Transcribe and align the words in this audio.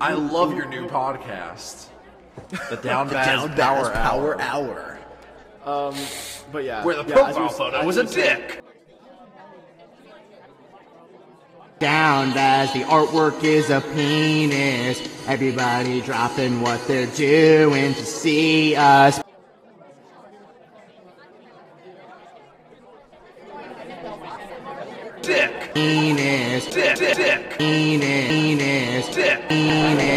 I 0.00 0.14
love 0.14 0.54
your 0.56 0.66
new 0.66 0.86
podcast. 0.88 1.86
The 2.70 2.76
Down 2.82 3.08
The 3.08 3.14
Bazz 3.16 3.26
Down 3.26 3.56
Power, 3.56 3.84
Bazz 3.90 3.92
Power 3.92 4.40
Hour. 4.40 4.98
Hour. 5.66 5.88
Um, 5.88 5.94
but 6.52 6.64
yeah, 6.64 6.82
Where 6.84 7.02
the 7.02 7.08
yeah, 7.08 7.26
as 7.28 7.36
you 7.36 7.42
profile 7.42 7.42
were- 7.42 7.48
photo 7.50 7.76
as 7.80 7.86
was 7.86 7.96
a 7.98 8.04
dick. 8.04 8.62
Down 11.78 12.32
as 12.36 12.72
the 12.74 12.80
artwork 12.80 13.42
is 13.42 13.70
a 13.70 13.80
penis. 13.80 15.00
Everybody 15.26 16.00
dropping 16.02 16.60
what 16.60 16.86
they're 16.86 17.06
doing 17.06 17.94
to 17.94 18.04
see 18.04 18.76
us. 18.76 19.20
Dick. 25.22 25.22
Penis, 25.22 25.28
Dick. 25.30 25.38
Dick. 25.40 25.50
Dick. 25.50 25.50
penis, 25.50 25.58
penis, 25.58 25.58
Dick. 25.58 25.58
penis, 25.58 25.58
penis, 25.58 25.58
Dick. 25.58 25.58
Dick. 25.58 25.58
Dick. 25.58 25.58
penis, 25.58 25.58
Dick. 25.58 25.58
Dick. 25.58 25.58
penis, 25.58 25.58
Dick. 25.58 25.58
Dick. 25.59 25.59
Dick. 25.59 25.59
penis, 25.59 25.59
penis, 25.74 26.66
penis, 26.74 27.56
penis, 27.56 29.08
penis. 29.08 30.10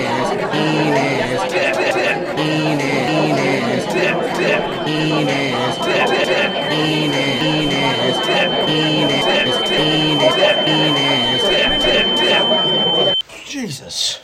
Jesus. 13.45 14.20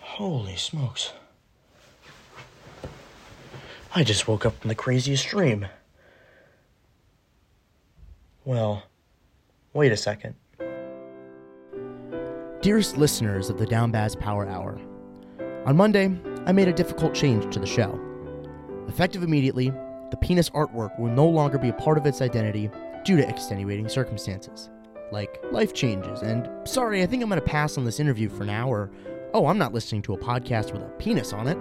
Holy 0.00 0.56
smokes. 0.56 1.12
I 3.94 4.04
just 4.04 4.26
woke 4.26 4.46
up 4.46 4.60
from 4.60 4.68
the 4.68 4.74
craziest 4.74 5.28
dream. 5.28 5.66
Well, 8.44 8.84
wait 9.72 9.92
a 9.92 9.96
second. 9.96 10.34
Dearest 12.60 12.96
listeners 12.96 13.48
of 13.48 13.58
the 13.58 13.66
Downbazz 13.66 14.18
Power 14.20 14.46
Hour, 14.46 14.78
on 15.66 15.76
Monday, 15.76 16.10
I 16.46 16.52
made 16.52 16.68
a 16.68 16.72
difficult 16.72 17.14
change 17.14 17.52
to 17.52 17.60
the 17.60 17.66
show. 17.66 18.00
Effective 18.88 19.22
immediately, 19.22 19.70
the 20.10 20.16
penis 20.16 20.50
artwork 20.50 20.98
will 20.98 21.10
no 21.10 21.26
longer 21.26 21.58
be 21.58 21.68
a 21.68 21.74
part 21.74 21.98
of 21.98 22.06
its 22.06 22.22
identity 22.22 22.70
due 23.04 23.16
to 23.16 23.28
extenuating 23.28 23.88
circumstances, 23.88 24.70
like 25.12 25.38
life 25.52 25.72
changes, 25.74 26.22
and 26.22 26.50
sorry, 26.66 27.02
I 27.02 27.06
think 27.06 27.22
I'm 27.22 27.28
going 27.28 27.40
to 27.40 27.46
pass 27.46 27.78
on 27.78 27.84
this 27.84 28.00
interview 28.00 28.28
for 28.28 28.44
now, 28.44 28.68
or 28.68 28.90
oh, 29.34 29.46
I'm 29.46 29.58
not 29.58 29.72
listening 29.72 30.02
to 30.02 30.14
a 30.14 30.18
podcast 30.18 30.72
with 30.72 30.82
a 30.82 30.88
penis 30.98 31.32
on 31.32 31.46
it. 31.46 31.58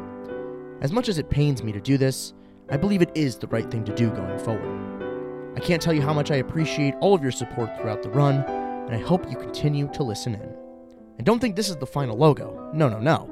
As 0.82 0.92
much 0.92 1.10
as 1.10 1.18
it 1.18 1.30
pains 1.30 1.62
me 1.62 1.72
to 1.74 1.82
do 1.82 1.98
this, 1.98 2.34
I 2.70 2.78
believe 2.78 3.02
it 3.02 3.12
is 3.16 3.38
the 3.38 3.48
right 3.48 3.70
thing 3.70 3.84
to 3.84 3.94
do 3.94 4.10
going 4.10 4.40
forward. 4.40 4.99
I 5.60 5.62
can't 5.62 5.82
tell 5.82 5.92
you 5.92 6.02
how 6.02 6.14
much 6.14 6.32
I 6.32 6.38
appreciate 6.38 6.96
all 7.02 7.14
of 7.14 7.22
your 7.22 7.34
support 7.34 7.76
throughout 7.76 8.02
the 8.02 8.10
run, 8.10 8.46
and 8.46 8.96
I 8.96 8.98
hope 8.98 9.30
you 9.30 9.36
continue 9.36 9.90
to 9.92 10.04
listen 10.04 10.34
in. 10.34 10.56
And 11.18 11.26
don't 11.26 11.40
think 11.40 11.58
this 11.58 11.68
is 11.68 11.76
the 11.76 11.86
final 11.86 12.16
logo. 12.16 12.72
No, 12.74 12.88
no, 12.88 12.98
no. 12.98 13.30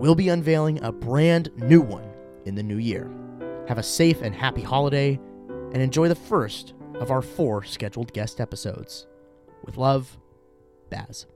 We'll 0.00 0.16
be 0.16 0.30
unveiling 0.30 0.82
a 0.82 0.90
brand 0.90 1.52
new 1.56 1.80
one 1.80 2.10
in 2.44 2.56
the 2.56 2.62
new 2.64 2.78
year. 2.78 3.08
Have 3.68 3.78
a 3.78 3.84
safe 3.84 4.20
and 4.20 4.34
happy 4.34 4.62
holiday, 4.62 5.20
and 5.72 5.76
enjoy 5.76 6.08
the 6.08 6.16
first 6.16 6.74
of 6.96 7.12
our 7.12 7.22
four 7.22 7.62
scheduled 7.62 8.12
guest 8.12 8.40
episodes. 8.40 9.06
With 9.64 9.76
love, 9.76 10.18
Bazz. 10.90 11.26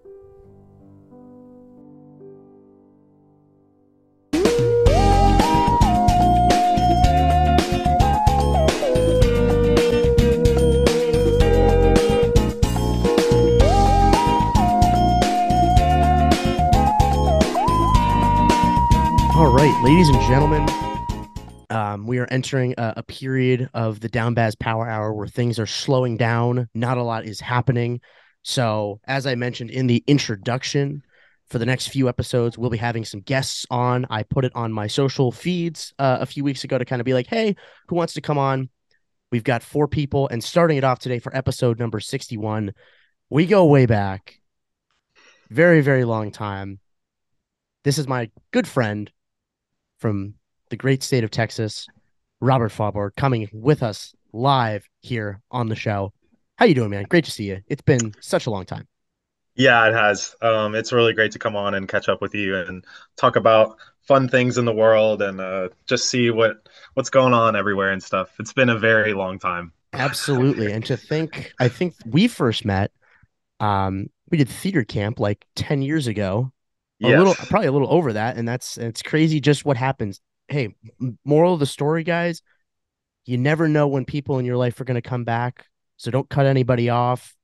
Ladies 19.88 20.10
and 20.10 20.20
gentlemen, 20.20 20.68
um, 21.70 22.06
we 22.06 22.18
are 22.18 22.28
entering 22.30 22.74
a, 22.76 22.92
a 22.98 23.02
period 23.02 23.70
of 23.72 24.00
the 24.00 24.10
Downbazz 24.10 24.58
Power 24.58 24.86
Hour 24.86 25.14
where 25.14 25.26
things 25.26 25.58
are 25.58 25.64
slowing 25.64 26.18
down. 26.18 26.68
Not 26.74 26.98
a 26.98 27.02
lot 27.02 27.24
is 27.24 27.40
happening. 27.40 28.02
So, 28.42 29.00
as 29.06 29.26
I 29.26 29.34
mentioned 29.34 29.70
in 29.70 29.86
the 29.86 30.04
introduction, 30.06 31.04
for 31.46 31.58
the 31.58 31.64
next 31.64 31.88
few 31.88 32.06
episodes, 32.06 32.58
we'll 32.58 32.68
be 32.68 32.76
having 32.76 33.06
some 33.06 33.20
guests 33.20 33.64
on. 33.70 34.04
I 34.10 34.24
put 34.24 34.44
it 34.44 34.52
on 34.54 34.74
my 34.74 34.88
social 34.88 35.32
feeds 35.32 35.94
uh, 35.98 36.18
a 36.20 36.26
few 36.26 36.44
weeks 36.44 36.64
ago 36.64 36.76
to 36.76 36.84
kind 36.84 37.00
of 37.00 37.06
be 37.06 37.14
like, 37.14 37.26
hey, 37.26 37.56
who 37.88 37.96
wants 37.96 38.12
to 38.12 38.20
come 38.20 38.36
on? 38.36 38.68
We've 39.32 39.42
got 39.42 39.62
four 39.62 39.88
people, 39.88 40.28
and 40.28 40.44
starting 40.44 40.76
it 40.76 40.84
off 40.84 40.98
today 40.98 41.18
for 41.18 41.34
episode 41.34 41.78
number 41.78 41.98
61, 41.98 42.74
we 43.30 43.46
go 43.46 43.64
way 43.64 43.86
back. 43.86 44.38
Very, 45.48 45.80
very 45.80 46.04
long 46.04 46.30
time. 46.30 46.78
This 47.84 47.96
is 47.96 48.06
my 48.06 48.30
good 48.50 48.68
friend 48.68 49.10
from 49.98 50.34
the 50.70 50.76
great 50.76 51.02
state 51.02 51.24
of 51.24 51.30
Texas, 51.30 51.86
Robert 52.40 52.72
Faaborg, 52.72 53.16
coming 53.16 53.48
with 53.52 53.82
us 53.82 54.14
live 54.32 54.88
here 55.00 55.40
on 55.50 55.68
the 55.68 55.76
show. 55.76 56.12
How 56.56 56.66
you 56.66 56.74
doing, 56.74 56.90
man? 56.90 57.04
Great 57.08 57.24
to 57.24 57.30
see 57.30 57.44
you. 57.44 57.60
It's 57.68 57.82
been 57.82 58.14
such 58.20 58.46
a 58.46 58.50
long 58.50 58.64
time. 58.64 58.86
Yeah, 59.54 59.88
it 59.88 59.94
has. 59.94 60.36
Um, 60.40 60.74
it's 60.74 60.92
really 60.92 61.12
great 61.12 61.32
to 61.32 61.38
come 61.38 61.56
on 61.56 61.74
and 61.74 61.88
catch 61.88 62.08
up 62.08 62.20
with 62.22 62.34
you 62.34 62.56
and 62.56 62.84
talk 63.16 63.36
about 63.36 63.76
fun 64.02 64.28
things 64.28 64.56
in 64.56 64.64
the 64.64 64.72
world 64.72 65.20
and 65.20 65.40
uh, 65.40 65.68
just 65.86 66.08
see 66.08 66.30
what 66.30 66.68
what's 66.94 67.10
going 67.10 67.34
on 67.34 67.56
everywhere 67.56 67.90
and 67.90 68.02
stuff. 68.02 68.30
It's 68.38 68.52
been 68.52 68.68
a 68.70 68.78
very 68.78 69.14
long 69.14 69.38
time. 69.38 69.72
Absolutely. 69.92 70.70
and 70.72 70.84
to 70.86 70.96
think, 70.96 71.52
I 71.58 71.68
think 71.68 71.94
we 72.06 72.28
first 72.28 72.64
met. 72.64 72.92
Um, 73.58 74.10
we 74.30 74.38
did 74.38 74.48
theater 74.48 74.84
camp 74.84 75.18
like 75.18 75.44
ten 75.56 75.82
years 75.82 76.06
ago. 76.06 76.52
A 77.02 77.08
Yes. 77.08 77.18
little, 77.18 77.34
probably 77.34 77.68
a 77.68 77.72
little 77.72 77.92
over 77.92 78.12
that, 78.14 78.36
and 78.36 78.48
that's 78.48 78.76
it's 78.76 79.02
crazy 79.02 79.40
just 79.40 79.64
what 79.64 79.76
happens. 79.76 80.20
Hey, 80.48 80.74
moral 81.24 81.54
of 81.54 81.60
the 81.60 81.66
story, 81.66 82.02
guys, 82.02 82.42
you 83.24 83.38
never 83.38 83.68
know 83.68 83.86
when 83.86 84.04
people 84.04 84.38
in 84.38 84.44
your 84.44 84.56
life 84.56 84.80
are 84.80 84.84
going 84.84 85.00
to 85.00 85.08
come 85.08 85.24
back. 85.24 85.66
So 85.96 86.10
don't 86.10 86.28
cut 86.28 86.46
anybody 86.46 86.88
off. 86.90 87.36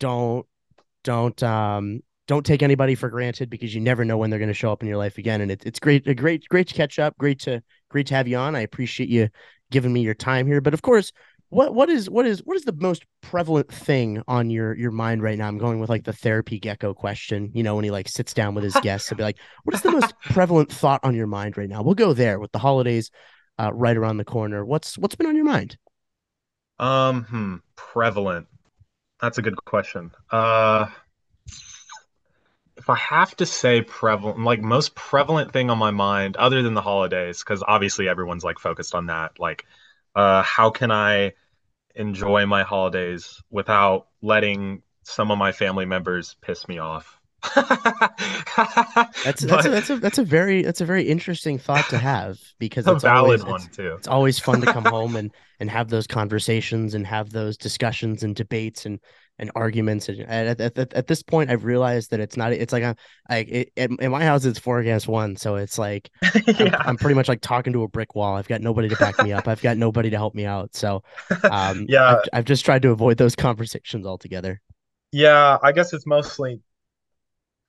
Don't 0.00 0.46
don't 1.02 1.42
um 1.42 2.00
don't 2.26 2.46
take 2.46 2.62
anybody 2.62 2.94
for 2.94 3.10
granted 3.10 3.50
because 3.50 3.74
you 3.74 3.80
never 3.80 4.04
know 4.04 4.16
when 4.16 4.30
they're 4.30 4.38
going 4.38 4.48
to 4.48 4.54
show 4.54 4.72
up 4.72 4.82
in 4.82 4.88
your 4.88 4.96
life 4.96 5.18
again. 5.18 5.42
And 5.42 5.50
it, 5.50 5.66
it's 5.66 5.78
great, 5.78 6.06
a 6.06 6.14
great, 6.14 6.48
great 6.48 6.68
to 6.68 6.74
catch 6.74 6.98
up. 6.98 7.16
Great 7.18 7.40
to 7.40 7.62
great 7.90 8.06
to 8.06 8.14
have 8.14 8.26
you 8.26 8.38
on. 8.38 8.56
I 8.56 8.60
appreciate 8.60 9.10
you 9.10 9.28
giving 9.70 9.92
me 9.92 10.00
your 10.00 10.14
time 10.14 10.46
here. 10.46 10.60
But 10.62 10.74
of 10.74 10.82
course, 10.82 11.12
what 11.50 11.74
what 11.74 11.88
is 11.88 12.10
what 12.10 12.26
is 12.26 12.40
what 12.44 12.56
is 12.56 12.64
the 12.64 12.72
most 12.72 13.04
prevalent 13.20 13.72
thing 13.72 14.22
on 14.26 14.50
your 14.50 14.76
your 14.76 14.90
mind 14.90 15.22
right 15.22 15.38
now? 15.38 15.48
I'm 15.48 15.58
going 15.58 15.80
with 15.80 15.90
like 15.90 16.04
the 16.04 16.12
therapy 16.12 16.58
gecko 16.58 16.94
question. 16.94 17.50
You 17.54 17.62
know, 17.62 17.74
when 17.76 17.84
he 17.84 17.90
like 17.90 18.08
sits 18.08 18.34
down 18.34 18.54
with 18.54 18.64
his 18.64 18.74
guests, 18.82 19.08
to 19.08 19.14
be 19.14 19.22
like, 19.22 19.38
what 19.64 19.74
is 19.74 19.82
the 19.82 19.92
most 19.92 20.14
prevalent 20.20 20.72
thought 20.72 21.00
on 21.04 21.14
your 21.14 21.26
mind 21.26 21.56
right 21.56 21.68
now? 21.68 21.82
We'll 21.82 21.94
go 21.94 22.12
there 22.12 22.38
with 22.38 22.52
the 22.52 22.58
holidays 22.58 23.10
uh, 23.58 23.72
right 23.72 23.96
around 23.96 24.16
the 24.16 24.24
corner. 24.24 24.64
What's 24.64 24.98
what's 24.98 25.14
been 25.14 25.26
on 25.26 25.36
your 25.36 25.44
mind? 25.44 25.76
Um, 26.78 27.24
hmm, 27.24 27.56
prevalent. 27.76 28.46
That's 29.20 29.38
a 29.38 29.42
good 29.42 29.56
question. 29.64 30.10
Uh, 30.30 30.86
if 32.76 32.90
I 32.90 32.96
have 32.96 33.36
to 33.36 33.46
say 33.46 33.82
prevalent, 33.82 34.40
like 34.40 34.60
most 34.60 34.94
prevalent 34.94 35.52
thing 35.52 35.70
on 35.70 35.78
my 35.78 35.90
mind, 35.90 36.36
other 36.36 36.62
than 36.62 36.74
the 36.74 36.82
holidays, 36.82 37.42
because 37.42 37.62
obviously 37.66 38.08
everyone's 38.08 38.44
like 38.44 38.58
focused 38.58 38.94
on 38.94 39.06
that. 39.06 39.38
Like, 39.38 39.64
uh, 40.14 40.42
how 40.42 40.70
can 40.70 40.90
I 40.90 41.32
enjoy 41.94 42.46
my 42.46 42.62
holidays 42.62 43.40
without 43.50 44.08
letting 44.22 44.82
some 45.04 45.30
of 45.30 45.38
my 45.38 45.52
family 45.52 45.84
members 45.84 46.36
piss 46.40 46.66
me 46.68 46.78
off? 46.78 47.20
That's 47.54 49.42
that's 49.42 49.44
But- 49.44 49.66
a, 49.66 49.70
that's 49.70 49.90
a 49.90 49.96
that's 49.98 50.18
a 50.18 50.24
very 50.24 50.62
that's 50.62 50.80
a 50.80 50.84
very 50.86 51.08
interesting 51.08 51.58
thought 51.58 51.88
to 51.90 51.98
have 51.98 52.38
because 52.58 52.86
it's 52.88 53.04
a 53.04 53.06
valid 53.06 53.40
always, 53.40 53.44
one 53.44 53.60
it's, 53.66 53.76
too. 53.76 53.94
it's 53.98 54.08
always 54.08 54.38
fun 54.38 54.60
to 54.62 54.72
come 54.72 54.84
home 54.84 55.16
and 55.16 55.30
and 55.60 55.70
have 55.70 55.88
those 55.88 56.06
conversations 56.06 56.94
and 56.94 57.06
have 57.06 57.30
those 57.30 57.56
discussions 57.56 58.22
and 58.22 58.34
debates 58.34 58.86
and 58.86 58.98
and 59.38 59.50
arguments 59.54 60.08
and 60.08 60.20
at, 60.22 60.60
at, 60.60 60.78
at, 60.78 60.92
at 60.94 61.06
this 61.06 61.22
point 61.22 61.50
I've 61.50 61.64
realized 61.64 62.10
that 62.10 62.20
it's 62.20 62.36
not 62.36 62.52
it's 62.52 62.72
like 62.72 62.82
a 62.82 62.96
like 63.28 63.48
it, 63.48 63.72
in 63.76 64.10
my 64.10 64.24
house 64.24 64.44
it's 64.44 64.58
four 64.58 64.78
against 64.78 65.08
one 65.08 65.36
so 65.36 65.56
it's 65.56 65.78
like 65.78 66.10
I'm, 66.22 66.74
I'm 66.80 66.96
pretty 66.96 67.14
much 67.14 67.28
like 67.28 67.40
talking 67.40 67.72
to 67.72 67.82
a 67.82 67.88
brick 67.88 68.14
wall. 68.14 68.36
I've 68.36 68.48
got 68.48 68.60
nobody 68.60 68.88
to 68.88 68.96
back 68.96 69.20
me 69.22 69.32
up. 69.32 69.48
I've 69.48 69.62
got 69.62 69.76
nobody 69.76 70.10
to 70.10 70.16
help 70.16 70.34
me 70.34 70.46
out. 70.46 70.74
So 70.74 71.02
um 71.50 71.86
Yeah. 71.88 72.16
I've, 72.16 72.28
I've 72.32 72.44
just 72.44 72.64
tried 72.64 72.82
to 72.82 72.90
avoid 72.90 73.16
those 73.18 73.34
conversations 73.34 74.06
altogether. 74.06 74.60
Yeah, 75.12 75.58
I 75.62 75.72
guess 75.72 75.92
it's 75.92 76.06
mostly 76.06 76.60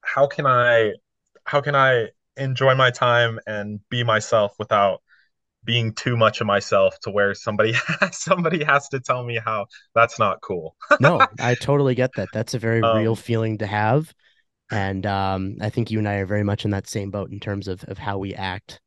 how 0.01 0.27
can 0.27 0.45
I 0.45 0.93
how 1.45 1.61
can 1.61 1.75
I 1.75 2.09
enjoy 2.37 2.75
my 2.75 2.91
time 2.91 3.39
and 3.47 3.79
be 3.89 4.03
myself 4.03 4.55
without 4.59 5.01
being 5.65 5.93
too 5.93 6.15
much 6.15 6.41
of 6.41 6.47
myself 6.47 6.99
to 7.01 7.11
where 7.11 7.33
somebody 7.33 7.73
somebody 8.11 8.63
has 8.63 8.87
to 8.89 8.99
tell 8.99 9.23
me 9.23 9.39
how 9.43 9.65
that's 9.93 10.19
not 10.19 10.41
cool. 10.41 10.75
no, 10.99 11.25
I 11.39 11.55
totally 11.55 11.95
get 11.95 12.11
that. 12.15 12.29
That's 12.33 12.53
a 12.53 12.59
very 12.59 12.81
Um, 12.81 12.97
real 12.97 13.15
feeling 13.15 13.57
to 13.59 13.67
have. 13.67 14.13
And 14.71 15.05
um, 15.05 15.57
I 15.61 15.69
think 15.69 15.91
you 15.91 15.99
and 15.99 16.07
I 16.07 16.15
are 16.15 16.25
very 16.25 16.43
much 16.43 16.65
in 16.65 16.71
that 16.71 16.87
same 16.87 17.11
boat 17.11 17.31
in 17.31 17.39
terms 17.39 17.67
of, 17.67 17.83
of 17.85 17.97
how 17.97 18.17
we 18.17 18.33
act. 18.33 18.81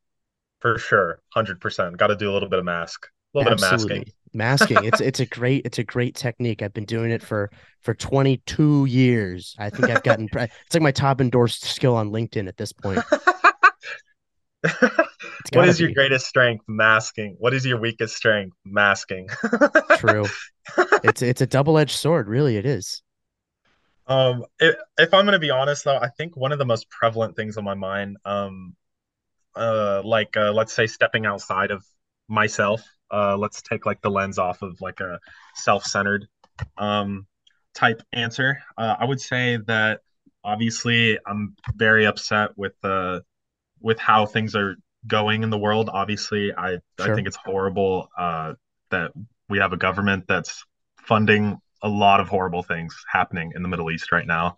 For 0.59 0.77
sure. 0.77 1.21
100%. 1.35 1.97
Got 1.97 2.07
to 2.07 2.15
do 2.15 2.29
a 2.29 2.33
little 2.33 2.49
bit 2.49 2.59
of 2.59 2.65
mask. 2.65 3.07
A 3.33 3.37
little 3.37 3.51
bit 3.51 3.59
of 3.59 3.63
Absolutely. 3.63 3.99
masking. 3.99 4.13
masking. 4.33 4.83
it's 4.83 5.01
it's 5.01 5.19
a 5.19 5.25
great 5.25 5.65
it's 5.65 5.77
a 5.77 5.83
great 5.83 6.15
technique. 6.15 6.61
I've 6.61 6.73
been 6.73 6.85
doing 6.85 7.11
it 7.11 7.21
for 7.21 7.51
for 7.81 7.93
22 7.93 8.85
years. 8.85 9.55
I 9.59 9.69
think 9.69 9.89
I've 9.89 10.03
gotten 10.03 10.27
it's 10.33 10.73
like 10.73 10.81
my 10.83 10.91
top 10.91 11.21
endorsed 11.21 11.63
skill 11.63 11.95
on 11.95 12.09
LinkedIn 12.11 12.47
at 12.47 12.57
this 12.57 12.73
point. 12.73 13.03
What 15.53 15.67
is 15.67 15.79
your 15.79 15.91
greatest 15.91 16.27
strength? 16.27 16.65
Masking. 16.67 17.35
What 17.39 17.53
is 17.53 17.65
your 17.65 17.79
weakest 17.79 18.15
strength? 18.15 18.55
Masking. 18.65 19.27
True. 19.97 20.25
It's 21.03 21.21
it's 21.21 21.41
a 21.41 21.47
double-edged 21.47 21.95
sword, 21.95 22.27
really 22.27 22.57
it 22.57 22.65
is. 22.65 23.01
Um 24.07 24.45
if, 24.59 24.75
if 24.97 25.13
I'm 25.13 25.25
going 25.25 25.33
to 25.33 25.39
be 25.39 25.51
honest 25.51 25.85
though, 25.85 25.97
I 25.97 26.09
think 26.09 26.35
one 26.35 26.51
of 26.51 26.59
the 26.59 26.65
most 26.65 26.89
prevalent 26.89 27.35
things 27.35 27.57
on 27.57 27.63
my 27.63 27.75
mind 27.75 28.17
um 28.25 28.75
uh 29.55 30.01
like 30.03 30.35
uh, 30.37 30.51
let's 30.51 30.73
say 30.73 30.87
stepping 30.87 31.25
outside 31.25 31.71
of 31.71 31.83
myself 32.27 32.83
uh 33.11 33.35
let's 33.35 33.61
take 33.61 33.85
like 33.85 34.01
the 34.01 34.09
lens 34.09 34.37
off 34.37 34.61
of 34.61 34.79
like 34.81 34.99
a 34.99 35.19
self-centered 35.55 36.27
um 36.77 37.25
type 37.73 38.01
answer 38.13 38.59
uh, 38.77 38.95
i 38.99 39.05
would 39.05 39.19
say 39.19 39.57
that 39.57 40.01
obviously 40.43 41.17
i'm 41.25 41.55
very 41.75 42.05
upset 42.05 42.51
with 42.55 42.73
uh 42.83 43.19
with 43.81 43.99
how 43.99 44.25
things 44.25 44.55
are 44.55 44.75
going 45.07 45.43
in 45.43 45.49
the 45.49 45.57
world 45.57 45.89
obviously 45.91 46.51
i 46.57 46.71
sure. 46.71 47.11
i 47.11 47.15
think 47.15 47.27
it's 47.27 47.37
horrible 47.37 48.09
uh 48.17 48.53
that 48.91 49.11
we 49.47 49.57
have 49.57 49.73
a 49.73 49.77
government 49.77 50.25
that's 50.27 50.65
funding 50.97 51.57
a 51.81 51.89
lot 51.89 52.19
of 52.19 52.27
horrible 52.27 52.63
things 52.63 52.95
happening 53.09 53.53
in 53.55 53.63
the 53.63 53.69
middle 53.69 53.89
east 53.89 54.11
right 54.11 54.27
now 54.27 54.57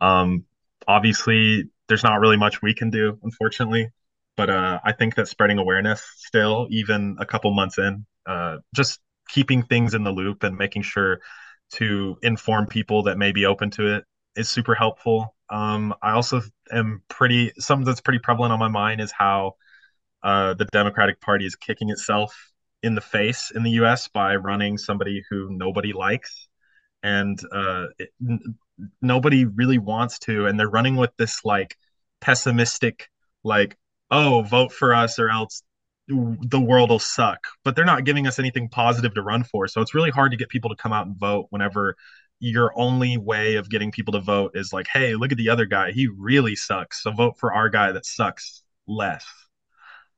um 0.00 0.44
obviously 0.88 1.70
there's 1.88 2.02
not 2.02 2.20
really 2.20 2.36
much 2.36 2.60
we 2.62 2.74
can 2.74 2.90
do 2.90 3.18
unfortunately 3.22 3.90
but 4.36 4.50
uh, 4.50 4.80
I 4.84 4.92
think 4.92 5.14
that 5.14 5.28
spreading 5.28 5.58
awareness 5.58 6.02
still, 6.18 6.68
even 6.70 7.16
a 7.18 7.26
couple 7.26 7.52
months 7.54 7.78
in, 7.78 8.04
uh, 8.26 8.58
just 8.74 9.00
keeping 9.28 9.62
things 9.62 9.94
in 9.94 10.04
the 10.04 10.10
loop 10.10 10.42
and 10.42 10.56
making 10.56 10.82
sure 10.82 11.20
to 11.72 12.16
inform 12.22 12.66
people 12.66 13.04
that 13.04 13.18
may 13.18 13.32
be 13.32 13.46
open 13.46 13.70
to 13.70 13.96
it 13.96 14.04
is 14.36 14.48
super 14.48 14.74
helpful. 14.74 15.34
Um, 15.50 15.94
I 16.02 16.12
also 16.12 16.42
am 16.72 17.02
pretty 17.08 17.52
something 17.58 17.84
that's 17.84 18.00
pretty 18.00 18.18
prevalent 18.18 18.52
on 18.52 18.58
my 18.58 18.68
mind 18.68 19.00
is 19.00 19.12
how 19.12 19.54
uh, 20.22 20.54
the 20.54 20.64
Democratic 20.66 21.20
Party 21.20 21.46
is 21.46 21.56
kicking 21.56 21.90
itself 21.90 22.52
in 22.82 22.94
the 22.94 23.00
face 23.00 23.52
in 23.54 23.62
the 23.62 23.70
U.S. 23.72 24.08
by 24.08 24.36
running 24.36 24.78
somebody 24.78 25.22
who 25.30 25.48
nobody 25.50 25.92
likes, 25.92 26.48
and 27.02 27.38
uh, 27.52 27.86
it, 27.98 28.10
n- 28.28 28.56
nobody 29.00 29.44
really 29.44 29.78
wants 29.78 30.18
to, 30.20 30.46
and 30.46 30.58
they're 30.58 30.68
running 30.68 30.96
with 30.96 31.10
this 31.16 31.44
like 31.44 31.76
pessimistic 32.20 33.08
like 33.44 33.76
oh, 34.10 34.42
vote 34.42 34.72
for 34.72 34.94
us 34.94 35.18
or 35.18 35.30
else 35.30 35.62
the 36.08 36.60
world 36.60 36.90
will 36.90 36.98
suck. 36.98 37.40
But 37.64 37.74
they're 37.74 37.84
not 37.84 38.04
giving 38.04 38.26
us 38.26 38.38
anything 38.38 38.68
positive 38.68 39.14
to 39.14 39.22
run 39.22 39.44
for. 39.44 39.66
So 39.66 39.80
it's 39.80 39.94
really 39.94 40.10
hard 40.10 40.30
to 40.30 40.36
get 40.36 40.48
people 40.48 40.70
to 40.70 40.76
come 40.76 40.92
out 40.92 41.06
and 41.06 41.18
vote 41.18 41.46
whenever 41.50 41.96
your 42.38 42.72
only 42.78 43.16
way 43.16 43.56
of 43.56 43.70
getting 43.70 43.90
people 43.90 44.12
to 44.12 44.20
vote 44.20 44.52
is 44.54 44.72
like, 44.72 44.86
hey, 44.92 45.14
look 45.14 45.32
at 45.32 45.38
the 45.38 45.48
other 45.48 45.66
guy. 45.66 45.92
He 45.92 46.08
really 46.08 46.56
sucks. 46.56 47.02
So 47.02 47.10
vote 47.10 47.38
for 47.38 47.52
our 47.52 47.68
guy 47.68 47.92
that 47.92 48.06
sucks 48.06 48.62
less. 48.86 49.24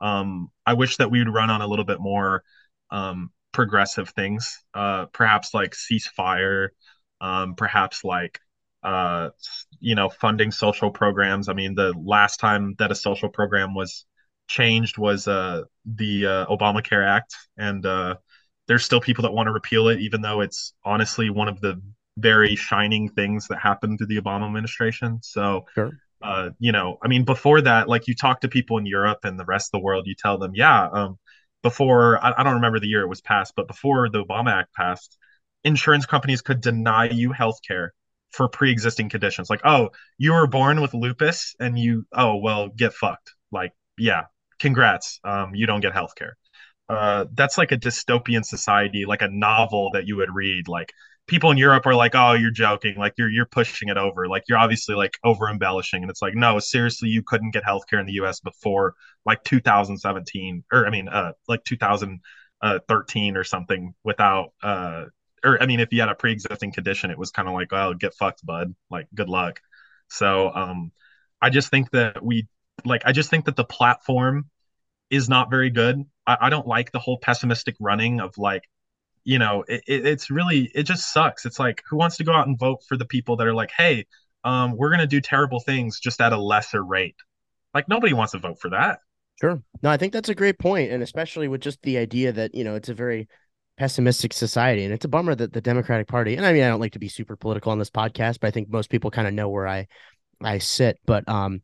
Um, 0.01 0.51
I 0.67 0.75
wish 0.75 0.97
that 0.97 1.11
we 1.11 1.19
would 1.21 1.33
run 1.33 1.51
on 1.51 1.63
a 1.63 1.67
little 1.67 1.85
bit 1.85 2.01
more 2.01 2.43
um, 2.91 3.31
progressive 3.53 4.11
things, 4.11 4.59
uh, 4.75 5.07
perhaps 5.07 5.55
like 5.55 5.73
ceasefire, 5.73 6.69
um, 7.21 7.55
perhaps 7.55 8.05
like 8.05 8.41
uh, 8.83 9.31
you 9.81 9.95
know, 9.95 10.09
funding 10.09 10.51
social 10.51 10.91
programs. 10.91 11.49
I 11.49 11.53
mean, 11.53 11.75
the 11.75 11.93
last 11.97 12.39
time 12.39 12.75
that 12.79 12.93
a 12.93 12.95
social 12.95 13.29
program 13.29 13.75
was 13.75 14.05
changed 14.47 14.99
was 14.99 15.27
uh, 15.27 15.63
the 15.85 16.27
uh, 16.27 16.47
Obamacare 16.47 17.07
Act, 17.07 17.35
and 17.57 17.85
uh, 17.85 18.17
there's 18.67 18.85
still 18.85 19.01
people 19.01 19.23
that 19.23 19.33
want 19.33 19.49
to 19.49 19.53
repeal 19.53 19.89
it, 19.89 20.01
even 20.01 20.21
though 20.21 20.41
it's 20.41 20.75
honestly 20.85 21.29
one 21.31 21.49
of 21.49 21.61
the 21.61 21.81
very 22.19 22.57
shining 22.57 23.09
things 23.09 23.49
that 23.49 23.59
happened 23.59 23.99
to 23.99 24.07
the 24.07 24.21
Obama 24.21 24.47
administration. 24.47 25.21
So, 25.23 25.67
sure. 25.75 25.93
uh, 26.23 26.51
you 26.59 26.73
know, 26.73 26.99
I 27.03 27.09
mean, 27.09 27.25
before 27.25 27.61
that, 27.63 27.89
like 27.89 28.09
you 28.09 28.15
talk 28.15 28.41
to 28.43 28.49
people 28.49 28.79
in 28.79 28.87
Europe 28.87 29.21
and 29.25 29.39
the 29.39 29.45
rest 29.45 29.69
of 29.73 29.81
the 29.81 29.85
world, 29.85 30.07
you 30.07 30.15
tell 30.15 30.39
them, 30.39 30.53
yeah, 30.55 30.89
um, 30.93 31.19
before 31.63 32.23
I, 32.25 32.35
I 32.39 32.43
don't 32.43 32.55
remember 32.55 32.81
the 32.81 32.87
year 32.87 33.03
it 33.03 33.09
was 33.09 33.21
passed, 33.21 33.55
but 33.57 33.69
before 33.69 34.09
the 34.09 34.25
Obama 34.25 34.53
Act 34.53 34.75
passed, 34.75 35.19
insurance 35.65 36.07
companies 36.07 36.43
could 36.43 36.61
deny 36.61 37.09
you 37.09 37.33
health 37.33 37.59
care 37.67 37.93
for 38.33 38.49
pre-existing 38.49 39.09
conditions 39.09 39.49
like 39.49 39.61
oh 39.65 39.89
you 40.19 40.33
were 40.33 40.47
born 40.47 40.81
with 40.81 40.93
lupus 40.95 41.55
and 41.59 41.79
you 41.79 42.07
oh 42.13 42.37
well 42.37 42.69
get 42.69 42.93
fucked 42.93 43.35
like 43.51 43.73
yeah 43.97 44.25
congrats 44.59 45.19
um 45.25 45.55
you 45.55 45.67
don't 45.67 45.81
get 45.81 45.93
health 45.93 46.15
care 46.15 46.37
uh 46.89 47.25
that's 47.35 47.57
like 47.57 47.73
a 47.73 47.77
dystopian 47.77 48.45
society 48.45 49.05
like 49.07 49.23
a 49.23 49.29
novel 49.29 49.91
that 49.93 50.07
you 50.07 50.17
would 50.17 50.33
read 50.33 50.69
like 50.69 50.93
people 51.29 51.51
in 51.51 51.59
Europe 51.59 51.87
are 51.87 51.95
like 51.95 52.15
oh 52.15 52.33
you're 52.33 52.51
joking 52.51 52.97
like 52.97 53.15
you're 53.19 53.31
you're 53.31 53.47
pushing 53.47 53.89
it 53.89 53.97
over 53.97 54.27
like 54.29 54.45
you're 54.49 54.59
obviously 54.59 54.95
like 54.95 55.17
over 55.25 55.49
embellishing 55.49 56.03
and 56.03 56.11
it's 56.11 56.23
like 56.23 56.35
no 56.35 56.59
seriously 56.59 57.09
you 57.09 57.23
couldn't 57.23 57.53
get 57.53 57.63
healthcare 57.65 58.01
in 58.01 58.07
the 58.07 58.15
US 58.15 58.41
before 58.41 58.95
like 59.27 59.43
2017 59.45 60.65
or 60.73 60.87
I 60.87 60.91
mean 60.91 61.09
uh 61.09 61.33
like 61.47 61.63
2013 61.65 63.37
or 63.37 63.45
something 63.45 63.95
without 64.05 64.53
uh 64.63 65.05
or 65.45 65.63
I 65.63 65.67
mean, 65.67 65.81
if 65.81 65.93
you 65.93 66.01
had 66.01 66.09
a 66.09 66.15
pre-existing 66.15 66.73
condition, 66.73 67.11
it 67.11 67.19
was 67.19 67.31
kind 67.31 67.49
of 67.49 67.55
like, 67.55 67.73
oh, 67.73 67.95
get 67.95 68.15
fucked, 68.15 68.45
bud. 68.45 68.75
Like, 68.91 69.07
good 69.15 69.29
luck. 69.29 69.61
So, 70.09 70.51
um, 70.55 70.93
I 71.41 71.51
just 71.51 71.71
think 71.71 71.91
that 71.93 72.25
we 72.25 72.49
like, 72.85 73.03
I 73.05 73.13
just 73.13 73.31
think 73.31 73.45
that 73.45 73.57
the 73.57 73.65
platform 73.65 74.47
is 75.11 75.29
not 75.29 75.51
very 75.51 75.71
good. 75.71 76.05
I, 76.27 76.37
I 76.43 76.51
don't 76.51 76.67
like 76.67 76.93
the 76.93 76.99
whole 76.99 77.19
pessimistic 77.19 77.77
running 77.81 78.21
of 78.21 78.37
like, 78.39 78.63
you 79.25 79.39
know, 79.39 79.65
it, 79.69 79.83
it, 79.87 80.07
it's 80.07 80.31
really, 80.31 80.71
it 80.75 80.85
just 80.85 81.13
sucks. 81.13 81.47
It's 81.47 81.59
like, 81.59 81.83
who 81.89 81.97
wants 81.97 82.17
to 82.19 82.25
go 82.25 82.33
out 82.33 82.47
and 82.47 82.59
vote 82.59 82.83
for 82.89 82.97
the 82.97 83.07
people 83.07 83.37
that 83.37 83.47
are 83.47 83.55
like, 83.55 83.71
hey, 83.77 84.07
um, 84.45 84.77
we're 84.77 84.91
gonna 84.91 85.07
do 85.07 85.21
terrible 85.21 85.61
things 85.61 86.01
just 86.01 86.21
at 86.21 86.33
a 86.33 86.41
lesser 86.41 86.85
rate. 86.85 87.17
Like, 87.75 87.89
nobody 87.89 88.13
wants 88.13 88.33
to 88.33 88.39
vote 88.39 88.61
for 88.61 88.71
that. 88.71 89.01
Sure. 89.41 89.63
No, 89.83 89.91
I 89.91 89.97
think 89.97 90.13
that's 90.13 90.29
a 90.29 90.35
great 90.35 90.59
point, 90.59 90.91
and 90.91 91.03
especially 91.03 91.47
with 91.49 91.61
just 91.61 91.81
the 91.83 91.99
idea 91.99 92.33
that 92.33 92.55
you 92.55 92.65
know 92.65 92.75
it's 92.75 92.89
a 92.89 92.95
very 92.95 93.29
pessimistic 93.77 94.33
society. 94.33 94.85
And 94.85 94.93
it's 94.93 95.05
a 95.05 95.09
bummer 95.09 95.35
that 95.35 95.53
the 95.53 95.61
Democratic 95.61 96.09
Party, 96.09 96.35
and 96.35 96.45
I 96.45 96.53
mean, 96.53 96.65
I 96.65 96.69
don't 96.69 96.81
like 96.81 96.95
to 96.95 96.99
be 96.99 97.09
super 97.09 97.37
political 97.37 97.71
on 97.71 97.79
this 97.79 97.91
podcast, 97.91 98.41
but 98.41 98.49
I 98.49 98.51
think 98.51 98.69
most 98.69 98.91
people 98.91 99.11
kind 99.11 99.29
of 99.29 99.35
know 99.35 99.49
where 99.49 99.69
I 99.69 99.87
I 100.43 100.59
sit. 100.59 100.99
But 101.07 101.29
um 101.29 101.63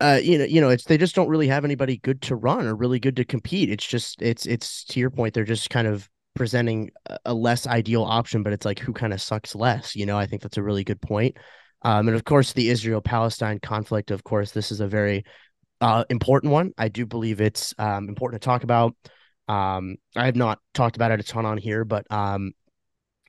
uh 0.00 0.18
you 0.20 0.38
know, 0.38 0.44
you 0.44 0.60
know, 0.60 0.70
it's 0.70 0.84
they 0.84 0.98
just 0.98 1.14
don't 1.14 1.28
really 1.28 1.48
have 1.48 1.64
anybody 1.64 1.98
good 1.98 2.22
to 2.22 2.34
run 2.36 2.66
or 2.66 2.74
really 2.74 2.98
good 2.98 3.16
to 3.16 3.24
compete. 3.24 3.70
It's 3.70 3.86
just 3.86 4.20
it's 4.20 4.46
it's 4.46 4.84
to 4.86 5.00
your 5.00 5.10
point, 5.10 5.34
they're 5.34 5.44
just 5.44 5.70
kind 5.70 5.86
of 5.86 6.08
presenting 6.36 6.90
a 7.24 7.34
less 7.34 7.66
ideal 7.66 8.04
option, 8.04 8.42
but 8.42 8.52
it's 8.52 8.64
like 8.64 8.78
who 8.78 8.92
kind 8.92 9.12
of 9.12 9.20
sucks 9.20 9.54
less, 9.54 9.96
you 9.96 10.06
know. 10.06 10.16
I 10.16 10.26
think 10.26 10.42
that's 10.42 10.58
a 10.58 10.62
really 10.62 10.84
good 10.84 11.00
point. 11.00 11.36
Um, 11.82 12.08
and 12.08 12.16
of 12.16 12.24
course, 12.24 12.52
the 12.52 12.68
Israel 12.68 13.00
Palestine 13.00 13.58
conflict, 13.58 14.10
of 14.10 14.22
course, 14.22 14.52
this 14.52 14.70
is 14.70 14.80
a 14.80 14.86
very 14.86 15.24
uh, 15.80 16.04
important 16.10 16.52
one. 16.52 16.72
I 16.78 16.88
do 16.88 17.06
believe 17.06 17.40
it's 17.40 17.74
um, 17.78 18.08
important 18.08 18.40
to 18.40 18.46
talk 18.46 18.62
about. 18.62 18.94
Um, 19.48 19.96
I 20.14 20.26
have 20.26 20.36
not 20.36 20.58
talked 20.74 20.96
about 20.96 21.10
it 21.12 21.20
a 21.20 21.22
ton 21.22 21.46
on 21.46 21.58
here, 21.58 21.84
but 21.84 22.06
um, 22.10 22.52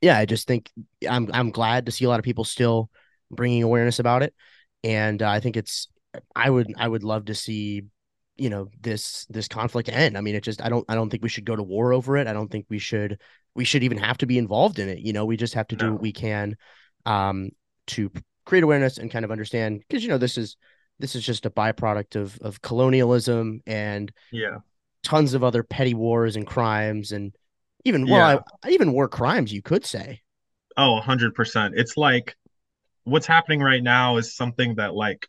yeah, 0.02 0.18
I 0.18 0.26
just 0.26 0.46
think 0.46 0.70
I'm 1.08 1.30
I'm 1.32 1.50
glad 1.50 1.86
to 1.86 1.92
see 1.92 2.04
a 2.04 2.08
lot 2.08 2.20
of 2.20 2.24
people 2.24 2.44
still 2.44 2.90
bringing 3.30 3.62
awareness 3.62 3.98
about 3.98 4.22
it, 4.22 4.34
and 4.82 5.22
uh, 5.22 5.28
I 5.28 5.40
think 5.40 5.56
it's 5.56 5.88
I 6.34 6.50
would 6.50 6.72
I 6.76 6.88
would 6.88 7.04
love 7.04 7.26
to 7.26 7.34
see 7.34 7.84
you 8.38 8.48
know 8.48 8.68
this 8.80 9.26
this 9.28 9.48
conflict 9.48 9.88
end. 9.88 10.16
I 10.16 10.20
mean, 10.20 10.34
it 10.34 10.42
just 10.42 10.62
I 10.62 10.68
don't 10.68 10.84
I 10.88 10.94
don't 10.94 11.10
think 11.10 11.22
we 11.22 11.28
should 11.28 11.44
go 11.44 11.56
to 11.56 11.62
war 11.62 11.92
over 11.92 12.16
it. 12.16 12.26
I 12.26 12.32
don't 12.32 12.50
think 12.50 12.66
we 12.68 12.78
should 12.78 13.20
we 13.54 13.64
should 13.64 13.82
even 13.82 13.98
have 13.98 14.18
to 14.18 14.26
be 14.26 14.38
involved 14.38 14.78
in 14.78 14.88
it. 14.88 15.00
You 15.00 15.12
know, 15.12 15.24
we 15.24 15.36
just 15.36 15.54
have 15.54 15.68
to 15.68 15.76
no. 15.76 15.86
do 15.86 15.92
what 15.92 16.02
we 16.02 16.12
can 16.12 16.56
um, 17.04 17.50
to 17.88 18.10
create 18.44 18.64
awareness 18.64 18.98
and 18.98 19.10
kind 19.10 19.24
of 19.24 19.30
understand 19.30 19.80
because 19.86 20.02
you 20.02 20.08
know 20.08 20.18
this 20.18 20.38
is 20.38 20.56
this 20.98 21.14
is 21.14 21.24
just 21.24 21.44
a 21.44 21.50
byproduct 21.50 22.16
of 22.16 22.38
of 22.40 22.62
colonialism 22.62 23.60
and 23.66 24.10
yeah 24.32 24.58
tons 25.02 25.34
of 25.34 25.44
other 25.44 25.62
petty 25.62 25.94
wars 25.94 26.34
and 26.34 26.46
crimes 26.46 27.12
and 27.12 27.34
even 27.84 28.06
yeah. 28.06 28.14
well 28.14 28.44
I, 28.64 28.70
even 28.70 28.92
war 28.92 29.06
crimes 29.06 29.52
you 29.52 29.60
could 29.60 29.84
say 29.84 30.22
oh 30.76 30.98
100% 31.02 31.72
it's 31.74 31.96
like 31.96 32.36
what's 33.04 33.26
happening 33.26 33.60
right 33.60 33.82
now 33.82 34.16
is 34.16 34.34
something 34.34 34.76
that 34.76 34.94
like 34.94 35.28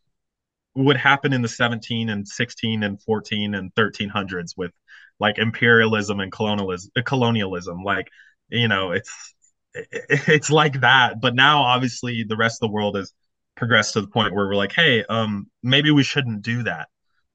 would 0.85 0.97
happen 0.97 1.33
in 1.33 1.41
the 1.41 1.47
17 1.47 2.09
and 2.09 2.27
16 2.27 2.83
and 2.83 3.01
14 3.01 3.55
and 3.55 3.73
1300s 3.75 4.57
with 4.57 4.71
like 5.19 5.37
imperialism 5.37 6.19
and 6.19 6.31
colonialism 6.31 6.91
colonialism. 7.05 7.83
Like 7.83 8.09
you 8.49 8.67
know 8.67 8.91
it's 8.91 9.35
it's 9.73 10.49
like 10.49 10.81
that. 10.81 11.21
But 11.21 11.35
now 11.35 11.63
obviously 11.63 12.23
the 12.23 12.37
rest 12.37 12.61
of 12.61 12.69
the 12.69 12.73
world 12.73 12.95
has 12.95 13.13
progressed 13.55 13.93
to 13.93 14.01
the 14.01 14.07
point 14.07 14.33
where 14.33 14.47
we're 14.47 14.55
like 14.55 14.71
hey 14.71 15.03
um 15.09 15.47
maybe 15.63 15.91
we 15.91 16.03
shouldn't 16.03 16.41
do 16.41 16.63
that. 16.63 16.89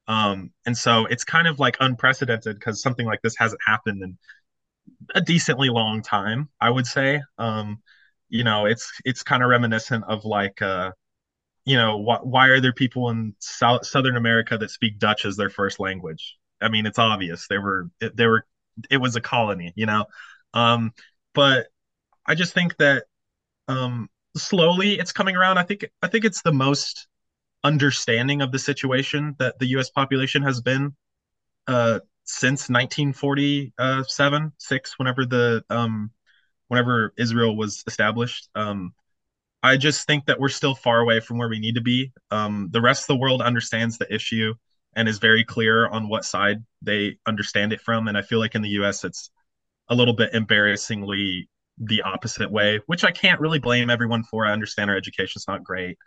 Um, 0.07 0.51
and 0.65 0.77
so 0.77 1.05
it's 1.05 1.23
kind 1.23 1.47
of 1.47 1.59
like 1.59 1.77
unprecedented 1.79 2.59
because 2.59 2.81
something 2.81 3.05
like 3.07 3.21
this 3.23 3.35
hasn't 3.37 3.61
happened 3.65 4.03
in 4.03 4.17
a 5.15 5.21
decently 5.21 5.69
long 5.69 6.01
time, 6.01 6.49
I 6.59 6.69
would 6.69 6.87
say. 6.87 7.21
Um, 7.37 7.81
you 8.29 8.43
know, 8.43 8.65
it's 8.65 8.91
it's 9.05 9.23
kind 9.23 9.43
of 9.43 9.49
reminiscent 9.49 10.03
of 10.07 10.25
like 10.25 10.61
uh, 10.61 10.91
you 11.65 11.75
know, 11.77 12.01
wh- 12.03 12.25
why 12.25 12.47
are 12.47 12.61
there 12.61 12.73
people 12.73 13.09
in 13.09 13.35
South 13.39 13.85
Southern 13.85 14.17
America 14.17 14.57
that 14.57 14.71
speak 14.71 14.99
Dutch 14.99 15.25
as 15.25 15.35
their 15.35 15.49
first 15.49 15.79
language? 15.79 16.37
I 16.61 16.69
mean, 16.69 16.85
it's 16.85 16.99
obvious. 16.99 17.47
They 17.47 17.57
were 17.57 17.89
they 17.99 18.27
were 18.27 18.45
it 18.89 18.97
was 18.97 19.15
a 19.15 19.21
colony, 19.21 19.73
you 19.75 19.85
know. 19.85 20.05
Um, 20.53 20.93
but 21.33 21.67
I 22.25 22.35
just 22.35 22.53
think 22.53 22.77
that 22.77 23.05
um, 23.67 24.09
slowly 24.37 24.99
it's 24.99 25.11
coming 25.11 25.35
around. 25.35 25.57
I 25.57 25.63
think 25.63 25.85
I 26.01 26.07
think 26.07 26.25
it's 26.25 26.41
the 26.41 26.53
most 26.53 27.07
understanding 27.63 28.41
of 28.41 28.51
the 28.51 28.59
situation 28.59 29.35
that 29.39 29.59
the 29.59 29.67
U.S. 29.67 29.89
population 29.89 30.43
has 30.43 30.61
been 30.61 30.95
uh, 31.67 31.99
since 32.23 32.69
1947, 32.69 34.53
six, 34.57 34.97
whenever 34.97 35.25
the 35.25 35.63
um, 35.69 36.11
whenever 36.67 37.13
Israel 37.17 37.55
was 37.55 37.83
established. 37.87 38.49
Um, 38.55 38.93
I 39.65 39.77
just 39.77 40.05
think 40.05 40.25
that 40.27 40.39
we're 40.39 40.49
still 40.49 40.75
far 40.75 40.99
away 40.99 41.19
from 41.19 41.39
where 41.39 41.49
we 41.49 41.59
need 41.59 41.75
to 41.75 41.81
be. 41.81 42.11
Um, 42.29 42.69
the 42.71 42.81
rest 42.81 43.03
of 43.03 43.07
the 43.07 43.17
world 43.17 43.41
understands 43.41 43.97
the 43.97 44.13
issue 44.13 44.53
and 44.95 45.09
is 45.09 45.17
very 45.17 45.43
clear 45.43 45.87
on 45.87 46.07
what 46.07 46.23
side 46.23 46.63
they 46.83 47.17
understand 47.25 47.73
it 47.73 47.81
from. 47.81 48.07
And 48.07 48.15
I 48.15 48.21
feel 48.21 48.39
like 48.39 48.53
in 48.53 48.61
the 48.61 48.69
US, 48.81 49.03
it's 49.03 49.31
a 49.89 49.95
little 49.95 50.15
bit 50.15 50.33
embarrassingly 50.35 51.49
the 51.79 52.03
opposite 52.03 52.51
way, 52.51 52.79
which 52.85 53.03
I 53.03 53.11
can't 53.11 53.41
really 53.41 53.57
blame 53.59 53.89
everyone 53.89 54.23
for. 54.23 54.45
I 54.45 54.53
understand 54.53 54.91
our 54.91 54.97
education's 54.97 55.45
not 55.47 55.63
great. 55.63 55.97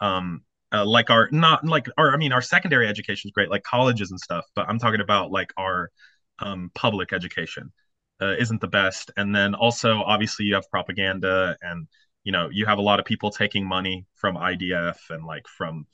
Um, 0.00 0.42
uh, 0.72 0.84
like 0.84 1.08
our 1.08 1.28
not 1.32 1.64
like 1.64 1.86
our 1.96 2.12
I 2.12 2.16
mean 2.18 2.32
our 2.32 2.42
secondary 2.42 2.86
education 2.86 3.28
is 3.28 3.32
great, 3.32 3.50
like 3.50 3.62
colleges 3.62 4.10
and 4.10 4.20
stuff. 4.20 4.44
But 4.54 4.68
I'm 4.68 4.78
talking 4.78 5.00
about 5.00 5.30
like 5.30 5.52
our 5.56 5.90
um, 6.40 6.70
public 6.74 7.12
education 7.14 7.72
uh, 8.20 8.34
isn't 8.38 8.60
the 8.60 8.68
best. 8.68 9.10
And 9.16 9.34
then 9.34 9.54
also 9.54 10.02
obviously 10.02 10.46
you 10.46 10.54
have 10.54 10.68
propaganda 10.70 11.56
and 11.62 11.86
you 12.26 12.32
know 12.32 12.48
you 12.50 12.66
have 12.66 12.78
a 12.78 12.82
lot 12.82 12.98
of 12.98 13.06
people 13.06 13.30
taking 13.30 13.64
money 13.64 14.04
from 14.16 14.36
IDF 14.36 14.98
and 15.10 15.24
like 15.24 15.46
from 15.46 15.86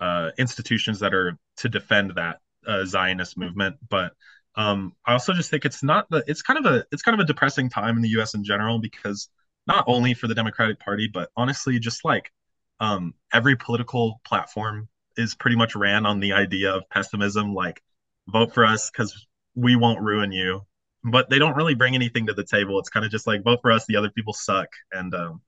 uh, 0.00 0.30
institutions 0.36 0.98
that 0.98 1.14
are 1.14 1.38
to 1.58 1.68
defend 1.68 2.14
that 2.16 2.40
uh, 2.66 2.84
Zionist 2.84 3.38
movement. 3.38 3.76
But 3.88 4.12
um, 4.56 4.94
I 5.06 5.12
also 5.12 5.32
just 5.32 5.48
think 5.48 5.64
it's 5.64 5.84
not 5.84 6.10
the 6.10 6.24
it's 6.26 6.42
kind 6.42 6.58
of 6.58 6.66
a 6.66 6.84
it's 6.90 7.02
kind 7.02 7.18
of 7.18 7.22
a 7.22 7.26
depressing 7.26 7.70
time 7.70 7.94
in 7.94 8.02
the 8.02 8.08
U.S. 8.10 8.34
in 8.34 8.42
general 8.42 8.80
because 8.80 9.28
not 9.68 9.84
only 9.86 10.12
for 10.12 10.26
the 10.26 10.34
Democratic 10.34 10.80
Party 10.80 11.08
but 11.12 11.30
honestly 11.36 11.78
just 11.78 12.04
like 12.04 12.32
um, 12.80 13.14
every 13.32 13.54
political 13.56 14.20
platform 14.26 14.88
is 15.16 15.36
pretty 15.36 15.56
much 15.56 15.76
ran 15.76 16.04
on 16.04 16.18
the 16.18 16.32
idea 16.32 16.74
of 16.74 16.82
pessimism 16.90 17.54
like 17.54 17.80
vote 18.26 18.52
for 18.52 18.64
us 18.64 18.90
because 18.90 19.26
we 19.54 19.76
won't 19.76 20.00
ruin 20.02 20.32
you 20.32 20.62
but 21.04 21.30
they 21.30 21.38
don't 21.38 21.56
really 21.56 21.74
bring 21.74 21.94
anything 21.94 22.26
to 22.26 22.34
the 22.34 22.44
table 22.44 22.78
it's 22.78 22.90
kind 22.90 23.06
of 23.06 23.12
just 23.12 23.26
like 23.26 23.44
vote 23.44 23.60
for 23.62 23.70
us 23.70 23.86
the 23.86 23.96
other 23.96 24.10
people 24.10 24.32
suck 24.32 24.68
and 24.92 25.14
um, 25.14 25.40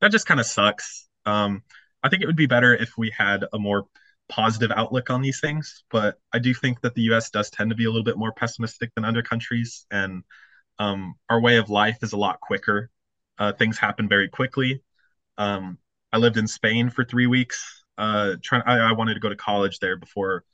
that 0.00 0.10
just 0.10 0.26
kind 0.26 0.40
of 0.40 0.46
sucks. 0.46 1.08
Um, 1.24 1.62
I 2.02 2.08
think 2.08 2.22
it 2.22 2.26
would 2.26 2.36
be 2.36 2.46
better 2.46 2.74
if 2.74 2.92
we 2.96 3.10
had 3.10 3.44
a 3.52 3.58
more 3.58 3.86
positive 4.28 4.70
outlook 4.74 5.10
on 5.10 5.22
these 5.22 5.40
things, 5.40 5.84
but 5.90 6.18
I 6.32 6.38
do 6.38 6.52
think 6.54 6.80
that 6.82 6.94
the 6.94 7.02
U.S. 7.02 7.30
does 7.30 7.50
tend 7.50 7.70
to 7.70 7.76
be 7.76 7.84
a 7.84 7.88
little 7.90 8.04
bit 8.04 8.18
more 8.18 8.32
pessimistic 8.32 8.94
than 8.94 9.04
other 9.04 9.22
countries, 9.22 9.86
and 9.90 10.22
um, 10.78 11.14
our 11.30 11.40
way 11.40 11.56
of 11.56 11.70
life 11.70 11.98
is 12.02 12.12
a 12.12 12.16
lot 12.16 12.40
quicker. 12.40 12.90
Uh, 13.38 13.52
things 13.52 13.78
happen 13.78 14.08
very 14.08 14.28
quickly. 14.28 14.82
Um, 15.38 15.78
I 16.12 16.18
lived 16.18 16.36
in 16.36 16.46
Spain 16.46 16.90
for 16.90 17.04
three 17.04 17.26
weeks. 17.26 17.84
Uh, 17.98 18.36
trying, 18.42 18.62
I, 18.66 18.90
I, 18.90 18.92
wanted 18.92 19.14
to 19.14 19.20
go 19.20 19.30
to 19.30 19.36
college 19.36 19.78
there 19.78 19.96
before 19.96 20.44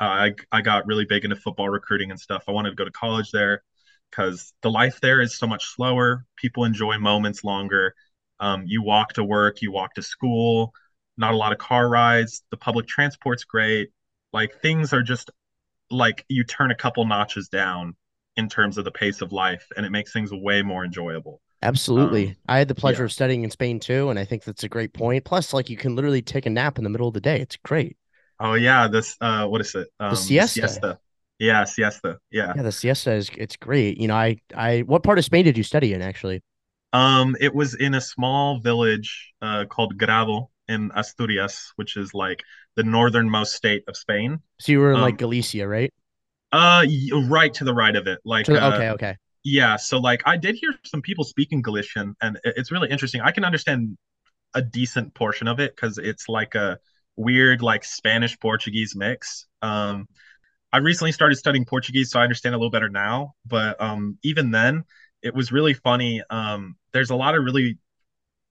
uh, 0.00 0.04
I 0.04 0.34
I 0.52 0.62
got 0.62 0.86
really 0.86 1.04
big 1.04 1.24
into 1.24 1.36
football 1.36 1.68
recruiting 1.68 2.10
and 2.10 2.20
stuff. 2.20 2.44
I 2.46 2.52
wanted 2.52 2.70
to 2.70 2.76
go 2.76 2.84
to 2.84 2.92
college 2.92 3.30
there 3.32 3.62
because 4.10 4.52
the 4.62 4.70
life 4.70 5.00
there 5.00 5.20
is 5.20 5.36
so 5.36 5.46
much 5.46 5.64
slower. 5.74 6.26
People 6.36 6.64
enjoy 6.64 6.98
moments 6.98 7.42
longer 7.42 7.94
um, 8.42 8.64
you 8.66 8.82
walk 8.82 9.14
to 9.14 9.24
work, 9.24 9.62
you 9.62 9.70
walk 9.70 9.94
to 9.94 10.02
school, 10.02 10.74
not 11.16 11.32
a 11.32 11.36
lot 11.36 11.52
of 11.52 11.58
car 11.58 11.88
rides. 11.88 12.42
The 12.50 12.56
public 12.56 12.88
transport's 12.88 13.44
great. 13.44 13.90
Like 14.32 14.60
things 14.60 14.92
are 14.92 15.02
just 15.02 15.30
like 15.90 16.24
you 16.28 16.42
turn 16.42 16.72
a 16.72 16.74
couple 16.74 17.06
notches 17.06 17.48
down 17.48 17.94
in 18.36 18.48
terms 18.48 18.78
of 18.78 18.84
the 18.84 18.90
pace 18.90 19.20
of 19.20 19.30
life, 19.30 19.66
and 19.76 19.86
it 19.86 19.90
makes 19.90 20.12
things 20.12 20.32
way 20.32 20.62
more 20.62 20.84
enjoyable. 20.84 21.40
Absolutely. 21.62 22.28
Um, 22.28 22.36
I 22.48 22.58
had 22.58 22.66
the 22.66 22.74
pleasure 22.74 23.04
yeah. 23.04 23.06
of 23.06 23.12
studying 23.12 23.44
in 23.44 23.50
Spain 23.50 23.78
too, 23.78 24.10
and 24.10 24.18
I 24.18 24.24
think 24.24 24.42
that's 24.42 24.64
a 24.64 24.68
great 24.68 24.92
point. 24.92 25.24
Plus, 25.24 25.52
like 25.52 25.70
you 25.70 25.76
can 25.76 25.94
literally 25.94 26.22
take 26.22 26.44
a 26.44 26.50
nap 26.50 26.78
in 26.78 26.84
the 26.84 26.90
middle 26.90 27.06
of 27.06 27.14
the 27.14 27.20
day. 27.20 27.40
It's 27.40 27.56
great. 27.56 27.96
Oh 28.40 28.54
yeah, 28.54 28.88
this 28.88 29.16
uh 29.20 29.46
what 29.46 29.60
is 29.60 29.72
it? 29.76 29.86
Um, 30.00 30.10
the 30.10 30.16
siesta. 30.16 30.60
siesta. 30.60 30.98
Yeah, 31.38 31.62
siesta. 31.62 32.18
Yeah. 32.32 32.54
Yeah, 32.56 32.62
the 32.62 32.72
siesta 32.72 33.12
is 33.12 33.30
it's 33.36 33.56
great. 33.56 33.98
You 33.98 34.08
know, 34.08 34.16
I 34.16 34.38
I 34.56 34.80
what 34.80 35.04
part 35.04 35.18
of 35.18 35.24
Spain 35.24 35.44
did 35.44 35.56
you 35.56 35.62
study 35.62 35.92
in 35.92 36.02
actually? 36.02 36.42
Um, 36.92 37.36
it 37.40 37.54
was 37.54 37.74
in 37.74 37.94
a 37.94 38.00
small 38.00 38.60
village 38.60 39.32
uh, 39.40 39.64
called 39.66 39.96
Grado 39.98 40.50
in 40.68 40.90
Asturias, 40.94 41.72
which 41.76 41.96
is 41.96 42.14
like 42.14 42.42
the 42.76 42.82
northernmost 42.82 43.54
state 43.54 43.84
of 43.88 43.96
Spain. 43.96 44.40
So 44.60 44.72
you 44.72 44.80
were 44.80 44.90
in 44.90 44.96
um, 44.96 45.02
like 45.02 45.18
Galicia, 45.18 45.66
right? 45.66 45.92
Uh, 46.52 46.84
right 47.28 47.52
to 47.54 47.64
the 47.64 47.74
right 47.74 47.96
of 47.96 48.06
it. 48.06 48.20
Like, 48.24 48.44
to, 48.46 48.62
uh, 48.62 48.76
okay, 48.76 48.90
okay. 48.90 49.16
Yeah, 49.44 49.76
so 49.76 49.98
like 49.98 50.22
I 50.26 50.36
did 50.36 50.54
hear 50.54 50.74
some 50.84 51.02
people 51.02 51.24
speaking 51.24 51.62
Galician, 51.62 52.14
and 52.20 52.38
it's 52.44 52.70
really 52.70 52.90
interesting. 52.90 53.22
I 53.22 53.32
can 53.32 53.44
understand 53.44 53.96
a 54.54 54.62
decent 54.62 55.14
portion 55.14 55.48
of 55.48 55.60
it 55.60 55.74
because 55.74 55.98
it's 55.98 56.28
like 56.28 56.54
a 56.54 56.78
weird 57.16 57.62
like 57.62 57.84
Spanish 57.84 58.38
Portuguese 58.38 58.94
mix. 58.94 59.46
Um, 59.62 60.06
I 60.72 60.78
recently 60.78 61.12
started 61.12 61.36
studying 61.36 61.64
Portuguese, 61.64 62.10
so 62.10 62.20
I 62.20 62.22
understand 62.22 62.54
a 62.54 62.58
little 62.58 62.70
better 62.70 62.88
now. 62.88 63.34
But 63.46 63.80
um, 63.80 64.18
even 64.22 64.50
then, 64.50 64.84
it 65.22 65.34
was 65.34 65.52
really 65.52 65.74
funny. 65.74 66.22
Um, 66.28 66.76
there's 66.92 67.10
a 67.10 67.16
lot 67.16 67.34
of 67.34 67.44
really 67.44 67.78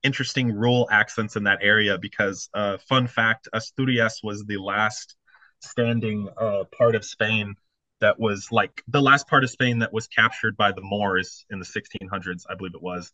interesting 0.03 0.51
rural 0.51 0.87
accents 0.91 1.35
in 1.35 1.43
that 1.43 1.59
area 1.61 1.97
because, 1.97 2.49
uh, 2.53 2.77
fun 2.89 3.07
fact, 3.07 3.47
Asturias 3.53 4.21
was 4.23 4.43
the 4.45 4.57
last 4.57 5.15
standing 5.59 6.27
uh, 6.37 6.63
part 6.75 6.95
of 6.95 7.05
Spain 7.05 7.55
that 7.99 8.19
was 8.19 8.47
like 8.51 8.83
the 8.87 9.01
last 9.01 9.27
part 9.27 9.43
of 9.43 9.49
Spain 9.49 9.79
that 9.79 9.93
was 9.93 10.07
captured 10.07 10.57
by 10.57 10.71
the 10.71 10.81
Moors 10.81 11.45
in 11.49 11.59
the 11.59 11.65
1600s, 11.65 12.45
I 12.49 12.55
believe 12.55 12.73
it 12.73 12.81
was. 12.81 13.11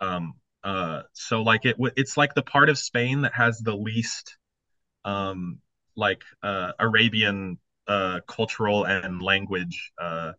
Um, 0.00 0.34
uh, 0.64 1.02
so 1.12 1.42
like 1.42 1.64
it, 1.64 1.76
it's 1.96 2.16
like 2.16 2.34
the 2.34 2.42
part 2.42 2.68
of 2.68 2.78
Spain 2.78 3.22
that 3.22 3.34
has 3.34 3.58
the 3.58 3.76
least, 3.76 4.36
um, 5.04 5.58
like 5.96 6.22
uh, 6.42 6.72
Arabian 6.80 7.58
uh, 7.86 8.20
cultural 8.26 8.84
and 8.84 9.22
language 9.22 9.92
uh, 10.00 10.32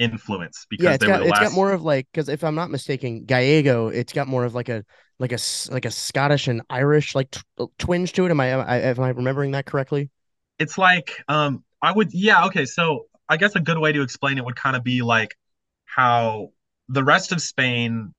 influence 0.00 0.66
because 0.68 0.84
yeah, 0.84 0.94
it's 0.94 1.00
they 1.00 1.06
got, 1.06 1.20
were 1.20 1.24
the 1.26 1.30
it's 1.30 1.38
got 1.38 1.52
more 1.52 1.72
of 1.72 1.82
like 1.82 2.08
because 2.10 2.28
if 2.28 2.42
I'm 2.42 2.54
not 2.56 2.70
mistaken, 2.70 3.24
Gallego, 3.24 3.88
it's 3.88 4.12
got 4.12 4.26
more 4.26 4.44
of 4.44 4.54
like 4.54 4.68
a 4.68 4.84
like 5.18 5.30
a 5.30 5.38
like 5.70 5.84
a 5.84 5.90
Scottish 5.90 6.48
and 6.48 6.62
Irish 6.70 7.14
like 7.14 7.30
t- 7.30 7.40
uh, 7.58 7.66
twinge 7.78 8.12
to 8.14 8.24
it. 8.24 8.30
Am 8.30 8.40
I, 8.40 8.46
am 8.46 8.60
I 8.60 8.80
am 8.80 9.00
I 9.00 9.10
remembering 9.10 9.52
that 9.52 9.66
correctly? 9.66 10.10
It's 10.58 10.78
like 10.78 11.22
um 11.28 11.62
I 11.82 11.92
would 11.92 12.12
yeah 12.12 12.46
okay 12.46 12.64
so 12.64 13.06
I 13.28 13.36
guess 13.36 13.54
a 13.54 13.60
good 13.60 13.78
way 13.78 13.92
to 13.92 14.02
explain 14.02 14.38
it 14.38 14.44
would 14.44 14.56
kind 14.56 14.74
of 14.74 14.82
be 14.82 15.02
like 15.02 15.36
how 15.84 16.48
the 16.88 17.04
rest 17.04 17.30
of 17.30 17.42
Spain 17.42 18.14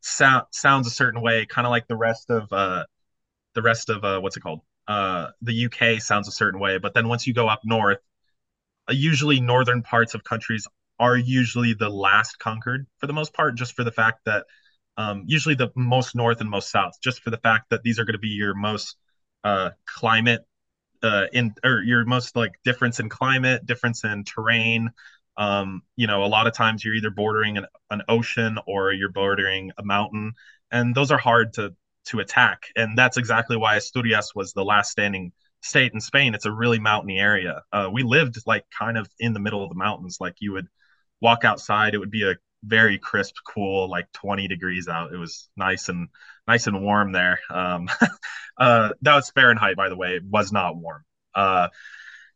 sound 0.00 0.46
sounds 0.52 0.86
a 0.86 0.90
certain 0.90 1.20
way, 1.20 1.46
kind 1.46 1.66
of 1.66 1.72
like 1.72 1.88
the 1.88 1.96
rest 1.96 2.30
of 2.30 2.52
uh 2.52 2.84
the 3.54 3.62
rest 3.62 3.90
of 3.90 4.04
uh 4.04 4.20
what's 4.20 4.36
it 4.36 4.40
called 4.40 4.60
uh 4.86 5.28
the 5.42 5.68
UK 5.68 6.00
sounds 6.00 6.28
a 6.28 6.32
certain 6.32 6.60
way, 6.60 6.78
but 6.78 6.94
then 6.94 7.08
once 7.08 7.26
you 7.26 7.34
go 7.34 7.48
up 7.48 7.60
north, 7.64 7.98
uh, 8.88 8.92
usually 8.92 9.40
northern 9.40 9.82
parts 9.82 10.14
of 10.14 10.22
countries 10.22 10.66
are 10.98 11.16
usually 11.16 11.74
the 11.74 11.88
last 11.88 12.38
conquered 12.38 12.86
for 12.98 13.06
the 13.06 13.12
most 13.12 13.32
part, 13.34 13.56
just 13.56 13.74
for 13.74 13.84
the 13.84 13.92
fact 13.92 14.20
that 14.26 14.46
um, 14.96 15.24
usually 15.26 15.54
the 15.54 15.70
most 15.74 16.14
north 16.14 16.40
and 16.40 16.50
most 16.50 16.70
south, 16.70 16.94
just 17.02 17.22
for 17.22 17.30
the 17.30 17.38
fact 17.38 17.70
that 17.70 17.82
these 17.82 17.98
are 17.98 18.04
going 18.04 18.14
to 18.14 18.18
be 18.18 18.28
your 18.28 18.54
most 18.54 18.96
uh, 19.42 19.70
climate 19.86 20.42
uh, 21.02 21.26
in 21.32 21.54
or 21.64 21.82
your 21.82 22.04
most 22.04 22.36
like 22.36 22.52
difference 22.64 23.00
in 23.00 23.08
climate, 23.08 23.66
difference 23.66 24.04
in 24.04 24.24
terrain. 24.24 24.90
Um, 25.36 25.82
you 25.96 26.06
know, 26.06 26.24
a 26.24 26.26
lot 26.26 26.46
of 26.46 26.54
times 26.54 26.84
you're 26.84 26.94
either 26.94 27.10
bordering 27.10 27.58
an, 27.58 27.66
an 27.90 28.02
ocean 28.08 28.58
or 28.66 28.92
you're 28.92 29.10
bordering 29.10 29.72
a 29.78 29.84
mountain, 29.84 30.34
and 30.70 30.94
those 30.94 31.10
are 31.10 31.18
hard 31.18 31.54
to 31.54 31.74
to 32.06 32.20
attack. 32.20 32.64
And 32.76 32.96
that's 32.96 33.16
exactly 33.16 33.56
why 33.56 33.76
Asturias 33.76 34.32
was 34.34 34.52
the 34.52 34.64
last 34.64 34.90
standing 34.90 35.32
state 35.62 35.92
in 35.94 36.00
Spain. 36.00 36.34
It's 36.34 36.44
a 36.44 36.52
really 36.52 36.78
mountainy 36.78 37.18
area. 37.18 37.62
Uh, 37.72 37.88
we 37.92 38.02
lived 38.02 38.36
like 38.46 38.64
kind 38.78 38.98
of 38.98 39.08
in 39.18 39.32
the 39.32 39.40
middle 39.40 39.62
of 39.62 39.70
the 39.70 39.74
mountains, 39.74 40.18
like 40.20 40.36
you 40.38 40.52
would 40.52 40.68
walk 41.24 41.42
outside, 41.44 41.94
it 41.94 41.98
would 41.98 42.10
be 42.10 42.30
a 42.30 42.34
very 42.62 42.98
crisp, 42.98 43.34
cool, 43.46 43.90
like 43.90 44.12
20 44.12 44.46
degrees 44.46 44.88
out. 44.88 45.12
It 45.12 45.16
was 45.16 45.48
nice 45.56 45.88
and 45.88 46.08
nice 46.46 46.66
and 46.66 46.82
warm 46.82 47.12
there. 47.12 47.40
Um, 47.50 47.88
uh, 48.58 48.90
that 49.00 49.14
was 49.16 49.30
Fahrenheit, 49.30 49.76
by 49.76 49.88
the 49.88 49.96
way. 49.96 50.16
It 50.16 50.22
was 50.24 50.52
not 50.52 50.76
warm. 50.76 51.02
Uh, 51.34 51.68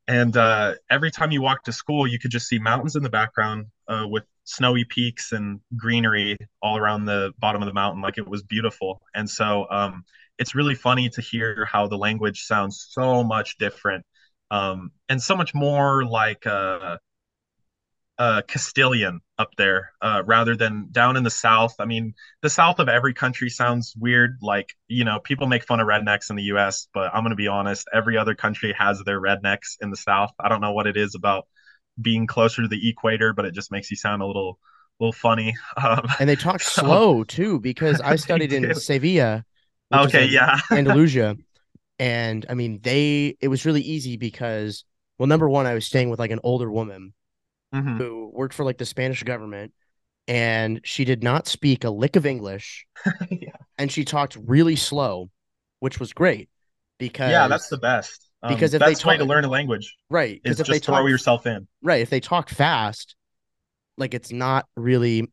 and 0.09 0.35
uh, 0.37 0.75
every 0.91 1.11
time 1.11 1.31
you 1.33 1.43
walked 1.43 1.67
to 1.67 1.73
school, 1.73 2.07
you 2.07 2.19
could 2.19 2.31
just 2.31 2.49
see 2.49 2.59
mountains 2.59 2.97
in 2.97 3.03
the 3.03 3.11
background 3.11 3.67
uh, 3.89 4.07
with 4.09 4.25
snowy 4.45 4.85
peaks 4.85 5.33
and 5.33 5.61
greenery 5.77 6.39
all 6.63 6.79
around 6.79 7.05
the 7.05 7.33
bottom 7.39 7.61
of 7.61 7.67
the 7.67 7.75
mountain. 7.75 8.01
Like 8.01 8.17
it 8.17 8.27
was 8.27 8.43
beautiful. 8.43 9.03
And 9.15 9.29
so 9.29 9.67
um, 9.71 10.05
it's 10.39 10.55
really 10.55 10.75
funny 10.75 11.11
to 11.11 11.21
hear 11.21 11.67
how 11.67 11.89
the 11.89 11.99
language 11.99 12.45
sounds 12.45 12.87
so 12.91 13.23
much 13.23 13.59
different 13.59 14.03
um, 14.51 14.93
and 15.11 15.23
so 15.23 15.37
much 15.37 15.55
more 15.55 16.05
like 16.05 16.47
uh, 16.47 16.97
uh, 18.19 18.43
Castilian 18.49 19.21
up 19.39 19.51
there 19.57 19.93
uh, 20.03 20.23
rather 20.27 20.57
than 20.57 20.89
down 20.91 21.17
in 21.17 21.23
the 21.23 21.31
South. 21.31 21.75
I 21.79 21.85
mean, 21.85 22.15
the 22.43 22.51
South 22.51 22.81
of 22.81 22.89
every 22.89 23.15
country 23.15 23.49
sounds 23.49 23.95
weird. 23.97 24.39
Like, 24.43 24.75
you 24.89 25.05
know, 25.05 25.21
people 25.21 25.47
make 25.47 25.65
fun 25.65 25.79
of 25.81 25.87
rednecks 25.87 26.29
in 26.31 26.37
the 26.37 26.43
US, 26.55 26.89
but 26.93 27.15
I'm 27.15 27.23
going 27.23 27.31
to 27.31 27.37
be 27.37 27.47
honest, 27.49 27.87
every 27.95 28.17
other 28.17 28.35
country 28.35 28.75
has 28.77 29.01
their 29.05 29.21
rednecks 29.21 29.77
in 29.81 29.91
the 29.91 29.97
South. 29.97 30.31
I 30.41 30.49
don't 30.49 30.61
know 30.61 30.73
what 30.73 30.87
it 30.89 30.97
is 30.97 31.15
about 31.15 31.47
being 32.01 32.27
closer 32.27 32.63
to 32.63 32.69
the 32.69 32.89
equator, 32.89 33.33
but 33.33 33.45
it 33.45 33.55
just 33.55 33.71
makes 33.71 33.91
you 33.91 33.97
sound 33.97 34.23
a 34.23 34.27
little 34.27 34.59
little 35.01 35.13
funny. 35.13 35.55
Um, 35.83 36.07
And 36.19 36.29
they 36.29 36.35
talk 36.37 36.61
So- 36.61 36.83
slow 36.83 37.25
too, 37.25 37.61
because 37.61 38.01
I 38.01 38.17
studied 38.27 38.53
in. 38.53 38.75
Sevilla. 38.75 39.45
okay, 39.95 40.25
in 40.27 40.33
yeah. 40.33 40.59
Andalusia. 40.73 41.37
And 42.01 42.45
I 42.49 42.55
mean, 42.55 42.81
they 42.83 43.37
it 43.41 43.47
was 43.49 43.65
really 43.65 43.83
easy 43.83 44.17
because 44.17 44.85
well, 45.19 45.29
number 45.29 45.49
one, 45.49 45.67
I 45.67 45.75
was 45.75 45.87
staying 45.87 46.11
with 46.11 46.19
like 46.19 46.31
an 46.33 46.41
older 46.43 46.71
woman 46.71 47.13
Mhm. 47.75 47.99
who 47.99 48.31
worked 48.33 48.55
for 48.55 48.65
like 48.65 48.79
the 48.79 48.87
Spanish 48.87 49.23
government, 49.23 49.73
and 50.27 50.81
she 50.85 51.05
did 51.05 51.23
not 51.23 51.47
speak 51.47 51.85
a 51.85 51.91
lick 51.91 52.17
of 52.17 52.27
English, 52.27 52.87
yeah. 53.31 53.53
and 53.79 53.91
she 53.91 54.05
talked 54.05 54.37
really 54.37 54.77
slow, 54.77 55.31
which 55.81 56.01
was 56.01 56.13
great 56.13 56.49
because 56.99 57.31
Yeah, 57.31 57.49
that's 57.49 57.69
the 57.69 57.79
best. 57.79 58.29
Um, 58.43 58.55
because 58.55 58.75
if 58.75 58.81
they 58.81 58.93
best 58.93 59.05
way 59.05 59.17
to 59.17 59.25
learn 59.25 59.45
a 59.45 59.49
language 59.49 59.97
right 60.11 60.41
is 60.45 60.53
if 60.53 60.67
just 60.67 60.71
they 60.71 60.79
throw 60.79 61.07
yourself 61.07 61.47
in. 61.47 61.67
right 61.83 62.01
if 62.01 62.11
they 62.11 62.21
talk 62.21 62.49
fast, 62.49 63.17
like 63.97 64.15
it's 64.15 64.33
not 64.33 64.67
really 64.77 65.29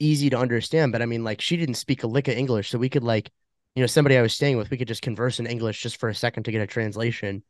easy 0.00 0.30
to 0.30 0.38
understand. 0.38 0.92
But 0.92 1.02
I 1.02 1.06
mean, 1.06 1.24
like 1.24 1.40
she 1.40 1.56
didn't 1.56 1.76
speak 1.76 2.02
a 2.02 2.06
lick 2.06 2.28
of 2.28 2.36
English, 2.36 2.70
so 2.70 2.78
we 2.78 2.88
could 2.88 3.04
like 3.04 3.30
you 3.74 3.82
know 3.82 3.86
somebody 3.86 4.16
I 4.18 4.22
was 4.22 4.34
staying 4.34 4.56
with, 4.58 4.70
we 4.70 4.78
could 4.78 4.88
just 4.88 5.02
converse 5.02 5.40
in 5.40 5.46
English 5.46 5.82
just 5.82 5.98
for 5.98 6.08
a 6.08 6.14
second 6.14 6.44
to 6.44 6.52
get 6.52 6.62
a 6.62 6.66
translation, 6.66 7.42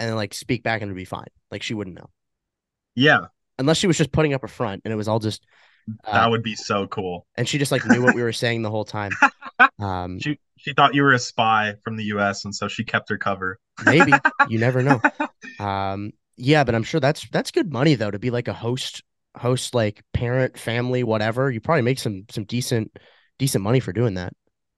and 0.00 0.08
then 0.08 0.16
like 0.16 0.34
speak 0.34 0.62
back 0.62 0.82
and 0.82 0.88
it'd 0.90 0.96
be 0.96 1.04
fine. 1.04 1.28
Like 1.50 1.62
she 1.62 1.74
wouldn't 1.74 1.96
know 1.96 2.10
Yeah, 2.94 3.28
unless 3.58 3.76
she 3.78 3.86
was 3.86 3.98
just 3.98 4.12
putting 4.12 4.34
up 4.34 4.44
a 4.44 4.48
front 4.48 4.82
and 4.84 4.92
it 4.92 4.96
was 4.96 5.08
all 5.08 5.18
just 5.18 5.44
uh, 6.04 6.12
that 6.12 6.30
would 6.30 6.42
be 6.42 6.54
so 6.54 6.86
cool. 6.86 7.26
and 7.36 7.48
she 7.48 7.58
just 7.58 7.72
like 7.72 7.84
knew 7.86 8.02
what 8.02 8.14
we 8.14 8.22
were 8.22 8.32
saying 8.32 8.62
the 8.62 8.70
whole 8.70 8.84
time. 8.84 9.12
Um, 9.80 10.20
She 10.20 10.38
she 10.56 10.72
thought 10.72 10.94
you 10.94 11.02
were 11.02 11.12
a 11.12 11.18
spy 11.18 11.74
from 11.82 11.96
the 11.96 12.04
U.S. 12.04 12.44
and 12.44 12.54
so 12.54 12.68
she 12.68 12.84
kept 12.84 13.08
her 13.10 13.18
cover. 13.18 13.58
maybe 13.84 14.12
you 14.48 14.58
never 14.60 14.82
know. 14.82 15.00
Um, 15.58 16.12
yeah, 16.36 16.62
but 16.62 16.76
I'm 16.76 16.84
sure 16.84 17.00
that's 17.00 17.28
that's 17.30 17.50
good 17.50 17.72
money 17.72 17.96
though 17.96 18.10
to 18.10 18.18
be 18.20 18.30
like 18.30 18.46
a 18.46 18.52
host, 18.52 19.02
host 19.36 19.74
like 19.74 20.02
parent, 20.12 20.56
family, 20.58 21.02
whatever. 21.02 21.50
You 21.50 21.60
probably 21.60 21.82
make 21.82 21.98
some 21.98 22.26
some 22.30 22.44
decent 22.44 22.96
decent 23.38 23.64
money 23.64 23.80
for 23.80 23.92
doing 23.92 24.14
that. 24.14 24.32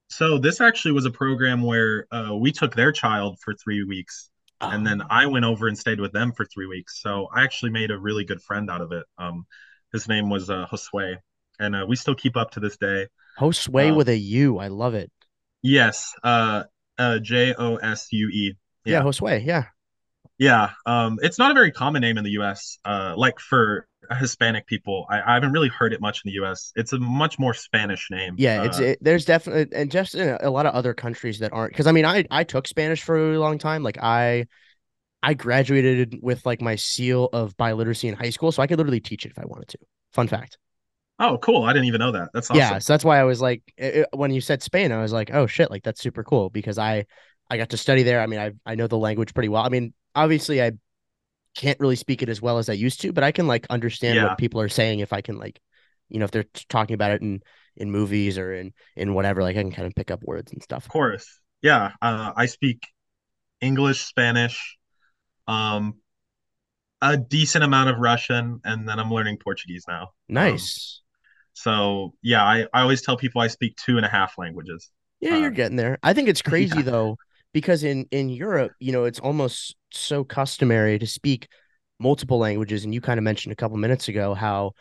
So 0.09 0.39
this 0.39 0.61
actually 0.63 0.93
was 0.93 1.05
a 1.05 1.11
program 1.11 1.63
where 1.63 2.07
uh, 2.11 2.35
we 2.35 2.53
took 2.53 2.75
their 2.75 2.93
child 2.93 3.39
for 3.45 3.55
three 3.55 3.85
weeks, 3.85 4.30
and 4.61 4.87
then 4.87 5.03
I 5.11 5.27
went 5.27 5.45
over 5.45 5.69
and 5.69 5.79
stayed 5.79 6.01
with 6.01 6.13
them 6.13 6.33
for 6.33 6.45
three 6.45 6.67
weeks. 6.67 7.01
So 7.03 7.29
I 7.35 7.43
actually 7.45 7.71
made 7.71 7.91
a 7.91 7.99
really 7.99 8.25
good 8.25 8.43
friend 8.43 8.71
out 8.71 8.81
of 8.81 8.93
it. 8.93 9.05
Um, 9.19 9.47
his 9.93 10.09
name 10.09 10.31
was 10.31 10.51
uh, 10.51 10.67
Josue, 10.71 11.17
and 11.59 11.75
uh, 11.77 11.87
we 11.89 11.97
still 11.97 12.15
keep 12.15 12.37
up 12.37 12.53
to 12.53 12.61
this 12.61 12.77
day. 12.77 13.09
Josue 13.39 13.93
uh, 13.93 13.95
with 13.95 14.09
a 14.09 14.17
U. 14.17 14.59
I 14.59 14.69
love 14.69 14.95
it. 14.95 15.11
Yes, 15.63 16.15
uh, 16.23 16.65
uh, 16.99 17.19
J 17.19 17.55
O 17.59 17.77
S 17.77 18.09
U 18.13 18.29
E. 18.29 18.55
Yeah, 18.85 18.99
Yeah. 18.99 19.03
Josue. 19.03 19.45
Yeah. 19.45 19.65
Yeah, 20.39 20.71
um, 20.87 21.19
it's 21.21 21.39
not 21.39 21.51
a 21.51 21.55
very 21.55 21.71
common 21.71 22.01
name 22.01 22.17
in 22.17 22.25
the 22.25 22.31
U.S. 22.31 22.79
Uh, 22.83 23.13
like 23.15 23.39
for 23.39 23.87
Hispanic 24.17 24.67
people, 24.67 25.07
I, 25.11 25.21
I 25.21 25.35
haven't 25.35 25.53
really 25.53 25.69
heard 25.69 25.93
it 25.93 26.01
much 26.01 26.23
in 26.25 26.31
the 26.31 26.35
U.S. 26.35 26.73
It's 26.77 26.93
a 26.93 26.99
much 26.99 27.39
more 27.39 27.55
Spanish 27.55 28.09
name. 28.11 28.35
Yeah, 28.39 28.65
it's 28.65 28.79
Uh, 28.79 28.85
it, 28.85 28.99
there's 29.01 29.25
definitely 29.25 29.77
and 29.77 29.91
just 29.91 30.15
in 30.15 30.37
a, 30.41 30.51
lot 30.51 30.67
of 30.67 30.75
other 30.75 30.95
countries 30.95 31.39
that 31.41 31.53
aren't 31.53 31.73
because 31.73 31.87
I 31.87 31.93
mean 31.93 32.05
I 32.05 32.25
I 32.31 32.45
took 32.45 32.67
Spanish 32.67 33.03
for 33.03 33.17
a 33.17 33.23
really 33.23 33.37
long 33.39 33.59
time. 33.59 33.83
Like 33.83 33.99
I 34.03 34.47
I 35.23 35.35
graduated 35.35 36.19
with 36.23 36.45
like 36.47 36.61
my 36.61 36.77
seal 36.77 37.29
of 37.33 37.57
biliteracy 37.57 38.09
in 38.09 38.15
high 38.15 38.31
school, 38.31 38.53
so 38.53 38.63
I 38.63 38.67
could 38.67 38.79
literally 38.79 39.01
teach 39.01 39.27
it 39.27 39.33
if 39.33 39.39
I 39.39 39.45
wanted 39.47 39.69
to. 39.69 39.79
Fun 40.13 40.29
fact. 40.29 40.59
oh, 41.19 41.39
cool. 41.39 41.65
I 41.65 41.73
didn't 41.73 41.87
even 41.87 41.99
know 42.01 42.13
that. 42.13 42.31
That's 42.33 42.51
awesome. 42.51 42.61
Yeah, 42.61 42.79
so 42.79 42.93
that's 42.93 43.05
why 43.05 43.21
I 43.21 43.25
was 43.25 43.41
like 43.41 43.63
it- 43.77 44.09
when 44.13 44.31
you 44.31 44.41
said 44.41 44.63
Spain, 44.63 44.93
I 44.93 45.03
was 45.03 45.13
like, 45.13 45.31
oh 45.33 45.47
shit, 45.47 45.71
like 45.71 45.83
that's 45.83 46.01
super 46.01 46.25
cool 46.25 46.51
because 46.51 46.79
I 46.79 47.07
I 47.51 47.57
got 47.57 47.71
to 47.71 47.77
study 47.77 48.03
there. 48.03 48.21
I 48.21 48.27
mean, 48.27 48.41
I 48.41 48.53
I 48.65 48.75
know 48.75 48.87
the 48.87 48.99
language 48.99 49.35
pretty 49.35 49.49
well. 49.49 49.63
I 49.65 49.69
mean, 49.69 49.93
obviously 50.15 50.63
I 50.63 50.73
can't 51.57 51.81
really 51.81 51.97
speak 51.97 52.23
it 52.23 52.29
as 52.29 52.41
well 52.43 52.59
as 52.59 52.69
I 52.69 52.75
used 52.75 53.01
to, 53.03 53.13
but 53.13 53.25
I 53.25 53.33
can 53.33 53.47
like 53.47 53.67
understand 53.71 54.15
Yeah. 54.17 54.23
what 54.23 54.37
people 54.39 54.61
are 54.61 54.69
saying 54.69 55.01
if 55.01 55.13
I 55.13 55.21
can 55.21 55.39
like, 55.39 55.61
you 56.09 56.19
know, 56.19 56.25
if 56.25 56.31
they're 56.31 56.45
talking 56.69 56.95
about 56.95 57.13
it 57.13 57.23
in 57.23 57.43
in 57.77 57.91
movies 57.91 58.39
or 58.39 58.53
in 58.55 58.73
in 58.97 59.15
whatever, 59.15 59.43
like 59.43 59.57
I 59.57 59.63
can 59.63 59.73
kind 59.73 59.87
of 59.87 59.95
pick 59.95 60.11
up 60.11 60.23
words 60.25 60.53
and 60.53 60.63
stuff. 60.63 60.87
Of 60.87 60.93
course. 60.93 61.41
Yeah, 61.63 61.93
uh, 62.03 62.33
I 62.37 62.47
speak 62.47 62.83
English, 63.61 64.03
Spanish, 64.05 64.79
um, 65.49 66.01
a 67.03 67.17
decent 67.17 67.65
amount 67.65 67.91
of 67.91 67.99
Russian, 67.99 68.61
and 68.65 68.89
then 68.89 68.99
I'm 68.99 69.11
learning 69.11 69.39
Portuguese 69.43 69.85
now. 69.89 70.11
Nice. 70.29 71.03
So 71.53 72.15
yeah, 72.23 72.45
I, 72.45 72.67
I 72.73 72.83
always 72.83 73.03
tell 73.03 73.17
people 73.17 73.41
I 73.41 73.49
speak 73.49 73.77
two 73.77 73.97
and 73.97 74.07
a 74.07 74.09
half 74.09 74.39
languages. 74.39 74.91
Yeah, 75.21 75.37
you're 75.37 75.51
Uh, 75.51 75.51
getting 75.51 75.77
there. 75.77 75.99
I 76.03 76.13
think 76.15 76.29
it's 76.29 76.43
crazy 76.43 76.77
yeah. 76.77 76.83
though, 76.83 77.17
because 77.53 77.85
in 77.85 78.07
in 78.11 78.29
Europe, 78.29 78.73
you 78.81 78.93
know, 78.93 79.05
it's 79.05 79.21
almost 79.21 79.77
so 79.93 80.25
customary 80.25 80.99
to 80.99 81.07
speak 81.07 81.49
multiple 81.99 82.39
languages, 82.39 82.85
and 82.85 82.95
you 82.95 83.01
kind 83.01 83.19
of 83.19 83.25
mentioned 83.25 83.53
a 83.53 83.57
couple 83.57 83.77
minutes 83.77 84.09
ago 84.09 84.35
how 84.35 84.73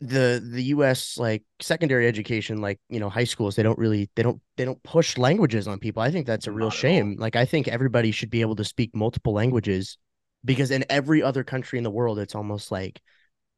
the 0.00 0.42
the 0.44 0.64
U.S. 0.64 1.16
like 1.16 1.44
secondary 1.60 2.08
education, 2.08 2.60
like 2.60 2.80
you 2.88 2.98
know, 2.98 3.08
high 3.08 3.24
schools, 3.24 3.54
they 3.54 3.62
don't 3.62 3.78
really 3.78 4.10
they 4.16 4.22
don't 4.22 4.40
they 4.56 4.64
don't 4.64 4.82
push 4.82 5.16
languages 5.16 5.68
on 5.68 5.78
people. 5.78 6.02
I 6.02 6.10
think 6.10 6.26
that's 6.26 6.46
a 6.46 6.52
real 6.52 6.66
Not 6.66 6.74
shame. 6.74 7.16
Like, 7.18 7.36
I 7.36 7.44
think 7.44 7.68
everybody 7.68 8.10
should 8.10 8.30
be 8.30 8.40
able 8.40 8.56
to 8.56 8.64
speak 8.64 8.94
multiple 8.94 9.32
languages, 9.32 9.98
because 10.44 10.70
in 10.72 10.84
every 10.90 11.22
other 11.22 11.44
country 11.44 11.78
in 11.78 11.84
the 11.84 11.90
world, 11.90 12.18
it's 12.18 12.34
almost 12.34 12.72
like 12.72 13.00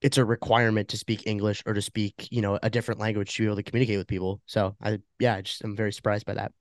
it's 0.03 0.19
a 0.19 0.25
requirement 0.25 0.89
to 0.91 0.99
speak 0.99 1.27
English 1.27 1.63
or 1.67 1.75
to 1.75 1.83
speak, 1.83 2.29
you 2.31 2.43
know, 2.43 2.59
a 2.63 2.71
different 2.71 3.01
language 3.01 3.35
to 3.37 3.43
be 3.43 3.47
able 3.47 3.57
to 3.57 3.63
communicate 3.63 3.99
with 3.99 4.09
people. 4.09 4.41
So 4.47 4.77
I, 4.83 4.99
yeah, 5.19 5.37
I 5.37 5.43
just 5.43 5.65
I'm 5.65 5.77
very 5.77 5.93
surprised 5.93 6.27
by 6.27 6.35
that. 6.35 6.53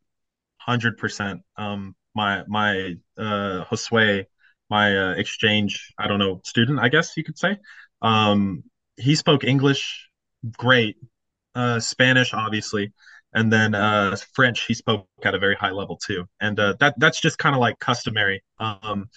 Hundred 0.66 0.98
percent. 0.98 1.42
Um, 1.58 1.96
my 2.16 2.44
my 2.48 2.96
uh 3.18 3.66
Josue, 3.66 4.26
my 4.70 4.98
uh, 4.98 5.12
exchange, 5.16 5.94
I 5.98 6.08
don't 6.08 6.20
know, 6.20 6.42
student, 6.46 6.80
I 6.80 6.90
guess 6.90 7.18
you 7.18 7.24
could 7.24 7.38
say. 7.38 7.58
Um, 8.02 8.64
he 8.98 9.16
spoke 9.16 9.44
English 9.44 10.10
great, 10.58 10.96
uh, 11.56 11.80
Spanish 11.80 12.34
obviously, 12.34 12.94
and 13.34 13.52
then 13.52 13.76
uh 13.76 14.16
French 14.34 14.66
he 14.66 14.74
spoke 14.74 15.08
at 15.24 15.36
a 15.36 15.40
very 15.40 15.56
high 15.56 15.72
level 15.72 15.98
too. 15.98 16.26
And 16.40 16.58
uh, 16.60 16.76
that 16.80 16.96
that's 16.98 17.20
just 17.20 17.38
kind 17.38 17.56
of 17.56 17.60
like 17.60 17.80
customary. 17.80 18.42
Um, 18.60 19.10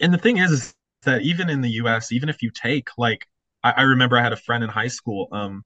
and 0.00 0.12
the 0.12 0.18
thing 0.18 0.38
is, 0.38 0.50
is 0.50 0.74
that 1.04 1.22
even 1.22 1.48
in 1.50 1.60
the 1.60 1.70
U.S., 1.82 2.12
even 2.12 2.28
if 2.28 2.42
you 2.42 2.50
take 2.50 2.88
like, 2.98 3.26
I, 3.62 3.72
I 3.78 3.82
remember 3.82 4.18
I 4.18 4.22
had 4.22 4.32
a 4.32 4.36
friend 4.36 4.64
in 4.64 4.70
high 4.70 4.88
school. 4.88 5.28
Um, 5.32 5.62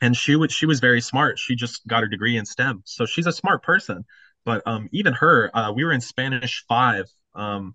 and 0.00 0.16
she 0.16 0.36
was 0.36 0.52
she 0.52 0.66
was 0.66 0.80
very 0.80 1.00
smart. 1.00 1.38
She 1.38 1.54
just 1.56 1.86
got 1.86 2.02
her 2.02 2.08
degree 2.08 2.36
in 2.36 2.46
STEM, 2.46 2.82
so 2.84 3.06
she's 3.06 3.26
a 3.26 3.32
smart 3.32 3.62
person. 3.62 4.04
But 4.44 4.62
um, 4.66 4.88
even 4.92 5.12
her, 5.14 5.50
uh, 5.54 5.72
we 5.72 5.84
were 5.84 5.92
in 5.92 6.00
Spanish 6.00 6.64
five, 6.68 7.06
um, 7.34 7.74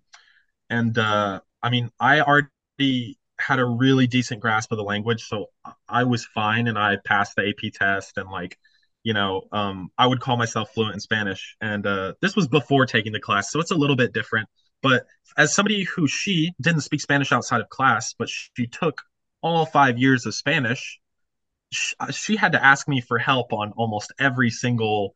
and 0.69 0.97
uh, 0.97 1.41
I 1.61 1.69
mean, 1.69 1.91
I 1.99 2.21
already 2.21 3.17
had 3.39 3.59
a 3.59 3.65
really 3.65 4.07
decent 4.07 4.41
grasp 4.41 4.71
of 4.71 4.77
the 4.77 4.83
language, 4.83 5.23
so 5.23 5.47
I 5.87 6.05
was 6.05 6.25
fine, 6.25 6.67
and 6.67 6.77
I 6.77 6.97
passed 7.03 7.35
the 7.35 7.47
AP 7.47 7.73
test, 7.73 8.17
and 8.17 8.29
like, 8.29 8.57
you 9.03 9.13
know, 9.13 9.43
um, 9.51 9.89
I 9.97 10.07
would 10.07 10.21
call 10.21 10.37
myself 10.37 10.71
fluent 10.73 10.93
in 10.95 10.99
Spanish, 10.99 11.55
and 11.61 11.85
uh, 11.85 12.13
this 12.21 12.35
was 12.35 12.47
before 12.47 12.85
taking 12.85 13.11
the 13.11 13.19
class, 13.19 13.51
so 13.51 13.59
it's 13.59 13.71
a 13.71 13.75
little 13.75 13.95
bit 13.95 14.13
different. 14.13 14.47
But 14.81 15.05
as 15.37 15.53
somebody 15.53 15.83
who 15.83 16.07
she 16.07 16.53
didn't 16.61 16.81
speak 16.81 17.01
Spanish 17.01 17.31
outside 17.31 17.61
of 17.61 17.69
class, 17.69 18.13
but 18.17 18.29
she 18.29 18.67
took 18.67 19.01
all 19.41 19.65
five 19.65 19.97
years 19.97 20.25
of 20.25 20.33
Spanish 20.35 20.99
sh- 21.73 21.95
she 22.11 22.35
had 22.35 22.53
to 22.53 22.63
ask 22.63 22.87
me 22.87 23.01
for 23.01 23.17
help 23.17 23.53
on 23.53 23.71
almost 23.73 24.13
every 24.19 24.49
single 24.49 25.13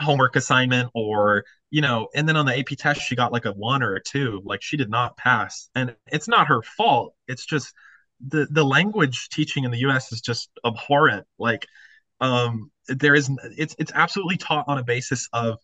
homework 0.00 0.36
assignment 0.36 0.90
or 0.94 1.44
you 1.70 1.82
know 1.82 2.08
and 2.14 2.28
then 2.28 2.36
on 2.36 2.46
the 2.46 2.58
ap 2.58 2.68
test 2.78 3.02
she 3.02 3.14
got 3.14 3.32
like 3.32 3.44
a 3.44 3.52
one 3.52 3.82
or 3.82 3.94
a 3.94 4.02
two. 4.02 4.42
Like 4.44 4.62
she 4.62 4.76
did 4.76 4.90
not 4.90 5.16
pass. 5.16 5.68
And 5.74 5.94
it's 6.08 6.28
not 6.28 6.48
her 6.48 6.62
fault. 6.62 7.14
It's 7.28 7.46
just 7.46 7.72
the 8.26 8.46
the 8.50 8.64
language 8.64 9.28
teaching 9.30 9.64
in 9.64 9.70
the 9.70 9.78
us 9.78 10.12
is 10.12 10.20
just 10.20 10.50
abhorrent. 10.64 11.26
Like 11.38 11.66
um 12.20 12.70
there 12.88 13.14
is 13.14 13.30
it's 13.56 13.74
it's 13.78 13.92
absolutely 13.94 14.36
taught 14.38 14.64
on 14.68 14.78
a 14.78 14.84
basis 14.84 15.28
of 15.32 15.58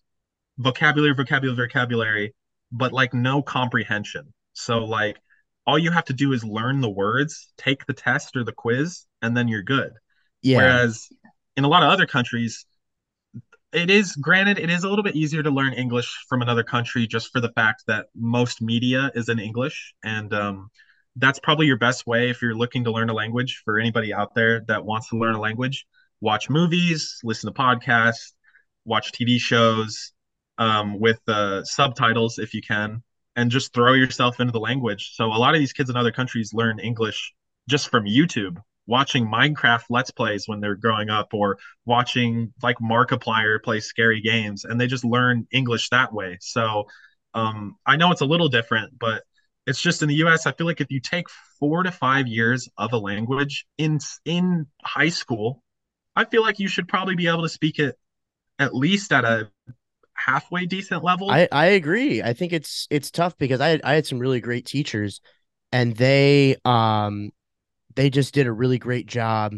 vocabulary 0.58 1.14
vocabulary 1.14 1.56
vocabulary 1.56 2.34
but 2.72 2.92
like 2.92 3.14
no 3.14 3.42
comprehension. 3.42 4.32
So 4.54 4.84
like 4.84 5.18
all 5.66 5.78
you 5.78 5.90
have 5.90 6.04
to 6.06 6.12
do 6.12 6.32
is 6.32 6.44
learn 6.44 6.80
the 6.80 6.90
words 6.90 7.52
take 7.56 7.86
the 7.86 7.92
test 7.94 8.36
or 8.36 8.44
the 8.44 8.52
quiz 8.52 9.06
and 9.22 9.36
then 9.36 9.48
you're 9.48 9.62
good 9.62 9.92
Yeah, 10.42 10.58
Whereas 10.58 11.08
in 11.56 11.64
a 11.64 11.68
lot 11.68 11.82
of 11.82 11.90
other 11.90 12.06
countries, 12.06 12.66
it 13.72 13.90
is 13.90 14.14
granted, 14.16 14.58
it 14.58 14.70
is 14.70 14.84
a 14.84 14.88
little 14.88 15.02
bit 15.02 15.16
easier 15.16 15.42
to 15.42 15.50
learn 15.50 15.72
English 15.72 16.24
from 16.28 16.42
another 16.42 16.62
country 16.62 17.06
just 17.06 17.32
for 17.32 17.40
the 17.40 17.50
fact 17.52 17.84
that 17.86 18.06
most 18.14 18.60
media 18.60 19.10
is 19.14 19.28
in 19.28 19.38
English. 19.38 19.94
And 20.04 20.32
um, 20.34 20.70
that's 21.16 21.38
probably 21.38 21.66
your 21.66 21.78
best 21.78 22.06
way 22.06 22.28
if 22.28 22.42
you're 22.42 22.54
looking 22.54 22.84
to 22.84 22.90
learn 22.90 23.08
a 23.08 23.14
language 23.14 23.62
for 23.64 23.78
anybody 23.78 24.12
out 24.12 24.34
there 24.34 24.60
that 24.68 24.84
wants 24.84 25.08
to 25.08 25.16
learn 25.16 25.34
a 25.34 25.40
language. 25.40 25.86
Watch 26.20 26.50
movies, 26.50 27.18
listen 27.24 27.52
to 27.52 27.58
podcasts, 27.58 28.32
watch 28.84 29.12
TV 29.12 29.40
shows 29.40 30.12
um, 30.58 31.00
with 31.00 31.20
uh, 31.28 31.64
subtitles 31.64 32.38
if 32.38 32.54
you 32.54 32.60
can, 32.62 33.02
and 33.36 33.50
just 33.50 33.72
throw 33.72 33.94
yourself 33.94 34.38
into 34.38 34.52
the 34.52 34.60
language. 34.60 35.12
So 35.14 35.26
a 35.26 35.38
lot 35.38 35.54
of 35.54 35.60
these 35.60 35.72
kids 35.72 35.88
in 35.88 35.96
other 35.96 36.12
countries 36.12 36.52
learn 36.52 36.78
English 36.78 37.32
just 37.68 37.88
from 37.88 38.04
YouTube 38.04 38.58
watching 38.86 39.26
Minecraft 39.26 39.84
Let's 39.90 40.10
Plays 40.10 40.44
when 40.46 40.60
they're 40.60 40.74
growing 40.76 41.10
up, 41.10 41.34
or 41.34 41.58
watching 41.86 42.52
like 42.62 42.78
Markiplier 42.78 43.62
play 43.62 43.80
scary 43.80 44.20
games, 44.20 44.64
and 44.64 44.80
they 44.80 44.86
just 44.86 45.04
learn 45.04 45.46
English 45.52 45.88
that 45.90 46.12
way. 46.12 46.38
So 46.40 46.84
um, 47.34 47.76
I 47.86 47.96
know 47.96 48.10
it's 48.12 48.20
a 48.20 48.26
little 48.26 48.48
different, 48.48 48.98
but 48.98 49.22
It's 49.66 49.80
just 49.80 50.02
in 50.02 50.08
the 50.08 50.16
US, 50.16 50.46
I 50.46 50.52
feel 50.52 50.66
like 50.66 50.80
if 50.80 50.90
you 50.90 51.00
take 51.00 51.26
four 51.60 51.82
to 51.84 51.92
five 51.92 52.26
years 52.26 52.68
of 52.76 52.92
a 52.92 52.98
language 52.98 53.64
in 53.78 53.98
in 54.24 54.66
high 54.84 55.08
school, 55.10 55.62
I 56.16 56.24
feel 56.24 56.42
like 56.42 56.58
you 56.58 56.68
should 56.68 56.88
probably 56.88 57.14
be 57.16 57.28
able 57.28 57.42
to 57.42 57.48
speak 57.48 57.78
it 57.78 57.96
at 58.58 58.74
least 58.74 59.12
at 59.12 59.24
a 59.24 59.50
halfway 60.14 60.66
decent 60.66 61.04
level. 61.04 61.30
I, 61.30 61.48
I 61.52 61.66
agree. 61.66 62.22
I 62.22 62.32
think 62.32 62.52
it's 62.52 62.86
it's 62.90 63.10
tough 63.10 63.36
because 63.38 63.60
I 63.60 63.80
I 63.84 63.94
had 63.94 64.06
some 64.06 64.18
really 64.18 64.40
great 64.40 64.66
teachers 64.66 65.20
and 65.72 65.96
they 65.96 66.56
um 66.64 67.32
they 67.94 68.10
just 68.10 68.34
did 68.34 68.46
a 68.46 68.52
really 68.52 68.78
great 68.78 69.06
job, 69.06 69.54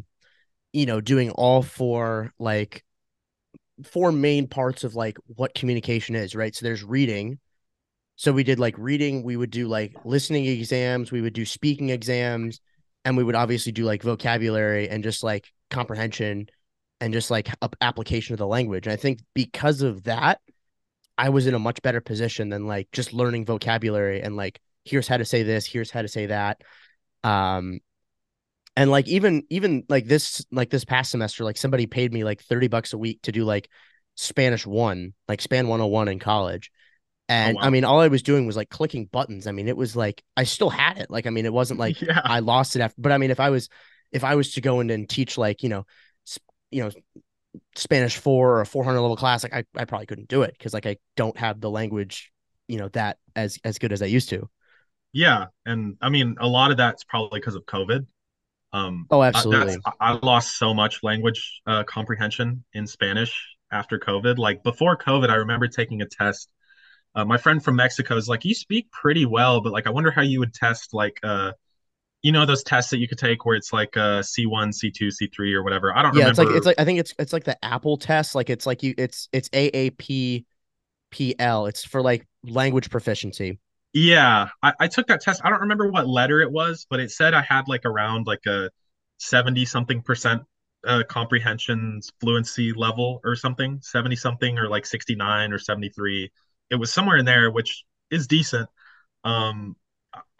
you 0.72 0.86
know, 0.86 1.00
doing 1.00 1.30
all 1.30 1.62
four 1.62 2.32
like 2.38 2.84
four 3.84 4.12
main 4.12 4.46
parts 4.46 4.84
of 4.84 4.94
like 4.94 5.18
what 5.26 5.54
communication 5.54 6.14
is, 6.14 6.34
right? 6.34 6.54
So 6.54 6.64
there's 6.64 6.84
reading. 6.84 7.38
So 8.16 8.32
we 8.32 8.44
did 8.44 8.60
like 8.60 8.76
reading, 8.78 9.24
we 9.24 9.36
would 9.36 9.50
do 9.50 9.66
like 9.66 9.92
listening 10.04 10.46
exams, 10.46 11.10
we 11.10 11.20
would 11.20 11.32
do 11.32 11.44
speaking 11.44 11.90
exams, 11.90 12.60
and 13.04 13.16
we 13.16 13.24
would 13.24 13.34
obviously 13.34 13.72
do 13.72 13.84
like 13.84 14.02
vocabulary 14.02 14.88
and 14.88 15.02
just 15.02 15.24
like 15.24 15.50
comprehension 15.70 16.46
and 17.00 17.12
just 17.12 17.30
like 17.30 17.50
application 17.80 18.34
of 18.34 18.38
the 18.38 18.46
language. 18.46 18.86
And 18.86 18.92
I 18.92 18.96
think 18.96 19.20
because 19.34 19.82
of 19.82 20.04
that, 20.04 20.40
I 21.18 21.28
was 21.30 21.46
in 21.46 21.54
a 21.54 21.58
much 21.58 21.82
better 21.82 22.00
position 22.00 22.48
than 22.48 22.66
like 22.66 22.88
just 22.92 23.12
learning 23.12 23.46
vocabulary 23.46 24.20
and 24.22 24.36
like 24.36 24.60
here's 24.84 25.08
how 25.08 25.16
to 25.16 25.24
say 25.24 25.42
this, 25.42 25.66
here's 25.66 25.90
how 25.90 26.02
to 26.02 26.08
say 26.08 26.26
that. 26.26 26.60
Um 27.24 27.80
and 28.76 28.90
like 28.90 29.06
even 29.08 29.44
even 29.50 29.84
like 29.88 30.06
this 30.06 30.44
like 30.50 30.70
this 30.70 30.84
past 30.84 31.10
semester 31.10 31.44
like 31.44 31.56
somebody 31.56 31.86
paid 31.86 32.12
me 32.12 32.24
like 32.24 32.42
30 32.42 32.68
bucks 32.68 32.92
a 32.92 32.98
week 32.98 33.22
to 33.22 33.32
do 33.32 33.44
like 33.44 33.68
Spanish 34.16 34.66
1, 34.66 35.12
like 35.28 35.40
Span 35.40 35.68
101 35.68 36.08
in 36.08 36.18
college. 36.18 36.70
Oh, 36.72 36.80
and 37.32 37.56
oh, 37.56 37.60
wow. 37.60 37.66
I 37.66 37.70
mean 37.70 37.84
all 37.84 38.00
I 38.00 38.08
was 38.08 38.22
doing 38.22 38.46
was 38.46 38.56
like 38.56 38.70
clicking 38.70 39.06
buttons. 39.06 39.46
I 39.46 39.52
mean 39.52 39.68
it 39.68 39.76
was 39.76 39.96
like 39.96 40.22
I 40.36 40.44
still 40.44 40.70
had 40.70 40.98
it. 40.98 41.10
Like 41.10 41.26
I 41.26 41.30
mean 41.30 41.46
it 41.46 41.52
wasn't 41.52 41.80
like 41.80 42.00
yeah. 42.02 42.20
I 42.24 42.40
lost 42.40 42.76
it 42.76 42.80
after 42.80 43.00
but 43.00 43.12
I 43.12 43.18
mean 43.18 43.30
if 43.30 43.40
I 43.40 43.50
was 43.50 43.68
if 44.12 44.24
I 44.24 44.34
was 44.34 44.54
to 44.54 44.60
go 44.60 44.80
in 44.80 44.90
and 44.90 45.08
teach 45.08 45.36
like, 45.36 45.62
you 45.62 45.68
know, 45.68 45.86
you 46.70 46.82
know, 46.82 46.90
Spanish 47.76 48.16
four 48.16 48.56
or 48.56 48.60
a 48.60 48.66
400 48.66 49.00
level 49.00 49.16
class, 49.16 49.42
like 49.42 49.54
I, 49.54 49.64
I 49.76 49.84
probably 49.84 50.06
couldn't 50.06 50.28
do 50.28 50.42
it 50.42 50.54
because 50.56 50.74
like 50.74 50.86
I 50.86 50.96
don't 51.16 51.36
have 51.36 51.60
the 51.60 51.70
language, 51.70 52.32
you 52.68 52.78
know, 52.78 52.88
that 52.90 53.18
as 53.36 53.58
as 53.64 53.78
good 53.78 53.92
as 53.92 54.02
I 54.02 54.06
used 54.06 54.28
to. 54.30 54.48
Yeah, 55.12 55.46
and 55.64 55.96
I 56.00 56.08
mean 56.08 56.36
a 56.40 56.48
lot 56.48 56.72
of 56.72 56.76
that's 56.76 57.04
probably 57.04 57.38
because 57.40 57.54
of 57.54 57.64
COVID. 57.64 58.06
Um, 58.74 59.06
oh, 59.10 59.22
absolutely. 59.22 59.76
I, 59.86 59.92
I 60.00 60.18
lost 60.20 60.58
so 60.58 60.74
much 60.74 61.02
language 61.04 61.62
uh, 61.64 61.84
comprehension 61.84 62.64
in 62.72 62.88
Spanish 62.88 63.40
after 63.70 64.00
COVID. 64.00 64.36
Like 64.36 64.64
before 64.64 64.98
COVID, 64.98 65.30
I 65.30 65.36
remember 65.36 65.68
taking 65.68 66.02
a 66.02 66.06
test. 66.06 66.50
Uh, 67.14 67.24
my 67.24 67.36
friend 67.36 67.62
from 67.62 67.76
Mexico 67.76 68.16
is 68.16 68.28
like, 68.28 68.44
"You 68.44 68.54
speak 68.54 68.90
pretty 68.90 69.26
well, 69.26 69.60
but 69.60 69.72
like, 69.72 69.86
I 69.86 69.90
wonder 69.90 70.10
how 70.10 70.22
you 70.22 70.40
would 70.40 70.52
test 70.52 70.92
like 70.92 71.20
uh, 71.22 71.52
you 72.22 72.32
know 72.32 72.44
those 72.46 72.64
tests 72.64 72.90
that 72.90 72.98
you 72.98 73.06
could 73.06 73.18
take 73.18 73.44
where 73.44 73.54
it's 73.54 73.72
like 73.72 73.96
uh 73.96 74.20
C1, 74.22 74.72
C2, 74.72 75.12
C3 75.12 75.54
or 75.54 75.62
whatever. 75.62 75.96
I 75.96 76.02
don't 76.02 76.14
yeah, 76.14 76.30
remember. 76.30 76.30
it's 76.30 76.38
like 76.38 76.56
it's 76.56 76.66
like 76.66 76.80
I 76.80 76.84
think 76.84 76.98
it's 76.98 77.14
it's 77.18 77.32
like 77.32 77.44
the 77.44 77.64
Apple 77.64 77.96
test. 77.96 78.34
Like 78.34 78.50
it's 78.50 78.66
like 78.66 78.82
you 78.82 78.94
it's 78.98 79.28
it's 79.32 79.48
AAP 79.50 80.44
PL. 81.12 81.66
It's 81.66 81.84
for 81.84 82.02
like 82.02 82.26
language 82.42 82.90
proficiency. 82.90 83.60
Yeah, 83.94 84.48
I, 84.62 84.74
I 84.80 84.88
took 84.88 85.06
that 85.08 85.20
test. 85.22 85.42
I 85.44 85.50
don't 85.50 85.62
remember 85.62 85.88
what 85.90 86.08
letter 86.08 86.40
it 86.40 86.50
was, 86.50 86.86
but 86.90 87.00
it 87.00 87.10
said 87.12 87.34
I 87.34 87.42
had 87.42 87.68
like 87.68 87.84
around 87.86 88.26
like 88.26 88.44
a 88.46 88.70
70 89.18 89.64
something 89.64 90.02
percent 90.02 90.42
uh, 90.86 91.04
comprehensions 91.08 92.10
fluency 92.20 92.72
level 92.72 93.20
or 93.24 93.36
something, 93.36 93.80
70 93.82 94.16
something 94.16 94.58
or 94.58 94.68
like 94.68 94.86
69 94.86 95.52
or 95.52 95.58
73. 95.58 96.30
It 96.70 96.76
was 96.76 96.92
somewhere 96.92 97.16
in 97.18 97.24
there, 97.24 97.50
which 97.52 97.84
is 98.10 98.26
decent. 98.26 98.68
Um, 99.24 99.76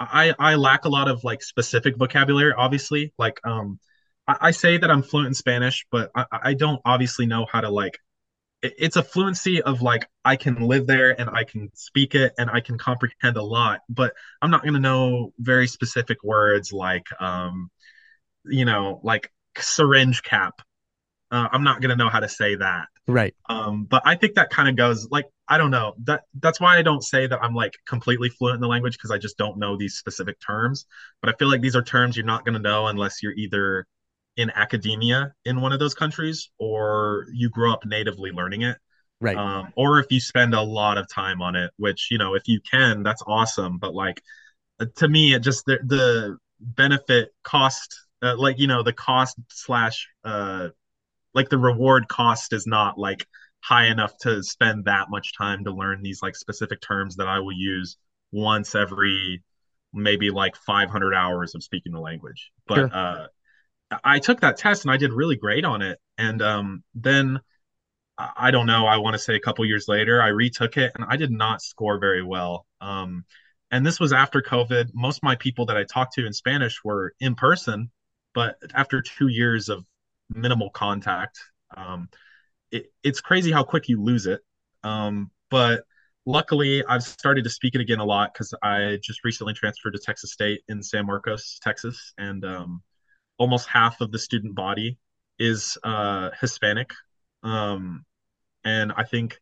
I 0.00 0.34
I 0.38 0.56
lack 0.56 0.84
a 0.86 0.90
lot 0.90 1.08
of 1.08 1.24
like 1.24 1.42
specific 1.42 1.96
vocabulary. 1.98 2.54
Obviously, 2.56 3.14
like 3.18 3.40
um, 3.46 3.80
I, 4.28 4.36
I 4.42 4.52
say 4.52 4.78
that 4.78 4.90
I'm 4.90 5.02
fluent 5.02 5.28
in 5.28 5.34
Spanish, 5.34 5.86
but 5.92 6.10
I, 6.16 6.26
I 6.32 6.54
don't 6.54 6.80
obviously 6.84 7.26
know 7.26 7.46
how 7.50 7.60
to 7.62 7.70
like. 7.70 7.98
It, 8.64 8.74
it's 8.78 8.96
a 8.96 9.02
fluency 9.02 9.62
of 9.62 9.82
like 9.82 10.08
I 10.24 10.36
can 10.36 10.60
live 10.60 10.86
there 10.86 11.18
and 11.20 11.28
I 11.30 11.44
can 11.44 11.70
speak 11.74 12.14
it 12.14 12.32
and 12.38 12.50
I 12.50 12.60
can 12.60 12.78
comprehend 12.78 13.36
a 13.36 13.42
lot, 13.42 13.80
but 13.88 14.14
I'm 14.40 14.50
not 14.50 14.64
gonna 14.64 14.80
know 14.80 15.32
very 15.38 15.68
specific 15.68 16.24
words 16.24 16.72
like 16.72 17.06
um, 17.20 17.70
you 18.44 18.64
know, 18.64 19.00
like 19.02 19.30
syringe 19.58 20.22
cap. 20.22 20.54
Uh, 21.30 21.48
I'm 21.52 21.64
not 21.64 21.80
gonna 21.80 21.96
know 21.96 22.08
how 22.08 22.20
to 22.20 22.28
say 22.28 22.56
that. 22.56 22.86
Right. 23.06 23.34
Um, 23.48 23.84
but 23.84 24.02
I 24.06 24.14
think 24.14 24.34
that 24.36 24.48
kind 24.50 24.68
of 24.68 24.76
goes 24.76 25.08
like 25.10 25.26
I 25.46 25.58
don't 25.58 25.70
know 25.70 25.94
that 26.04 26.22
that's 26.40 26.58
why 26.58 26.78
I 26.78 26.82
don't 26.82 27.02
say 27.02 27.26
that 27.26 27.38
I'm 27.42 27.54
like 27.54 27.74
completely 27.86 28.30
fluent 28.30 28.56
in 28.56 28.60
the 28.62 28.68
language 28.68 28.94
because 28.94 29.10
I 29.10 29.18
just 29.18 29.36
don't 29.36 29.58
know 29.58 29.76
these 29.76 29.96
specific 29.96 30.38
terms. 30.40 30.86
But 31.20 31.34
I 31.34 31.36
feel 31.36 31.50
like 31.50 31.60
these 31.60 31.76
are 31.76 31.82
terms 31.82 32.16
you're 32.16 32.24
not 32.24 32.46
going 32.46 32.54
to 32.54 32.60
know 32.60 32.86
unless 32.86 33.22
you're 33.22 33.34
either 33.34 33.86
in 34.36 34.50
academia 34.50 35.32
in 35.44 35.60
one 35.60 35.72
of 35.72 35.78
those 35.78 35.94
countries 35.94 36.50
or 36.58 37.26
you 37.32 37.48
grow 37.48 37.72
up 37.72 37.84
natively 37.86 38.30
learning 38.30 38.62
it. 38.62 38.76
Right. 39.20 39.36
Um, 39.36 39.72
or 39.76 40.00
if 40.00 40.06
you 40.10 40.20
spend 40.20 40.54
a 40.54 40.60
lot 40.60 40.98
of 40.98 41.08
time 41.08 41.40
on 41.40 41.56
it, 41.56 41.70
which 41.76 42.08
you 42.10 42.18
know 42.18 42.34
if 42.34 42.46
you 42.46 42.60
can, 42.60 43.02
that's 43.02 43.22
awesome. 43.26 43.78
But 43.78 43.94
like 43.94 44.22
uh, 44.80 44.86
to 44.96 45.08
me, 45.08 45.34
it 45.34 45.40
just 45.40 45.64
the, 45.66 45.78
the 45.84 46.36
benefit 46.60 47.30
cost, 47.42 47.94
uh, 48.22 48.36
like 48.36 48.58
you 48.58 48.66
know 48.66 48.82
the 48.82 48.92
cost 48.92 49.36
slash 49.48 50.08
uh, 50.24 50.68
like 51.32 51.48
the 51.48 51.58
reward 51.58 52.08
cost 52.08 52.52
is 52.52 52.66
not 52.66 52.98
like 52.98 53.26
high 53.60 53.86
enough 53.86 54.16
to 54.18 54.42
spend 54.42 54.84
that 54.84 55.08
much 55.08 55.36
time 55.36 55.64
to 55.64 55.72
learn 55.72 56.02
these 56.02 56.20
like 56.22 56.36
specific 56.36 56.80
terms 56.80 57.16
that 57.16 57.28
I 57.28 57.38
will 57.38 57.52
use 57.52 57.96
once 58.30 58.74
every 58.74 59.42
maybe 59.94 60.30
like 60.30 60.56
500 60.56 61.14
hours 61.14 61.54
of 61.54 61.62
speaking 61.62 61.92
the 61.92 62.00
language. 62.00 62.50
But 62.66 62.76
sure. 62.76 62.90
uh, 62.92 63.26
I 64.02 64.18
took 64.18 64.40
that 64.40 64.56
test 64.56 64.84
and 64.84 64.92
I 64.92 64.96
did 64.96 65.12
really 65.12 65.36
great 65.36 65.64
on 65.64 65.82
it. 65.82 65.98
And 66.18 66.40
um, 66.42 66.82
then 66.94 67.40
I 68.16 68.50
don't 68.50 68.66
know, 68.66 68.86
I 68.86 68.98
want 68.98 69.14
to 69.14 69.18
say 69.18 69.34
a 69.34 69.40
couple 69.40 69.64
years 69.64 69.88
later, 69.88 70.22
I 70.22 70.28
retook 70.28 70.76
it 70.76 70.92
and 70.94 71.04
I 71.08 71.16
did 71.16 71.30
not 71.30 71.62
score 71.62 71.98
very 71.98 72.22
well. 72.22 72.66
Um, 72.80 73.24
and 73.70 73.84
this 73.84 73.98
was 73.98 74.12
after 74.12 74.40
COVID. 74.40 74.90
Most 74.94 75.18
of 75.18 75.22
my 75.24 75.34
people 75.34 75.66
that 75.66 75.76
I 75.76 75.84
talked 75.84 76.14
to 76.14 76.26
in 76.26 76.32
Spanish 76.32 76.84
were 76.84 77.14
in 77.18 77.34
person, 77.34 77.90
but 78.32 78.56
after 78.72 79.02
two 79.02 79.28
years 79.28 79.68
of 79.68 79.84
minimal 80.28 80.70
contact, 80.70 81.40
um, 81.76 82.08
it, 82.70 82.92
it's 83.02 83.20
crazy 83.20 83.50
how 83.50 83.64
quick 83.64 83.88
you 83.88 84.00
lose 84.00 84.26
it. 84.26 84.40
Um, 84.84 85.30
but 85.50 85.82
luckily, 86.24 86.84
I've 86.84 87.02
started 87.02 87.44
to 87.44 87.50
speak 87.50 87.74
it 87.74 87.80
again 87.80 87.98
a 87.98 88.04
lot 88.04 88.32
because 88.32 88.54
I 88.62 88.98
just 89.02 89.24
recently 89.24 89.54
transferred 89.54 89.94
to 89.94 89.98
Texas 89.98 90.32
State 90.32 90.60
in 90.68 90.82
San 90.82 91.06
Marcos, 91.06 91.58
Texas, 91.60 92.12
and 92.16 92.44
um, 92.44 92.82
almost 93.38 93.68
half 93.68 94.00
of 94.00 94.10
the 94.12 94.18
student 94.18 94.54
body 94.54 94.98
is 95.38 95.76
uh, 95.82 96.30
Hispanic. 96.40 96.90
Um, 97.42 98.04
and 98.64 98.92
I 98.96 99.04
think 99.04 99.38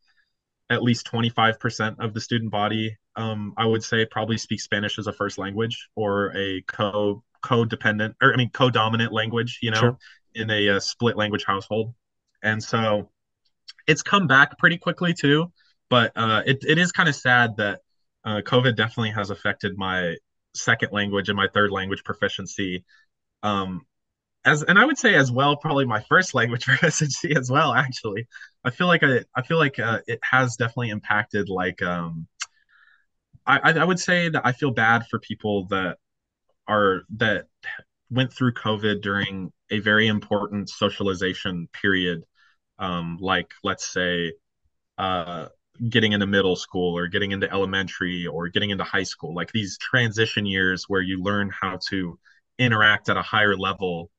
at 0.70 0.83
least 0.83 1.07
25% 1.11 1.96
of 1.98 2.14
the 2.14 2.20
student 2.20 2.50
body, 2.50 2.96
um, 3.16 3.52
I 3.57 3.66
would 3.66 3.85
say, 3.85 4.07
probably 4.07 4.38
speak 4.38 4.61
Spanish 4.61 4.98
as 4.98 5.07
a 5.07 5.12
first 5.12 5.38
language 5.38 5.88
or 5.94 6.37
a 6.37 6.62
co 6.62 7.22
co-dependent 7.42 8.14
or 8.22 8.33
I 8.33 8.37
mean 8.37 8.50
co-dominant 8.50 9.12
language, 9.12 9.59
you 9.62 9.70
know, 9.72 9.81
sure. 9.81 9.98
in 10.35 10.50
a, 10.50 10.66
a 10.68 10.76
uh, 10.76 10.81
split 10.81 11.16
language 11.16 11.44
household. 11.44 11.94
And 12.42 12.62
so 12.62 13.11
it's 13.87 14.02
come 14.02 14.26
back 14.26 14.59
pretty 14.59 14.78
quickly 14.78 15.12
too, 15.12 15.52
but 15.90 16.12
uh, 16.16 16.42
it 16.46 16.64
it 16.66 16.78
is 16.78 16.92
kind 16.92 17.09
of 17.09 17.14
sad 17.14 17.57
that 17.59 17.81
uh, 18.24 18.40
COVID 18.44 18.76
definitely 18.76 19.11
has 19.11 19.31
affected 19.31 19.76
my 19.76 20.16
second 20.55 20.92
language 20.92 21.28
and 21.28 21.37
my 21.37 21.48
third 21.52 21.70
language 21.70 22.05
proficiency. 22.05 22.85
Um, 23.42 23.87
as 24.44 24.62
and 24.62 24.78
I 24.78 24.85
would 24.85 24.98
say 24.98 25.14
as 25.14 25.31
well, 25.33 25.57
probably 25.57 25.87
my 25.87 26.00
first 26.09 26.35
language 26.37 26.64
for 26.64 26.72
proficiency 26.76 27.35
as 27.37 27.50
well. 27.50 27.74
Actually, 27.74 28.28
I 28.64 28.70
feel 28.70 28.87
like 28.88 29.02
I 29.02 29.24
I 29.37 29.42
feel 29.42 29.59
like 29.59 29.78
uh, 29.78 30.00
it 30.07 30.20
has 30.22 30.57
definitely 30.57 30.90
impacted. 30.90 31.48
Like, 31.48 31.83
um, 31.83 32.26
I 33.46 33.72
I 33.72 33.85
would 33.85 33.98
say 34.00 34.28
that 34.28 34.42
I 34.46 34.52
feel 34.52 34.70
bad 34.70 35.07
for 35.09 35.18
people 35.18 35.66
that 35.66 35.98
are 36.68 37.02
that 37.16 37.46
went 38.11 38.33
through 38.33 38.55
COVID 38.55 39.02
during 39.02 39.52
a 39.70 39.81
very 39.81 40.09
important 40.09 40.70
socialization 40.70 41.68
period 41.72 42.24
um, 42.78 43.18
like 43.20 43.52
let's 43.64 43.87
say 43.92 44.33
uh, 44.98 45.48
getting 45.90 46.12
into 46.12 46.26
middle 46.26 46.57
school 46.57 46.96
or 46.98 47.09
getting 47.09 47.33
into 47.33 47.50
elementary 47.52 48.26
or 48.26 48.48
getting 48.48 48.70
into 48.70 48.85
high 48.85 49.02
school, 49.05 49.35
like 49.35 49.52
these 49.52 49.78
transition 49.78 50.46
years 50.46 50.85
where 50.88 51.02
you 51.02 51.22
learn 51.22 51.50
how 51.61 51.78
to 51.90 52.18
interact 52.59 53.09
at 53.09 53.17
a 53.17 53.23
higher 53.23 53.57
level 53.57 54.11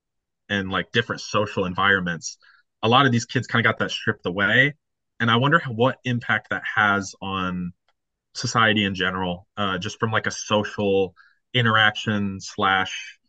and 0.49 0.69
like 0.69 0.91
different 0.91 1.21
social 1.21 1.65
environments. 1.65 2.37
A 2.81 2.89
lot 2.89 3.05
of 3.05 3.11
these 3.11 3.25
kids 3.25 3.47
kind 3.47 3.65
of 3.65 3.69
got 3.69 3.79
that 3.79 3.91
stripped 3.91 4.25
away. 4.25 4.73
And 5.19 5.31
I 5.31 5.37
wonder 5.37 5.59
how, 5.59 5.71
what 5.71 5.97
impact 6.03 6.49
that 6.49 6.63
has 6.75 7.15
on 7.21 7.71
society 8.33 8.83
in 8.83 8.95
general, 8.95 9.47
uh, 9.57 9.77
just 9.77 9.99
from 9.99 10.11
like 10.11 10.27
a 10.27 10.31
social 10.31 11.13
interaction 11.53 12.39
slash 12.41 13.19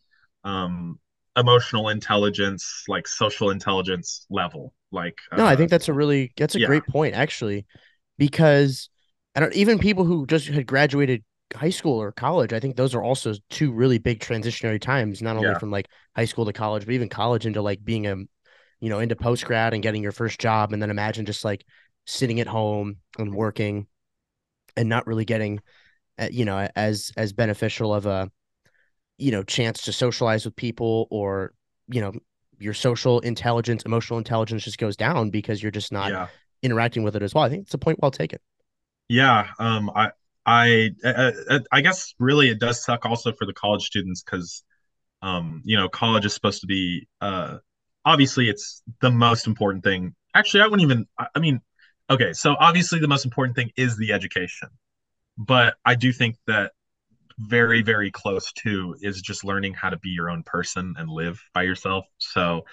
um, 0.43 0.99
emotional 1.37 1.89
intelligence, 1.89 2.83
like 2.87 3.07
social 3.07 3.49
intelligence 3.49 4.25
level. 4.29 4.73
Like 4.91 5.17
no, 5.35 5.45
uh, 5.45 5.49
I 5.49 5.55
think 5.55 5.69
that's 5.69 5.87
a 5.87 5.93
really 5.93 6.31
that's 6.37 6.55
a 6.55 6.59
yeah. 6.59 6.67
great 6.67 6.85
point 6.87 7.15
actually, 7.15 7.65
because 8.17 8.89
I 9.35 9.39
don't 9.41 9.53
even 9.53 9.79
people 9.79 10.05
who 10.05 10.25
just 10.25 10.47
had 10.47 10.65
graduated 10.65 11.23
high 11.53 11.69
school 11.69 12.01
or 12.01 12.11
college, 12.11 12.53
I 12.53 12.59
think 12.59 12.75
those 12.75 12.95
are 12.95 13.03
also 13.03 13.33
two 13.49 13.71
really 13.71 13.97
big 13.97 14.19
transitionary 14.19 14.79
times, 14.81 15.21
not 15.21 15.37
only 15.37 15.53
Yeah. 15.53 15.55
from 15.55 15.71
like 15.71 15.87
high 16.15 16.25
school 16.25 16.45
to 16.45 16.53
college, 16.53 16.85
but 16.85 16.93
even 16.93 17.09
college 17.09 17.45
into 17.45 17.61
like 17.61 17.83
being 17.83 18.07
a, 18.07 18.15
you 18.81 18.89
know, 18.89 18.99
into 18.99 19.15
post 19.15 19.45
grad 19.45 19.73
and 19.73 19.83
getting 19.83 20.03
your 20.03 20.11
first 20.11 20.39
job. 20.39 20.73
And 20.73 20.81
then 20.81 20.89
imagine 20.89 21.25
just 21.25 21.45
like 21.45 21.65
sitting 22.05 22.39
at 22.39 22.47
home 22.47 22.97
and 23.17 23.33
working 23.33 23.87
and 24.77 24.89
not 24.89 25.07
really 25.07 25.25
getting, 25.25 25.61
uh, 26.19 26.29
you 26.31 26.45
know, 26.45 26.67
as, 26.75 27.11
as 27.17 27.33
beneficial 27.33 27.93
of 27.93 28.05
a, 28.05 28.31
you 29.17 29.31
know, 29.31 29.43
chance 29.43 29.83
to 29.83 29.93
socialize 29.93 30.45
with 30.45 30.55
people 30.55 31.07
or, 31.11 31.53
you 31.87 32.01
know, 32.01 32.13
your 32.59 32.73
social 32.73 33.19
intelligence, 33.21 33.83
emotional 33.83 34.17
intelligence 34.19 34.63
just 34.63 34.77
goes 34.77 34.97
down 34.97 35.29
because 35.29 35.61
you're 35.61 35.71
just 35.71 35.91
not 35.91 36.09
Yeah. 36.09 36.27
interacting 36.63 37.03
with 37.03 37.15
it 37.15 37.23
as 37.23 37.33
well. 37.33 37.43
I 37.43 37.49
think 37.49 37.63
it's 37.63 37.73
a 37.73 37.77
point 37.77 37.99
well 38.01 38.11
taken. 38.11 38.39
Yeah, 39.07 39.47
um, 39.59 39.91
I, 39.95 40.11
I, 40.45 40.91
I, 41.03 41.59
I- 41.71 41.81
guess 41.81 42.13
really 42.19 42.49
it 42.49 42.59
does 42.59 42.83
suck 42.83 43.05
also 43.05 43.31
for 43.33 43.45
the 43.45 43.53
college 43.53 43.83
students 43.83 44.23
because, 44.23 44.63
um, 45.21 45.61
you 45.65 45.77
know, 45.77 45.89
college 45.89 46.25
is 46.25 46.33
supposed 46.33 46.61
to 46.61 46.67
be, 46.67 47.07
uh, 47.21 47.57
obviously 48.05 48.49
it's 48.49 48.83
the 49.01 49.11
most 49.11 49.47
important 49.47 49.83
thing. 49.83 50.15
Actually, 50.35 50.63
I 50.63 50.67
wouldn't 50.67 50.83
even, 50.83 51.07
I 51.35 51.39
mean, 51.39 51.61
okay, 52.09 52.33
so 52.33 52.55
obviously 52.59 52.99
the 52.99 53.07
most 53.07 53.25
important 53.25 53.55
thing 53.57 53.71
is 53.77 53.97
the 53.97 54.13
education, 54.13 54.69
but 55.37 55.75
I 55.85 55.95
do 55.95 56.11
think 56.13 56.37
that 56.47 56.73
very, 57.37 57.81
very 57.81 58.11
close 58.11 58.51
to 58.53 58.95
is 59.01 59.21
just 59.21 59.43
learning 59.43 59.73
how 59.73 59.89
to 59.89 59.97
be 59.97 60.09
your 60.09 60.29
own 60.29 60.43
person 60.43 60.95
and 60.97 61.09
live 61.09 61.41
by 61.53 61.63
yourself. 61.63 62.05
So, 62.17 62.65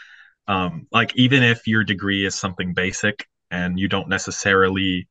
um, 0.49 0.87
like 0.93 1.17
even 1.17 1.43
if 1.43 1.67
your 1.67 1.85
degree 1.85 2.27
is 2.27 2.35
something 2.35 2.75
basic 2.75 3.27
and 3.51 3.79
you 3.79 3.89
don't 3.89 4.09
necessarily 4.09 5.09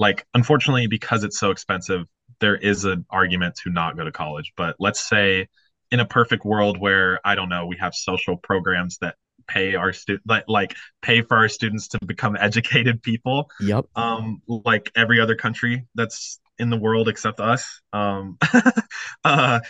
like 0.00 0.26
unfortunately 0.34 0.88
because 0.88 1.22
it's 1.22 1.38
so 1.38 1.52
expensive 1.52 2.06
there 2.40 2.56
is 2.56 2.84
an 2.84 3.04
argument 3.10 3.54
to 3.54 3.70
not 3.70 3.96
go 3.96 4.02
to 4.02 4.10
college 4.10 4.52
but 4.56 4.74
let's 4.80 5.08
say 5.08 5.46
in 5.92 6.00
a 6.00 6.06
perfect 6.06 6.44
world 6.44 6.80
where 6.80 7.20
i 7.24 7.36
don't 7.36 7.48
know 7.48 7.66
we 7.66 7.76
have 7.76 7.94
social 7.94 8.36
programs 8.36 8.98
that 8.98 9.14
pay 9.46 9.74
our 9.74 9.92
student 9.92 10.22
like, 10.26 10.44
like 10.48 10.74
pay 11.02 11.22
for 11.22 11.36
our 11.36 11.48
students 11.48 11.88
to 11.88 11.98
become 12.04 12.36
educated 12.40 13.02
people 13.02 13.48
Yep. 13.60 13.86
um 13.94 14.42
like 14.48 14.90
every 14.96 15.20
other 15.20 15.36
country 15.36 15.86
that's 15.94 16.40
in 16.58 16.70
the 16.70 16.76
world 16.76 17.08
except 17.08 17.38
us 17.38 17.80
um 17.92 18.38
uh 19.24 19.60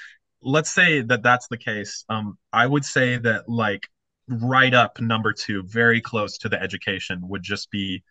let's 0.42 0.70
say 0.70 1.02
that 1.02 1.22
that's 1.22 1.48
the 1.48 1.58
case 1.58 2.04
um 2.08 2.38
i 2.52 2.66
would 2.66 2.84
say 2.84 3.16
that 3.18 3.48
like 3.48 3.88
right 4.28 4.74
up 4.74 5.00
number 5.00 5.32
2 5.32 5.64
very 5.64 6.00
close 6.00 6.38
to 6.38 6.48
the 6.48 6.60
education 6.60 7.18
would 7.22 7.42
just 7.42 7.70
be 7.70 8.02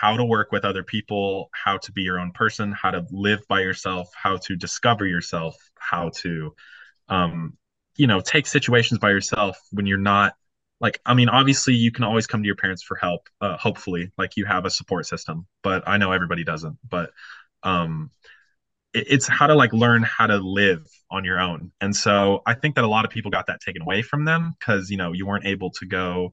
how 0.00 0.16
to 0.16 0.24
work 0.24 0.52
with 0.52 0.64
other 0.64 0.82
people 0.82 1.48
how 1.52 1.78
to 1.78 1.92
be 1.92 2.02
your 2.02 2.18
own 2.18 2.32
person 2.32 2.72
how 2.72 2.90
to 2.90 3.04
live 3.10 3.40
by 3.48 3.60
yourself 3.60 4.08
how 4.14 4.36
to 4.36 4.56
discover 4.56 5.06
yourself 5.06 5.56
how 5.78 6.10
to 6.10 6.54
um 7.08 7.56
you 7.96 8.06
know 8.06 8.20
take 8.20 8.46
situations 8.46 8.98
by 8.98 9.10
yourself 9.10 9.58
when 9.72 9.86
you're 9.86 9.98
not 9.98 10.34
like 10.80 11.00
i 11.06 11.14
mean 11.14 11.28
obviously 11.28 11.74
you 11.74 11.90
can 11.90 12.04
always 12.04 12.26
come 12.26 12.42
to 12.42 12.46
your 12.46 12.56
parents 12.56 12.82
for 12.82 12.96
help 12.96 13.28
uh, 13.40 13.56
hopefully 13.56 14.12
like 14.18 14.36
you 14.36 14.44
have 14.44 14.64
a 14.64 14.70
support 14.70 15.06
system 15.06 15.46
but 15.62 15.82
i 15.86 15.96
know 15.96 16.12
everybody 16.12 16.44
doesn't 16.44 16.78
but 16.88 17.10
um 17.62 18.10
it, 18.92 19.06
it's 19.08 19.26
how 19.26 19.46
to 19.46 19.54
like 19.54 19.72
learn 19.72 20.02
how 20.02 20.26
to 20.26 20.36
live 20.36 20.86
on 21.10 21.24
your 21.24 21.40
own 21.40 21.72
and 21.80 21.96
so 21.96 22.42
i 22.46 22.52
think 22.54 22.74
that 22.74 22.84
a 22.84 22.88
lot 22.88 23.04
of 23.04 23.10
people 23.10 23.30
got 23.30 23.46
that 23.46 23.60
taken 23.60 23.82
away 23.82 24.02
from 24.02 24.24
them 24.24 24.54
because 24.58 24.90
you 24.90 24.96
know 24.96 25.12
you 25.12 25.26
weren't 25.26 25.46
able 25.46 25.70
to 25.70 25.86
go 25.86 26.32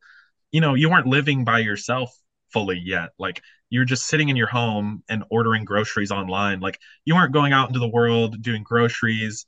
you 0.51 0.59
know 0.59 0.73
you 0.73 0.89
weren't 0.89 1.07
living 1.07 1.45
by 1.45 1.59
yourself 1.59 2.13
fully 2.53 2.79
yet 2.83 3.09
like 3.17 3.41
you're 3.69 3.85
just 3.85 4.05
sitting 4.05 4.29
in 4.29 4.35
your 4.35 4.47
home 4.47 5.03
and 5.09 5.23
ordering 5.31 5.65
groceries 5.65 6.11
online 6.11 6.59
like 6.59 6.79
you 7.05 7.15
aren't 7.15 7.33
going 7.33 7.51
out 7.51 7.67
into 7.67 7.79
the 7.79 7.87
world 7.87 8.41
doing 8.41 8.63
groceries 8.63 9.45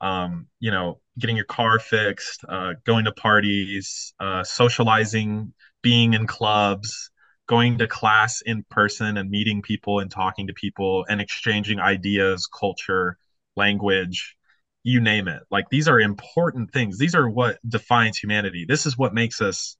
um, 0.00 0.46
you 0.60 0.70
know, 0.70 1.00
getting 1.18 1.36
your 1.36 1.44
car 1.44 1.78
fixed, 1.78 2.44
uh, 2.48 2.74
going 2.84 3.04
to 3.06 3.12
parties, 3.12 4.14
uh, 4.20 4.44
socializing, 4.44 5.52
being 5.82 6.14
in 6.14 6.26
clubs, 6.26 7.10
going 7.48 7.78
to 7.78 7.86
class 7.86 8.40
in 8.42 8.64
person 8.70 9.16
and 9.16 9.30
meeting 9.30 9.62
people 9.62 10.00
and 10.00 10.10
talking 10.10 10.46
to 10.46 10.52
people 10.52 11.04
and 11.08 11.20
exchanging 11.20 11.80
ideas, 11.80 12.46
culture, 12.46 13.16
language, 13.56 14.36
you 14.84 15.00
name 15.00 15.28
it. 15.28 15.42
Like 15.50 15.68
these 15.70 15.88
are 15.88 15.98
important 15.98 16.72
things. 16.72 16.98
These 16.98 17.14
are 17.14 17.28
what 17.28 17.58
defines 17.68 18.18
humanity. 18.18 18.64
This 18.68 18.86
is 18.86 18.96
what 18.96 19.14
makes 19.14 19.40
us 19.40 19.76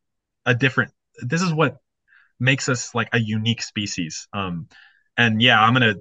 a 0.46 0.54
different, 0.54 0.92
this 1.20 1.42
is 1.42 1.52
what 1.52 1.76
makes 2.40 2.68
us 2.68 2.94
like 2.94 3.08
a 3.12 3.20
unique 3.20 3.62
species. 3.62 4.28
Um, 4.32 4.68
and 5.16 5.42
yeah, 5.42 5.60
I'm 5.60 5.72
gonna. 5.72 5.96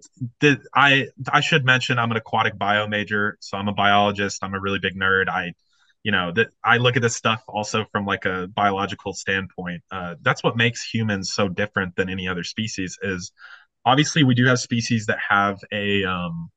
I 0.75 1.07
I 1.31 1.41
should 1.41 1.65
mention 1.65 1.97
I'm 1.97 2.11
an 2.11 2.17
aquatic 2.17 2.57
bio 2.57 2.87
major, 2.87 3.37
so 3.41 3.57
I'm 3.57 3.67
a 3.67 3.73
biologist. 3.73 4.43
I'm 4.43 4.53
a 4.53 4.59
really 4.59 4.79
big 4.79 4.95
nerd. 4.95 5.27
I, 5.27 5.53
you 6.03 6.11
know, 6.11 6.31
that 6.33 6.49
I 6.63 6.77
look 6.77 6.95
at 6.95 7.01
this 7.01 7.15
stuff 7.15 7.43
also 7.47 7.85
from 7.91 8.05
like 8.05 8.25
a 8.25 8.47
biological 8.47 9.13
standpoint. 9.13 9.81
Uh, 9.91 10.15
that's 10.21 10.43
what 10.43 10.55
makes 10.55 10.87
humans 10.87 11.33
so 11.33 11.49
different 11.49 11.95
than 11.95 12.09
any 12.09 12.27
other 12.27 12.43
species. 12.43 12.99
Is 13.01 13.31
obviously 13.85 14.23
we 14.23 14.35
do 14.35 14.45
have 14.45 14.59
species 14.59 15.07
that 15.07 15.17
have 15.27 15.59
a 15.71 16.03
um, 16.05 16.51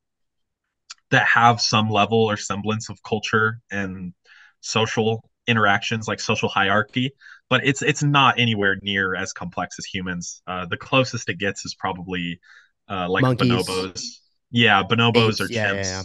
that 1.09 1.25
have 1.25 1.59
some 1.59 1.89
level 1.89 2.19
or 2.19 2.37
semblance 2.37 2.89
of 2.89 3.01
culture 3.01 3.59
and 3.71 4.13
social 4.59 5.27
interactions, 5.47 6.07
like 6.07 6.19
social 6.19 6.47
hierarchy 6.47 7.11
but 7.51 7.61
it's 7.67 7.83
it's 7.83 8.03
not 8.03 8.39
anywhere 8.39 8.77
near 8.83 9.15
as 9.15 9.33
complex 9.33 9.77
as 9.79 9.85
humans. 9.85 10.43
Uh, 10.47 10.65
the 10.67 10.77
closest 10.77 11.29
it 11.29 11.39
gets 11.39 11.65
is 11.65 11.75
probably 11.75 12.41
uh, 12.89 13.09
like 13.09 13.27
Monkeys. 13.27 13.67
bonobos. 13.67 14.19
Yeah, 14.51 14.83
bonobos 14.83 15.39
Apes, 15.39 15.41
or 15.41 15.49
yeah, 15.49 15.71
chimps. 15.71 15.89
yeah, 15.89 16.03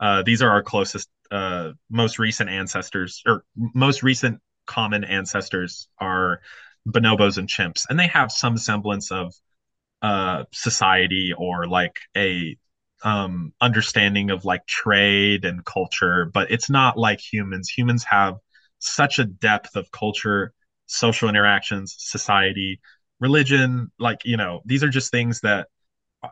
Uh, 0.00 0.22
these 0.24 0.42
are 0.42 0.50
our 0.50 0.62
closest, 0.62 1.08
uh, 1.30 1.72
most 1.90 2.18
recent 2.18 2.50
ancestors, 2.50 3.22
or 3.26 3.44
most 3.56 4.02
recent 4.02 4.40
common 4.66 5.04
ancestors 5.04 5.88
are 6.00 6.40
bonobos 6.88 7.38
and 7.38 7.48
chimps, 7.48 7.84
and 7.90 7.98
they 7.98 8.08
have 8.08 8.32
some 8.32 8.56
semblance 8.58 9.12
of 9.12 9.34
uh, 10.02 10.44
society 10.52 11.32
or 11.36 11.66
like 11.68 11.98
a 12.16 12.56
um, 13.04 13.52
understanding 13.60 14.30
of 14.30 14.44
like 14.44 14.66
trade 14.66 15.44
and 15.44 15.64
culture, 15.64 16.30
but 16.32 16.50
it's 16.50 16.70
not 16.70 16.98
like 16.98 17.20
humans. 17.20 17.68
Humans 17.68 18.04
have 18.04 18.36
such 18.78 19.18
a 19.18 19.24
depth 19.24 19.76
of 19.76 19.90
culture 19.92 20.52
social 20.86 21.28
interactions, 21.28 21.94
society, 21.98 22.80
religion, 23.20 23.90
like, 23.98 24.20
you 24.24 24.36
know, 24.36 24.60
these 24.64 24.82
are 24.82 24.88
just 24.88 25.10
things 25.10 25.40
that 25.40 25.68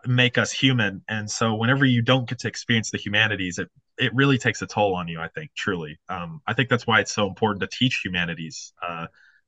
make 0.07 0.39
us 0.39 0.53
human. 0.53 1.03
And 1.09 1.31
so 1.31 1.55
whenever 1.55 1.85
you 1.85 2.03
don't 2.03 2.29
get 2.29 2.41
to 2.41 2.49
experience 2.49 2.91
the 2.91 2.99
humanities, 2.99 3.59
it 3.59 3.69
it 3.97 4.13
really 4.15 4.39
takes 4.39 4.61
a 4.61 4.67
toll 4.67 4.97
on 4.97 5.07
you, 5.07 5.21
I 5.21 5.29
think, 5.29 5.53
truly. 5.57 6.01
Um, 6.09 6.41
I 6.49 6.53
think 6.53 6.69
that's 6.69 6.87
why 6.87 6.99
it's 6.99 7.15
so 7.15 7.29
important 7.29 7.61
to 7.61 7.69
teach 7.79 8.01
humanities. 8.05 8.73
Uh, 8.83 9.07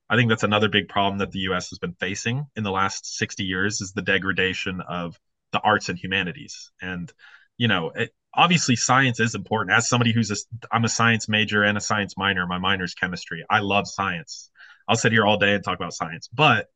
I 0.08 0.14
think 0.14 0.28
that's 0.28 0.44
another 0.44 0.68
big 0.68 0.88
problem 0.88 1.18
that 1.18 1.32
the 1.32 1.40
US 1.50 1.70
has 1.70 1.80
been 1.80 1.94
facing 1.98 2.46
in 2.54 2.62
the 2.62 2.70
last 2.70 3.16
60 3.16 3.42
years 3.42 3.80
is 3.80 3.92
the 3.92 4.02
degradation 4.02 4.80
of 4.88 5.18
the 5.52 5.60
arts 5.60 5.88
and 5.88 5.98
humanities. 5.98 6.70
And, 6.80 7.12
you 7.58 7.66
know, 7.66 7.90
it, 7.90 8.14
obviously 8.34 8.76
science 8.76 9.18
is 9.18 9.34
important. 9.34 9.76
As 9.76 9.88
somebody 9.88 10.12
who's 10.12 10.30
a, 10.30 10.36
I'm 10.70 10.84
a 10.84 10.88
science 10.88 11.28
major 11.28 11.64
and 11.64 11.76
a 11.76 11.80
science 11.80 12.14
minor, 12.16 12.46
my 12.46 12.58
minor 12.58 12.84
is 12.84 12.94
chemistry. 12.94 13.44
I 13.50 13.60
love 13.60 13.88
science. 13.88 14.50
I'll 14.88 14.96
sit 14.96 15.12
here 15.12 15.26
all 15.26 15.38
day 15.38 15.54
and 15.54 15.64
talk 15.64 15.76
about 15.76 15.94
science, 15.94 16.28
but 16.32 16.66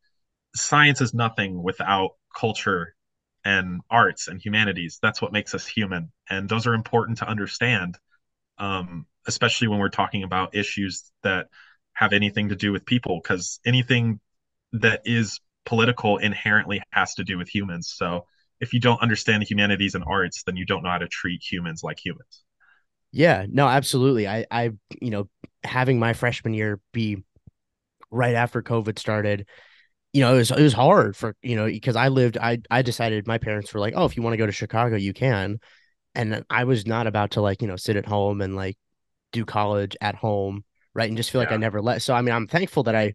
science 0.55 1.01
is 1.01 1.15
nothing 1.15 1.63
without 1.63 2.11
culture 2.37 2.95
and 3.45 3.81
arts 3.91 4.29
and 4.29 4.41
humanities. 4.45 4.99
That's 5.01 5.23
what 5.23 5.33
makes 5.33 5.55
us 5.55 5.67
human, 5.67 6.13
and 6.29 6.49
those 6.49 6.67
are 6.67 6.75
important 6.75 7.19
to 7.19 7.29
understand, 7.29 7.99
um, 8.59 9.07
especially 9.27 9.69
when 9.69 9.79
we're 9.79 9.89
talking 9.89 10.25
about 10.25 10.55
issues 10.55 11.11
that 11.23 11.49
have 11.93 12.13
anything 12.13 12.49
to 12.49 12.57
do 12.57 12.73
with 12.73 12.85
people, 12.85 13.21
because 13.23 13.61
anything 13.65 14.21
that 14.73 15.03
is 15.05 15.41
political 15.67 16.19
inherently 16.19 16.83
has 16.93 17.15
to 17.15 17.25
do 17.25 17.39
with 17.39 17.49
humans. 17.49 17.93
So 17.95 18.27
if 18.61 18.73
you 18.73 18.81
don't 18.81 19.01
understand 19.01 19.43
the 19.43 19.47
humanities 19.47 19.95
and 19.95 20.05
arts, 20.07 20.43
then 20.45 20.57
you 20.57 20.67
don't 20.67 20.83
know 20.83 20.91
how 20.91 20.99
to 20.99 21.09
treat 21.09 21.43
humans 21.43 21.83
like 21.83 21.99
humans. 22.05 22.45
Yeah, 23.13 23.47
no, 23.49 23.67
absolutely. 23.67 24.29
I, 24.29 24.47
I, 24.51 24.71
you 25.01 25.11
know, 25.11 25.29
having 25.65 25.99
my 25.99 26.13
freshman 26.13 26.55
year 26.55 26.81
be 26.93 27.23
right 28.11 28.35
after 28.35 28.63
COVID 28.63 28.99
started, 28.99 29.47
you 30.13 30.23
know, 30.23 30.35
it 30.35 30.39
was 30.39 30.51
it 30.51 30.63
was 30.63 30.73
hard 30.73 31.17
for 31.17 31.37
you 31.43 31.57
know 31.57 31.67
because 31.67 31.97
I 31.97 32.09
lived. 32.09 32.37
I 32.37 32.59
I 32.71 32.83
decided 32.83 33.27
my 33.27 33.39
parents 33.39 33.73
were 33.73 33.81
like, 33.81 33.95
oh, 33.97 34.05
if 34.05 34.17
you 34.17 34.23
want 34.23 34.35
to 34.35 34.39
go 34.39 34.47
to 34.47 34.53
Chicago, 34.53 34.97
you 34.97 35.13
can, 35.13 35.61
and 36.15 36.45
I 36.51 36.65
was 36.65 36.87
not 36.87 37.07
about 37.07 37.33
to 37.33 37.41
like 37.41 37.63
you 37.63 37.69
know 37.69 37.77
sit 37.77 37.97
at 37.97 38.07
home 38.07 38.41
and 38.41 38.57
like 38.57 38.77
do 39.33 39.45
college 39.45 39.97
at 40.01 40.17
home, 40.17 40.65
right, 40.95 41.09
and 41.09 41.17
just 41.17 41.31
feel 41.31 41.41
like 41.41 41.53
I 41.53 41.57
never 41.57 41.81
let. 41.81 42.03
So 42.03 42.15
I 42.15 42.23
mean, 42.23 42.35
I'm 42.35 42.49
thankful 42.49 42.83
that 42.85 42.97
I, 42.97 43.15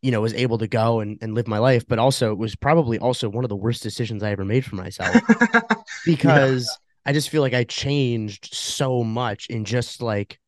you 0.00 0.12
know, 0.12 0.20
was 0.20 0.34
able 0.34 0.58
to 0.58 0.68
go 0.68 1.00
and 1.00 1.18
and 1.20 1.34
live 1.34 1.48
my 1.48 1.58
life, 1.58 1.86
but 1.88 1.98
also 1.98 2.30
it 2.30 2.38
was 2.38 2.54
probably 2.54 2.98
also 3.00 3.28
one 3.28 3.44
of 3.44 3.48
the 3.48 3.56
worst 3.56 3.82
decisions 3.82 4.22
I 4.22 4.30
ever 4.30 4.44
made 4.44 4.64
for 4.64 4.76
myself 4.76 5.16
because 6.04 6.70
I 7.04 7.12
just 7.12 7.30
feel 7.30 7.42
like 7.42 7.54
I 7.54 7.64
changed 7.64 8.54
so 8.54 9.02
much 9.02 9.48
in 9.48 9.64
just 9.64 10.02
like, 10.02 10.38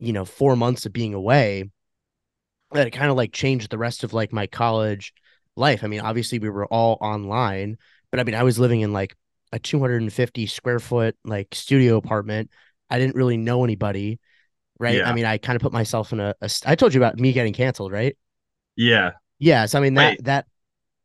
you 0.00 0.12
know, 0.12 0.26
four 0.26 0.54
months 0.54 0.84
of 0.84 0.92
being 0.92 1.14
away 1.14 1.70
that 2.74 2.86
it 2.86 2.90
kind 2.90 3.10
of 3.10 3.16
like 3.16 3.32
changed 3.32 3.70
the 3.70 3.78
rest 3.78 4.04
of 4.04 4.12
like 4.12 4.32
my 4.32 4.46
college 4.46 5.12
life. 5.56 5.82
I 5.84 5.86
mean, 5.86 6.00
obviously 6.00 6.38
we 6.38 6.50
were 6.50 6.66
all 6.66 6.98
online, 7.00 7.78
but 8.10 8.20
I 8.20 8.24
mean, 8.24 8.34
I 8.34 8.42
was 8.42 8.58
living 8.58 8.80
in 8.80 8.92
like 8.92 9.16
a 9.52 9.58
250 9.58 10.46
square 10.46 10.80
foot 10.80 11.16
like 11.24 11.54
studio 11.54 11.96
apartment. 11.96 12.50
I 12.90 12.98
didn't 12.98 13.14
really 13.16 13.36
know 13.36 13.64
anybody, 13.64 14.18
right? 14.78 14.98
Yeah. 14.98 15.08
I 15.08 15.14
mean, 15.14 15.24
I 15.24 15.38
kind 15.38 15.56
of 15.56 15.62
put 15.62 15.72
myself 15.72 16.12
in 16.12 16.20
a, 16.20 16.34
a 16.40 16.50
I 16.66 16.74
told 16.74 16.92
you 16.94 17.00
about 17.00 17.18
me 17.18 17.32
getting 17.32 17.52
canceled, 17.52 17.92
right? 17.92 18.16
Yeah. 18.76 19.12
Yeah. 19.38 19.66
So 19.66 19.78
I 19.78 19.82
mean 19.82 19.94
that 19.94 20.10
Wait. 20.10 20.24
that 20.24 20.46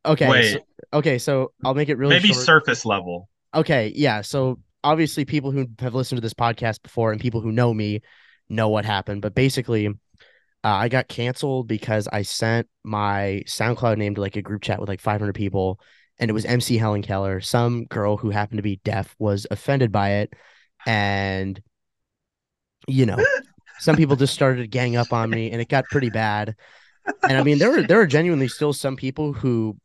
okay. 0.06 0.30
Wait. 0.30 0.54
so- 0.54 0.60
okay, 0.94 1.18
so 1.18 1.52
I'll 1.64 1.74
make 1.76 1.90
it 1.90 1.98
really 1.98 2.16
Maybe 2.16 2.30
short. 2.30 2.46
surface 2.46 2.86
level. 2.86 3.30
Okay, 3.54 3.92
yeah. 3.96 4.22
So 4.22 4.60
obviously, 4.84 5.26
people 5.26 5.52
who 5.52 5.68
have 5.80 5.96
listened 5.96 6.18
to 6.18 6.22
this 6.22 6.34
podcast 6.34 6.82
before 6.82 7.12
and 7.12 7.22
people 7.22 7.42
who 7.42 7.52
know 7.52 7.74
me 7.74 8.02
know 8.48 8.70
what 8.70 8.86
happened. 8.86 9.22
But 9.22 9.36
basically, 9.36 9.90
uh, 10.64 10.68
I 10.68 10.90
got 10.90 11.08
canceled 11.08 11.68
because 11.68 12.08
I 12.12 12.24
sent 12.24 12.68
my 12.84 13.44
SoundCloud 13.46 13.98
name 13.98 14.16
to 14.16 14.22
like 14.22 14.36
a 14.36 14.42
group 14.42 14.62
chat 14.62 14.80
with 14.80 14.90
like 14.90 15.02
500 15.02 15.34
people, 15.34 15.80
and 16.18 16.30
it 16.30 16.34
was 16.34 16.46
MC 16.46 16.78
Helen 16.78 17.02
Keller. 17.02 17.40
Some 17.42 17.86
girl 17.86 18.18
who 18.18 18.30
happened 18.30 18.58
to 18.58 18.64
be 18.64 18.82
deaf 18.84 19.16
was 19.20 19.48
offended 19.50 19.92
by 19.92 20.10
it, 20.16 20.34
and 20.86 21.62
you 22.88 23.06
know, 23.06 23.18
some 23.80 23.96
people 23.96 24.16
just 24.16 24.34
started 24.34 24.62
to 24.62 24.68
gang 24.68 24.96
up 24.96 25.14
on 25.14 25.30
me, 25.30 25.52
and 25.52 25.62
it 25.62 25.70
got 25.70 25.86
pretty 25.86 26.10
bad. 26.10 26.56
And 27.24 27.38
I 27.38 27.44
mean, 27.44 27.58
there 27.58 27.72
were 27.72 27.84
there 27.84 28.02
are 28.02 28.08
genuinely 28.08 28.48
still 28.48 28.74
some 28.74 28.96
people 28.96 29.34
who 29.34 29.78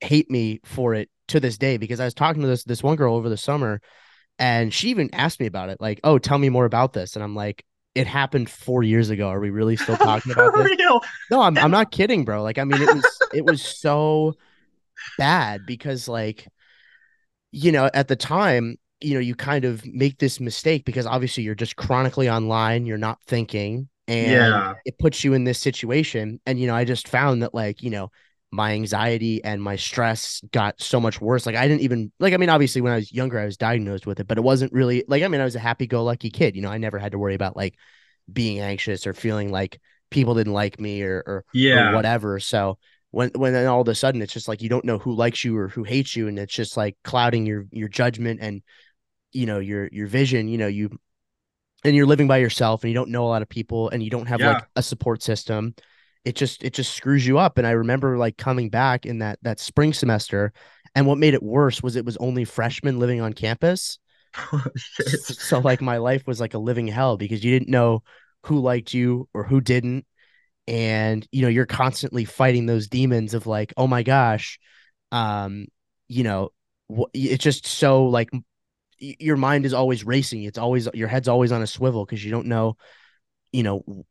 hate 0.00 0.30
me 0.30 0.60
for 0.64 0.94
it 0.94 1.10
to 1.28 1.40
this 1.40 1.58
day 1.58 1.76
because 1.76 2.00
I 2.00 2.04
was 2.04 2.14
talking 2.14 2.42
to 2.42 2.48
this 2.48 2.64
this 2.64 2.82
one 2.82 2.96
girl 2.96 3.14
over 3.14 3.28
the 3.28 3.36
summer 3.36 3.80
and 4.38 4.72
she 4.72 4.90
even 4.90 5.10
asked 5.12 5.40
me 5.40 5.46
about 5.46 5.68
it 5.68 5.80
like 5.80 6.00
oh 6.04 6.18
tell 6.18 6.38
me 6.38 6.48
more 6.48 6.64
about 6.64 6.92
this 6.92 7.16
and 7.16 7.22
I'm 7.22 7.34
like 7.34 7.64
it 7.98 8.06
happened 8.06 8.48
4 8.48 8.82
years 8.82 9.10
ago 9.10 9.28
are 9.28 9.40
we 9.40 9.50
really 9.50 9.76
still 9.76 9.96
talking 10.10 10.32
about 10.32 10.54
this 10.54 10.66
real. 10.78 11.00
no 11.30 11.42
I'm 11.42 11.58
I'm 11.58 11.70
not 11.70 11.90
kidding 11.90 12.24
bro 12.24 12.42
like 12.42 12.58
I 12.58 12.64
mean 12.64 12.80
it 12.80 12.94
was 12.94 13.06
it 13.34 13.44
was 13.44 13.62
so 13.62 14.34
bad 15.18 15.66
because 15.66 16.08
like 16.08 16.48
you 17.50 17.72
know 17.72 17.90
at 17.94 18.08
the 18.08 18.16
time 18.16 18.76
you 19.00 19.14
know 19.14 19.20
you 19.20 19.34
kind 19.34 19.64
of 19.64 19.84
make 19.86 20.18
this 20.18 20.40
mistake 20.40 20.84
because 20.84 21.06
obviously 21.06 21.42
you're 21.42 21.54
just 21.54 21.76
chronically 21.76 22.28
online 22.28 22.86
you're 22.86 22.98
not 22.98 23.18
thinking 23.26 23.88
and 24.06 24.26
Yeah. 24.32 24.74
it 24.84 24.98
puts 24.98 25.24
you 25.24 25.34
in 25.34 25.44
this 25.44 25.58
situation 25.58 26.40
and 26.46 26.58
you 26.60 26.66
know 26.66 26.74
i 26.74 26.84
just 26.84 27.08
found 27.08 27.42
that 27.42 27.54
like 27.54 27.82
you 27.82 27.90
know 27.90 28.10
my 28.50 28.72
anxiety 28.72 29.44
and 29.44 29.62
my 29.62 29.76
stress 29.76 30.42
got 30.52 30.80
so 30.80 30.98
much 31.00 31.20
worse 31.20 31.44
like 31.44 31.54
i 31.56 31.68
didn't 31.68 31.82
even 31.82 32.10
like 32.18 32.32
i 32.32 32.36
mean 32.38 32.48
obviously 32.48 32.80
when 32.80 32.92
i 32.92 32.96
was 32.96 33.12
younger 33.12 33.38
i 33.38 33.44
was 33.44 33.58
diagnosed 33.58 34.06
with 34.06 34.20
it 34.20 34.26
but 34.26 34.38
it 34.38 34.44
wasn't 34.44 34.72
really 34.72 35.04
like 35.06 35.22
i 35.22 35.28
mean 35.28 35.40
i 35.40 35.44
was 35.44 35.56
a 35.56 35.60
happy-go-lucky 35.60 36.30
kid 36.30 36.56
you 36.56 36.62
know 36.62 36.70
i 36.70 36.78
never 36.78 36.98
had 36.98 37.12
to 37.12 37.18
worry 37.18 37.34
about 37.34 37.56
like 37.56 37.74
being 38.32 38.60
anxious 38.60 39.06
or 39.06 39.14
feeling 39.14 39.50
like 39.50 39.80
people 40.10 40.34
didn't 40.34 40.52
like 40.54 40.80
me 40.80 41.02
or 41.02 41.22
or, 41.26 41.44
or 41.72 41.82
Yeah. 41.82 41.88
whatever 41.88 42.40
so 42.40 42.78
when 43.10 43.30
when 43.34 43.52
then 43.52 43.66
all 43.66 43.80
of 43.82 43.88
a 43.88 43.94
sudden 43.94 44.22
it's 44.22 44.32
just 44.32 44.48
like 44.48 44.62
you 44.62 44.68
don't 44.68 44.84
know 44.84 44.98
who 44.98 45.14
likes 45.14 45.44
you 45.44 45.56
or 45.56 45.68
who 45.68 45.84
hates 45.84 46.16
you 46.16 46.28
and 46.28 46.38
it's 46.38 46.54
just 46.54 46.76
like 46.76 46.96
clouding 47.04 47.46
your 47.46 47.66
your 47.72 47.88
judgment 47.88 48.40
and 48.42 48.62
you 49.32 49.46
know 49.46 49.58
your 49.58 49.88
your 49.92 50.06
vision 50.06 50.48
you 50.48 50.58
know 50.58 50.66
you 50.68 50.90
and 51.84 51.94
you're 51.94 52.06
living 52.06 52.28
by 52.28 52.38
yourself 52.38 52.82
and 52.82 52.90
you 52.90 52.94
don't 52.94 53.10
know 53.10 53.24
a 53.24 53.28
lot 53.28 53.42
of 53.42 53.48
people 53.48 53.88
and 53.90 54.02
you 54.02 54.10
don't 54.10 54.26
have 54.26 54.42
Yeah. 54.42 54.44
like 54.44 54.64
a 54.76 54.82
support 54.82 55.22
system 55.22 55.74
it 56.24 56.36
just 56.36 56.62
it 56.62 56.72
just 56.72 56.94
screws 56.94 57.26
you 57.26 57.38
up. 57.38 57.58
And 57.58 57.66
i 57.66 57.70
remember 57.72 58.18
like 58.18 58.36
coming 58.36 58.70
back 58.70 59.06
in 59.06 59.18
that 59.18 59.38
that 59.42 59.60
spring 59.60 59.92
semester 59.92 60.52
and 60.94 61.06
what 61.06 61.18
made 61.18 61.34
it 61.34 61.42
worse 61.42 61.82
was 61.82 61.96
it 61.96 62.04
was 62.04 62.16
only 62.18 62.44
freshmen 62.44 62.98
living 62.98 63.20
on 63.20 63.32
campus. 63.32 63.98
Shit. 64.76 65.20
so 65.20 65.58
like 65.58 65.80
my 65.80 65.98
life 65.98 66.26
was 66.26 66.40
like 66.40 66.54
a 66.54 66.58
living 66.58 66.86
hell 66.86 67.16
because 67.16 67.42
you 67.42 67.50
didn't 67.50 67.70
know 67.70 68.02
who 68.44 68.60
liked 68.60 68.94
you 68.94 69.28
or 69.34 69.44
who 69.44 69.60
didn't. 69.60 70.06
And 70.66 71.26
you 71.32 71.42
know 71.42 71.48
you're 71.48 71.66
constantly 71.66 72.24
fighting 72.24 72.66
those 72.66 72.88
demons 72.88 73.32
of 73.32 73.46
like 73.46 73.72
oh 73.76 73.86
my 73.86 74.02
gosh 74.02 74.58
um 75.10 75.64
you 76.08 76.22
know 76.24 76.50
it's 77.14 77.42
just 77.42 77.66
so 77.66 78.06
like 78.06 78.28
your 78.98 79.36
mind 79.36 79.64
is 79.64 79.74
always 79.74 80.04
racing. 80.04 80.42
It's 80.42 80.58
always 80.58 80.88
your 80.94 81.08
head's 81.08 81.28
always 81.28 81.52
on 81.52 81.62
a 81.62 81.66
swivel 81.66 82.04
because 82.04 82.24
you 82.24 82.30
don't 82.30 82.46
know 82.46 82.76
you 83.52 83.62
know 83.62 84.04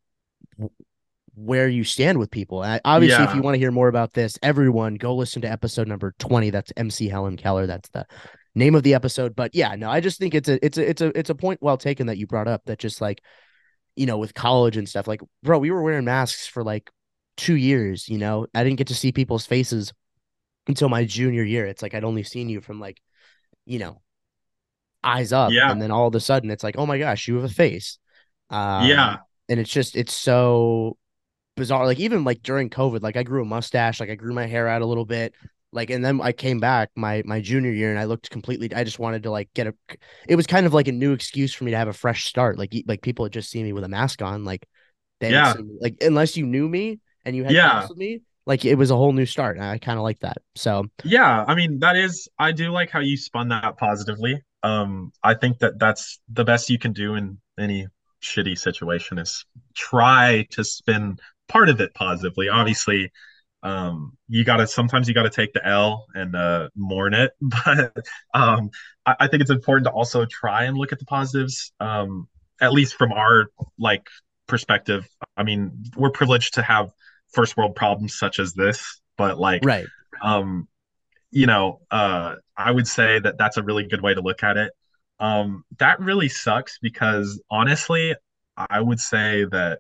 where 1.40 1.68
you 1.70 1.84
stand 1.84 2.18
with 2.18 2.32
people. 2.32 2.64
And 2.64 2.82
obviously 2.84 3.24
if 3.24 3.36
you 3.36 3.44
want 3.44 3.54
to 3.54 3.60
hear 3.60 3.70
more 3.72 3.88
about 3.90 4.12
this 4.14 4.40
everyone 4.42 4.96
go 4.96 5.16
listen 5.16 5.44
to 5.44 5.52
episode 5.52 5.88
number 5.88 6.16
20 6.18 6.50
that's 6.50 6.74
mc 6.76 7.08
helen 7.08 7.38
keller. 7.38 7.68
That's 7.68 7.90
the 7.90 8.08
name 8.56 8.74
of 8.74 8.82
the 8.82 8.96
episode. 8.96 9.36
But 9.36 9.54
yeah 9.54 9.76
no 9.76 9.88
i 9.88 10.00
just 10.00 10.18
think 10.18 10.34
it's 10.34 10.50
a 10.50 10.66
it's 10.66 10.80
a 10.80 10.90
it's 10.90 11.02
a 11.02 11.18
it's 11.18 11.30
a 11.30 11.36
point 11.36 11.62
well 11.62 11.78
taken 11.78 12.08
that 12.08 12.18
you 12.18 12.26
brought 12.26 12.48
up 12.48 12.64
that 12.66 12.80
just 12.80 13.02
like 13.02 13.22
you 13.96 14.08
know 14.08 14.18
with 14.18 14.34
college 14.34 14.78
and 14.78 14.90
stuff 14.90 15.08
like 15.08 15.22
bro 15.44 15.60
we 15.60 15.70
were 15.70 15.84
wearing 15.84 16.06
masks 16.06 16.48
for 16.48 16.64
like 16.64 16.90
two 17.36 17.56
years 17.56 18.10
you 18.10 18.18
know? 18.18 18.48
I 18.56 18.64
didn't 18.64 18.78
get 18.80 18.88
to 18.88 18.96
see 18.96 19.12
people's 19.12 19.46
faces 19.46 19.94
until 20.68 20.90
my 20.90 21.06
junior 21.06 21.44
year. 21.44 21.68
It's 21.68 21.84
like 21.84 21.94
i'd 21.94 22.04
only 22.04 22.24
seen 22.24 22.50
you 22.50 22.62
from 22.62 22.80
like 22.80 23.00
you 23.68 23.78
know 23.78 24.02
eyes 25.04 25.32
up 25.32 25.52
Yeah. 25.52 25.72
and 25.72 25.80
then 25.80 25.92
all 25.92 26.08
of 26.08 26.16
a 26.16 26.20
sudden 26.20 26.50
it's 26.50 26.64
like 26.64 26.78
oh 26.80 26.88
my 26.88 26.98
gosh 26.98 27.28
you 27.28 27.36
have 27.36 27.44
a 27.44 27.50
face. 27.54 28.00
Um, 28.50 28.88
Yeah. 28.88 29.18
and 29.50 29.60
it's 29.60 29.70
just 29.70 29.96
it's 29.96 30.16
so 30.16 30.98
bizarre 31.58 31.86
like 31.86 32.00
even 32.00 32.24
like 32.24 32.42
during 32.44 32.70
covid 32.70 33.02
like 33.04 33.18
i 33.18 33.24
grew 33.24 33.44
a 33.44 33.46
mustache 33.46 34.00
like 34.00 34.10
i 34.12 34.16
grew 34.16 34.34
my 34.34 34.48
hair 34.48 34.68
out 34.70 34.82
a 34.84 34.88
little 34.88 35.06
bit 35.06 35.36
like 35.74 35.90
and 35.90 36.06
then 36.06 36.22
i 36.22 36.32
came 36.32 36.60
back 36.60 36.90
my 36.96 37.24
my 37.26 37.42
junior 37.42 37.72
year 37.72 37.92
and 37.92 38.00
i 38.00 38.06
looked 38.06 38.30
completely 38.32 38.74
i 38.76 38.84
just 38.86 39.00
wanted 39.00 39.24
to 39.24 39.32
like 39.32 39.50
get 39.56 39.68
a 39.68 39.76
it 40.28 40.36
was 40.38 40.48
kind 40.48 40.66
of 40.66 40.74
like 40.74 40.88
a 40.88 40.94
new 40.94 41.14
excuse 41.14 41.54
for 41.54 41.66
me 41.66 41.72
to 41.72 41.78
have 41.78 41.90
a 41.90 41.94
fresh 41.94 42.26
start 42.26 42.58
like 42.58 42.74
like 42.88 43.02
people 43.02 43.26
had 43.26 43.34
just 43.34 43.50
seen 43.50 43.66
me 43.66 43.74
with 43.74 43.84
a 43.84 43.90
mask 43.90 44.22
on 44.22 44.46
like 44.46 44.68
they 45.20 45.32
Yeah. 45.32 45.56
like 45.82 45.98
unless 46.02 46.38
you 46.38 46.46
knew 46.46 46.70
me 46.70 47.00
and 47.26 47.36
you 47.36 47.44
had 47.44 47.54
Yeah. 47.54 47.88
with 47.88 47.98
me 47.98 48.22
like 48.46 48.66
it 48.66 48.76
was 48.76 48.92
a 48.92 48.96
whole 48.96 49.14
new 49.14 49.26
start 49.26 49.58
and 49.58 49.66
i 49.66 49.78
kind 49.78 49.98
of 50.00 50.04
like 50.04 50.20
that 50.20 50.38
so 50.56 50.86
Yeah, 51.04 51.46
I 51.48 51.56
mean 51.56 51.80
that 51.80 51.96
is 51.96 52.28
I 52.38 52.52
do 52.52 52.72
like 52.72 52.90
how 52.90 53.00
you 53.00 53.18
spun 53.18 53.50
that 53.50 53.78
positively. 53.78 54.42
Um 54.64 55.12
I 55.24 55.34
think 55.36 55.60
that 55.60 55.80
that's 55.80 56.20
the 56.32 56.44
best 56.44 56.70
you 56.70 56.80
can 56.80 56.94
do 56.94 57.16
in 57.16 57.40
any 57.60 57.88
shitty 58.22 58.58
situation 58.58 59.18
is 59.20 59.46
try 59.76 60.46
to 60.52 60.64
spin 60.64 61.18
part 61.48 61.70
of 61.70 61.82
it 61.82 61.94
positively. 61.94 62.50
Obviously, 62.50 63.12
um 63.64 64.16
you 64.28 64.44
got 64.44 64.58
to 64.58 64.68
sometimes 64.68 65.08
you 65.08 65.14
got 65.16 65.24
to 65.24 65.30
take 65.32 65.52
the 65.54 65.66
L 65.66 66.06
and 66.14 66.36
uh 66.36 66.70
mourn 66.76 67.14
it, 67.14 67.32
but 67.42 67.96
um 68.34 68.70
I, 69.06 69.16
I 69.22 69.28
think 69.28 69.42
it's 69.42 69.52
important 69.52 69.86
to 69.86 69.92
also 69.92 70.26
try 70.26 70.66
and 70.66 70.78
look 70.78 70.92
at 70.94 71.00
the 71.00 71.06
positives 71.06 71.72
um 71.80 72.28
at 72.62 72.74
least 72.74 72.96
from 72.96 73.12
our 73.12 73.48
like 73.80 74.08
perspective. 74.48 75.08
I 75.36 75.44
mean, 75.44 75.84
we're 75.96 76.12
privileged 76.12 76.56
to 76.56 76.62
have 76.62 76.92
first 77.34 77.58
world 77.58 77.76
problems 77.76 78.18
such 78.18 78.40
as 78.40 78.54
this, 78.54 79.02
but 79.18 79.40
like 79.40 79.64
right 79.64 79.86
um 80.24 80.68
you 81.32 81.46
know 81.46 81.82
uh 81.92 82.36
i 82.56 82.72
would 82.72 82.88
say 82.88 83.20
that 83.20 83.38
that's 83.38 83.58
a 83.58 83.64
really 83.64 83.84
good 83.88 84.02
way 84.02 84.14
to 84.14 84.22
look 84.22 84.44
at 84.44 84.58
it 84.58 84.72
um 85.20 85.64
that 85.80 86.00
really 86.00 86.30
sucks 86.30 86.80
because 86.82 87.42
honestly 87.52 88.16
i 88.58 88.80
would 88.80 89.00
say 89.00 89.46
that 89.46 89.80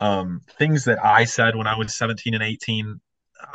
um 0.00 0.40
things 0.58 0.84
that 0.84 1.02
i 1.04 1.24
said 1.24 1.56
when 1.56 1.66
i 1.66 1.76
was 1.76 1.94
17 1.94 2.34
and 2.34 2.42
18 2.42 3.00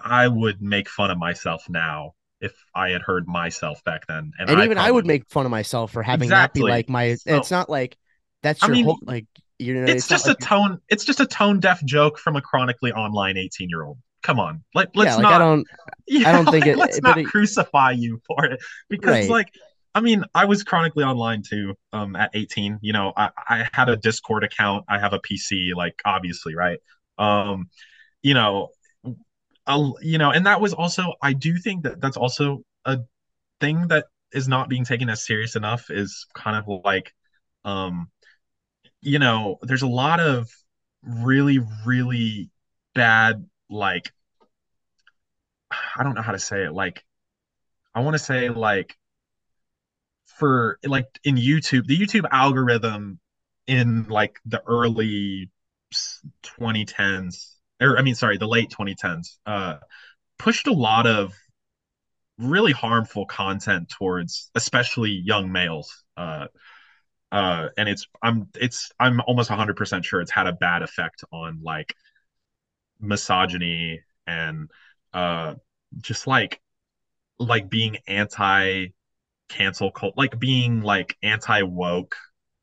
i 0.03 0.27
would 0.27 0.61
make 0.61 0.89
fun 0.89 1.11
of 1.11 1.17
myself 1.17 1.63
now 1.69 2.13
if 2.39 2.51
i 2.73 2.89
had 2.89 3.01
heard 3.01 3.27
myself 3.27 3.83
back 3.83 4.07
then. 4.07 4.31
And, 4.39 4.49
and 4.49 4.59
even 4.61 4.77
i 4.77 4.89
would 4.89 5.05
make 5.05 5.27
fun 5.29 5.45
of 5.45 5.51
myself 5.51 5.91
for 5.91 6.01
having 6.03 6.29
that 6.29 6.53
be 6.53 6.61
like 6.63 6.89
my 6.89 7.15
So- 7.15 7.37
it's 7.37 7.51
not 7.51 7.69
like 7.69 7.97
that's 8.41 8.63
I 8.63 8.67
your 8.67 8.75
mean, 8.75 8.85
whole 8.85 8.99
like 9.03 9.27
you 9.59 9.75
know 9.75 9.83
it's, 9.83 10.09
not 10.09 10.15
just 10.15 10.27
like 10.27 10.37
a 10.37 10.41
tone 10.41 10.79
it's 10.89 11.05
just 11.05 11.19
a 11.19 11.27
tone 11.27 11.59
deaf 11.59 11.83
joke 11.85 12.17
from 12.17 12.35
a 12.35 12.41
chronically 12.41 12.91
online 12.91 13.37
18 13.37 13.69
year 13.69 13.83
old 13.83 13.99
come 14.23 14.39
on. 14.39 14.63
Like 14.75 14.89
let's 14.95 15.09
yeah, 15.09 15.15
like 15.15 15.23
not 15.23 15.33
I 15.33 15.37
don't 15.39 15.67
Yeah, 16.07 16.29
I 16.29 16.31
don't 16.31 16.45
think 16.45 16.65
like, 16.65 16.73
it- 16.73 16.77
let's 16.77 17.01
not 17.01 17.17
it- 17.17 17.25
crucify 17.25 17.91
you 17.91 18.19
for 18.27 18.45
it. 18.45 18.59
Because 18.89 19.09
Right. 19.09 19.29
like 19.29 19.53
I 19.93 20.01
mean 20.01 20.23
I 20.33 20.45
was 20.45 20.63
chronically 20.63 21.03
online 21.03 21.43
too 21.43 21.75
um 21.93 22.15
at 22.15 22.31
18 22.33 22.79
you 22.81 22.93
know 22.93 23.13
I, 23.15 23.29
I 23.37 23.67
had 23.73 23.89
a 23.89 23.97
Discord 23.97 24.43
account 24.43 24.85
I 24.87 24.99
have 24.99 25.13
a 25.13 25.19
PC 25.19 25.73
like 25.75 26.01
obviously 26.05 26.55
right 26.55 26.79
um 27.17 27.69
you 28.23 28.33
know 28.33 28.69
a, 29.67 29.91
you 30.01 30.17
know 30.17 30.31
and 30.31 30.45
that 30.45 30.61
was 30.61 30.73
also 30.73 31.13
I 31.21 31.33
do 31.33 31.57
think 31.57 31.83
that 31.83 32.01
that's 32.01 32.17
also 32.17 32.63
a 32.85 32.99
thing 33.61 33.87
that 33.89 34.07
is 34.33 34.47
not 34.47 34.69
being 34.69 34.85
taken 34.85 35.09
as 35.09 35.25
serious 35.25 35.55
enough 35.55 35.89
is 35.89 36.27
kind 36.35 36.57
of 36.57 36.81
like 36.85 37.13
um 37.65 38.09
you 39.01 39.19
know 39.19 39.57
there's 39.63 39.83
a 39.83 39.87
lot 39.87 40.19
of 40.19 40.49
really 41.03 41.59
really 41.85 42.49
bad 42.95 43.45
like 43.69 44.11
I 45.95 46.03
don't 46.03 46.15
know 46.15 46.21
how 46.21 46.31
to 46.31 46.39
say 46.39 46.63
it. 46.65 46.73
Like, 46.73 47.03
I 47.95 48.01
want 48.01 48.15
to 48.15 48.19
say 48.19 48.49
like 48.49 48.97
for 50.41 50.79
like 50.83 51.05
in 51.23 51.35
YouTube, 51.35 51.85
the 51.85 51.95
YouTube 51.95 52.25
algorithm 52.31 53.19
in 53.67 54.05
like 54.09 54.39
the 54.43 54.59
early 54.65 55.51
2010s, 56.41 57.57
or 57.79 57.99
I 57.99 58.01
mean, 58.01 58.15
sorry, 58.15 58.39
the 58.39 58.47
late 58.47 58.71
2010s, 58.71 59.37
uh, 59.45 59.75
pushed 60.39 60.65
a 60.65 60.73
lot 60.73 61.05
of 61.05 61.31
really 62.39 62.71
harmful 62.71 63.27
content 63.27 63.89
towards 63.89 64.49
especially 64.55 65.11
young 65.11 65.51
males. 65.51 66.03
Uh, 66.17 66.47
uh, 67.31 67.67
and 67.77 67.87
it's 67.87 68.07
I'm 68.23 68.47
it's 68.55 68.89
I'm 68.99 69.21
almost 69.27 69.51
100% 69.51 70.03
sure 70.03 70.21
it's 70.21 70.31
had 70.31 70.47
a 70.47 70.53
bad 70.53 70.81
effect 70.81 71.23
on 71.31 71.59
like 71.61 71.93
misogyny 72.99 73.99
and 74.25 74.71
uh 75.13 75.53
just 75.99 76.25
like 76.25 76.59
like 77.37 77.69
being 77.69 77.97
anti 78.07 78.87
cancel 79.51 79.91
cult, 79.91 80.15
like 80.17 80.39
being 80.39 80.81
like 80.81 81.17
anti 81.23 81.63
woke, 81.63 82.15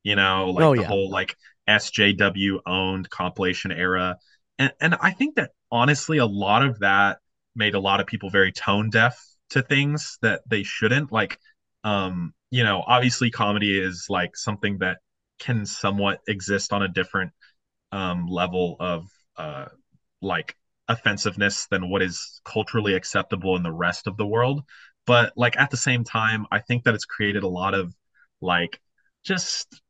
you 0.03 0.15
know, 0.15 0.51
like 0.51 0.69
Oh, 0.69 0.73
the 0.75 0.81
yeah. 0.81 0.83
whole 0.83 1.09
like 1.11 1.35
SJW 1.67 2.61
owned 2.65 3.09
compilation 3.09 3.71
era. 3.71 4.17
And 4.57 4.73
and 4.81 4.95
I 4.95 5.11
think 5.11 5.35
that 5.35 5.51
honestly 5.71 6.17
a 6.17 6.25
lot 6.25 6.63
of 6.65 6.79
that 6.79 7.19
made 7.55 7.75
a 7.75 7.79
lot 7.79 7.99
of 7.99 8.07
people 8.07 8.29
very 8.29 8.51
tone 8.51 8.89
deaf 8.89 9.19
to 9.51 9.61
things 9.61 10.17
that 10.21 10.41
they 10.49 10.63
shouldn't. 10.63 11.11
Like 11.11 11.39
um, 11.83 12.33
you 12.51 12.63
know, 12.63 12.83
obviously 12.85 13.31
comedy 13.31 13.79
is 13.79 14.07
like 14.09 14.35
something 14.35 14.79
that 14.79 14.97
can 15.39 15.65
somewhat 15.65 16.19
exist 16.27 16.73
on 16.73 16.83
a 16.83 16.87
different 16.87 17.31
um 17.91 18.27
level 18.27 18.75
of 18.79 19.05
uh 19.37 19.65
like 20.21 20.55
offensiveness 20.87 21.67
than 21.67 21.89
what 21.89 22.01
is 22.01 22.41
culturally 22.45 22.95
acceptable 22.95 23.55
in 23.55 23.63
the 23.63 23.71
rest 23.71 24.07
of 24.07 24.17
the 24.17 24.25
world. 24.25 24.63
But 25.05 25.33
like 25.35 25.57
at 25.57 25.71
the 25.71 25.77
same 25.77 26.03
time, 26.03 26.45
I 26.51 26.59
think 26.59 26.83
that 26.83 26.95
it's 26.95 27.05
created 27.05 27.43
a 27.43 27.47
lot 27.47 27.73
of 27.73 27.93
like 28.41 28.79
just 29.23 29.81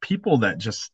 people 0.00 0.38
that 0.38 0.58
just 0.58 0.90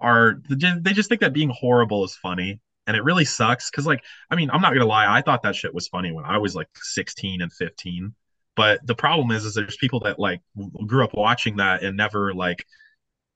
are 0.00 0.40
they 0.48 0.92
just 0.92 1.08
think 1.08 1.20
that 1.20 1.32
being 1.32 1.50
horrible 1.50 2.04
is 2.04 2.16
funny 2.16 2.60
and 2.86 2.96
it 2.96 3.04
really 3.04 3.24
sucks 3.24 3.70
because 3.70 3.86
like 3.86 4.02
i 4.30 4.36
mean 4.36 4.50
i'm 4.50 4.60
not 4.60 4.72
gonna 4.72 4.86
lie 4.86 5.06
i 5.06 5.20
thought 5.20 5.42
that 5.42 5.54
shit 5.54 5.74
was 5.74 5.88
funny 5.88 6.12
when 6.12 6.24
i 6.24 6.38
was 6.38 6.54
like 6.54 6.68
16 6.74 7.42
and 7.42 7.52
15 7.52 8.14
but 8.56 8.84
the 8.86 8.94
problem 8.94 9.30
is 9.30 9.44
is 9.44 9.54
there's 9.54 9.76
people 9.76 10.00
that 10.00 10.18
like 10.18 10.40
grew 10.86 11.04
up 11.04 11.14
watching 11.14 11.56
that 11.56 11.82
and 11.82 11.96
never 11.96 12.34
like 12.34 12.66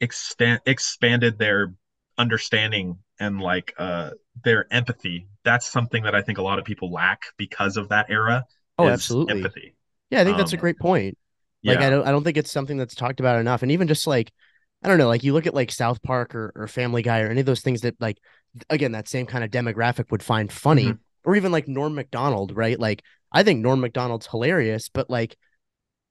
extend 0.00 0.60
expanded 0.66 1.38
their 1.38 1.74
understanding 2.18 2.98
and 3.20 3.40
like 3.40 3.74
uh 3.78 4.10
their 4.42 4.66
empathy. 4.72 5.26
That's 5.44 5.70
something 5.70 6.04
that 6.04 6.14
i 6.14 6.22
think 6.22 6.38
a 6.38 6.42
lot 6.42 6.58
of 6.58 6.64
people 6.64 6.92
lack 6.92 7.22
because 7.36 7.76
of 7.76 7.88
that 7.90 8.10
era 8.10 8.44
Oh, 8.78 8.88
absolutely. 8.88 9.34
empathy 9.34 9.74
Yeah, 10.10 10.20
I 10.20 10.24
think 10.24 10.36
that's 10.36 10.52
a 10.52 10.56
Um, 10.56 10.60
great 10.60 10.78
point. 10.78 11.18
Like 11.66 11.80
yeah 11.80 11.86
I 11.86 11.90
don't 11.90 12.06
I 12.06 12.10
don't 12.10 12.24
think 12.24 12.36
it's 12.36 12.52
something 12.52 12.76
that's 12.76 12.94
talked 12.94 13.20
about 13.20 13.40
enough. 13.40 13.62
And 13.62 13.72
even 13.72 13.88
just 13.88 14.06
like 14.06 14.32
I 14.82 14.88
don't 14.88 14.98
know, 14.98 15.08
like 15.08 15.24
you 15.24 15.32
look 15.32 15.46
at 15.46 15.54
like 15.54 15.72
South 15.72 16.02
Park 16.02 16.34
or, 16.34 16.52
or 16.56 16.68
Family 16.68 17.02
Guy 17.02 17.20
or 17.22 17.28
any 17.28 17.40
of 17.40 17.46
those 17.46 17.62
things 17.62 17.82
that 17.82 18.00
like 18.00 18.18
again 18.70 18.92
that 18.92 19.08
same 19.08 19.26
kind 19.26 19.44
of 19.44 19.50
demographic 19.50 20.10
would 20.10 20.22
find 20.22 20.52
funny, 20.52 20.84
Mhm. 20.84 20.98
or 21.24 21.36
even 21.36 21.52
like 21.52 21.68
Norm 21.68 21.94
Macdonald, 21.94 22.54
right? 22.56 22.78
Like 22.78 23.02
I 23.32 23.42
think 23.44 23.60
Norm 23.62 23.80
Macdonald's 23.80 24.26
hilarious, 24.26 24.88
but 24.90 25.08
like 25.10 25.36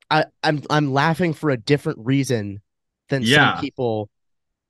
I 0.09 0.25
I'm 0.43 0.61
I'm 0.69 0.93
laughing 0.93 1.33
for 1.33 1.49
a 1.49 1.57
different 1.57 1.99
reason 2.01 2.61
than 3.09 3.23
Yeah. 3.23 3.55
some 3.55 3.61
people 3.61 4.09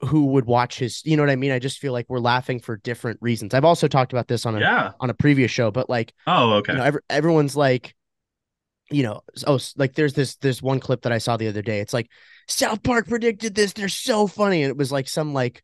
who 0.05 0.27
would 0.27 0.45
watch 0.45 0.79
his 0.79 1.01
you 1.05 1.17
know 1.17 1.23
what 1.23 1.29
I 1.29 1.35
mean? 1.35 1.51
I 1.51 1.59
just 1.59 1.79
feel 1.79 1.93
like 1.93 2.05
we're 2.09 2.19
laughing 2.19 2.59
for 2.59 2.77
different 2.77 3.19
reasons. 3.21 3.53
I've 3.53 3.65
also 3.65 3.87
talked 3.87 4.13
about 4.13 4.27
this 4.27 4.45
on 4.45 4.55
a 4.55 4.59
yeah 4.59 4.91
on 4.99 5.09
a 5.09 5.13
previous 5.13 5.51
show, 5.51 5.71
but 5.71 5.89
like 5.89 6.13
oh 6.27 6.53
okay 6.55 6.73
you 6.73 6.79
know, 6.79 6.85
every, 6.85 7.01
everyone's 7.09 7.55
like, 7.55 7.95
you 8.89 9.03
know, 9.03 9.21
oh, 9.47 9.59
like 9.77 9.93
there's 9.93 10.13
this 10.13 10.35
this 10.37 10.61
one 10.61 10.79
clip 10.79 11.01
that 11.03 11.11
I 11.11 11.17
saw 11.17 11.37
the 11.37 11.47
other 11.47 11.61
day. 11.61 11.79
It's 11.79 11.93
like 11.93 12.09
South 12.47 12.83
Park 12.83 13.07
predicted 13.07 13.55
this. 13.55 13.73
They're 13.73 13.89
so 13.89 14.27
funny, 14.27 14.63
and 14.63 14.69
it 14.69 14.77
was 14.77 14.91
like 14.91 15.07
some 15.07 15.33
like 15.33 15.63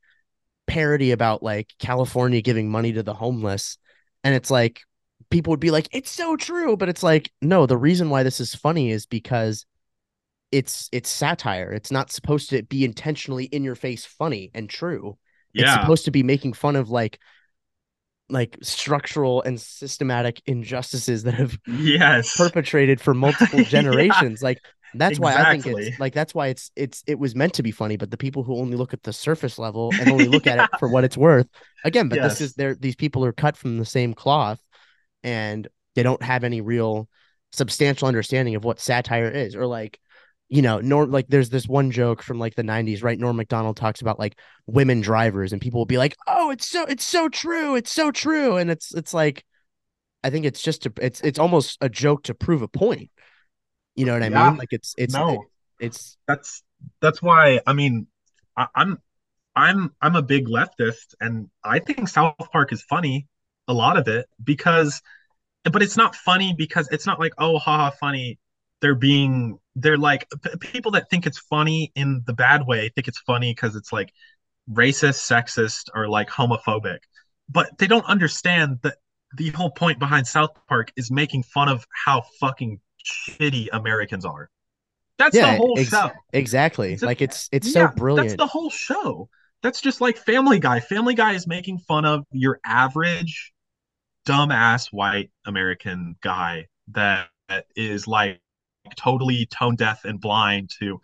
parody 0.68 1.12
about 1.12 1.44
like 1.44 1.70
California 1.80 2.42
giving 2.42 2.70
money 2.70 2.94
to 2.94 3.04
the 3.04 3.14
homeless, 3.14 3.78
and 4.24 4.36
it's 4.36 4.52
like 4.52 4.82
people 5.30 5.52
would 5.52 5.60
be 5.60 5.72
like, 5.72 5.88
it's 5.92 6.12
so 6.12 6.36
true, 6.36 6.78
but 6.78 6.90
it's 6.90 7.04
like 7.04 7.32
no, 7.42 7.66
the 7.66 7.78
reason 7.78 8.10
why 8.10 8.24
this 8.24 8.40
is 8.40 8.56
funny 8.56 8.92
is 8.92 9.06
because 9.06 9.66
it's 10.52 10.90
it's 10.92 11.10
satire. 11.10 11.72
It's 11.72 11.92
not 11.92 12.12
supposed 12.12 12.50
to 12.52 12.64
be 12.64 12.84
intentionally 12.86 13.46
in 13.46 13.64
your 13.64 13.76
face 13.76 14.06
funny 14.06 14.52
and 14.54 14.70
true. 14.70 15.18
It's 15.58 15.72
supposed 15.72 16.06
to 16.06 16.12
be 16.12 16.24
making 16.24 16.54
fun 16.54 16.76
of 16.76 16.90
like 16.90 17.20
like 18.30 18.58
structural 18.62 19.42
and 19.42 19.60
systematic 19.60 20.42
injustices 20.46 21.24
that 21.24 21.34
have 21.34 21.58
yes 21.66 22.32
perpetrated 22.36 23.02
for 23.02 23.14
multiple 23.16 23.60
Yeah. 23.60 23.64
generations. 23.64 24.42
Like 24.42 24.62
that's 24.94 25.20
why 25.20 25.36
I 25.36 25.46
think 25.46 25.68
it's 25.68 25.92
like 25.98 26.14
that's 26.14 26.34
why 26.36 26.48
it's 26.48 26.72
it's 26.76 27.04
it 27.08 27.20
was 27.20 27.36
meant 27.36 27.54
to 27.56 27.64
be 27.64 27.72
funny, 27.72 27.98
but 27.98 28.12
the 28.12 28.18
people 28.18 28.44
who 28.44 28.58
only 28.58 28.78
look 28.78 28.94
at 28.94 29.04
the 29.04 29.14
surface 29.14 29.60
level 29.60 29.96
and 29.98 30.12
only 30.12 30.28
look 30.30 30.48
at 30.48 30.60
it 30.60 30.70
for 30.78 30.90
what 30.90 31.04
it's 31.04 31.18
worth, 31.18 31.48
again, 31.84 32.10
but 32.10 32.22
this 32.22 32.40
Yes. 32.40 32.42
is 32.42 32.54
there 32.54 32.76
these 32.76 32.96
people 32.96 33.26
are 33.26 33.34
cut 33.34 33.58
from 33.58 33.78
the 33.78 33.86
same 33.86 34.14
cloth 34.14 34.62
and 35.24 35.68
they 35.96 36.04
don't 36.04 36.24
have 36.24 36.44
any 36.44 36.62
real 36.62 37.10
substantial 37.52 38.08
understanding 38.08 38.56
of 38.56 38.64
what 38.64 38.80
satire 38.80 39.30
is 39.30 39.56
or 39.56 39.66
like 39.66 40.00
you 40.50 40.62
know 40.62 40.80
norm 40.80 41.12
like 41.12 41.28
there's 41.28 41.50
this 41.50 41.68
one 41.68 41.92
joke 41.92 42.24
from 42.24 42.40
like 42.40 42.56
the 42.56 42.64
90s 42.64 43.04
right? 43.04 43.20
Norm 43.20 43.36
macdonald 43.38 43.78
talks 43.78 44.02
about 44.02 44.20
like 44.20 44.38
women 44.68 45.02
drivers 45.02 45.54
and 45.54 45.62
people 45.62 45.80
will 45.80 45.86
be 45.86 45.98
like 45.98 46.16
oh 46.28 46.52
it's 46.52 46.68
so 46.68 46.84
it's 46.86 47.06
so 47.06 47.30
true 47.30 47.76
it's 47.76 47.92
so 47.92 48.12
true. 48.12 48.58
And 48.58 48.72
it's 48.72 48.94
it's 48.94 49.14
like 49.14 49.46
i 50.24 50.30
think 50.30 50.46
it's 50.46 50.62
just 50.62 50.84
to, 50.84 50.94
it's 51.02 51.22
it's 51.22 51.40
almost 51.40 51.78
a 51.82 51.90
joke 51.90 52.24
to 52.26 52.34
prove 52.36 52.62
a 52.64 52.68
point. 52.68 53.12
You 53.96 54.06
know 54.06 54.14
what 54.14 54.24
i 54.24 54.30
Yeah. 54.30 54.32
mean? 54.32 54.58
Like 54.58 54.74
it's 54.74 54.96
it's 54.98 55.14
no. 55.14 55.50
it's 55.80 56.18
that's 56.28 56.64
that's 57.02 57.22
why 57.22 57.62
I 57.66 57.74
mean 57.74 58.08
I, 58.58 58.68
I'm 58.76 58.98
I'm 59.56 59.94
I'm 60.02 60.16
a 60.16 60.22
big 60.22 60.48
leftist 60.48 61.16
and 61.22 61.50
I 61.64 61.80
think 61.80 62.08
South 62.10 62.36
Park 62.52 62.74
is 62.74 62.84
funny 62.84 63.28
a 63.68 63.74
lot 63.74 63.98
of 63.98 64.08
it 64.08 64.28
because 64.44 65.02
but 65.66 65.84
it's 65.84 65.98
not 65.98 66.16
funny 66.16 66.54
because 66.58 66.90
it's 66.92 67.06
not 67.06 67.20
like 67.20 67.34
oh 67.38 67.58
haha 67.60 67.92
funny 67.92 68.40
they're 68.82 68.96
being 68.96 69.60
they're 69.82 69.98
like 69.98 70.28
p- 70.44 70.58
people 70.60 70.92
that 70.92 71.10
think 71.10 71.26
it's 71.26 71.40
funny 71.40 71.92
in 71.96 72.24
the 72.26 72.34
bad 72.34 72.66
way 72.68 72.90
think 72.90 73.08
it's 73.08 73.20
funny 73.20 73.52
because 73.54 73.76
it's 73.76 73.92
like 73.94 74.12
racist 74.72 75.20
sexist 75.28 75.90
or 75.96 76.08
like 76.08 76.30
homophobic. 76.30 77.00
But 77.50 77.78
they 77.78 77.88
don't 77.88 78.06
understand 78.06 78.80
that 78.84 78.98
the 79.36 79.50
whole 79.50 79.72
point 79.72 80.00
behind 80.00 80.28
South 80.28 80.52
Park 80.68 80.92
is 80.96 81.12
making 81.12 81.44
fun 81.44 81.70
of 81.70 81.86
how 82.06 82.24
fucking 82.40 82.80
shitty 83.04 83.68
Americans 83.74 84.26
are. 84.26 84.50
That's 85.18 85.36
yeah 85.36 85.52
the 85.52 85.58
whole 85.58 85.78
ex- 85.78 85.90
show. 85.90 86.12
exactly. 86.34 86.94
It's 86.94 87.04
a- 87.04 87.06
like 87.06 87.22
it's 87.22 87.50
it's 87.52 87.68
yeah, 87.76 87.90
so 87.90 87.96
brilliant 87.96 88.38
That's 88.38 88.38
the 88.38 88.48
whole 88.48 88.70
show. 88.70 89.30
That's 89.62 89.82
just 89.82 90.00
like 90.02 90.18
Family 90.18 90.60
Guy. 90.60 90.80
Family 90.80 91.16
Guy 91.16 91.34
is 91.34 91.46
making 91.46 91.80
fun 91.80 92.06
of 92.06 92.26
your 92.32 92.60
average 92.66 93.54
dumbass 94.26 94.88
white 94.92 95.32
American 95.46 96.16
guy 96.22 96.68
that, 96.90 97.30
that 97.48 97.66
is 97.76 98.08
like 98.08 98.42
totally 98.98 99.46
tone 99.48 99.76
deaf 99.76 100.06
and 100.06 100.20
blind 100.22 100.72
to 100.80 101.00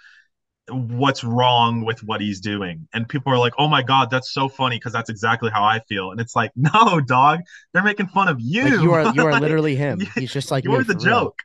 what's 0.70 1.24
wrong 1.24 1.86
with 1.86 2.04
what 2.04 2.22
he's 2.22 2.42
doing. 2.42 2.88
And 2.94 3.08
people 3.10 3.34
are 3.34 3.38
like, 3.40 3.54
"Oh 3.60 3.68
my 3.70 3.84
god, 3.84 4.10
that's 4.12 4.32
so 4.34 4.50
funny 4.50 4.78
because 4.78 4.94
that's 4.94 5.10
exactly 5.12 5.52
how 5.52 5.64
I 5.64 5.80
feel." 5.82 6.12
And 6.12 6.22
it's 6.22 6.36
like, 6.36 6.52
"No, 6.58 7.02
dog, 7.02 7.42
they're 7.74 7.84
making 7.84 8.08
fun 8.08 8.28
of 8.30 8.38
you. 8.42 8.64
like 8.64 8.78
you 8.78 8.94
are 8.94 9.08
you 9.08 9.26
are 9.26 9.36
Like, 9.36 9.46
literally 9.46 9.76
him 9.76 10.08
he's 10.16 10.32
just 10.32 10.52
like 10.52 10.68
you're 10.68 10.84
the 10.84 10.96
joke. 10.96 11.44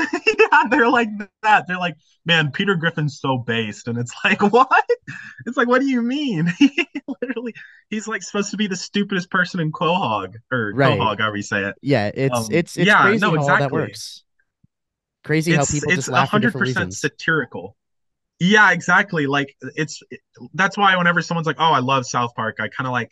yeah, 0.00 0.64
they're 0.70 0.88
like 0.90 1.08
that. 1.42 1.66
They're 1.66 1.78
like, 1.78 1.96
man, 2.24 2.52
Peter 2.52 2.76
Griffin's 2.76 3.20
so 3.20 3.38
based, 3.38 3.88
and 3.88 3.98
it's 3.98 4.14
like, 4.24 4.42
what? 4.42 4.86
It's 5.46 5.56
like, 5.56 5.68
what 5.68 5.80
do 5.80 5.88
you 5.88 6.02
mean? 6.02 6.46
He 6.58 6.86
literally, 7.22 7.54
he's 7.90 8.08
like 8.08 8.22
supposed 8.22 8.50
to 8.52 8.56
be 8.56 8.66
the 8.68 8.76
stupidest 8.76 9.30
person 9.30 9.60
in 9.60 9.72
Quahog 9.72 10.34
or 10.52 10.74
Right. 10.74 10.78
Quahog, 10.82 11.20
however 11.20 11.36
you 11.36 11.42
say 11.42 11.64
it. 11.64 11.76
yeah 11.82 12.10
it's 12.14 12.48
Um, 12.48 12.50
it's 12.50 12.76
it's 12.76 12.94
yeah, 12.94 12.94
crazy 12.94 13.18
no, 13.18 13.34
how 13.34 13.42
all 13.44 13.56
that 13.58 13.72
exactly. 13.72 13.72
works 13.72 14.24
crazy 15.24 15.52
how 15.52 15.62
It's 15.62 15.72
people 15.72 15.90
it's 15.90 15.96
just 15.96 16.08
laugh 16.08 16.30
for 16.30 16.38
different 16.38 16.66
reasons 16.66 17.00
satirical. 17.00 17.76
Yeah, 18.40 18.72
exactly. 18.72 19.26
Like 19.26 19.56
it's 19.76 20.02
that's 20.54 20.76
why 20.76 20.96
whenever 20.96 21.22
someone's 21.22 21.46
like, 21.46 21.56
"Oh, 21.58 21.72
I 21.72 21.80
love 21.80 22.06
South 22.06 22.34
Park," 22.34 22.58
I 22.60 22.68
kind 22.68 22.86
of 22.86 22.92
like, 22.92 23.10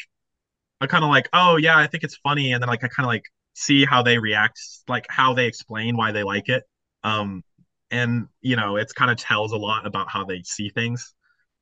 I 0.80 0.86
kind 0.86 1.04
of 1.04 1.10
like, 1.10 1.28
"Oh 1.32 1.56
yeah, 1.56 1.78
I 1.78 1.86
think 1.86 2.04
it's 2.04 2.16
funny," 2.16 2.52
and 2.52 2.62
then 2.62 2.68
like 2.68 2.84
I 2.84 2.88
kind 2.88 3.06
of 3.06 3.08
like 3.08 3.24
see 3.54 3.84
how 3.84 4.02
they 4.02 4.18
react, 4.18 4.60
like 4.88 5.06
how 5.10 5.34
they 5.34 5.46
explain 5.46 5.96
why 5.96 6.12
they 6.12 6.22
like 6.22 6.48
it. 6.48 6.64
Um, 7.04 7.42
and 7.90 8.28
you 8.42 8.56
know, 8.56 8.76
it's 8.76 8.92
kind 8.92 9.10
of 9.10 9.18
tells 9.18 9.52
a 9.52 9.56
lot 9.56 9.86
about 9.86 10.10
how 10.10 10.24
they 10.24 10.42
see 10.44 10.70
things. 10.70 11.14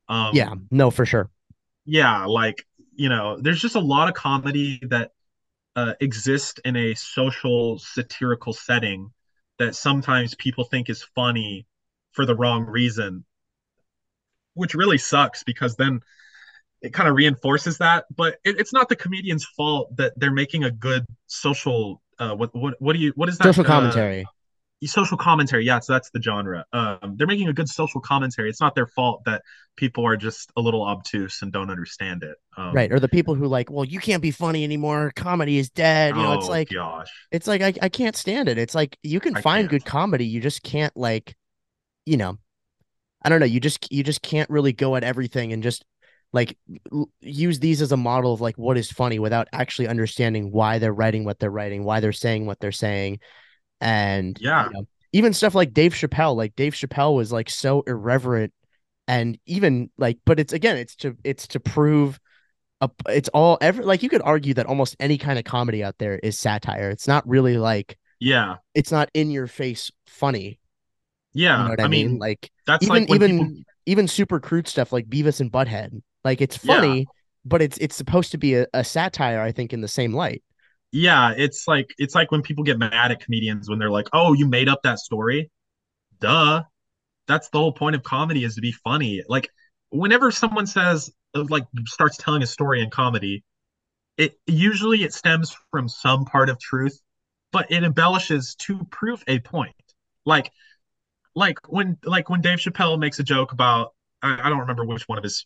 Um, 0.09 0.35
yeah 0.35 0.53
no 0.71 0.91
for 0.91 1.05
sure 1.05 1.29
yeah, 1.85 2.25
like 2.25 2.65
you 2.95 3.09
know, 3.09 3.37
there's 3.39 3.59
just 3.61 3.75
a 3.75 3.79
lot 3.79 4.07
of 4.07 4.13
comedy 4.13 4.79
that 4.89 5.11
uh, 5.75 5.93
exist 6.01 6.61
in 6.65 6.75
a 6.75 6.93
social 6.95 7.79
satirical 7.79 8.53
setting 8.53 9.11
that 9.59 9.75
sometimes 9.75 10.35
people 10.35 10.63
think 10.63 10.89
is 10.89 11.03
funny 11.15 11.65
for 12.11 12.25
the 12.25 12.35
wrong 12.35 12.65
reason, 12.65 13.25
which 14.53 14.73
really 14.73 14.97
sucks 14.97 15.43
because 15.43 15.75
then 15.75 16.01
it 16.81 16.93
kind 16.93 17.09
of 17.09 17.15
reinforces 17.15 17.77
that. 17.79 18.05
But 18.15 18.37
it, 18.43 18.59
it's 18.59 18.73
not 18.73 18.89
the 18.89 18.95
comedian's 18.95 19.45
fault 19.45 19.95
that 19.97 20.13
they're 20.17 20.31
making 20.31 20.63
a 20.63 20.71
good 20.71 21.05
social. 21.27 22.01
Uh, 22.17 22.33
what 22.35 22.55
what 22.55 22.75
what 22.79 22.93
do 22.93 22.99
you 22.99 23.11
what 23.15 23.27
is 23.29 23.37
that? 23.37 23.43
social 23.43 23.65
uh, 23.65 23.67
commentary 23.67 24.25
social 24.83 25.17
commentary. 25.17 25.65
Yeah, 25.65 25.79
so 25.79 25.93
that's 25.93 26.09
the 26.11 26.21
genre. 26.21 26.65
Um, 26.73 27.15
they're 27.15 27.27
making 27.27 27.47
a 27.47 27.53
good 27.53 27.69
social 27.69 28.01
commentary. 28.01 28.49
It's 28.49 28.61
not 28.61 28.75
their 28.75 28.87
fault 28.87 29.23
that 29.25 29.41
people 29.75 30.05
are 30.05 30.17
just 30.17 30.51
a 30.57 30.61
little 30.61 30.83
obtuse 30.83 31.41
and 31.41 31.51
don't 31.51 31.69
understand 31.69 32.23
it. 32.23 32.35
Um, 32.57 32.73
right 32.73 32.91
or 32.91 32.99
the 32.99 33.09
people 33.09 33.35
who 33.35 33.47
like 33.47 33.69
well 33.69 33.83
you 33.83 33.99
can't 33.99 34.21
be 34.21 34.31
funny 34.31 34.63
anymore 34.63 35.11
comedy 35.15 35.57
is 35.57 35.69
dead 35.69 36.15
you 36.15 36.21
know 36.21 36.33
it's 36.33 36.47
oh, 36.47 36.51
like 36.51 36.69
gosh. 36.69 37.09
it's 37.31 37.47
like 37.47 37.61
I, 37.61 37.73
I 37.81 37.89
can't 37.89 38.15
stand 38.15 38.47
it 38.47 38.57
it's 38.57 38.73
like 38.73 38.97
you 39.03 39.19
can 39.19 39.35
I 39.35 39.41
find 39.41 39.63
can't. 39.63 39.71
good 39.71 39.85
comedy 39.85 40.25
you 40.25 40.39
just 40.39 40.63
can't 40.63 40.95
like 40.95 41.35
you 42.05 42.15
know 42.15 42.37
i 43.23 43.27
don't 43.29 43.41
know 43.41 43.45
you 43.45 43.59
just 43.59 43.91
you 43.91 44.03
just 44.03 44.21
can't 44.21 44.49
really 44.49 44.71
go 44.71 44.95
at 44.95 45.03
everything 45.03 45.51
and 45.51 45.61
just 45.61 45.83
like 46.31 46.57
l- 46.93 47.09
use 47.19 47.59
these 47.59 47.81
as 47.81 47.91
a 47.91 47.97
model 47.97 48.33
of 48.33 48.39
like 48.39 48.57
what 48.57 48.77
is 48.77 48.89
funny 48.89 49.19
without 49.19 49.49
actually 49.51 49.89
understanding 49.89 50.49
why 50.49 50.79
they're 50.79 50.93
writing 50.93 51.25
what 51.25 51.39
they're 51.39 51.51
writing 51.51 51.83
why 51.83 51.99
they're 51.99 52.13
saying 52.13 52.45
what 52.45 52.61
they're 52.61 52.71
saying 52.71 53.19
and 53.85 54.37
Yeah. 54.41 54.67
you 54.67 54.73
know, 54.73 54.87
even 55.13 55.33
stuff 55.33 55.55
like 55.55 55.73
Dave 55.73 55.93
Chappelle, 55.93 56.35
like 56.37 56.57
Dave 56.57 56.73
Chappelle 56.75 57.15
was 57.15 57.31
like 57.31 57.49
so 57.49 57.83
irreverent 57.87 58.53
and 59.07 59.39
even 59.47 59.91
like 59.99 60.19
but 60.25 60.39
it's 60.41 60.53
again 60.53 60.77
it's 60.77 60.95
to 60.97 61.15
it's 61.23 61.47
to 61.49 61.59
prove 61.61 62.19
a, 62.81 62.89
it's 63.09 63.29
all 63.29 63.57
every 63.61 63.85
like 63.85 64.03
you 64.03 64.09
could 64.09 64.21
argue 64.23 64.53
that 64.55 64.65
almost 64.67 64.95
any 64.99 65.17
kind 65.17 65.39
of 65.39 65.45
comedy 65.45 65.83
out 65.83 65.97
there 65.99 66.19
is 66.19 66.39
satire. 66.39 66.89
It's 66.91 67.07
not 67.07 67.27
really 67.27 67.57
like 67.57 67.97
Yeah. 68.19 68.57
it's 68.75 68.91
not 68.91 69.09
in 69.13 69.31
your 69.31 69.47
face 69.47 69.91
funny. 70.07 70.59
Yeah. 71.33 71.63
You 71.63 71.69
know 71.77 71.83
I, 71.83 71.85
I 71.85 71.87
mean? 71.87 72.07
mean, 72.13 72.19
Like 72.19 72.51
that's 72.65 72.85
even 72.85 73.05
like 73.07 73.09
even 73.11 73.39
people 73.39 73.63
even 73.87 74.07
super 74.07 74.39
crude 74.39 74.67
stuff 74.67 74.91
like 74.91 75.07
Beavis 75.07 75.39
and 75.41 75.51
Butthead. 75.51 76.01
Like 76.23 76.41
it's 76.41 76.59
Yeah. 76.63 76.75
funny, 76.75 77.07
but 77.45 77.61
it's 77.61 77.77
it's 77.79 77.95
supposed 77.95 78.31
to 78.31 78.37
be 78.37 78.55
a, 78.55 78.67
a 78.73 78.83
satire, 78.83 79.41
I 79.41 79.51
think, 79.51 79.73
in 79.73 79.81
the 79.81 79.87
same 79.87 80.13
light. 80.13 80.43
Yeah, 80.95 81.33
it's 81.35 81.67
like 81.67 81.93
it's 81.97 82.15
like 82.15 82.31
when 82.31 82.41
people 82.41 82.63
get 82.63 82.79
mad 82.79 83.11
at 83.11 83.19
comedians 83.19 83.69
when 83.69 83.79
they're 83.79 83.89
like, 83.91 84.07
"Oh, 84.13 84.31
you 84.31 84.47
made 84.47 84.69
up 84.69 84.81
that 84.83 84.99
story." 84.99 85.51
Duh. 86.21 86.63
That's 87.27 87.49
the 87.49 87.59
whole 87.59 87.73
point 87.73 87.95
of 87.95 88.03
comedy 88.03 88.43
is 88.45 88.55
to 88.55 88.61
be 88.61 88.71
funny. 88.73 89.23
Like 89.29 89.49
whenever 89.91 90.31
someone 90.31 90.67
says 90.67 91.11
like 91.35 91.65
starts 91.87 92.17
telling 92.17 92.43
a 92.43 92.47
story 92.47 92.81
in 92.81 92.89
comedy, 92.91 93.43
it 94.17 94.39
usually 94.47 95.03
it 95.03 95.13
stems 95.13 95.55
from 95.71 95.89
some 95.89 96.25
part 96.25 96.49
of 96.49 96.59
truth, 96.59 97.01
but 97.51 97.71
it 97.71 97.83
embellishes 97.83 98.55
to 98.57 98.85
prove 98.91 99.23
a 99.27 99.39
point. 99.41 99.75
Like 100.25 100.51
like 101.35 101.57
when 101.69 101.97
like 102.03 102.29
when 102.29 102.41
Dave 102.41 102.59
Chappelle 102.59 102.99
makes 102.99 103.19
a 103.19 103.23
joke 103.23 103.51
about 103.53 103.93
I, 104.21 104.47
I 104.47 104.49
don't 104.49 104.59
remember 104.59 104.85
which 104.85 105.07
one 105.07 105.17
of 105.17 105.23
his 105.23 105.45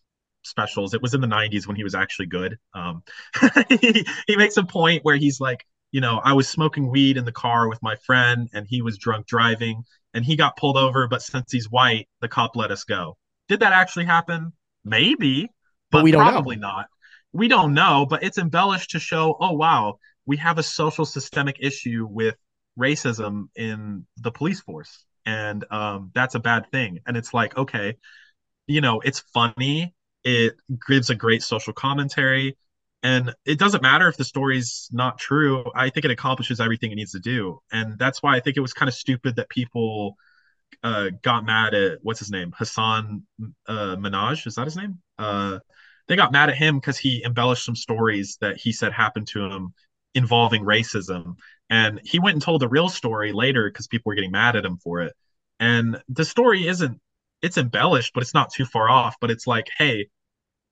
specials. 0.49 0.93
It 0.93 1.01
was 1.01 1.13
in 1.13 1.21
the 1.21 1.27
90s 1.27 1.67
when 1.67 1.75
he 1.75 1.83
was 1.83 1.95
actually 1.95 2.27
good. 2.27 2.57
Um 2.73 3.03
he, 3.69 4.05
he 4.27 4.35
makes 4.35 4.57
a 4.57 4.63
point 4.63 5.03
where 5.05 5.15
he's 5.17 5.39
like, 5.39 5.65
you 5.91 6.01
know, 6.01 6.19
I 6.23 6.33
was 6.33 6.47
smoking 6.47 6.89
weed 6.89 7.17
in 7.17 7.25
the 7.25 7.31
car 7.31 7.67
with 7.69 7.81
my 7.81 7.95
friend 8.05 8.49
and 8.53 8.67
he 8.67 8.81
was 8.81 8.97
drunk 8.97 9.27
driving 9.27 9.83
and 10.13 10.25
he 10.25 10.35
got 10.35 10.57
pulled 10.57 10.77
over, 10.77 11.07
but 11.07 11.21
since 11.21 11.51
he's 11.51 11.69
white, 11.69 12.07
the 12.21 12.27
cop 12.27 12.55
let 12.55 12.71
us 12.71 12.83
go. 12.83 13.17
Did 13.47 13.61
that 13.61 13.73
actually 13.73 14.05
happen? 14.05 14.53
Maybe, 14.83 15.49
But 15.91 16.01
but, 16.01 16.03
we 16.03 16.11
don't 16.11 16.27
know. 16.27 16.43
probably 16.43 16.55
not. 16.55 16.87
We 17.33 17.47
don't 17.47 17.73
know, 17.73 18.05
but 18.09 18.23
it's 18.23 18.37
embellished 18.37 18.91
to 18.91 18.99
show, 18.99 19.37
oh 19.39 19.53
wow, 19.53 19.99
we 20.25 20.37
have 20.37 20.57
a 20.57 20.63
social 20.63 21.05
systemic 21.05 21.57
issue 21.59 22.07
with 22.09 22.35
racism 22.77 23.45
in 23.55 24.05
the 24.17 24.31
police 24.31 24.61
force. 24.61 25.05
And 25.25 25.63
um, 25.71 26.11
that's 26.15 26.35
a 26.35 26.39
bad 26.39 26.71
thing. 26.71 26.99
And 27.05 27.17
it's 27.17 27.33
like, 27.33 27.55
okay, 27.57 27.97
you 28.67 28.81
know, 28.81 29.01
it's 29.01 29.21
funny. 29.33 29.95
It 30.23 30.55
gives 30.87 31.09
a 31.09 31.15
great 31.15 31.43
social 31.43 31.73
commentary. 31.73 32.57
And 33.01 33.33
it 33.45 33.59
doesn't 33.59 33.81
matter 33.81 34.09
if 34.09 34.17
the 34.17 34.25
story's 34.25 34.89
not 34.91 35.17
true. 35.17 35.63
I 35.73 35.89
think 35.89 36.05
it 36.05 36.11
accomplishes 36.11 36.59
everything 36.59 36.91
it 36.91 36.95
needs 36.95 37.13
to 37.13 37.19
do. 37.19 37.59
And 37.71 37.97
that's 37.97 38.21
why 38.21 38.35
I 38.35 38.41
think 38.41 38.57
it 38.57 38.61
was 38.61 38.73
kind 38.73 38.89
of 38.89 38.95
stupid 38.95 39.37
that 39.37 39.49
people 39.49 40.17
uh, 40.83 41.09
got 41.21 41.45
mad 41.45 41.73
at 41.73 41.99
what's 42.01 42.19
his 42.19 42.31
name? 42.31 42.53
Hasan 42.57 43.25
uh, 43.67 43.95
Minhaj. 43.95 44.45
Is 44.45 44.55
that 44.55 44.65
his 44.65 44.75
name? 44.75 44.99
Uh, 45.17 45.59
they 46.07 46.15
got 46.15 46.31
mad 46.31 46.49
at 46.49 46.55
him 46.57 46.77
because 46.77 46.97
he 46.97 47.23
embellished 47.23 47.65
some 47.65 47.75
stories 47.75 48.37
that 48.41 48.57
he 48.57 48.71
said 48.71 48.91
happened 48.91 49.27
to 49.27 49.45
him 49.45 49.73
involving 50.15 50.63
racism. 50.63 51.35
And 51.69 52.01
he 52.03 52.19
went 52.19 52.33
and 52.35 52.41
told 52.41 52.61
the 52.61 52.67
real 52.67 52.89
story 52.89 53.31
later 53.31 53.69
because 53.69 53.87
people 53.87 54.09
were 54.09 54.15
getting 54.15 54.31
mad 54.31 54.55
at 54.55 54.65
him 54.65 54.77
for 54.77 55.01
it. 55.01 55.13
And 55.59 56.01
the 56.09 56.25
story 56.25 56.67
isn't, 56.67 56.99
it's 57.41 57.57
embellished, 57.57 58.13
but 58.13 58.23
it's 58.23 58.33
not 58.33 58.51
too 58.51 58.65
far 58.65 58.89
off. 58.89 59.15
But 59.21 59.31
it's 59.31 59.47
like, 59.47 59.67
hey, 59.77 60.07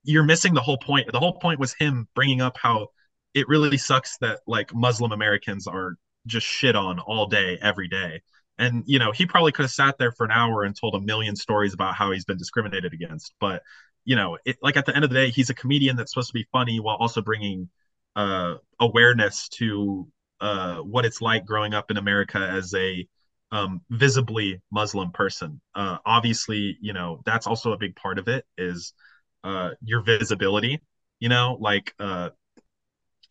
you're 0.04 0.24
missing 0.24 0.54
the 0.54 0.62
whole 0.62 0.78
point. 0.78 1.12
The 1.12 1.20
whole 1.20 1.40
point 1.40 1.60
was 1.60 1.74
him 1.74 2.08
bringing 2.16 2.42
up 2.42 2.58
how 2.58 2.88
it 3.34 3.48
really 3.48 3.78
sucks 3.78 4.18
that 4.20 4.40
like 4.48 4.74
Muslim 4.74 5.12
Americans 5.12 5.68
are 5.68 5.96
just 6.26 6.46
shit 6.46 6.76
on 6.76 7.00
all 7.00 7.28
day, 7.28 7.58
every 7.62 7.88
day. 7.88 8.22
And 8.58 8.84
you 8.88 9.00
know, 9.00 9.12
he 9.12 9.26
probably 9.26 9.52
could 9.52 9.64
have 9.64 9.72
sat 9.72 9.98
there 9.98 10.12
for 10.12 10.26
an 10.26 10.32
hour 10.32 10.64
and 10.64 10.76
told 10.76 10.96
a 10.96 11.02
million 11.02 11.36
stories 11.36 11.74
about 11.74 11.96
how 11.96 12.12
he's 12.12 12.26
been 12.26 12.38
discriminated 12.38 12.94
against. 12.94 13.34
But 13.40 13.62
you 14.06 14.16
know, 14.16 14.38
it, 14.46 14.58
like 14.62 14.78
at 14.78 14.86
the 14.86 14.96
end 14.96 15.04
of 15.04 15.10
the 15.10 15.16
day, 15.16 15.30
he's 15.30 15.50
a 15.50 15.54
comedian 15.54 15.98
that's 15.98 16.12
supposed 16.12 16.30
to 16.30 16.34
be 16.34 16.48
funny 16.52 16.80
while 16.80 16.96
also 16.96 17.22
bringing 17.22 17.70
uh, 18.16 18.56
awareness 18.80 19.50
to 19.50 20.08
uh, 20.40 20.78
what 20.78 21.06
it's 21.06 21.22
like 21.22 21.46
growing 21.46 21.74
up 21.74 21.92
in 21.92 21.98
America 21.98 22.40
as 22.40 22.74
a 22.74 23.08
um, 23.52 23.82
visibly 23.90 24.62
Muslim 24.72 25.12
person. 25.12 25.62
Uh, 25.76 25.98
obviously, 26.06 26.78
you 26.82 26.94
know 26.94 27.22
that's 27.26 27.48
also 27.48 27.74
a 27.74 27.78
big 27.78 27.96
part 27.96 28.20
of 28.20 28.28
it 28.28 28.46
is 28.58 28.94
uh, 29.44 29.72
your 29.82 30.02
visibility. 30.02 30.82
You 31.20 31.30
know, 31.30 31.58
like 31.60 31.94
uh, 32.00 32.30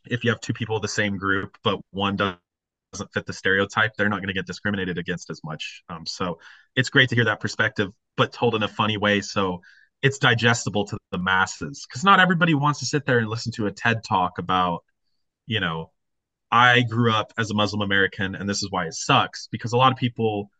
if 0.07 0.25
you 0.25 0.31
have 0.31 0.41
two 0.41 0.53
people 0.53 0.77
of 0.77 0.83
the 0.83 0.89
same 0.89 1.17
group, 1.17 1.57
but 1.63 1.81
one 1.91 2.17
doesn't 2.17 3.13
fit 3.13 3.27
the 3.27 3.33
stereotype, 3.33 3.93
they're 3.97 4.09
not 4.09 4.19
going 4.21 4.29
to 4.29 4.35
get 4.35 4.47
discriminated 4.47 4.99
against 4.99 5.31
as 5.31 5.41
much. 5.45 5.83
Um, 5.89 6.07
so 6.07 6.39
it's 6.75 6.91
great 6.91 7.09
to 7.11 7.15
hear 7.15 7.25
that 7.25 7.41
perspective, 7.41 7.93
but 8.17 8.33
told 8.33 8.55
in 8.55 8.63
a 8.63 8.69
funny 8.69 8.97
way. 8.97 9.21
So 9.21 9.61
it's 10.03 10.19
digestible 10.19 10.87
to 10.87 10.99
the 11.11 11.19
masses 11.19 11.87
because 11.89 12.05
not 12.05 12.21
everybody 12.21 12.55
wants 12.55 12.81
to 12.81 12.87
sit 12.87 13.07
there 13.07 13.19
and 13.19 13.29
listen 13.29 13.53
to 13.53 13.67
a 13.67 13.73
TED 13.73 14.05
talk 14.05 14.39
about, 14.39 14.85
you 15.47 15.61
know, 15.61 15.91
I 16.51 16.83
grew 16.83 17.13
up 17.13 17.33
as 17.39 17.51
a 17.51 17.55
Muslim 17.55 17.83
American 17.83 18.35
and 18.35 18.49
this 18.49 18.63
is 18.63 18.71
why 18.71 18.87
it 18.87 18.95
sucks 18.95 19.49
because 19.51 19.73
a 19.73 19.77
lot 19.77 19.93
of 19.93 19.99
people, 19.99 20.51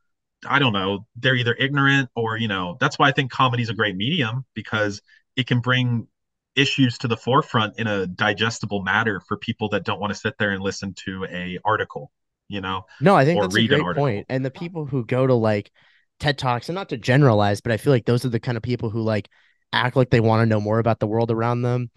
I 0.47 0.59
don't 0.59 0.73
know, 0.73 1.07
they're 1.17 1.37
either 1.37 1.55
ignorant 1.55 2.11
or, 2.17 2.37
you 2.37 2.49
know, 2.49 2.77
that's 2.81 2.99
why 2.99 3.09
I 3.09 3.13
think 3.13 3.31
comedy 3.31 3.63
is 3.63 3.71
a 3.71 3.75
great 3.75 3.97
medium 3.97 4.45
because 4.55 5.01
it 5.37 5.47
can 5.47 5.61
bring 5.61 6.09
issues 6.57 6.99
to 6.99 7.09
the 7.09 7.17
forefront 7.17 7.79
in 7.79 7.87
a 7.87 8.07
digestible 8.07 8.83
matter 8.83 9.21
for 9.21 9.37
people 9.37 9.69
that 9.69 9.85
don't 9.85 10.01
want 10.01 10.13
to 10.13 10.19
sit 10.19 10.35
there 10.39 10.51
and 10.51 10.63
listen 10.63 10.95
to 11.05 11.27
a 11.31 11.59
article, 11.65 12.11
you 12.49 12.61
know. 12.61 12.87
No, 13.01 13.15
I 13.15 13.25
think 13.25 13.41
that's 13.41 13.55
a 13.55 13.61
an 13.61 13.67
great 13.67 13.81
article. 13.81 14.03
point. 14.03 14.27
And 14.29 14.45
the 14.45 14.51
people 14.51 14.87
who 14.87 15.05
go 15.05 15.27
to 15.27 15.35
like 15.35 15.71
TED 16.19 16.39
Talks, 16.39 16.69
and 16.69 16.75
not 16.75 16.89
to 16.89 16.97
generalize, 16.97 17.61
but 17.61 17.73
I 17.73 17.77
feel 17.77 17.93
like 17.93 18.07
those 18.07 18.25
are 18.25 18.31
the 18.31 18.41
kind 18.41 18.57
of 18.57 18.63
people 18.63 18.91
who 18.91 19.03
like 19.03 19.29
act 19.73 19.97
like 19.97 20.11
they 20.11 20.21
want 20.21 20.43
to 20.43 20.47
know 20.47 20.61
more 20.61 20.79
about 20.79 20.99
the 20.99 21.07
world 21.07 21.31
around 21.31 21.63
them. 21.63 21.91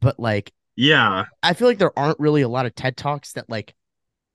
But 0.00 0.18
like, 0.20 0.52
Yeah, 0.76 1.24
I 1.42 1.54
feel 1.54 1.68
like 1.68 1.78
there 1.78 1.96
aren't 1.98 2.18
really 2.18 2.42
a 2.42 2.48
lot 2.48 2.66
of 2.66 2.74
TED 2.74 2.96
Talks 2.96 3.32
that 3.34 3.48
like 3.48 3.74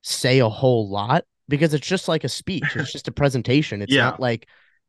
say 0.02 0.38
a 0.38 0.48
whole 0.48 0.88
lot 0.88 1.24
because 1.48 1.74
it's 1.74 1.86
just 1.86 2.08
like 2.08 2.24
a 2.24 2.28
speech. 2.28 2.76
It's 2.76 2.92
just 2.92 3.08
a 3.08 3.12
presentation. 3.12 3.82
It's 3.82 3.92
Yeah. 3.92 4.04
not 4.04 4.20
like 4.20 4.46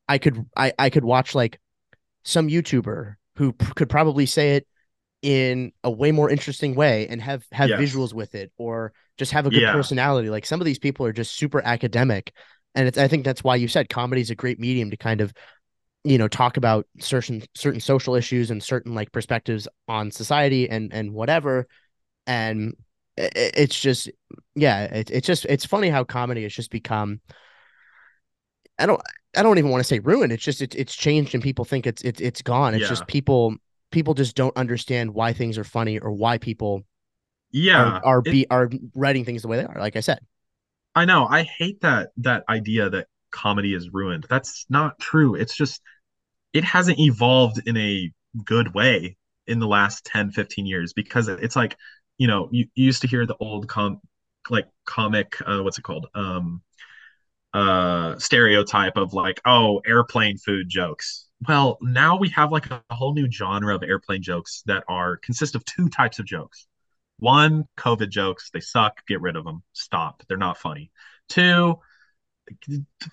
I 0.08 0.18
could 0.18 0.46
I 0.56 0.74
I 0.80 0.90
could 0.90 1.04
watch 1.06 1.36
like 1.36 1.60
some 2.24 2.48
YouTuber 2.48 3.16
who 3.38 3.54
p- 3.54 3.74
could 3.76 3.90
probably 3.90 4.26
say 4.26 4.56
it 4.56 4.68
in 5.22 5.72
a 5.84 5.92
way 5.92 6.12
more 6.12 6.30
interesting 6.30 6.76
way 6.76 7.08
and 7.08 7.22
have 7.22 7.46
have 7.52 7.70
Yes. 7.70 7.80
visuals 7.80 8.14
with 8.14 8.36
it 8.36 8.52
or 8.58 8.94
just 9.18 9.32
have 9.34 9.46
a 9.46 9.50
good 9.52 9.62
Yeah. 9.62 9.74
personality. 9.74 10.30
Like 10.30 10.46
some 10.46 10.62
of 10.62 10.66
these 10.66 10.80
people 10.80 11.06
are 11.06 11.14
just 11.14 11.36
super 11.36 11.62
academic, 11.64 12.34
and 12.76 12.88
it's 12.88 12.98
I 12.98 13.08
think 13.08 13.26
that's 13.26 13.44
why 13.44 13.56
you 13.58 13.68
said 13.68 13.90
comedy 13.90 14.22
is 14.22 14.30
a 14.32 14.36
great 14.36 14.60
medium 14.60 14.92
to 14.92 14.98
kind 14.98 15.22
of 15.22 15.34
you 16.04 16.18
know 16.18 16.28
talk 16.28 16.58
about 16.58 16.88
certain 17.00 17.44
certain 17.56 17.80
social 17.80 18.16
issues 18.16 18.52
and 18.52 18.64
certain 18.64 18.96
like 18.96 19.12
perspectives 19.12 19.68
on 19.88 20.12
society 20.12 20.70
and 20.70 20.92
and 20.94 21.14
whatever 21.14 21.68
and 22.28 22.76
it's 23.18 23.80
just 23.80 24.10
yeah 24.56 24.84
it, 24.86 25.12
it's 25.12 25.28
just 25.28 25.46
it's 25.46 25.66
funny 25.66 25.90
how 25.90 26.04
comedy 26.04 26.44
has 26.44 26.54
just 26.54 26.72
become 26.72 27.22
i 28.80 28.86
don't 28.86 29.02
i 29.36 29.44
don't 29.44 29.58
even 29.58 29.70
want 29.72 29.82
to 29.82 29.88
say 29.88 30.00
ruined 30.00 30.32
it's 30.32 30.44
just 30.44 30.62
it's 30.62 30.76
it's 30.76 30.96
changed 30.96 31.34
and 31.34 31.44
people 31.44 31.66
think 31.66 31.86
it's 31.86 32.02
it's 32.04 32.22
it's 32.22 32.42
gone 32.42 32.74
it's 32.74 32.82
Yeah. 32.82 32.88
just 32.88 33.08
people 33.08 33.56
people 33.92 34.14
just 34.14 34.36
don't 34.36 34.56
understand 34.58 35.14
why 35.14 35.34
things 35.34 35.58
are 35.58 35.64
funny 35.64 36.00
or 36.00 36.12
why 36.12 36.38
people 36.38 36.84
yeah. 37.52 38.00
are 38.02 38.04
are 38.04 38.22
It- 38.26 38.32
be 38.32 38.48
are 38.50 38.70
writing 38.96 39.26
things 39.26 39.42
the 39.42 39.48
way 39.48 39.58
they 39.58 39.66
are 39.66 39.80
like 39.80 39.96
i 39.96 40.00
said 40.02 40.20
I 40.96 41.06
know. 41.06 41.26
I 41.30 41.44
hate 41.44 41.82
that 41.82 42.12
that 42.18 42.44
idea 42.50 42.90
that 42.90 43.08
comedy 43.32 43.74
is 43.74 43.90
ruined. 43.92 44.26
That's 44.30 44.66
not 44.70 45.00
true. 45.00 45.36
It's 45.36 45.56
just 45.56 45.82
it 46.54 46.64
hasn't 46.64 47.00
evolved 47.00 47.62
in 47.66 47.78
a 47.78 48.12
good 48.46 48.74
way 48.74 49.18
in 49.48 49.60
the 49.60 49.68
last 49.68 50.06
10, 50.06 50.32
15 50.32 50.66
years 50.66 50.94
because 50.94 51.28
it's 51.28 51.56
like, 51.56 51.78
you 52.18 52.28
know, 52.28 52.50
you, 52.52 52.68
you 52.76 52.86
used 52.86 53.02
to 53.02 53.08
hear 53.08 53.26
the 53.26 53.36
old 53.40 53.68
com 53.68 54.00
like 54.50 54.68
comic 54.86 55.38
uh 55.46 55.60
what's 55.62 55.78
it 55.78 55.84
called? 55.84 56.08
Um 56.16 56.62
uh 57.54 58.18
stereotype 58.18 58.98
of 58.98 59.14
like, 59.14 59.42
oh, 59.46 59.82
airplane 59.86 60.38
food 60.38 60.70
jokes. 60.70 61.28
Well, 61.48 61.78
now 61.82 62.18
we 62.18 62.30
have 62.30 62.52
like 62.52 62.70
a, 62.72 62.84
a 62.90 62.96
whole 62.96 63.14
new 63.14 63.30
genre 63.32 63.76
of 63.76 63.84
airplane 63.84 64.22
jokes 64.22 64.64
that 64.68 64.84
are 64.88 65.18
consist 65.18 65.56
of 65.56 65.66
two 65.66 65.90
types 65.90 66.20
of 66.20 66.26
jokes. 66.26 66.68
One, 67.18 67.66
COVID 67.78 68.10
jokes, 68.10 68.50
they 68.52 68.62
suck, 68.62 69.06
get 69.08 69.22
rid 69.22 69.36
of 69.36 69.46
them. 69.46 69.64
Stop. 69.74 70.24
They're 70.28 70.38
not 70.38 70.58
funny. 70.58 70.92
Two, 71.30 71.80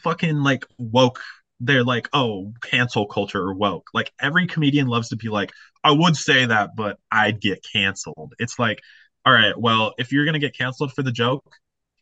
fucking 0.01 0.37
like 0.43 0.65
woke. 0.79 1.21
They're 1.61 1.85
like, 1.85 2.09
oh, 2.13 2.53
cancel 2.63 3.07
culture 3.07 3.41
or 3.41 3.55
woke. 3.55 3.89
Like 3.93 4.13
every 4.21 4.47
comedian 4.47 4.87
loves 4.87 5.09
to 5.09 5.17
be 5.17 5.29
like, 5.29 5.51
I 5.83 5.93
would 5.93 6.17
say 6.17 6.47
that, 6.47 6.71
but 6.77 6.99
I'd 7.11 7.41
get 7.41 7.65
canceled. 7.73 8.35
It's 8.39 8.59
like, 8.59 8.81
all 9.27 9.33
right, 9.33 9.59
well, 9.59 9.95
if 9.99 10.13
you're 10.13 10.25
gonna 10.25 10.39
get 10.39 10.57
canceled 10.57 10.93
for 10.93 11.03
the 11.03 11.13
joke, 11.13 11.45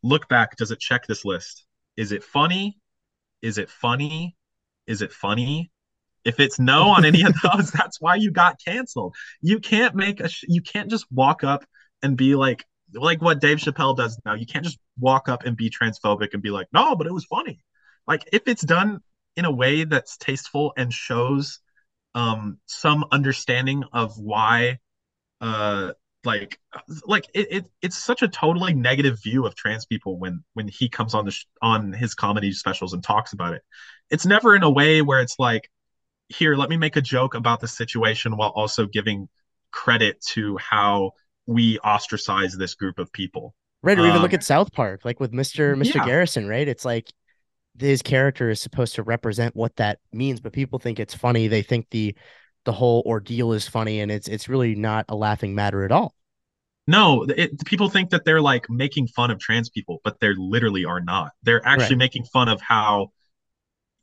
look 0.03 0.29
back. 0.29 0.57
Does 0.57 0.71
it 0.71 0.81
check 0.81 1.07
this 1.07 1.25
list? 1.25 1.65
Is 1.97 2.13
it 2.13 2.23
funny? 2.23 2.79
Is 3.43 3.59
it 3.59 3.71
funny? 3.71 4.37
Is 4.87 5.03
it 5.03 5.13
funny? 5.13 5.71
If 6.25 6.41
it's 6.41 6.59
no 6.59 6.89
on 6.91 7.05
any 7.05 7.23
of 7.23 7.35
those, 7.43 7.71
that's 7.71 8.01
why 8.01 8.17
you 8.17 8.31
got 8.31 8.57
canceled. 8.65 9.15
You 9.41 9.61
can't 9.61 9.95
make 9.95 10.21
a 10.21 10.29
sh- 10.29 10.45
you 10.49 10.63
can't 10.63 10.91
just 10.91 11.07
walk 11.11 11.45
up 11.45 11.65
and 12.03 12.17
be 12.17 12.35
like 12.35 12.65
like 12.93 13.23
what 13.23 13.41
Dave 13.41 13.59
Chappelle 13.59 13.97
does 13.97 14.21
now. 14.25 14.35
You 14.35 14.47
can't 14.47 14.65
just 14.65 14.79
walk 14.99 15.29
up 15.29 15.45
and 15.45 15.57
be 15.57 15.71
transphobic 15.71 16.35
and 16.35 16.43
be 16.43 16.51
like, 16.51 16.69
"No, 16.73 16.97
but 16.97 17.07
it 17.07 17.13
was 17.13 17.25
funny." 17.25 17.61
like 18.07 18.29
if 18.33 18.43
it's 18.47 18.63
done 18.63 19.01
in 19.37 19.45
a 19.45 19.51
way 19.51 19.85
that's 19.85 20.17
tasteful 20.17 20.73
and 20.77 20.93
shows 20.93 21.59
um 22.15 22.59
some 22.67 23.05
understanding 23.13 23.85
of 23.93 24.19
why 24.19 24.79
uh 25.41 25.93
like 26.25 26.59
like 27.07 27.27
it, 27.35 27.49
it 27.51 27.67
it's 27.83 27.97
such 27.99 28.23
a 28.23 28.29
totally 28.29 28.75
negative 28.75 29.23
view 29.23 29.47
of 29.47 29.55
trans 29.55 29.87
people 29.87 30.19
when 30.19 30.43
when 30.55 30.69
he 30.69 30.89
comes 30.89 31.15
on 31.15 31.25
the 31.25 31.31
sh- 31.31 31.47
on 31.63 31.93
his 31.93 32.15
comedy 32.15 32.53
specials 32.53 32.93
and 32.93 33.03
talks 33.05 33.33
about 33.33 33.55
it 33.55 33.63
it's 34.11 34.27
never 34.27 34.57
in 34.57 34.63
a 34.63 34.71
way 34.71 35.03
where 35.03 35.21
it's 35.21 35.39
like 35.39 35.71
here 36.29 36.57
let 36.57 36.71
me 36.71 36.77
make 36.77 36.97
a 36.97 37.01
joke 37.03 37.35
about 37.35 37.61
the 37.61 37.69
situation 37.69 38.37
while 38.37 38.51
also 38.51 38.87
giving 38.87 39.29
credit 39.73 40.21
to 40.23 40.57
how 40.59 41.13
we 41.47 41.79
ostracize 41.81 42.57
this 42.57 42.75
group 42.75 42.99
of 42.99 43.13
people 43.13 43.55
Right, 43.83 43.99
or 43.99 44.07
even 44.07 44.23
look 44.23 44.33
Um, 44.33 44.35
at 44.35 44.43
South 44.43 44.73
Park, 44.73 45.05
like 45.05 45.21
with 45.21 45.33
Mr. 45.33 45.75
Mr. 45.77 46.01
Yeah. 46.01 46.03
Garrison, 46.03 46.49
right? 46.49 46.67
It's 46.67 46.85
like 46.85 47.13
his 47.79 48.03
character 48.03 48.51
is 48.51 48.61
supposed 48.63 48.97
to 48.97 49.05
represent 49.05 49.57
what 49.57 49.77
that 49.77 50.01
means, 50.13 50.41
but 50.41 50.53
people 50.53 50.79
think 50.79 51.01
it's 51.01 51.15
funny. 51.15 51.49
They 51.49 51.63
think 51.63 51.89
the 51.91 52.17
the 52.65 52.73
whole 52.73 53.03
ordeal 53.07 53.53
is 53.53 53.69
funny, 53.69 54.01
and 54.01 54.11
it's 54.13 54.29
it's 54.29 54.49
really 54.49 54.75
not 54.77 55.07
a 55.11 55.17
laughing 55.17 55.55
matter 55.55 55.85
at 55.85 55.93
all. 55.93 56.15
No, 56.89 57.25
it, 57.25 57.65
people 57.65 57.89
think 57.89 58.11
that 58.11 58.25
they're 58.25 58.41
like 58.41 58.71
making 58.71 59.09
fun 59.09 59.31
of 59.33 59.41
trans 59.41 59.69
people, 59.69 60.01
but 60.05 60.21
they 60.21 60.33
literally 60.37 60.85
are 60.85 61.01
not. 61.01 61.33
They're 61.43 61.67
actually 61.67 61.97
Right. 61.97 61.97
making 61.97 62.25
fun 62.27 62.49
of 62.49 62.61
how 62.61 63.11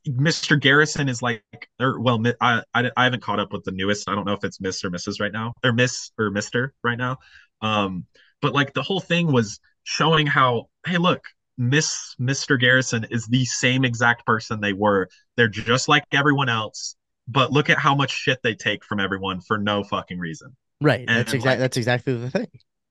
Mr. 0.06 0.56
Garrison 0.56 1.08
is 1.08 1.22
like, 1.22 1.44
or 1.80 2.00
well, 2.00 2.22
I, 2.40 2.62
I 2.74 2.90
I 2.96 3.04
haven't 3.04 3.22
caught 3.22 3.40
up 3.40 3.52
with 3.52 3.64
the 3.64 3.72
newest. 3.72 4.08
I 4.08 4.14
don't 4.14 4.26
know 4.26 4.34
if 4.34 4.44
it's 4.44 4.60
Miss 4.60 4.84
or 4.84 4.90
Mrs. 4.90 5.20
right 5.20 5.32
now, 5.32 5.54
or 5.64 5.72
Miss 5.72 6.12
or 6.18 6.30
Mister 6.30 6.74
right 6.84 6.98
now. 6.98 7.18
Um, 7.62 8.06
but 8.44 8.52
like 8.54 8.74
the 8.74 8.82
whole 8.82 9.00
thing 9.00 9.32
was 9.32 9.58
showing 9.84 10.26
how, 10.26 10.66
hey, 10.86 10.98
look, 10.98 11.22
Miss 11.56 12.14
Mr. 12.20 12.60
Garrison 12.60 13.06
is 13.10 13.26
the 13.26 13.44
same 13.44 13.84
exact 13.84 14.26
person 14.26 14.60
they 14.60 14.72
were. 14.74 15.08
They're 15.36 15.48
just 15.48 15.88
like 15.88 16.04
everyone 16.12 16.48
else, 16.48 16.96
but 17.26 17.52
look 17.52 17.70
at 17.70 17.78
how 17.78 17.94
much 17.94 18.10
shit 18.10 18.38
they 18.42 18.54
take 18.54 18.84
from 18.84 19.00
everyone 19.00 19.40
for 19.40 19.56
no 19.58 19.82
fucking 19.82 20.18
reason 20.18 20.54
Right. 20.80 21.00
And, 21.08 21.08
That's 21.08 21.32
exactly 21.32 21.50
like- 21.50 21.58
that's 21.60 21.76
exactly 21.78 22.14
the 22.16 22.30
thing. 22.30 22.48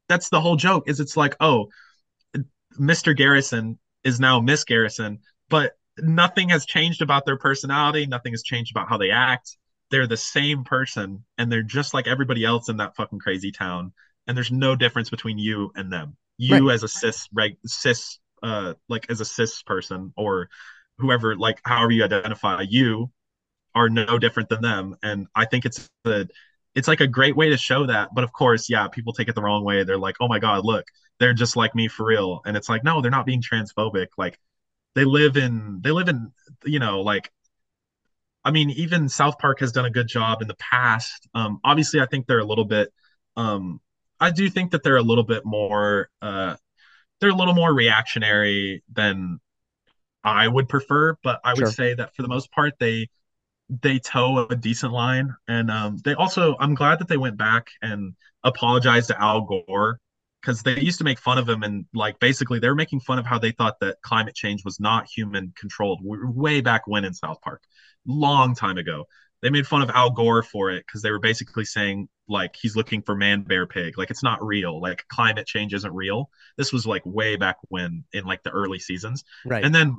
that's 0.10 0.30
the 0.30 0.42
whole 0.42 0.56
joke 0.56 0.90
is 0.90 1.00
it's 1.00 1.16
like 1.16 1.36
oh 1.40 1.68
mr 2.80 3.16
garrison 3.16 3.78
is 4.04 4.20
now 4.20 4.40
miss 4.40 4.64
garrison 4.64 5.20
but 5.50 5.74
nothing 6.00 6.50
has 6.50 6.66
changed 6.66 7.02
about 7.04 7.26
their 7.26 7.38
personality 7.38 8.06
nothing 8.08 8.34
has 8.34 8.42
changed 8.44 8.72
about 8.76 8.90
how 8.90 8.98
they 8.98 9.12
act 9.12 9.58
they're 9.92 10.08
the 10.08 10.18
same 10.18 10.64
person 10.64 11.24
and 11.38 11.52
they're 11.52 11.62
just 11.62 11.94
like 11.94 12.08
everybody 12.08 12.44
else 12.44 12.70
in 12.70 12.78
that 12.78 12.96
fucking 12.96 13.20
crazy 13.20 13.52
town 13.52 13.92
and 14.28 14.38
there's 14.38 14.52
no 14.52 14.76
difference 14.76 15.10
between 15.10 15.38
you 15.38 15.72
and 15.76 15.92
them. 15.92 16.18
You 16.38 16.70
Right. 16.70 16.72
as 16.72 16.84
a 16.84 16.88
cis 16.88 17.28
reg 17.34 17.58
cis 17.66 18.20
uh 18.42 18.74
like 18.90 19.06
as 19.10 19.22
a 19.22 19.26
cis 19.26 19.62
person 19.64 20.14
or 20.18 20.50
whoever 20.98 21.36
like 21.36 21.60
however 21.66 21.92
you 21.92 22.04
identify 22.04 22.64
you 22.68 23.12
are 23.76 23.90
no 23.90 24.20
different 24.20 24.50
than 24.50 24.62
them. 24.62 24.96
And 25.04 25.28
i 25.36 25.46
think 25.46 25.66
it's 25.66 25.90
the 26.04 26.30
it's 26.76 26.88
like 26.88 27.02
a 27.02 27.08
great 27.08 27.36
way 27.36 27.50
to 27.50 27.58
show 27.58 27.86
that. 27.88 28.10
But 28.16 28.24
of 28.24 28.34
course 28.34 28.70
yeah 28.70 28.88
people 28.88 29.14
take 29.14 29.28
it 29.30 29.36
the 29.36 29.42
wrong 29.44 29.64
way. 29.64 29.84
They're 29.84 29.98
like 29.98 30.16
oh 30.22 30.28
my 30.28 30.40
god 30.40 30.66
look 30.66 30.86
they're 31.20 31.34
just 31.34 31.56
like 31.56 31.76
me 31.76 31.88
for 31.88 32.06
real. 32.06 32.42
And 32.46 32.58
it's 32.58 32.70
like 32.70 32.84
no 32.84 33.02
they're 33.02 33.12
not 33.12 33.26
being 33.26 33.42
transphobic. 33.42 34.08
Like 34.18 34.40
they 34.96 35.06
live 35.06 35.38
in 35.38 35.82
they 35.84 35.92
live 35.92 36.10
in 36.10 36.32
you 36.66 36.80
know 36.80 37.02
like 37.02 37.32
i 38.44 38.52
mean 38.52 38.70
even 38.72 39.10
south 39.10 39.38
park 39.40 39.60
has 39.60 39.72
done 39.72 39.86
a 39.86 39.90
good 39.90 40.08
job 40.08 40.42
in 40.42 40.48
the 40.48 40.56
past. 40.56 41.28
Um 41.34 41.60
obviously 41.64 42.00
i 42.02 42.06
think 42.06 42.28
they're 42.28 42.40
a 42.40 42.46
little 42.46 42.66
bit 42.66 42.90
um 43.36 43.80
i 44.24 44.32
do 44.32 44.50
think 44.50 44.72
that 44.72 44.84
they're 44.84 44.98
a 44.98 45.04
little 45.04 45.24
bit 45.24 45.44
more 45.46 46.10
uh 46.22 46.56
they're 47.22 47.32
a 47.32 47.36
little 47.36 47.56
more 47.56 47.74
reactionary 47.74 48.84
than 48.94 49.40
i 50.24 50.48
would 50.48 50.70
prefer 50.70 51.18
but 51.24 51.40
i 51.44 51.54
would 51.54 51.68
Sure. 51.68 51.78
say 51.80 51.94
that 51.94 52.16
for 52.16 52.22
the 52.24 52.28
most 52.28 52.52
part 52.52 52.74
they 52.80 53.08
they 53.82 54.00
toe 54.00 54.48
a 54.50 54.56
decent 54.56 54.94
line 54.94 55.34
and 55.48 55.72
um 55.72 55.98
they 56.06 56.14
also 56.16 56.56
i'm 56.60 56.76
glad 56.76 57.00
that 57.00 57.08
they 57.08 57.18
went 57.18 57.38
back 57.38 57.68
and 57.82 58.14
apologized 58.44 59.08
to 59.10 59.22
al 59.22 59.42
gore 59.42 60.00
because 60.42 60.64
they 60.64 60.80
used 60.80 60.98
to 60.98 61.04
make 61.06 61.20
fun 61.20 61.38
of 61.38 61.48
him 61.50 61.64
and 61.64 61.86
like 61.94 62.20
basically 62.20 62.60
they 62.60 62.70
were 62.70 62.76
making 62.76 63.00
fun 63.00 63.20
of 63.20 63.26
how 63.26 63.40
they 63.40 63.52
thought 63.52 63.80
that 63.82 63.98
climate 64.04 64.36
change 64.36 64.64
was 64.66 64.80
not 64.80 65.08
human 65.08 65.54
controlled 65.58 66.00
w- 66.04 66.30
way 66.32 66.62
back 66.62 66.88
when 66.88 67.06
in 67.06 67.14
south 67.14 67.42
park 67.42 67.64
long 68.06 68.56
time 68.56 68.78
ago 68.78 69.06
they 69.44 69.52
made 69.52 69.68
fun 69.68 69.84
of 69.84 69.92
al 69.92 70.10
gore 70.10 70.42
for 70.42 70.72
it 70.72 70.84
because 70.88 71.04
they 71.04 71.12
were 71.12 71.20
basically 71.20 71.66
saying 71.66 72.10
like 72.28 72.56
he's 72.60 72.76
looking 72.76 73.04
for 73.04 73.16
man 73.16 73.44
bear 73.44 73.68
pig 73.68 73.98
like 73.98 74.10
it's 74.10 74.24
not 74.24 74.44
real 74.44 74.82
like 74.82 75.06
climate 75.10 75.46
change 75.46 75.74
isn't 75.76 75.94
real 75.94 76.32
this 76.58 76.74
was 76.74 76.88
like 76.88 77.04
way 77.06 77.36
back 77.36 77.58
when 77.70 78.04
in 78.14 78.26
like 78.26 78.42
the 78.44 78.50
early 78.50 78.80
seasons 78.80 79.24
Right. 79.46 79.64
and 79.64 79.76
then 79.76 79.98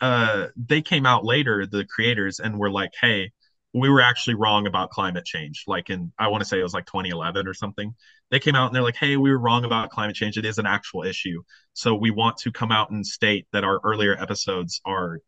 uh, 0.00 0.46
they 0.56 0.80
came 0.82 1.06
out 1.06 1.24
later, 1.24 1.66
the 1.66 1.84
creators, 1.84 2.40
and 2.40 2.58
were 2.58 2.70
like, 2.70 2.92
"Hey, 3.00 3.32
we 3.74 3.88
were 3.90 4.00
actually 4.00 4.34
wrong 4.34 4.66
about 4.66 4.90
climate 4.90 5.24
change." 5.24 5.64
Like 5.66 5.90
in, 5.90 6.12
I 6.18 6.28
want 6.28 6.42
to 6.42 6.48
say 6.48 6.58
it 6.58 6.62
was 6.62 6.74
like 6.74 6.86
2011 6.86 7.46
or 7.46 7.54
something. 7.54 7.94
They 8.30 8.40
came 8.40 8.54
out 8.54 8.66
and 8.66 8.74
they're 8.74 8.82
like, 8.82 8.96
"Hey, 8.96 9.16
we 9.16 9.30
were 9.30 9.38
wrong 9.38 9.64
about 9.64 9.90
climate 9.90 10.16
change. 10.16 10.38
It 10.38 10.46
is 10.46 10.58
an 10.58 10.66
actual 10.66 11.02
issue. 11.04 11.42
So 11.74 11.94
we 11.94 12.10
want 12.10 12.38
to 12.38 12.52
come 12.52 12.72
out 12.72 12.90
and 12.90 13.06
state 13.06 13.46
that 13.52 13.64
our 13.64 13.80
earlier 13.84 14.16
episodes 14.20 14.80
are 14.84 15.20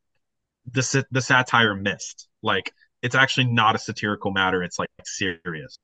the 0.71 1.05
the 1.11 1.21
satire 1.21 1.75
missed. 1.75 2.29
Like 2.43 2.73
it's 3.03 3.15
actually 3.15 3.47
not 3.47 3.75
a 3.77 3.79
satirical 3.79 4.31
matter. 4.33 4.63
It's 4.63 4.79
like 4.79 4.91
serious, 5.05 5.79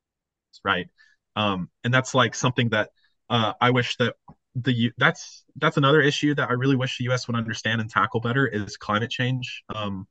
right? 0.64 0.88
Um, 1.36 1.70
and 1.84 1.92
that's 1.94 2.14
like 2.14 2.34
something 2.34 2.70
that 2.70 2.90
uh, 3.30 3.54
I 3.60 3.70
wish 3.70 3.96
that 3.98 4.16
the 4.56 4.72
U- 4.72 4.92
that's 4.98 5.44
that's 5.56 5.76
another 5.76 6.00
issue 6.00 6.34
that 6.34 6.50
I 6.50 6.54
really 6.54 6.76
wish 6.76 6.98
the 6.98 7.04
U.S. 7.04 7.28
would 7.28 7.36
understand 7.36 7.80
and 7.80 7.90
tackle 7.90 8.20
better 8.20 8.46
is 8.46 8.76
climate 8.76 9.10
change. 9.10 9.62
Um, 9.74 10.06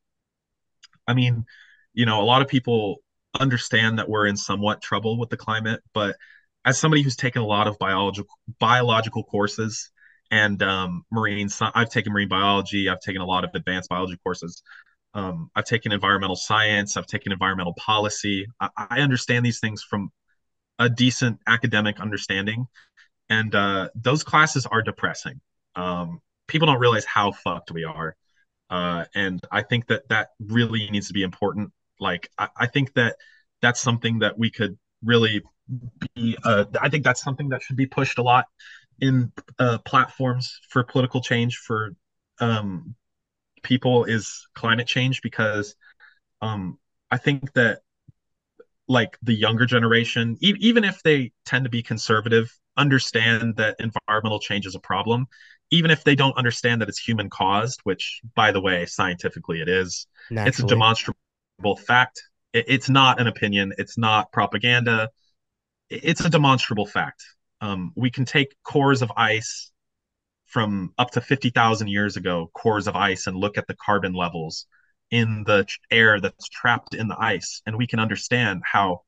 I 1.06 1.14
mean, 1.14 1.44
you 1.94 2.06
know, 2.06 2.20
a 2.22 2.24
lot 2.24 2.42
of 2.42 2.48
people 2.48 2.96
understand 3.38 3.98
that 3.98 4.08
we're 4.08 4.26
in 4.26 4.36
somewhat 4.36 4.82
trouble 4.82 5.18
with 5.18 5.30
the 5.30 5.36
climate, 5.36 5.80
but 5.94 6.16
as 6.64 6.78
somebody 6.78 7.02
who's 7.02 7.16
taken 7.16 7.42
a 7.42 7.46
lot 7.46 7.66
of 7.66 7.78
biological 7.78 8.34
biological 8.58 9.24
courses 9.24 9.90
and 10.30 10.62
um, 10.62 11.04
marine, 11.10 11.48
I've 11.60 11.90
taken 11.90 12.12
marine 12.12 12.28
biology, 12.28 12.88
I've 12.88 13.00
taken 13.00 13.22
a 13.22 13.26
lot 13.26 13.44
of 13.44 13.50
advanced 13.54 13.88
biology 13.88 14.18
courses. 14.22 14.62
Um, 15.14 15.50
I've 15.56 15.64
taken 15.64 15.92
environmental 15.92 16.36
science, 16.36 16.96
I've 16.96 17.06
taken 17.06 17.32
environmental 17.32 17.74
policy. 17.74 18.46
I, 18.60 18.68
I 18.76 19.00
understand 19.00 19.44
these 19.44 19.60
things 19.60 19.82
from 19.82 20.10
a 20.78 20.88
decent 20.88 21.40
academic 21.46 22.00
understanding 22.00 22.66
and 23.28 23.54
uh, 23.54 23.88
those 23.94 24.24
classes 24.24 24.66
are 24.66 24.82
depressing. 24.82 25.40
Um, 25.74 26.20
people 26.46 26.66
don't 26.66 26.80
realize 26.80 27.04
how 27.04 27.32
fucked 27.32 27.70
we 27.70 27.84
are, 27.84 28.16
uh, 28.70 29.04
and 29.14 29.40
I 29.50 29.62
think 29.62 29.86
that 29.88 30.08
that 30.08 30.30
really 30.40 30.88
needs 30.90 31.08
to 31.08 31.12
be 31.12 31.22
important. 31.22 31.72
Like, 32.00 32.30
I, 32.38 32.48
I 32.56 32.66
think 32.66 32.94
that 32.94 33.16
that's 33.60 33.80
something 33.80 34.20
that 34.20 34.38
we 34.38 34.50
could 34.50 34.78
really 35.04 35.42
be. 36.14 36.36
Uh, 36.42 36.64
I 36.80 36.88
think 36.88 37.04
that's 37.04 37.22
something 37.22 37.50
that 37.50 37.62
should 37.62 37.76
be 37.76 37.86
pushed 37.86 38.18
a 38.18 38.22
lot 38.22 38.46
in 39.00 39.32
uh, 39.58 39.78
platforms 39.78 40.60
for 40.70 40.82
political 40.82 41.20
change 41.20 41.56
for 41.58 41.90
um, 42.40 42.94
people 43.68 44.04
is 44.04 44.48
climate 44.54 44.88
change 44.88 45.22
because 45.22 45.76
um, 46.42 46.78
I 47.10 47.18
think 47.18 47.52
that 47.54 47.80
like 48.88 49.18
the 49.22 49.34
younger 49.34 49.66
generation, 49.66 50.36
e- 50.40 50.54
even 50.58 50.84
if 50.84 51.02
they 51.02 51.32
tend 51.44 51.64
to 51.64 51.70
be 51.70 51.82
conservative, 51.82 52.50
understand 52.76 53.56
that 53.56 53.76
environmental 53.78 54.38
change 54.40 54.66
is 54.66 54.74
a 54.74 54.80
problem, 54.80 55.26
even 55.70 55.90
if 55.90 56.04
they 56.04 56.14
don't 56.14 56.36
understand 56.38 56.80
that 56.80 56.88
it's 56.88 56.98
human 56.98 57.28
caused, 57.28 57.80
which, 57.84 58.20
by 58.34 58.50
the 58.50 58.60
way, 58.60 58.86
scientifically 58.86 59.60
it 59.60 59.68
is. 59.68 60.06
It's 60.44 60.58
a 60.58 60.64
demonstrable 60.64 61.76
fact. 61.86 62.22
It- 62.52 62.64
it's 62.68 62.88
not 62.88 63.20
an 63.20 63.26
opinion. 63.26 63.74
It's 63.78 63.98
not 63.98 64.32
propaganda. 64.32 65.10
It's 65.90 66.24
a 66.24 66.30
demonstrable 66.30 66.86
fact. 66.86 67.24
Um, 67.60 67.92
we 67.96 68.10
can 68.10 68.24
take 68.24 68.54
cores 68.62 69.02
of 69.02 69.12
ice 69.16 69.72
from 70.48 70.92
up 70.98 71.10
to 71.12 71.20
50,000 71.20 71.88
years 71.88 72.16
ago, 72.16 72.50
cores 72.54 72.88
of 72.88 72.96
ice, 72.96 73.26
and 73.26 73.36
look 73.36 73.58
at 73.58 73.66
the 73.66 73.76
carbon 73.76 74.14
levels 74.14 74.66
in 75.10 75.44
the 75.44 75.66
air 75.90 76.20
that's 76.20 76.48
trapped 76.48 76.94
in 76.94 77.08
the 77.08 77.18
ice. 77.18 77.62
And 77.66 77.76
we 77.76 77.86
can 77.86 78.00
understand 78.00 78.62
how 78.64 79.02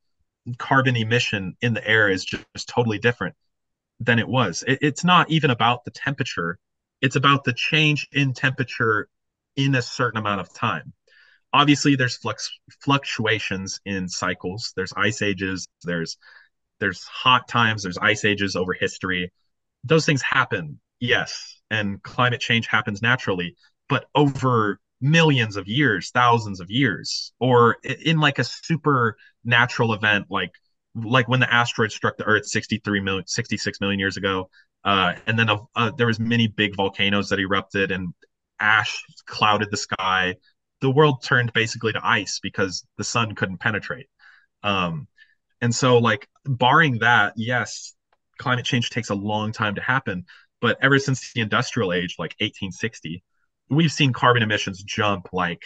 carbon 0.58 0.96
emission 0.96 1.56
in 1.60 1.74
the 1.74 1.86
air 1.86 2.08
is 2.08 2.24
just, 2.24 2.44
just 2.54 2.68
totally 2.68 2.98
different 2.98 3.34
than 4.00 4.18
it 4.18 4.28
was. 4.28 4.64
It, 4.66 4.78
it's 4.82 5.04
not 5.04 5.30
even 5.30 5.50
about 5.50 5.84
the 5.84 5.90
temperature, 5.90 6.58
it's 7.00 7.16
about 7.16 7.44
the 7.44 7.54
change 7.54 8.06
in 8.12 8.34
temperature 8.34 9.08
in 9.56 9.74
a 9.74 9.82
certain 9.82 10.18
amount 10.18 10.40
of 10.40 10.52
time. 10.52 10.92
Obviously, 11.52 11.96
there's 11.96 12.16
flux 12.16 12.50
fluctuations 12.80 13.80
in 13.84 14.08
cycles. 14.08 14.72
There's 14.76 14.92
ice 14.96 15.22
ages. 15.22 15.66
There's 15.82 16.16
there's 16.78 17.02
hot 17.04 17.48
times. 17.48 17.82
There's 17.82 17.98
ice 17.98 18.24
ages 18.24 18.56
over 18.56 18.72
history. 18.72 19.32
Those 19.82 20.06
things 20.06 20.22
happen, 20.22 20.80
yes, 21.00 21.60
and 21.70 22.02
climate 22.02 22.40
change 22.40 22.66
happens 22.66 23.02
naturally, 23.02 23.56
but 23.88 24.06
over 24.14 24.80
millions 25.00 25.56
of 25.56 25.66
years, 25.66 26.10
thousands 26.10 26.60
of 26.60 26.70
years, 26.70 27.32
or 27.40 27.76
in 28.04 28.18
like 28.20 28.38
a 28.38 28.44
super 28.44 29.16
natural 29.44 29.92
event, 29.94 30.26
like 30.30 30.50
like 30.94 31.28
when 31.28 31.40
the 31.40 31.52
asteroid 31.52 31.92
struck 31.92 32.16
the 32.16 32.24
Earth 32.24 32.46
63 32.46 33.00
million, 33.00 33.26
66 33.26 33.80
million 33.80 33.98
years 34.00 34.16
ago, 34.16 34.50
uh, 34.84 35.14
and 35.26 35.38
then 35.38 35.48
uh, 35.50 35.58
uh, 35.76 35.90
there 35.96 36.06
was 36.06 36.20
many 36.20 36.46
big 36.48 36.76
volcanoes 36.76 37.28
that 37.30 37.38
erupted, 37.40 37.90
and 37.90 38.12
ash 38.60 39.02
clouded 39.26 39.70
the 39.70 39.76
sky. 39.76 40.34
The 40.80 40.90
world 40.90 41.22
turned 41.22 41.52
basically 41.52 41.92
to 41.92 42.00
ice 42.02 42.40
because 42.42 42.86
the 42.96 43.04
sun 43.04 43.34
couldn't 43.34 43.58
penetrate. 43.58 44.06
Um, 44.62 45.08
and 45.60 45.74
so, 45.74 45.98
like, 45.98 46.28
barring 46.44 46.98
that, 47.00 47.34
yes, 47.36 47.94
climate 48.38 48.64
change 48.64 48.90
takes 48.90 49.10
a 49.10 49.14
long 49.14 49.52
time 49.52 49.74
to 49.74 49.80
happen. 49.82 50.24
But 50.60 50.78
ever 50.82 50.98
since 50.98 51.32
the 51.32 51.40
industrial 51.40 51.92
age, 51.92 52.16
like 52.18 52.34
1860, 52.40 53.22
we've 53.68 53.92
seen 53.92 54.12
carbon 54.12 54.42
emissions 54.42 54.82
jump 54.82 55.28
like, 55.32 55.62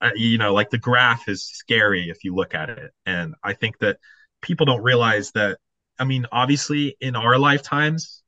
uh, 0.00 0.10
you 0.14 0.38
know, 0.38 0.54
like 0.54 0.70
the 0.70 0.78
graph 0.78 1.28
is 1.28 1.46
scary 1.46 2.08
if 2.08 2.24
you 2.24 2.34
look 2.34 2.54
at 2.54 2.70
it. 2.70 2.92
And 3.04 3.34
I 3.42 3.52
think 3.52 3.78
that 3.78 3.98
people 4.40 4.66
don't 4.66 4.82
realize 4.82 5.32
that, 5.32 5.58
I 5.98 6.04
mean, 6.04 6.26
obviously 6.32 6.96
in 7.00 7.16
our 7.16 7.38
lifetimes, 7.38 8.22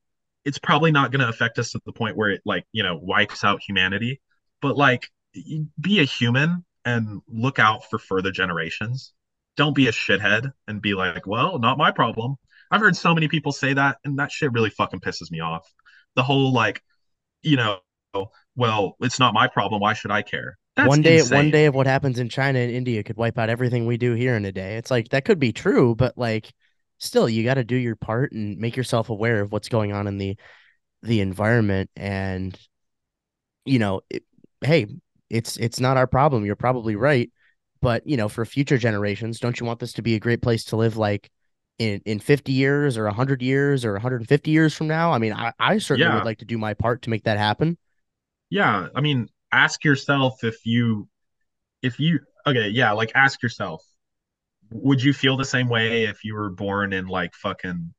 it's 0.44 0.58
probably 0.58 0.92
not 0.92 1.10
going 1.10 1.20
to 1.20 1.28
affect 1.28 1.58
us 1.58 1.72
to 1.72 1.80
the 1.86 1.92
point 1.92 2.16
where 2.16 2.30
it 2.30 2.42
like, 2.44 2.64
you 2.72 2.82
know, 2.82 2.98
wipes 3.00 3.44
out 3.44 3.62
humanity. 3.66 4.20
But 4.60 4.76
like, 4.76 5.08
be 5.80 6.00
a 6.00 6.04
human 6.04 6.64
and 6.84 7.22
look 7.28 7.58
out 7.58 7.88
for 7.88 7.98
further 7.98 8.30
generations. 8.30 9.12
Don't 9.56 9.74
be 9.74 9.88
a 9.88 9.92
shithead 9.92 10.52
and 10.68 10.82
be 10.82 10.94
like, 10.94 11.26
well, 11.26 11.58
not 11.58 11.78
my 11.78 11.90
problem. 11.90 12.36
I've 12.70 12.80
heard 12.80 12.96
so 12.96 13.14
many 13.14 13.28
people 13.28 13.52
say 13.52 13.74
that, 13.74 13.98
and 14.04 14.18
that 14.18 14.32
shit 14.32 14.52
really 14.52 14.70
fucking 14.70 15.00
pisses 15.00 15.30
me 15.30 15.40
off. 15.40 15.66
The 16.16 16.22
whole 16.22 16.52
like, 16.52 16.82
you 17.42 17.56
know, 17.56 17.78
well, 18.56 18.96
it's 19.00 19.18
not 19.18 19.34
my 19.34 19.48
problem. 19.48 19.80
Why 19.80 19.94
should 19.94 20.10
I 20.10 20.22
care? 20.22 20.56
That's 20.76 20.88
one 20.88 21.02
day, 21.02 21.18
insane. 21.18 21.36
one 21.36 21.50
day 21.50 21.66
of 21.66 21.74
what 21.74 21.86
happens 21.86 22.18
in 22.18 22.28
China 22.28 22.58
and 22.58 22.70
India 22.70 23.02
could 23.02 23.16
wipe 23.16 23.38
out 23.38 23.48
everything 23.48 23.86
we 23.86 23.96
do 23.96 24.14
here 24.14 24.34
in 24.36 24.44
a 24.44 24.52
day. 24.52 24.76
It's 24.76 24.90
like 24.90 25.08
that 25.10 25.24
could 25.24 25.38
be 25.38 25.52
true, 25.52 25.94
but 25.94 26.18
like, 26.18 26.52
still, 26.98 27.28
you 27.28 27.44
got 27.44 27.54
to 27.54 27.64
do 27.64 27.76
your 27.76 27.96
part 27.96 28.32
and 28.32 28.58
make 28.58 28.76
yourself 28.76 29.08
aware 29.08 29.40
of 29.40 29.52
what's 29.52 29.68
going 29.68 29.92
on 29.92 30.06
in 30.06 30.18
the 30.18 30.36
the 31.02 31.20
environment. 31.20 31.90
And 31.96 32.58
you 33.64 33.78
know, 33.78 34.00
it, 34.10 34.24
hey, 34.62 34.86
it's 35.30 35.56
it's 35.56 35.80
not 35.80 35.96
our 35.96 36.06
problem. 36.06 36.44
You're 36.44 36.56
probably 36.56 36.96
right, 36.96 37.30
but 37.80 38.06
you 38.06 38.16
know, 38.16 38.28
for 38.28 38.44
future 38.44 38.78
generations, 38.78 39.38
don't 39.38 39.58
you 39.58 39.66
want 39.66 39.78
this 39.80 39.94
to 39.94 40.02
be 40.02 40.14
a 40.14 40.20
great 40.20 40.42
place 40.42 40.64
to 40.66 40.76
live? 40.76 40.96
Like 40.96 41.30
in 41.78 42.00
in 42.04 42.18
50 42.20 42.52
years 42.52 42.96
or 42.98 43.06
100 43.06 43.42
years 43.42 43.84
or 43.84 43.92
150 43.94 44.50
years 44.50 44.74
from 44.74 44.88
now? 44.88 45.12
I 45.12 45.18
mean, 45.18 45.32
I 45.32 45.52
I 45.58 45.78
certainly 45.78 46.10
Yeah. 46.10 46.14
would 46.14 46.24
like 46.24 46.38
to 46.38 46.44
do 46.44 46.58
my 46.58 46.74
part 46.74 47.02
to 47.02 47.10
make 47.10 47.24
that 47.24 47.38
happen. 47.38 47.78
yeah 48.50 48.88
i 48.94 49.00
mean 49.00 49.28
ask 49.52 49.84
yourself 49.84 50.42
if 50.44 50.64
you 50.66 51.08
if 51.82 52.00
you 52.00 52.20
okay 52.46 52.68
yeah 52.68 52.92
like 52.92 53.12
ask 53.14 53.42
yourself 53.42 53.84
would 54.70 55.02
you 55.02 55.12
feel 55.12 55.36
the 55.36 55.44
same 55.44 55.68
way 55.68 56.04
if 56.04 56.24
you 56.24 56.34
were 56.34 56.50
born 56.50 56.92
in 56.92 57.06
like 57.06 57.34
fucking 57.34 57.94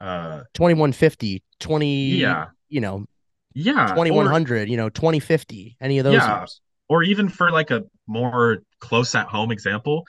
uh 0.00 0.42
2150, 0.54 1.42
20, 1.60 1.86
yeah 2.06 2.46
you 2.68 2.80
know, 2.80 3.04
yeah 3.54 4.00
or, 4.08 4.34
2100, 4.34 4.68
you 4.68 4.76
know, 4.76 4.88
2050, 4.90 5.76
any 5.80 5.98
of 5.98 6.04
those 6.04 6.14
Yeah. 6.14 6.28
years. 6.28 6.60
or 6.88 7.02
even 7.02 7.28
for 7.28 7.50
like 7.50 7.70
a 7.70 7.84
more 8.06 8.62
close 8.80 9.14
at 9.14 9.26
home 9.26 9.50
example 9.50 10.04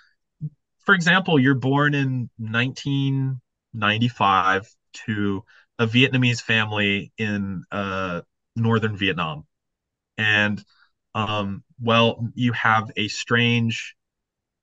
for 0.89 0.95
example 0.95 1.39
you're 1.39 1.53
born 1.53 1.93
in 1.93 2.31
1995 2.39 4.67
to 5.05 5.43
a 5.77 5.85
vietnamese 5.85 6.41
family 6.41 7.11
in 7.19 7.63
uh 7.71 8.21
northern 8.55 8.97
vietnam 8.97 9.45
and 10.17 10.63
um 11.13 11.63
well 11.79 12.27
you 12.33 12.51
have 12.53 12.89
a 12.97 13.07
strange 13.07 13.93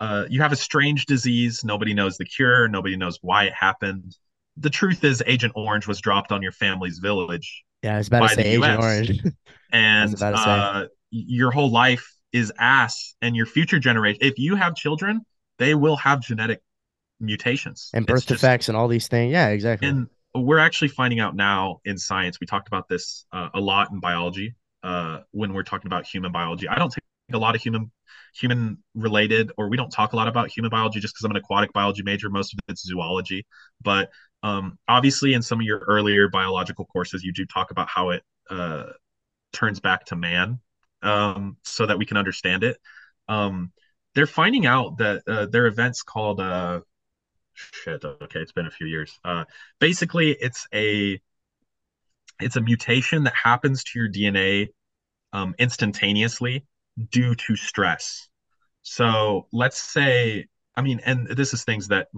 uh 0.00 0.24
you 0.28 0.42
have 0.42 0.50
a 0.50 0.56
strange 0.56 1.06
disease 1.06 1.62
nobody 1.62 1.94
knows 1.94 2.16
the 2.16 2.24
cure 2.24 2.66
nobody 2.66 2.96
knows 2.96 3.20
why 3.22 3.44
it 3.44 3.54
happened 3.54 4.16
the 4.56 4.68
truth 4.68 5.04
is 5.04 5.22
agent 5.28 5.52
orange 5.54 5.86
was 5.86 6.00
dropped 6.00 6.32
on 6.32 6.42
your 6.42 6.50
family's 6.50 6.98
village 6.98 7.62
Yeah, 7.84 7.94
I 7.94 7.98
was 7.98 8.08
about 8.08 8.22
by 8.22 8.28
to 8.30 8.34
say 8.34 8.42
the 8.42 8.48
Agent 8.48 8.64
US. 8.64 8.84
Orange. 8.84 9.22
and 9.70 10.12
about 10.12 10.32
to 10.32 10.38
say. 10.38 10.50
uh 10.50 10.86
your 11.12 11.52
whole 11.52 11.70
life 11.70 12.16
is 12.32 12.52
ass 12.58 13.14
and 13.22 13.36
your 13.36 13.46
future 13.46 13.78
generation 13.78 14.18
if 14.22 14.40
you 14.40 14.56
have 14.56 14.74
children 14.74 15.24
they 15.58 15.74
will 15.74 15.96
have 15.96 16.20
genetic 16.20 16.62
mutations. 17.20 17.90
And 17.94 18.06
birth 18.06 18.26
just- 18.26 18.28
defects 18.28 18.68
and 18.68 18.76
all 18.76 18.88
these 18.88 19.08
things. 19.08 19.32
Yeah, 19.32 19.48
exactly. 19.48 19.88
and 19.88 20.08
we're 20.34 20.58
actually 20.58 20.88
finding 20.88 21.18
out 21.18 21.34
now 21.34 21.80
in 21.86 21.96
science 21.96 22.38
we 22.40 22.46
talked 22.46 22.68
about 22.68 22.88
this 22.88 23.24
uh, 23.32 23.48
a 23.54 23.60
lot 23.60 23.90
in 23.90 24.00
biology 24.00 24.54
uh, 24.82 25.20
when 25.30 25.54
we're 25.54 25.62
talking 25.62 25.86
about 25.86 26.06
human 26.06 26.30
biology. 26.30 26.68
I 26.68 26.76
don't 26.76 26.90
take 26.90 27.02
a 27.32 27.38
lot 27.38 27.54
of 27.54 27.62
human 27.62 27.90
human 28.34 28.78
related 28.94 29.50
or 29.56 29.68
we 29.68 29.76
don't 29.76 29.90
talk 29.90 30.12
a 30.12 30.16
lot 30.16 30.28
about 30.28 30.50
human 30.50 30.70
biology 30.70 31.00
just 31.00 31.14
because 31.14 31.24
i'm 31.24 31.30
an 31.30 31.38
aquatic 31.38 31.72
biology 31.72 32.02
major. 32.02 32.28
Most 32.28 32.52
of 32.52 32.60
it's 32.68 32.82
zoology. 32.82 33.46
But 33.82 34.10
um, 34.42 34.78
obviously 34.86 35.34
in 35.34 35.42
some 35.42 35.58
of 35.58 35.64
your 35.64 35.78
earlier 35.78 36.28
biological 36.28 36.84
courses 36.84 37.24
you 37.24 37.32
do 37.32 37.46
talk 37.46 37.70
about 37.70 37.88
how 37.88 38.10
it 38.10 38.22
uh, 38.50 38.84
turns 39.52 39.80
back 39.80 40.04
to 40.06 40.16
man 40.16 40.60
um, 41.02 41.56
so 41.64 41.86
that 41.86 41.98
we 41.98 42.06
can 42.06 42.16
understand 42.16 42.62
it. 42.62 42.76
Um, 43.28 43.72
they're 44.16 44.26
finding 44.26 44.66
out 44.66 44.96
that 44.98 45.22
uh, 45.28 45.46
there 45.46 45.64
are 45.64 45.66
events 45.68 46.02
called 46.02 46.40
uh, 46.40 46.80
shit 47.54 48.04
okay 48.04 48.40
it's 48.40 48.52
been 48.52 48.66
a 48.66 48.70
few 48.70 48.86
years. 48.86 49.18
Uh 49.24 49.44
basically 49.78 50.36
it's 50.40 50.66
a 50.74 51.20
it's 52.40 52.56
a 52.56 52.60
mutation 52.60 53.24
that 53.24 53.34
happens 53.34 53.84
to 53.84 53.98
your 53.98 54.10
dna 54.10 54.68
um 55.32 55.54
instantaneously 55.58 56.64
due 57.10 57.34
to 57.34 57.56
stress. 57.56 58.28
So 58.82 59.46
let's 59.52 59.80
say 59.80 60.46
i 60.74 60.82
mean 60.82 61.00
and 61.04 61.28
this 61.28 61.54
is 61.54 61.64
things 61.64 61.88
that 61.88 62.08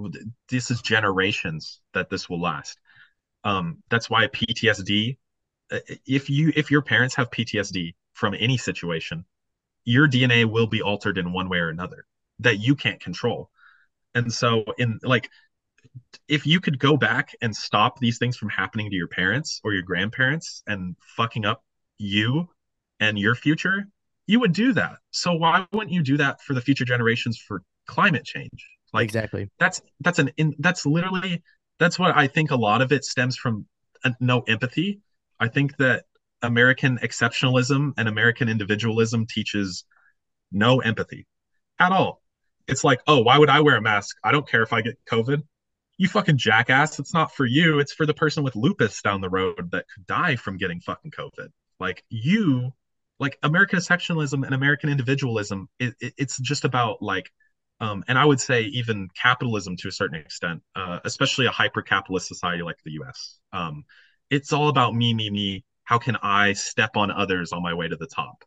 this 0.49 0.71
is 0.71 0.81
generations 0.83 1.81
that 1.95 2.11
this 2.11 2.29
will 2.29 2.41
last. 2.41 2.79
Um 3.45 3.83
that's 3.91 4.09
why 4.09 4.27
ptsd 4.29 5.19
uh, 5.71 5.79
if 6.07 6.31
you 6.31 6.53
if 6.57 6.71
your 6.71 6.83
parents 6.83 7.15
have 7.17 7.31
ptsd 7.31 7.95
from 8.13 8.35
any 8.39 8.57
situation 8.57 9.25
your 9.85 10.09
dna 10.09 10.45
will 10.45 10.67
be 10.67 10.83
altered 10.83 11.19
in 11.19 11.33
one 11.33 11.49
way 11.49 11.59
or 11.59 11.69
another 11.69 12.05
that 12.39 12.59
you 12.59 12.75
can't 12.75 13.01
control 13.01 13.51
and 14.15 14.33
so 14.33 14.65
in 14.79 14.99
like 15.03 15.29
if 16.29 16.47
you 16.47 16.61
could 16.61 16.79
go 16.79 16.97
back 16.97 17.35
and 17.41 17.55
stop 17.55 17.99
these 17.99 18.19
things 18.19 18.37
from 18.37 18.49
happening 18.49 18.91
to 18.91 18.97
your 18.97 19.09
parents 19.09 19.61
or 19.65 19.73
your 19.73 19.83
grandparents 19.83 20.63
and 20.67 20.97
fucking 21.17 21.45
up 21.45 21.65
you 21.99 22.49
and 23.01 23.19
your 23.19 23.35
future, 23.35 23.89
you 24.27 24.41
would 24.41 24.53
do 24.53 24.73
that. 24.73 24.97
So 25.11 25.35
why 25.35 25.67
wouldn't 25.73 25.93
you 25.93 26.03
do 26.03 26.17
that 26.19 26.41
for 26.43 26.55
the 26.55 26.61
future 26.61 26.85
generations 26.85 27.39
for 27.39 27.63
climate 27.87 28.25
change? 28.25 28.69
Like 28.93 29.05
exactly. 29.05 29.51
that's 29.59 29.83
that's 30.01 30.19
an 30.19 30.31
in, 30.37 30.55
that's 30.59 30.87
literally 30.87 31.43
that's 31.79 31.99
what 31.99 32.17
I 32.17 32.27
think 32.27 32.51
a 32.51 32.57
lot 32.57 32.83
of 32.83 32.93
it 32.93 33.05
stems 33.05 33.37
from 33.37 33.67
uh, 34.05 34.11
no 34.21 34.41
empathy. 34.41 35.01
I 35.41 35.49
think 35.49 35.77
that 35.77 36.05
American 36.43 36.99
exceptionalism 36.99 37.93
and 37.97 38.09
American 38.09 38.49
individualism 38.49 39.27
teaches 39.27 39.85
no 40.53 40.81
empathy 40.81 41.27
at 41.79 41.93
all. 41.93 42.23
It's 42.67 42.85
like, 42.85 43.01
oh, 43.07 43.21
why 43.23 43.39
would 43.39 43.49
I 43.49 43.61
wear 43.61 43.77
a 43.77 43.83
mask? 43.83 44.17
I 44.23 44.33
don't 44.33 44.49
care 44.49 44.63
if 44.63 44.73
I 44.73 44.83
get 44.83 44.99
COVID. 45.11 45.43
You 45.97 46.09
fucking 46.09 46.37
jackass. 46.37 46.99
It's 46.99 47.15
not 47.15 47.35
for 47.35 47.47
you. 47.47 47.81
It's 47.81 47.93
for 47.93 48.07
the 48.07 48.15
person 48.15 48.45
with 48.45 48.55
lupus 48.55 49.03
down 49.03 49.21
the 49.21 49.31
road 49.31 49.71
that 49.73 49.87
could 49.93 50.07
die 50.07 50.37
from 50.37 50.59
getting 50.59 50.81
fucking 50.81 51.11
COVID. 51.11 51.49
Like 51.81 52.05
you, 52.09 52.73
like 53.19 53.39
American 53.43 53.79
exceptionalism 53.79 54.45
and 54.45 54.55
American 54.55 54.91
individualism, 54.91 55.69
it, 55.79 55.95
it, 56.01 56.15
it's 56.19 56.39
just 56.39 56.65
about 56.65 57.03
like, 57.03 57.33
um, 57.81 58.05
and 58.09 58.19
I 58.19 58.25
would 58.25 58.41
say 58.41 58.63
even 58.63 59.09
capitalism 59.21 59.77
to 59.79 59.89
a 59.89 59.93
certain 59.93 60.21
extent, 60.21 60.63
uh, 60.75 60.99
especially 61.05 61.47
a 61.47 61.51
hyper-capitalist 61.51 62.27
society 62.27 62.63
like 62.63 62.77
the 62.85 62.93
U.S. 62.93 63.39
Um, 63.53 63.85
it's 64.31 64.53
all 64.53 64.69
about 64.69 64.95
me, 64.95 65.15
me, 65.15 65.31
me. 65.31 65.65
How 65.89 65.99
can 65.99 66.17
I 66.23 66.53
step 66.53 66.97
on 66.97 67.11
others 67.11 67.53
on 67.53 67.63
my 67.63 67.73
way 67.73 67.89
to 67.89 67.97
the 67.97 68.07
top? 68.07 68.45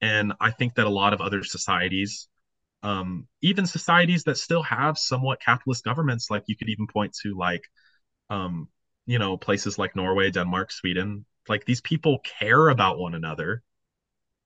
And 0.00 0.32
I 0.40 0.50
think 0.50 0.74
that 0.74 0.86
a 0.86 0.90
lot 0.90 1.12
of 1.14 1.20
other 1.20 1.44
societies 1.44 2.28
um, 2.84 3.26
even 3.42 3.66
societies 3.66 4.24
that 4.24 4.38
still 4.38 4.62
have 4.62 4.98
somewhat 4.98 5.40
capitalist 5.40 5.84
governments, 5.84 6.30
like 6.30 6.44
you 6.48 6.56
could 6.56 6.68
even 6.68 6.86
point 6.86 7.16
to 7.22 7.36
like, 7.36 7.64
um, 8.30 8.68
you 9.06 9.18
know, 9.18 9.36
places 9.38 9.78
like 9.78 9.96
Norway, 9.96 10.30
Denmark, 10.30 10.72
Sweden, 10.72 11.26
like 11.48 11.64
these 11.64 11.80
people 11.80 12.20
care 12.40 12.68
about 12.68 12.98
one 12.98 13.14
another 13.14 13.62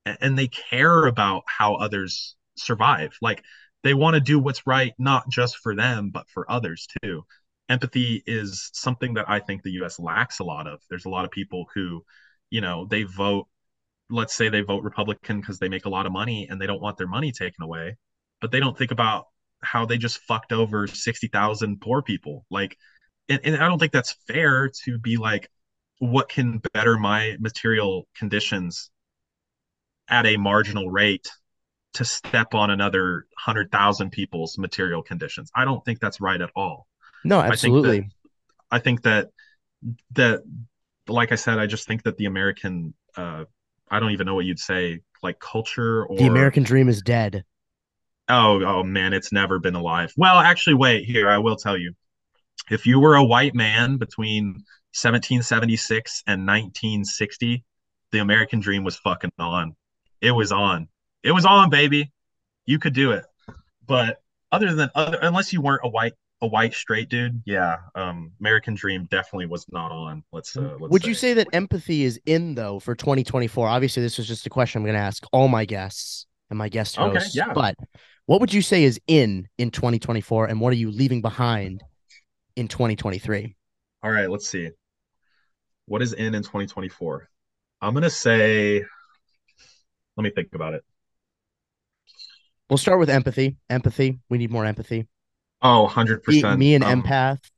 and 0.05 0.37
they 0.37 0.47
care 0.47 1.05
about 1.05 1.43
how 1.47 1.75
others 1.75 2.35
survive. 2.57 3.11
Like 3.21 3.43
they 3.83 3.93
want 3.93 4.15
to 4.15 4.21
do 4.21 4.39
what's 4.39 4.67
right, 4.67 4.93
not 4.97 5.29
just 5.29 5.57
for 5.57 5.75
them, 5.75 6.11
but 6.11 6.29
for 6.29 6.49
others 6.51 6.87
too. 7.03 7.23
Empathy 7.69 8.23
is 8.25 8.69
something 8.73 9.13
that 9.15 9.29
I 9.29 9.39
think 9.39 9.63
the 9.63 9.71
US 9.83 9.99
lacks 9.99 10.39
a 10.39 10.43
lot 10.43 10.67
of. 10.67 10.81
There's 10.89 11.05
a 11.05 11.09
lot 11.09 11.25
of 11.25 11.31
people 11.31 11.67
who, 11.73 12.03
you 12.49 12.61
know, 12.61 12.85
they 12.89 13.03
vote, 13.03 13.47
let's 14.09 14.35
say 14.35 14.49
they 14.49 14.61
vote 14.61 14.83
Republican 14.83 15.39
because 15.39 15.59
they 15.59 15.69
make 15.69 15.85
a 15.85 15.89
lot 15.89 16.05
of 16.05 16.11
money 16.11 16.47
and 16.49 16.59
they 16.59 16.67
don't 16.67 16.81
want 16.81 16.97
their 16.97 17.07
money 17.07 17.31
taken 17.31 17.63
away 17.63 17.97
but 18.41 18.51
they 18.51 18.59
don't 18.59 18.77
think 18.77 18.91
about 18.91 19.25
how 19.61 19.85
they 19.85 19.97
just 19.97 20.19
fucked 20.19 20.51
over 20.51 20.87
60,000 20.87 21.81
poor 21.81 22.01
people. 22.01 22.45
Like, 22.49 22.77
and, 23.27 23.39
and 23.43 23.55
I 23.57 23.67
don't 23.67 23.79
think 23.79 23.91
that's 23.91 24.15
fair 24.27 24.69
to 24.85 24.97
be 24.99 25.17
like, 25.17 25.49
what 25.99 26.29
can 26.29 26.61
better 26.73 26.97
my 26.97 27.35
material 27.39 28.07
conditions 28.15 28.89
at 30.07 30.25
a 30.25 30.37
marginal 30.37 30.89
rate 30.89 31.27
to 31.93 32.05
step 32.05 32.53
on 32.53 32.69
another 32.69 33.25
100,000 33.45 34.11
people's 34.11 34.57
material 34.57 35.03
conditions? 35.03 35.51
I 35.55 35.65
don't 35.65 35.83
think 35.83 35.99
that's 35.99 36.21
right 36.21 36.39
at 36.39 36.51
all. 36.55 36.87
No, 37.23 37.39
I 37.39 37.43
think 37.43 37.53
absolutely. 37.53 37.99
that, 37.99 38.09
I 38.71 38.79
think 38.79 39.01
that, 39.03 39.29
that, 40.11 40.41
like 41.07 41.31
I 41.31 41.35
said, 41.35 41.59
I 41.59 41.65
just 41.65 41.87
think 41.87 42.03
that 42.03 42.17
the 42.17 42.25
American 42.25 42.93
uh, 43.17 43.45
I 43.91 43.99
don't 43.99 44.11
even 44.11 44.25
know 44.25 44.35
what 44.35 44.45
you'd 44.45 44.59
say, 44.59 45.01
like 45.23 45.39
culture 45.39 46.05
or 46.05 46.17
The 46.17 46.27
American 46.27 46.63
dream 46.63 46.89
is 46.89 47.01
dead. 47.01 47.43
Oh, 48.27 48.63
oh 48.63 48.83
man, 48.83 49.13
it's 49.13 49.31
never 49.31 49.59
been 49.59 49.75
alive. 49.75 50.13
Well, 50.15 50.37
actually, 50.37 50.75
wait, 50.75 51.05
here, 51.05 51.29
I 51.29 51.39
will 51.39 51.55
tell 51.55 51.77
you. 51.77 51.93
If 52.69 52.85
you 52.85 52.99
were 52.99 53.15
a 53.15 53.23
white 53.23 53.55
man 53.55 53.97
between 53.97 54.45
1776 54.93 56.23
and 56.27 56.45
1960, 56.45 57.63
the 58.11 58.19
American 58.19 58.59
dream 58.59 58.83
was 58.83 58.97
fucking 58.97 59.31
on. 59.39 59.75
It 60.21 60.31
was 60.31 60.51
on. 60.51 60.87
It 61.23 61.31
was 61.31 61.45
on, 61.45 61.71
baby. 61.71 62.11
You 62.65 62.77
could 62.77 62.93
do 62.93 63.11
it. 63.11 63.25
But 63.87 64.21
other 64.51 64.73
than 64.73 64.89
other 64.93 65.17
unless 65.21 65.51
you 65.51 65.61
weren't 65.61 65.81
a 65.83 65.89
white 65.89 66.13
a 66.41 66.47
white 66.47 66.73
straight 66.73 67.09
dude, 67.09 67.41
yeah, 67.45 67.77
um 67.95 68.31
American 68.39 68.73
dream 68.73 69.07
definitely 69.11 69.45
was 69.45 69.65
not 69.71 69.91
on. 69.91 70.23
Let's 70.31 70.55
uh 70.55 70.75
let's 70.79 70.91
Would 70.91 71.05
you 71.05 71.13
say 71.13 71.33
that 71.33 71.47
empathy 71.53 72.03
is 72.03 72.19
in 72.25 72.55
though 72.55 72.79
for 72.79 72.95
2024? 72.95 73.67
Obviously, 73.67 74.01
this 74.01 74.17
was 74.17 74.27
just 74.27 74.45
a 74.45 74.49
question 74.49 74.79
I'm 74.79 74.85
going 74.85 74.95
to 74.95 75.01
ask 75.01 75.23
all 75.33 75.47
my 75.47 75.65
guests 75.65 76.25
and 76.49 76.57
my 76.57 76.69
guest 76.69 76.95
hosts. 76.95 77.37
Okay, 77.37 77.45
yeah. 77.47 77.53
But 77.53 77.75
what 78.25 78.41
would 78.41 78.53
you 78.53 78.61
say 78.61 78.83
is 78.83 78.99
in 79.07 79.47
in 79.57 79.71
2024, 79.71 80.47
and 80.47 80.61
what 80.61 80.71
are 80.71 80.77
you 80.77 80.91
leaving 80.91 81.21
behind 81.21 81.83
in 82.55 82.67
2023? 82.67 83.55
All 84.03 84.11
right, 84.11 84.29
let's 84.29 84.47
see. 84.47 84.69
What 85.87 86.01
is 86.01 86.13
in 86.13 86.35
in 86.35 86.43
2024? 86.43 87.27
I'm 87.81 87.93
gonna 87.93 88.09
say 88.09 88.83
let 90.15 90.23
me 90.23 90.31
think 90.31 90.49
about 90.53 90.73
it. 90.73 90.83
We'll 92.69 92.77
start 92.77 92.99
with 92.99 93.09
empathy. 93.09 93.57
Empathy. 93.69 94.19
We 94.29 94.37
need 94.37 94.51
more 94.51 94.65
empathy. 94.65 95.07
Oh, 95.61 95.83
100%. 95.83 96.21
Me, 96.27 96.45
me 96.49 96.75
an 96.75 96.81
Um, 96.81 97.03
empath. 97.03 97.51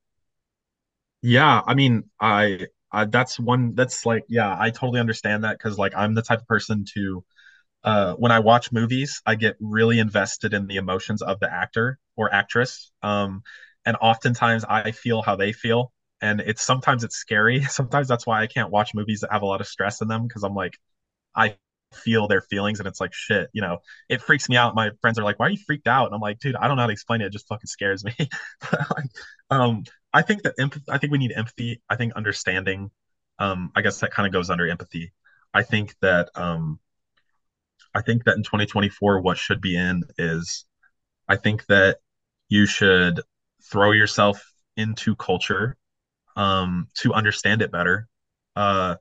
Yeah, 1.22 1.62
I 1.66 1.74
mean, 1.76 2.04
I, 2.20 2.68
I 2.92 3.06
that's 3.06 3.40
one 3.40 3.76
that's 3.76 4.06
like, 4.06 4.26
yeah, 4.28 4.56
I 4.60 4.70
totally 4.72 5.00
understand 5.00 5.44
that 5.44 5.58
because 5.58 5.78
like 5.78 5.94
I'm 5.96 6.14
the 6.16 6.22
type 6.22 6.42
of 6.42 6.48
person 6.48 6.86
to 6.96 7.24
uh 7.84 8.16
when 8.16 8.32
I 8.34 8.40
watch 8.40 8.72
movies, 8.74 9.22
I 9.26 9.36
get 9.36 9.58
really 9.62 10.00
invested 10.00 10.54
in 10.54 10.68
the 10.68 10.78
emotions 10.78 11.22
of 11.24 11.40
the 11.40 11.52
actor 11.54 12.00
or 12.18 12.34
actress. 12.34 12.92
Um 13.04 13.44
and 13.86 13.98
oftentimes 14.02 14.66
I 14.66 14.92
feel 14.92 15.22
how 15.24 15.36
they 15.38 15.54
feel 15.54 15.94
and 16.22 16.42
it's 16.42 16.64
sometimes 16.64 17.04
it's 17.06 17.18
scary. 17.18 17.64
Sometimes 17.70 18.08
that's 18.10 18.28
why 18.28 18.42
I 18.44 18.48
can't 18.48 18.72
watch 18.72 18.94
movies 18.96 19.22
that 19.22 19.32
have 19.34 19.44
a 19.44 19.46
lot 19.48 19.62
of 19.62 19.68
stress 19.68 20.02
in 20.02 20.08
them 20.10 20.28
because 20.28 20.44
I'm 20.44 20.56
like 20.56 20.78
I 21.36 21.58
feel 21.94 22.28
their 22.28 22.42
feelings 22.42 22.80
and 22.80 22.88
it's 22.88 23.02
like 23.02 23.14
shit, 23.14 23.50
you 23.54 23.62
know. 23.62 23.80
It 24.10 24.22
freaks 24.22 24.50
me 24.50 24.58
out. 24.58 24.76
My 24.76 24.92
friends 25.02 25.20
are 25.20 25.24
like, 25.24 25.40
"Why 25.40 25.48
are 25.48 25.50
you 25.50 25.58
freaked 25.66 25.88
out?" 25.88 26.06
And 26.08 26.16
I'm 26.16 26.22
like, 26.22 26.40
"Dude, 26.40 26.56
I 26.56 26.68
don't 26.68 26.78
know 26.78 26.84
how 26.84 26.88
to 26.88 26.94
explain 26.94 27.22
it. 27.22 27.26
It 27.28 27.34
just 27.34 27.48
fucking 27.48 27.68
scares 27.68 28.04
me." 28.04 28.16
Um 29.50 29.84
I 30.14 30.22
think 30.22 30.44
that 30.44 30.56
empathy, 30.60 30.86
I 30.90 30.98
think 30.98 31.12
we 31.12 31.18
need 31.18 31.32
empathy. 31.34 31.82
I 31.90 31.96
think 31.96 32.14
understanding, 32.14 32.92
um, 33.40 33.72
I 33.76 33.82
guess 33.82 34.00
that 34.02 34.12
kind 34.12 34.28
of 34.28 34.34
goes 34.34 34.50
under 34.50 34.68
empathy. 34.70 35.14
I 35.54 35.64
think 35.64 35.96
that, 36.02 36.30
um, 36.36 36.80
I 37.94 38.02
think 38.02 38.24
that 38.26 38.38
in 38.38 38.44
2024, 38.44 39.22
what 39.22 39.38
should 39.38 39.62
be 39.62 39.76
in 39.76 40.04
is, 40.18 40.66
I 41.28 41.38
think 41.38 41.66
that 41.68 42.00
you 42.50 42.66
should 42.66 43.22
throw 43.72 43.92
yourself 43.92 44.44
into 44.78 45.16
culture, 45.16 45.78
um, 46.36 46.88
to 46.96 47.14
understand 47.14 47.62
it 47.62 47.72
better. 47.72 48.08
Uh, 48.56 48.98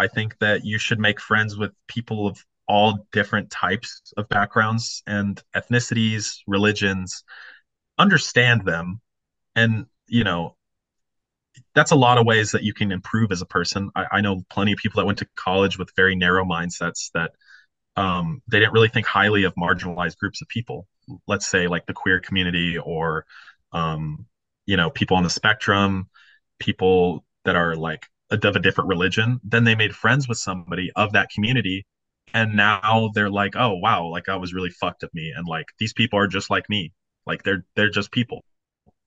I 0.00 0.08
think 0.08 0.38
that 0.38 0.64
you 0.64 0.78
should 0.78 0.98
make 0.98 1.20
friends 1.20 1.56
with 1.56 1.72
people 1.86 2.26
of 2.26 2.44
all 2.66 3.06
different 3.12 3.50
types 3.50 4.00
of 4.16 4.28
backgrounds 4.28 5.02
and 5.06 5.42
ethnicities, 5.54 6.38
religions, 6.46 7.24
understand 7.98 8.64
them 8.64 9.00
and 9.56 9.86
you 10.06 10.24
know 10.24 10.56
that's 11.74 11.90
a 11.90 11.96
lot 11.96 12.18
of 12.18 12.26
ways 12.26 12.52
that 12.52 12.62
you 12.62 12.72
can 12.72 12.90
improve 12.92 13.32
as 13.32 13.42
a 13.42 13.46
person. 13.46 13.90
I, 13.94 14.06
I 14.12 14.20
know 14.20 14.42
plenty 14.50 14.72
of 14.72 14.78
people 14.78 15.00
that 15.00 15.06
went 15.06 15.18
to 15.18 15.26
college 15.36 15.78
with 15.78 15.90
very 15.96 16.16
narrow 16.16 16.44
mindsets 16.44 17.10
that 17.14 17.32
um, 17.96 18.42
they 18.48 18.58
didn't 18.58 18.72
really 18.72 18.88
think 18.88 19.06
highly 19.06 19.44
of 19.44 19.54
marginalized 19.54 20.16
groups 20.18 20.40
of 20.42 20.48
people. 20.48 20.86
Let's 21.26 21.46
say 21.46 21.68
like 21.68 21.86
the 21.86 21.92
queer 21.92 22.20
community 22.20 22.78
or 22.78 23.26
um, 23.72 24.26
you 24.66 24.76
know 24.76 24.90
people 24.90 25.16
on 25.16 25.24
the 25.24 25.30
spectrum 25.30 26.08
people 26.58 27.24
that 27.44 27.56
are 27.56 27.74
like 27.74 28.06
of 28.30 28.56
a 28.56 28.60
different 28.60 28.88
religion 28.88 29.40
then 29.44 29.64
they 29.64 29.74
made 29.74 29.94
friends 29.94 30.28
with 30.28 30.38
somebody 30.38 30.90
of 30.96 31.12
that 31.12 31.30
community. 31.34 31.84
And 32.32 32.54
now 32.54 33.10
they're 33.14 33.30
like 33.30 33.54
oh 33.56 33.74
wow 33.74 34.06
like 34.06 34.28
i 34.28 34.36
was 34.36 34.54
really 34.54 34.70
fucked 34.70 35.02
of 35.02 35.10
me. 35.14 35.32
And 35.34 35.46
like 35.48 35.66
these 35.78 35.92
people 35.92 36.18
are 36.18 36.28
just 36.28 36.50
like 36.50 36.68
me. 36.68 36.92
Like 37.26 37.42
they're 37.42 37.64
they're 37.76 37.90
just 37.90 38.12
people 38.12 38.44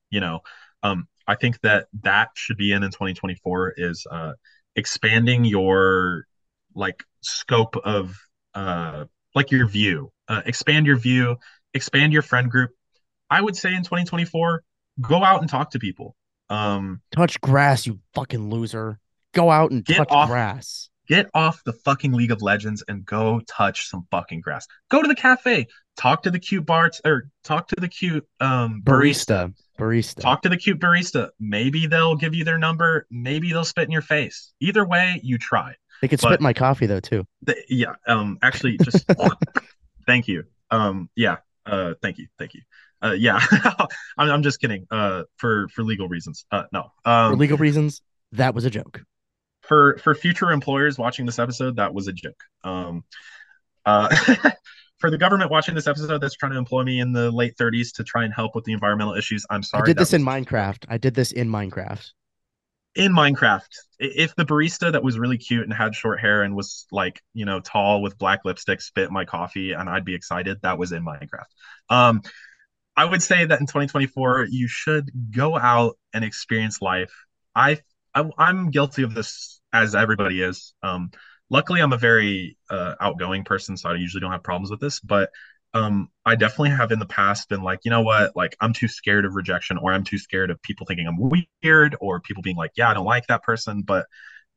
you 0.10 0.20
know? 0.20 0.42
Um 0.84 1.08
i 1.28 1.36
think 1.36 1.60
that 1.62 1.88
that 2.02 2.30
should 2.36 2.58
be 2.58 2.74
in 2.74 2.84
in 2.84 2.92
2024 2.92 3.76
is 3.78 4.06
uh 4.12 4.34
expanding 4.76 5.46
your 5.46 6.26
like 6.76 7.04
scope 7.22 7.78
of 7.84 8.18
uh 8.56 9.06
like 9.36 9.52
your 9.52 9.68
view. 9.68 10.12
Uh, 10.28 10.42
expand 10.46 10.86
your 10.86 10.98
view 10.98 11.38
expand 11.74 12.14
your 12.14 12.22
friend 12.22 12.50
group. 12.50 12.72
I 13.30 13.42
would 13.42 13.56
say 13.56 13.70
in 13.74 13.84
2024 13.84 14.64
go 15.02 15.24
out 15.24 15.42
and 15.42 15.50
talk 15.50 15.72
to 15.72 15.80
people. 15.80 16.16
Um 16.50 17.02
Touch 17.12 17.40
grass, 17.42 17.86
you 17.86 18.00
fucking 18.14 18.50
loser. 18.50 19.00
Go 19.34 19.50
out 19.52 19.72
and 19.72 19.84
Get 19.84 19.98
touch 19.98 20.08
off- 20.12 20.30
grass. 20.30 20.90
get 21.08 21.30
off 21.34 21.62
the 21.66 21.74
fucking 21.74 22.14
League 22.14 22.32
of 22.32 22.42
Legends 22.42 22.84
and 22.88 23.06
go 23.06 23.42
touch 23.48 23.88
some 23.90 24.08
fucking 24.12 24.42
grass. 24.42 24.66
Go 24.90 25.02
to 25.02 25.08
the 25.08 25.16
cafe, 25.16 25.68
talk 25.98 26.24
to 26.24 26.32
the 26.32 26.40
cute 26.40 26.66
bart 26.66 27.00
or 27.06 27.30
talk 27.44 27.68
to 27.70 27.76
the 27.76 27.88
cute 27.90 28.26
um 28.40 28.82
barista. 28.86 29.54
Barista. 29.80 30.22
Talk 30.22 30.44
to 30.44 30.50
the 30.50 30.58
cute 30.58 30.80
barista. 30.80 31.30
Maybe 31.40 31.88
they'll 31.88 32.16
give 32.16 32.36
you 32.36 32.44
their 32.44 32.60
number. 32.60 33.08
Maybe 33.10 33.50
they'll 33.52 33.66
spit 33.66 33.86
in 33.86 33.92
your 33.92 34.04
face. 34.04 34.54
Either 34.60 34.86
way, 34.86 35.20
you 35.24 35.38
try. 35.40 35.74
they 36.02 36.08
could 36.08 36.20
spit 36.20 36.30
but- 36.34 36.40
in 36.40 36.44
my 36.44 36.54
coffee 36.54 36.86
though 36.86 37.00
too. 37.00 37.26
Yeah. 37.70 37.96
Um. 38.08 38.38
Actually, 38.44 38.78
just 38.78 39.06
thank 40.08 40.28
you. 40.28 40.44
Um. 40.72 41.10
Yeah. 41.16 41.38
Uh. 41.66 41.96
Thank 42.02 42.18
you. 42.20 42.28
Thank 42.38 42.54
you. 42.54 42.62
Uh. 43.02 43.12
Yeah. 43.18 43.40
I'm. 44.18 44.30
I'm 44.30 44.44
just 44.44 44.62
kidding. 44.62 44.86
Uh. 44.92 45.24
For 45.38 45.68
for 45.70 45.84
legal 45.84 46.08
reasons. 46.08 46.46
Uh. 46.52 46.64
No. 46.72 46.92
Um. 47.04 47.32
For 47.34 47.38
legal 47.38 47.58
reasons, 47.58 48.02
that 48.34 48.54
was 48.54 48.66
a 48.66 48.70
joke. 48.70 49.02
For 49.64 49.98
for 49.98 50.14
future 50.14 50.52
employers 50.52 50.98
watching 50.98 51.26
this 51.26 51.40
episode, 51.40 51.78
that 51.78 51.94
was 51.94 52.08
a 52.08 52.14
joke. 52.14 52.44
Um, 52.64 53.04
uh, 53.86 54.16
for 55.00 55.10
the 55.10 55.18
government 55.18 55.52
watching 55.52 55.76
this 55.76 55.88
episode 55.88 56.20
that's 56.20 56.36
trying 56.36 56.54
to 56.54 56.58
employ 56.58 56.84
me 56.84 57.00
in 57.00 57.12
the 57.12 57.30
late 57.32 57.58
30s 57.58 57.94
to 57.96 58.04
try 58.04 58.24
and 58.24 58.34
help 58.34 58.56
with 58.56 58.64
the 58.64 58.72
environmental 58.74 59.16
issues, 59.16 59.46
I'm 59.50 59.64
sorry. 59.64 59.84
I 59.84 59.86
did 59.86 59.98
this 59.98 60.14
in 60.14 60.24
Minecraft. 60.24 60.86
I 60.88 60.98
did 60.98 61.14
this 61.16 61.32
in 61.32 61.50
Minecraft. 61.50 62.12
in 62.96 63.12
Minecraft. 63.12 63.68
If 64.00 64.36
the 64.36 64.46
barista 64.46 64.92
that 64.92 65.04
was 65.04 65.18
really 65.18 65.38
cute 65.38 65.64
and 65.64 65.74
had 65.74 65.96
short 65.96 66.20
hair 66.20 66.44
and 66.44 66.56
was 66.56 66.86
like, 66.92 67.22
you 67.34 67.46
know, 67.46 67.60
tall 67.60 68.02
with 68.02 68.18
black 68.18 68.42
lipstick 68.46 68.82
spit 68.82 69.12
my 69.12 69.26
coffee 69.26 69.72
and 69.74 69.90
I'd 69.90 70.06
be 70.06 70.16
excited, 70.16 70.60
that 70.62 70.78
was 70.78 70.92
in 70.92 71.04
Minecraft. 71.04 71.46
Um, 71.90 72.22
I 72.96 73.06
would 73.06 73.24
say 73.24 73.46
that 73.46 73.60
in 73.60 73.66
2024, 73.66 74.48
you 74.52 74.68
should 74.68 75.10
go 75.32 75.58
out 75.58 75.98
and 76.14 76.24
experience 76.24 76.82
life. 76.82 77.12
I, 77.56 77.80
I 78.16 78.30
I'm 78.38 78.70
guilty 78.70 79.04
of 79.04 79.14
this 79.14 79.62
as 79.72 79.96
everybody 79.96 80.42
is. 80.42 80.74
Um, 80.84 81.12
luckily, 81.50 81.82
I'm 81.82 81.94
a 81.94 81.98
very 81.98 82.58
uh, 82.70 82.96
outgoing 83.00 83.44
person, 83.44 83.78
so 83.78 83.90
I 83.90 83.96
usually 83.96 84.22
don't 84.22 84.32
have 84.32 84.44
problems 84.44 84.72
with 84.72 84.80
this. 84.80 85.00
But 85.00 85.30
um, 85.74 86.10
I 86.26 86.36
definitely 86.36 86.70
have 86.72 86.92
in 86.92 87.00
the 87.00 87.06
past 87.06 87.50
been 87.50 87.64
like, 87.64 87.80
you 87.84 87.92
know 87.92 88.02
what, 88.02 88.36
like 88.36 88.56
I'm 88.62 88.74
too 88.74 88.88
scared 88.88 89.26
of 89.26 89.36
rejection, 89.36 89.78
or 89.78 89.92
I'm 89.92 90.04
too 90.04 90.20
scared 90.20 90.52
of 90.52 90.62
people 90.62 90.86
thinking 90.86 91.08
I'm 91.08 91.18
weird, 91.64 91.96
or 92.00 92.20
people 92.20 92.44
being 92.44 92.58
like, 92.58 92.72
yeah, 92.76 92.90
I 92.90 92.94
don't 92.94 93.06
like 93.06 93.28
that 93.28 93.44
person. 93.44 93.82
But 93.82 94.06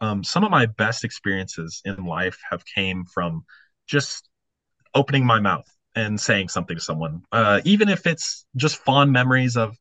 um, 0.00 0.22
some 0.22 0.44
of 0.44 0.50
my 0.50 0.66
best 0.66 1.04
experiences 1.04 1.80
in 1.84 2.04
life 2.04 2.38
have 2.50 2.64
came 2.66 3.04
from 3.06 3.44
just 3.86 4.28
opening 4.94 5.24
my 5.24 5.40
mouth 5.40 5.66
and 5.94 6.20
saying 6.20 6.48
something 6.48 6.76
to 6.76 6.82
someone, 6.82 7.22
uh, 7.32 7.60
even 7.64 7.88
if 7.88 8.06
it's 8.06 8.44
just 8.56 8.76
fond 8.76 9.12
memories 9.12 9.56
of 9.56 9.76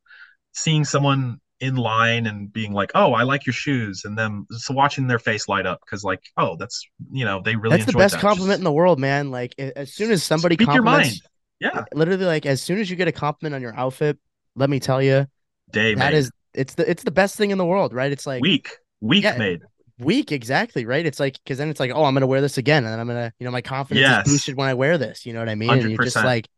seeing 0.52 0.84
someone 0.84 1.38
in 1.60 1.76
line 1.76 2.26
and 2.26 2.52
being 2.52 2.72
like, 2.72 2.90
"Oh, 2.94 3.12
I 3.12 3.22
like 3.22 3.46
your 3.46 3.52
shoes," 3.52 4.04
and 4.04 4.16
them 4.16 4.46
so 4.50 4.74
watching 4.74 5.06
their 5.06 5.18
face 5.18 5.48
light 5.48 5.66
up 5.66 5.80
because, 5.84 6.04
like, 6.04 6.22
oh, 6.36 6.56
that's 6.56 6.86
you 7.12 7.24
know 7.24 7.40
they 7.42 7.56
really 7.56 7.78
That's 7.78 7.86
the 7.86 7.92
best 7.98 8.14
that. 8.14 8.20
compliment 8.20 8.50
Just 8.50 8.60
in 8.60 8.64
the 8.64 8.72
world, 8.72 8.98
man. 8.98 9.30
Like 9.30 9.54
as 9.58 9.92
soon 9.92 10.10
as 10.10 10.22
somebody 10.22 10.56
speak 10.56 10.74
your 10.74 10.82
mind. 10.82 11.20
Yeah, 11.60 11.84
literally, 11.94 12.26
like 12.26 12.46
as 12.46 12.62
soon 12.62 12.78
as 12.78 12.90
you 12.90 12.96
get 12.96 13.08
a 13.08 13.12
compliment 13.12 13.54
on 13.54 13.62
your 13.62 13.74
outfit, 13.74 14.18
let 14.54 14.68
me 14.70 14.78
tell 14.80 15.02
you, 15.02 15.26
day 15.70 15.94
that 15.94 16.14
is 16.14 16.30
it's 16.54 16.74
the 16.74 16.88
it's 16.88 17.02
the 17.02 17.10
best 17.10 17.36
thing 17.36 17.50
in 17.50 17.58
the 17.58 17.64
world, 17.64 17.92
right? 17.92 18.12
It's 18.12 18.26
like 18.26 18.42
week, 18.42 18.68
week 19.00 19.24
Yeah. 19.24 19.38
made. 19.38 19.62
week 19.98 20.32
exactly, 20.32 20.84
right? 20.84 21.04
It's 21.06 21.20
like 21.20 21.34
because 21.42 21.58
then 21.58 21.70
it's 21.70 21.80
like, 21.80 21.90
oh, 21.94 22.04
I'm 22.04 22.14
gonna 22.14 22.26
wear 22.26 22.40
this 22.40 22.58
again, 22.58 22.84
and 22.84 22.92
then 22.92 23.00
I'm 23.00 23.06
gonna, 23.06 23.32
you 23.38 23.44
know, 23.44 23.50
my 23.50 23.62
confidence 23.62 24.08
Yes. 24.08 24.26
is 24.26 24.30
boosted 24.32 24.56
when 24.56 24.68
I 24.68 24.74
wear 24.74 24.98
this. 24.98 25.24
You 25.26 25.32
know 25.32 25.38
what 25.40 25.48
I 25.48 25.54
mean? 25.54 25.72
And 25.80 25.90
you 25.90 25.98
just 25.98 26.22
like 26.24 26.48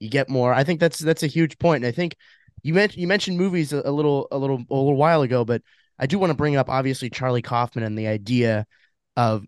you 0.00 0.10
get 0.10 0.28
more. 0.28 0.52
I 0.54 0.64
think 0.64 0.80
that's 0.80 0.98
that's 0.98 1.22
a 1.22 1.28
huge 1.28 1.58
point. 1.58 1.84
And 1.84 1.88
I 1.88 1.96
think 1.96 2.16
you 2.62 2.74
mentioned 2.74 3.00
you 3.00 3.06
mentioned 3.08 3.36
movies 3.38 3.72
a, 3.72 3.82
a 3.84 3.90
little 3.90 4.28
a 4.30 4.38
little 4.38 4.56
a 4.70 4.74
little 4.74 4.96
while 4.96 5.22
ago, 5.22 5.44
but 5.44 5.62
I 5.98 6.06
do 6.06 6.18
want 6.18 6.30
to 6.30 6.36
bring 6.36 6.56
up 6.56 6.68
obviously 6.68 7.10
Charlie 7.10 7.42
Kaufman 7.42 7.84
and 7.84 7.96
the 7.98 8.06
idea 8.08 8.66
of 9.16 9.44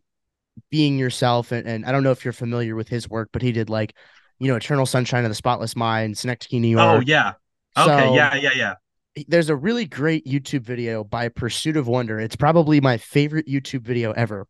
being 0.71 0.99
yourself. 0.99 1.53
And, 1.53 1.67
and 1.67 1.85
I 1.85 1.93
don't 1.93 2.03
know 2.03 2.13
if 2.13 2.25
you're 2.25 2.33
familiar 2.33 2.77
with 2.77 2.89
his 2.89 3.09
work, 3.09 3.31
but 3.33 3.43
he 3.43 3.51
did 3.53 3.71
like, 3.71 3.95
you 4.39 4.49
know, 4.49 4.57
Eternal 4.57 4.87
Sunshine 4.87 5.25
of 5.25 5.31
the 5.31 5.35
Spotless 5.35 5.75
Mind, 5.75 6.17
Synecdoche, 6.17 6.53
New 6.61 6.69
York. 6.69 6.99
Oh 6.99 7.03
yeah. 7.05 7.33
Okay. 7.77 8.07
So- 8.09 8.15
yeah. 8.15 8.35
Yeah. 8.37 8.51
Yeah. 8.55 8.75
there's 9.29 9.49
a 9.49 9.57
really 9.57 9.85
great 9.85 10.27
YouTube 10.27 10.63
video 10.63 11.03
by 11.05 11.29
Pursuit 11.29 11.77
of 11.77 11.87
Wonder. 11.89 12.21
It's 12.21 12.37
probably 12.37 12.81
my 12.81 12.99
favorite 12.99 13.47
YouTube 13.47 13.83
video 13.83 14.13
ever. 14.13 14.47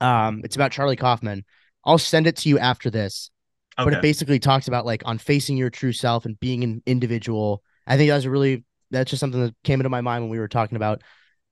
Um, 0.00 0.42
it's 0.44 0.56
about 0.56 0.72
Charlie 0.72 0.96
Kaufman. 0.96 1.44
I'll 1.84 1.98
send 1.98 2.26
it 2.26 2.36
to 2.38 2.48
you 2.48 2.58
after 2.58 2.90
this. 2.90 3.30
But 3.76 3.94
it 3.94 4.02
basically 4.02 4.38
talks 4.38 4.68
about 4.68 4.84
like 4.84 5.02
on 5.06 5.18
facing 5.18 5.56
your 5.56 5.70
true 5.70 5.92
self 5.92 6.26
and 6.26 6.38
being 6.38 6.64
an 6.64 6.82
individual. 6.86 7.62
I 7.86 7.96
think 7.96 8.10
that's 8.10 8.24
a 8.24 8.30
really 8.30 8.64
that's 8.90 9.10
just 9.10 9.20
something 9.20 9.40
that 9.40 9.54
came 9.64 9.80
into 9.80 9.88
my 9.88 10.00
mind 10.00 10.24
when 10.24 10.30
we 10.30 10.38
were 10.38 10.48
talking 10.48 10.76
about, 10.76 11.02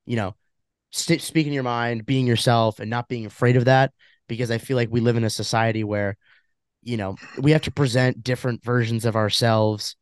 you 0.06 0.16
know, 0.16 0.34
st- 0.90 1.22
speaking 1.22 1.52
your 1.52 1.62
mind, 1.62 2.04
being 2.04 2.26
yourself, 2.26 2.80
and 2.80 2.90
not 2.90 3.08
being 3.08 3.26
afraid 3.26 3.56
of 3.56 3.66
that. 3.66 3.92
Because 4.28 4.50
I 4.50 4.58
feel 4.58 4.76
like 4.76 4.90
we 4.90 5.00
live 5.00 5.16
in 5.16 5.24
a 5.24 5.30
society 5.30 5.84
where, 5.84 6.16
you 6.82 6.98
know, 6.98 7.16
we 7.38 7.52
have 7.52 7.62
to 7.62 7.70
present 7.70 8.22
different 8.22 8.62
versions 8.62 9.04
of 9.06 9.16
ourselves 9.16 9.96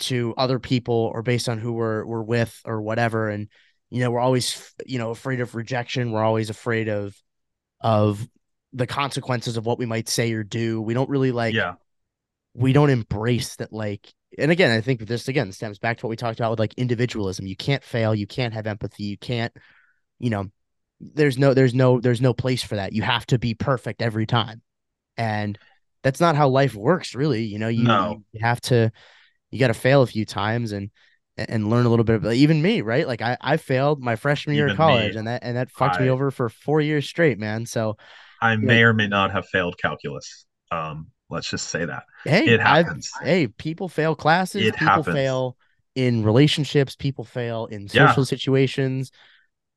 to 0.00 0.34
other 0.36 0.58
people 0.58 1.10
or 1.14 1.22
based 1.22 1.48
on 1.48 1.58
who 1.58 1.72
we're 1.72 2.04
we're 2.04 2.22
with 2.22 2.60
or 2.64 2.82
whatever. 2.82 3.28
And 3.28 3.48
you 3.90 4.00
know, 4.00 4.10
we're 4.10 4.20
always 4.20 4.74
you 4.86 4.98
know 4.98 5.10
afraid 5.10 5.40
of 5.40 5.54
rejection. 5.54 6.12
We're 6.12 6.24
always 6.24 6.50
afraid 6.50 6.88
of 6.88 7.16
of 7.80 8.26
the 8.72 8.86
consequences 8.86 9.56
of 9.56 9.66
what 9.66 9.78
we 9.78 9.86
might 9.86 10.08
say 10.08 10.32
or 10.32 10.42
do. 10.42 10.80
We 10.80 10.94
don't 10.94 11.10
really 11.10 11.32
like 11.32 11.54
yeah. 11.54 11.74
we 12.54 12.72
don't 12.72 12.90
embrace 12.90 13.56
that 13.56 13.72
like 13.72 14.12
and 14.38 14.50
again 14.50 14.70
i 14.70 14.80
think 14.80 15.00
this 15.06 15.28
again 15.28 15.52
stems 15.52 15.78
back 15.78 15.98
to 15.98 16.06
what 16.06 16.10
we 16.10 16.16
talked 16.16 16.40
about 16.40 16.50
with 16.50 16.58
like 16.58 16.72
individualism 16.78 17.46
you 17.46 17.56
can't 17.56 17.84
fail 17.84 18.14
you 18.14 18.26
can't 18.26 18.54
have 18.54 18.66
empathy 18.66 19.04
you 19.04 19.18
can't 19.18 19.52
you 20.18 20.30
know 20.30 20.46
there's 21.00 21.36
no 21.36 21.52
there's 21.52 21.74
no 21.74 22.00
there's 22.00 22.20
no 22.20 22.32
place 22.32 22.62
for 22.62 22.76
that 22.76 22.92
you 22.94 23.02
have 23.02 23.26
to 23.26 23.38
be 23.38 23.54
perfect 23.54 24.00
every 24.00 24.24
time 24.24 24.62
and 25.18 25.58
that's 26.02 26.20
not 26.20 26.36
how 26.36 26.48
life 26.48 26.74
works 26.74 27.14
really 27.14 27.42
you 27.44 27.58
know 27.58 27.68
you, 27.68 27.84
No. 27.84 28.22
you 28.32 28.40
have 28.42 28.60
to 28.62 28.90
you 29.50 29.58
got 29.58 29.66
to 29.68 29.74
fail 29.74 30.00
a 30.02 30.06
few 30.06 30.24
times 30.24 30.72
and 30.72 30.90
and 31.36 31.68
learn 31.70 31.86
a 31.86 31.88
little 31.88 32.04
bit 32.04 32.16
of 32.16 32.32
even 32.32 32.62
me 32.62 32.80
right 32.80 33.06
like 33.06 33.20
i 33.22 33.36
i 33.40 33.56
failed 33.56 34.00
my 34.00 34.16
freshman 34.16 34.54
year 34.56 34.66
Even 34.66 34.72
of 34.72 34.76
college 34.78 35.12
me. 35.12 35.18
and 35.18 35.28
that 35.28 35.42
and 35.42 35.56
that 35.56 35.70
fucked 35.70 36.00
me 36.00 36.08
over 36.08 36.30
for 36.30 36.48
four 36.48 36.80
years 36.80 37.06
straight 37.06 37.38
man 37.38 37.66
so 37.66 37.96
I 38.42 38.56
may 38.56 38.82
or 38.82 38.92
may 38.92 39.08
not 39.08 39.30
have 39.32 39.46
failed 39.48 39.78
calculus. 39.78 40.44
Um, 40.70 41.06
let's 41.30 41.48
just 41.48 41.68
say 41.68 41.84
that. 41.86 42.04
hey 42.24 42.46
It 42.46 42.60
I've- 42.60 42.86
happens. 42.86 43.10
hey 43.22 43.46
people 43.48 43.88
fail 43.88 44.14
classes 44.14 44.66
It 44.66 44.74
people 44.74 44.86
happens. 45.02 45.14
fail 45.16 45.56
in 45.94 46.22
relationships 46.24 46.96
people 46.96 47.24
fail 47.24 47.66
in 47.66 47.82
Yeah. 47.92 48.08
social 48.08 48.24
situations 48.24 49.10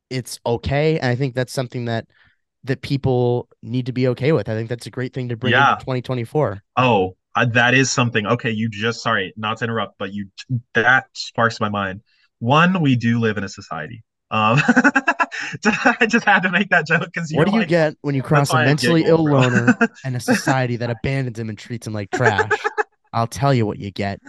it's 0.09 0.39
okay 0.45 0.97
and 0.99 1.07
i 1.09 1.15
think 1.15 1.33
that's 1.35 1.51
something 1.51 1.85
that 1.85 2.07
that 2.63 2.81
people 2.81 3.49
need 3.61 3.85
to 3.87 3.91
be 3.91 4.07
okay 4.09 4.31
with 4.31 4.47
i 4.47 4.53
think 4.53 4.69
that's 4.69 4.85
a 4.85 4.89
great 4.89 5.13
thing 5.13 5.27
to 5.29 5.35
bring 5.37 5.51
Yeah. 5.53 5.73
into 5.73 5.83
2024 5.85 6.61
Oh, 6.77 7.15
uh, 7.35 7.45
that 7.45 7.73
is 7.73 7.91
something. 7.91 8.25
Okay, 8.25 8.51
you 8.51 8.69
just 8.69 9.01
sorry, 9.03 9.33
not 9.35 9.57
to 9.57 9.65
interrupt, 9.65 9.97
but 9.97 10.13
you 10.13 10.29
that 10.73 11.07
sparks 11.13 11.59
my 11.59 11.67
mind. 11.69 12.01
One, 12.39 12.81
we 12.81 12.95
do 12.95 13.19
live 13.19 13.37
in 13.37 13.43
a 13.43 13.49
society. 13.49 14.03
Um, 14.31 14.59
I 15.65 16.07
just 16.07 16.25
had 16.25 16.41
to 16.41 16.51
make 16.51 16.69
that 16.69 16.87
joke 16.87 17.05
because 17.13 17.31
what 17.31 17.47
do 17.47 17.53
you 17.53 17.59
like, 17.59 17.67
get 17.67 17.95
when 18.01 18.15
you 18.15 18.23
cross 18.23 18.51
a 18.51 18.55
mentally 18.55 19.03
giggle, 19.03 19.27
ill 19.27 19.33
loner 19.33 19.77
and 20.03 20.15
a 20.15 20.19
society 20.19 20.77
that 20.77 20.89
abandons 20.89 21.37
him 21.37 21.49
and 21.49 21.57
treats 21.57 21.85
him 21.85 21.93
like 21.93 22.09
trash 22.09 22.49
i'll 23.13 23.27
tell 23.27 23.53
you 23.53 23.67
what 23.67 23.77
you 23.77 23.91
get 23.91 24.19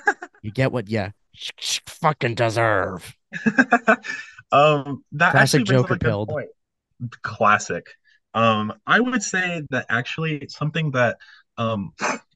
you 0.42 0.51
get 0.51 0.70
what 0.70 0.90
you 0.90 1.07
sh- 1.32 1.51
sh- 1.59 1.80
fucking 1.86 2.34
deserve 2.34 3.16
um, 4.53 5.05
that 5.12 5.32
Classic 5.32 5.64
Joker 5.64 5.94
a 5.94 5.99
good 5.99 6.01
pilled. 6.01 6.28
point. 6.28 6.49
Classic. 7.22 7.86
Um, 8.34 8.72
I 8.86 9.01
would 9.01 9.22
say 9.22 9.62
that 9.70 9.86
actually 9.88 10.36
it's 10.36 10.57
something 10.57 10.92
that, 10.92 11.18
um, 11.57 11.92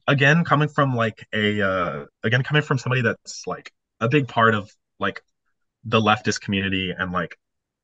again, 0.07 0.43
coming 0.43 0.67
from 0.67 0.95
like 0.95 1.25
a, 1.33 1.61
uh, 1.61 2.05
again, 2.23 2.43
coming 2.43 2.63
from 2.63 2.77
somebody 2.77 3.01
that's 3.01 3.45
like 3.45 3.71
a 3.99 4.09
big 4.09 4.27
part 4.27 4.55
of 4.55 4.71
like 4.99 5.21
the 5.83 5.99
leftist 5.99 6.41
community 6.41 6.93
and 6.97 7.11
like 7.11 7.37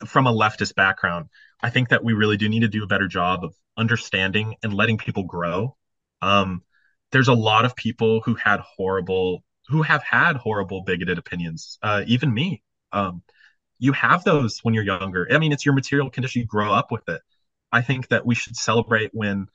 from 0.05 0.27
a 0.27 0.33
leftist 0.33 0.75
background, 0.75 1.27
I 1.61 1.69
think 1.69 1.89
that 1.89 2.03
we 2.03 2.13
really 2.13 2.37
do 2.37 2.49
need 2.49 2.61
to 2.61 2.67
do 2.67 2.83
a 2.83 2.87
better 2.87 3.07
job 3.07 3.43
of 3.43 3.55
understanding 3.75 4.55
and 4.63 4.73
letting 4.73 4.97
people 4.97 5.23
grow. 5.23 5.75
Um, 6.21 6.63
there's 7.11 7.27
a 7.27 7.33
lot 7.33 7.65
of 7.65 7.75
people 7.75 8.21
who 8.21 8.35
had 8.35 8.59
horrible, 8.59 9.43
who 9.67 9.81
have 9.81 10.03
had 10.03 10.35
horrible 10.35 10.83
bigoted 10.83 11.17
opinions. 11.17 11.77
Uh, 11.81 12.03
even 12.07 12.33
me. 12.33 12.63
Um, 12.91 13.23
you 13.79 13.91
have 13.93 14.23
those 14.23 14.59
when 14.63 14.73
you're 14.73 14.83
younger. 14.83 15.27
I 15.31 15.37
mean, 15.37 15.51
it's 15.51 15.65
your 15.65 15.75
material 15.75 16.09
condition. 16.09 16.41
You 16.41 16.47
grow 16.47 16.71
up 16.71 16.91
with 16.91 17.07
it. 17.09 17.21
I 17.71 17.81
think 17.81 18.07
that 18.09 18.25
we 18.25 18.35
should 18.35 18.55
celebrate 18.55 19.11
when, 19.13 19.47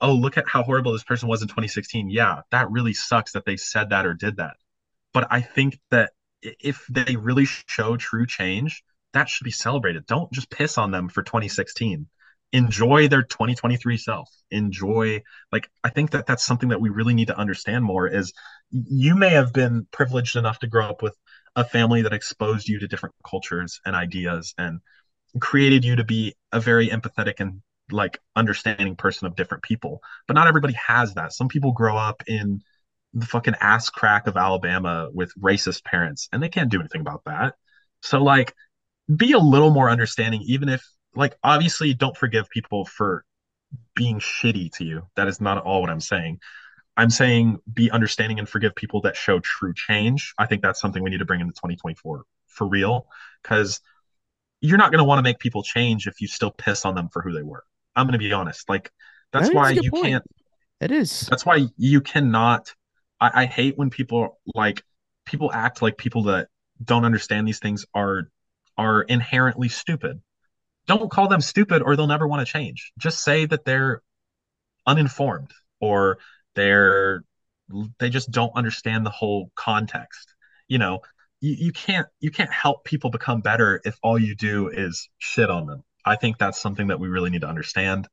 oh, 0.00 0.12
look 0.14 0.36
at 0.36 0.48
how 0.48 0.62
horrible 0.62 0.92
this 0.92 1.04
person 1.04 1.28
was 1.28 1.42
in 1.42 1.48
2016. 1.48 2.10
Yeah, 2.10 2.42
that 2.50 2.70
really 2.70 2.92
sucks 2.92 3.32
that 3.32 3.44
they 3.44 3.56
said 3.56 3.90
that 3.90 4.06
or 4.06 4.14
did 4.14 4.36
that. 4.36 4.56
But 5.14 5.28
I 5.30 5.40
think 5.40 5.78
that 5.90 6.12
if 6.42 6.84
they 6.88 7.16
really 7.16 7.44
show 7.44 7.96
true 7.96 8.26
change, 8.26 8.82
that 9.12 9.28
should 9.28 9.44
be 9.44 9.50
celebrated. 9.50 10.06
Don't 10.06 10.32
just 10.32 10.50
piss 10.50 10.78
on 10.78 10.90
them 10.90 11.08
for 11.08 11.22
2016. 11.22 12.06
Enjoy 12.52 13.08
their 13.08 13.22
2023 13.22 13.96
self. 13.96 14.28
Enjoy, 14.50 15.22
like, 15.52 15.70
I 15.84 15.90
think 15.90 16.10
that 16.12 16.26
that's 16.26 16.44
something 16.44 16.70
that 16.70 16.80
we 16.80 16.88
really 16.88 17.14
need 17.14 17.28
to 17.28 17.38
understand 17.38 17.84
more 17.84 18.08
is 18.08 18.32
you 18.70 19.14
may 19.14 19.30
have 19.30 19.52
been 19.52 19.86
privileged 19.92 20.36
enough 20.36 20.58
to 20.60 20.66
grow 20.66 20.86
up 20.86 21.02
with 21.02 21.16
a 21.56 21.64
family 21.64 22.02
that 22.02 22.12
exposed 22.12 22.68
you 22.68 22.78
to 22.80 22.88
different 22.88 23.14
cultures 23.28 23.80
and 23.84 23.94
ideas 23.94 24.54
and 24.58 24.80
created 25.40 25.84
you 25.84 25.96
to 25.96 26.04
be 26.04 26.34
a 26.52 26.60
very 26.60 26.88
empathetic 26.88 27.34
and 27.38 27.62
like 27.92 28.18
understanding 28.36 28.96
person 28.96 29.26
of 29.26 29.36
different 29.36 29.62
people. 29.62 30.00
But 30.26 30.34
not 30.34 30.46
everybody 30.46 30.74
has 30.74 31.14
that. 31.14 31.32
Some 31.32 31.48
people 31.48 31.72
grow 31.72 31.96
up 31.96 32.22
in 32.26 32.62
the 33.14 33.26
fucking 33.26 33.54
ass 33.60 33.90
crack 33.90 34.26
of 34.26 34.36
Alabama 34.36 35.08
with 35.12 35.32
racist 35.40 35.84
parents 35.84 36.28
and 36.32 36.42
they 36.42 36.48
can't 36.48 36.70
do 36.70 36.80
anything 36.80 37.00
about 37.00 37.22
that. 37.26 37.54
So 38.02 38.22
like 38.22 38.54
be 39.16 39.32
a 39.32 39.38
little 39.38 39.70
more 39.70 39.90
understanding 39.90 40.42
even 40.46 40.68
if 40.68 40.84
like 41.14 41.36
obviously 41.42 41.94
don't 41.94 42.16
forgive 42.16 42.48
people 42.50 42.84
for 42.84 43.24
being 43.94 44.18
shitty 44.20 44.72
to 44.76 44.84
you. 44.84 45.02
That 45.16 45.28
is 45.28 45.40
not 45.40 45.58
at 45.58 45.64
all 45.64 45.80
what 45.80 45.90
I'm 45.90 46.00
saying. 46.00 46.40
I'm 46.96 47.10
saying 47.10 47.58
be 47.72 47.90
understanding 47.90 48.38
and 48.38 48.48
forgive 48.48 48.74
people 48.74 49.02
that 49.02 49.16
show 49.16 49.40
true 49.40 49.74
change. 49.74 50.34
I 50.38 50.46
think 50.46 50.62
that's 50.62 50.80
something 50.80 51.02
we 51.02 51.10
need 51.10 51.18
to 51.18 51.24
bring 51.26 51.40
into 51.40 51.54
2024 51.54 52.24
for 52.48 52.68
real 52.68 53.06
because 53.42 53.80
you're 54.60 54.78
not 54.78 54.92
going 54.92 55.00
to 55.00 55.04
want 55.04 55.18
to 55.18 55.22
make 55.22 55.38
people 55.38 55.62
change 55.62 56.06
if 56.06 56.20
you 56.20 56.28
still 56.28 56.50
piss 56.50 56.84
on 56.84 56.94
them 56.94 57.08
for 57.12 57.22
who 57.22 57.32
they 57.32 57.42
were. 57.42 57.64
I'm 57.96 58.06
going 58.06 58.12
to 58.14 58.18
be 58.18 58.32
honest. 58.32 58.68
Like 58.68 58.90
that's 59.32 59.52
That 59.52 59.52
why 59.52 59.70
you 59.70 59.90
point. 59.90 59.92
can't 59.92 60.24
it 60.80 60.90
is 60.92 61.30
that's 61.30 61.46
why 61.46 61.66
you 61.76 62.00
cannot 62.00 62.74
I, 63.20 63.42
I 63.42 63.46
hate 63.46 63.76
when 63.78 63.90
people 63.90 64.38
like 64.54 64.82
people 65.24 65.52
act 65.52 65.82
like 65.82 65.96
people 65.96 66.24
that 66.24 66.48
don't 66.82 67.04
understand 67.04 67.46
these 67.46 67.58
things 67.58 67.84
are 67.94 68.28
are 68.80 69.02
inherently 69.02 69.68
stupid. 69.68 70.22
Don't 70.86 71.10
call 71.10 71.28
them 71.28 71.42
stupid 71.42 71.82
or 71.82 71.94
they'll 71.94 72.06
never 72.06 72.26
want 72.26 72.44
to 72.44 72.50
change. 72.50 72.92
Just 72.98 73.22
say 73.22 73.44
that 73.44 73.66
they're 73.66 74.02
uninformed 74.86 75.50
or 75.80 76.18
they're 76.54 77.22
they 77.98 78.08
just 78.10 78.30
don't 78.30 78.52
understand 78.56 79.04
the 79.04 79.10
whole 79.10 79.50
context. 79.54 80.34
You 80.66 80.78
know 80.78 81.00
you, 81.40 81.56
you 81.66 81.72
can't 81.72 82.06
you 82.20 82.30
can't 82.30 82.50
help 82.50 82.84
people 82.84 83.10
become 83.10 83.42
better 83.42 83.82
if 83.84 83.98
all 84.02 84.18
you 84.18 84.34
do 84.34 84.68
is 84.68 85.10
shit 85.18 85.50
on 85.50 85.66
them. 85.66 85.84
I 86.04 86.16
think 86.16 86.38
that's 86.38 86.58
something 86.58 86.86
that 86.86 86.98
we 86.98 87.08
really 87.08 87.28
need 87.28 87.42
to 87.42 87.48
understand. 87.48 88.08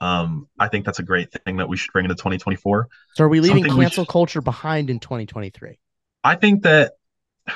Um 0.00 0.48
i 0.58 0.66
think 0.68 0.86
that's 0.86 0.98
a 0.98 1.02
great 1.02 1.28
thing 1.44 1.58
that 1.58 1.68
we 1.68 1.76
should 1.76 1.92
bring 1.92 2.06
into 2.06 2.14
2024 2.14 2.88
so 3.12 3.24
are 3.24 3.28
we 3.28 3.40
leaving 3.40 3.64
something 3.64 3.82
cancel 3.82 4.04
should- 4.04 4.10
culture 4.10 4.40
behind 4.40 4.88
in 4.88 4.98
2023 4.98 5.78
i 6.24 6.34
think 6.36 6.62
that 6.62 6.94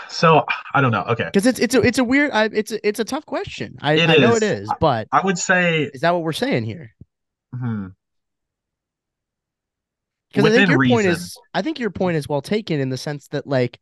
so 0.09 0.45
i 0.75 0.81
don't 0.81 0.93
know. 0.93 1.05
Okay. 1.09 1.25
Because 1.25 1.47
it's 1.47 1.59
it's 1.59 1.75
a 1.75 1.81
it's 1.81 1.99
a 1.99 2.05
weird 2.05 2.31
I, 2.33 2.45
it's 2.53 2.73
a, 2.73 2.87
it's 2.87 3.01
a 3.01 3.05
tough 3.05 3.27
question. 3.27 3.77
I, 3.81 4.01
I 4.01 4.17
know 4.17 4.35
it 4.35 4.43
is 4.43 4.71
but 4.81 5.09
i 5.13 5.25
would 5.25 5.39
say 5.39 5.85
is 5.85 6.01
that 6.03 6.13
what 6.13 6.23
we're 6.23 6.33
saying 6.33 6.65
here? 6.65 6.95
Hmm, 7.55 7.89
because 10.35 10.53
I 10.53 10.57
think 10.57 10.71
your 10.71 10.89
point 10.89 11.07
is 11.07 11.39
I 11.53 11.63
think 11.63 11.79
your 11.79 11.91
point 11.91 12.17
is 12.17 12.29
well 12.29 12.43
taken 12.43 12.81
in 12.81 12.89
the 12.91 12.97
sense 12.97 13.29
that 13.29 13.47
like 13.47 13.79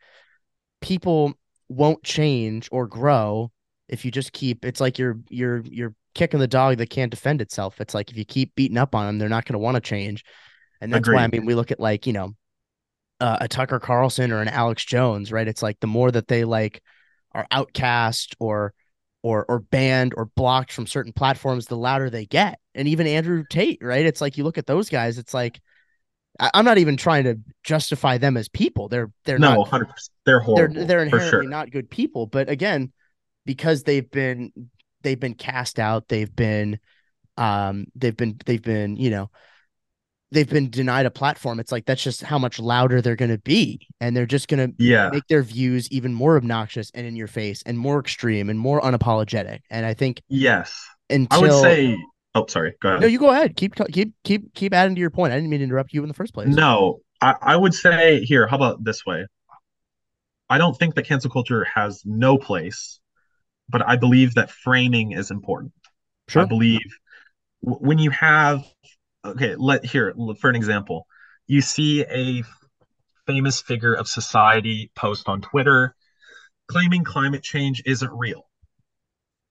people 0.80 1.34
won't 1.68 2.02
change 2.02 2.68
or 2.70 2.86
grow 2.86 3.50
if 3.88 4.04
you 4.04 4.10
just 4.10 4.32
keep 4.32 4.64
it's 4.64 4.80
like 4.80 4.98
you're 4.98 5.18
you're 5.28 5.62
you're 5.64 5.94
kicking 6.14 6.40
the 6.40 6.46
dog 6.46 6.76
that 6.76 6.90
can't 6.90 7.10
defend 7.10 7.40
itself. 7.40 7.80
It's 7.80 7.94
like 7.94 8.10
if 8.10 8.16
you 8.16 8.24
keep 8.24 8.54
beating 8.54 8.76
up 8.76 8.94
on 8.94 9.06
them, 9.06 9.18
they're 9.18 9.28
not 9.28 9.46
going 9.46 9.54
to 9.54 9.58
want 9.58 9.76
to 9.76 9.80
change. 9.80 10.24
And 10.80 10.92
that's 10.92 11.08
why 11.08 11.22
I 11.22 11.28
mean 11.28 11.46
we 11.46 11.54
look 11.54 11.70
at 11.70 11.80
like, 11.80 12.06
you 12.06 12.12
know, 12.12 12.34
uh, 13.22 13.38
a 13.40 13.46
Tucker 13.46 13.78
Carlson 13.78 14.32
or 14.32 14.40
an 14.40 14.48
Alex 14.48 14.84
Jones, 14.84 15.30
right? 15.30 15.46
It's 15.46 15.62
like 15.62 15.78
the 15.78 15.86
more 15.86 16.10
that 16.10 16.26
they 16.26 16.44
like 16.44 16.82
are 17.30 17.46
outcast 17.52 18.34
or 18.40 18.74
or 19.22 19.44
or 19.48 19.60
banned 19.60 20.12
or 20.16 20.24
blocked 20.24 20.72
from 20.72 20.88
certain 20.88 21.12
platforms, 21.12 21.66
the 21.66 21.76
louder 21.76 22.10
they 22.10 22.26
get. 22.26 22.58
And 22.74 22.88
even 22.88 23.06
Andrew 23.06 23.44
Tate, 23.48 23.78
right? 23.80 24.04
It's 24.04 24.20
like 24.20 24.36
you 24.36 24.42
look 24.42 24.58
at 24.58 24.66
those 24.66 24.88
guys, 24.88 25.18
it's 25.18 25.32
like 25.32 25.60
I, 26.40 26.50
I'm 26.52 26.64
not 26.64 26.78
even 26.78 26.96
trying 26.96 27.22
to 27.24 27.38
justify 27.62 28.18
them 28.18 28.36
as 28.36 28.48
people. 28.48 28.88
They're 28.88 29.12
they're 29.24 29.38
no 29.38 29.54
not 29.54 29.68
100% 29.68 30.10
they're 30.26 30.40
horrible 30.40 30.74
they're 30.74 30.84
they're 30.86 31.02
inherently 31.04 31.30
sure 31.30 31.42
not 31.44 31.70
good 31.70 31.88
people. 31.88 32.26
But 32.26 32.50
again, 32.50 32.92
because 33.46 33.84
they've 33.84 34.10
been 34.10 34.50
they've 35.02 35.20
been 35.20 35.34
cast 35.34 35.78
out, 35.78 36.08
they've 36.08 36.34
been 36.34 36.80
um 37.36 37.86
they've 37.94 38.16
been 38.16 38.36
they've 38.44 38.60
been, 38.60 38.96
you 38.96 39.10
know, 39.10 39.30
they've 40.32 40.48
been 40.48 40.70
denied 40.70 41.06
a 41.06 41.10
platform. 41.10 41.60
It's 41.60 41.70
like 41.70 41.86
that's 41.86 42.02
just 42.02 42.22
how 42.22 42.38
much 42.38 42.58
louder 42.58 43.00
they're 43.00 43.16
gonna 43.16 43.38
be. 43.38 43.86
And 44.00 44.16
they're 44.16 44.26
just 44.26 44.48
gonna 44.48 44.68
yeah 44.78 45.10
make 45.10 45.26
their 45.28 45.42
views 45.42 45.90
even 45.90 46.12
more 46.12 46.36
obnoxious 46.36 46.90
and 46.94 47.06
in 47.06 47.16
your 47.16 47.28
face 47.28 47.62
and 47.64 47.78
more 47.78 48.00
extreme 48.00 48.50
and 48.50 48.58
more 48.58 48.80
unapologetic. 48.80 49.60
And 49.70 49.86
I 49.86 49.94
think 49.94 50.22
yes 50.28 50.74
until 51.10 51.38
i 51.38 51.42
would 51.42 51.52
say 51.52 51.98
Oh, 52.34 52.46
sorry. 52.46 52.74
Go 52.80 52.88
ahead. 52.88 53.02
No, 53.02 53.06
you 53.06 53.18
go 53.18 53.30
ahead. 53.30 53.56
Keep 53.56 53.74
keep 53.92 54.14
keep 54.24 54.54
keep 54.54 54.72
adding 54.72 54.94
to 54.94 55.00
your 55.00 55.10
point. 55.10 55.32
I 55.32 55.36
didn't 55.36 55.50
mean 55.50 55.60
to 55.60 55.64
interrupt 55.64 55.92
you 55.92 56.02
in 56.02 56.08
the 56.08 56.14
first 56.14 56.32
place. 56.32 56.48
No, 56.48 57.00
I, 57.20 57.34
I 57.40 57.56
would 57.56 57.74
say 57.74 58.24
here, 58.24 58.46
how 58.46 58.56
about 58.56 58.82
this 58.82 59.04
way? 59.04 59.26
I 60.48 60.58
don't 60.58 60.76
think 60.76 60.94
that 60.94 61.06
cancel 61.06 61.30
culture 61.30 61.64
has 61.64 62.02
no 62.04 62.38
place, 62.38 63.00
but 63.68 63.86
I 63.86 63.96
believe 63.96 64.34
that 64.34 64.50
framing 64.50 65.12
is 65.12 65.30
important. 65.30 65.72
Sure. 66.28 66.42
I 66.42 66.44
believe 66.46 66.80
w- 67.64 67.86
when 67.86 67.98
you 67.98 68.10
have 68.10 68.64
okay, 69.24 69.54
let 69.56 69.84
here 69.84 70.14
for 70.38 70.50
an 70.50 70.56
example, 70.56 71.06
you 71.46 71.60
see 71.60 72.02
a 72.04 72.42
famous 73.26 73.60
figure 73.60 73.94
of 73.94 74.08
society 74.08 74.90
post 74.94 75.28
on 75.28 75.40
Twitter 75.40 75.94
claiming 76.68 77.04
climate 77.04 77.42
change 77.42 77.82
isn't 77.84 78.10
real. 78.12 78.48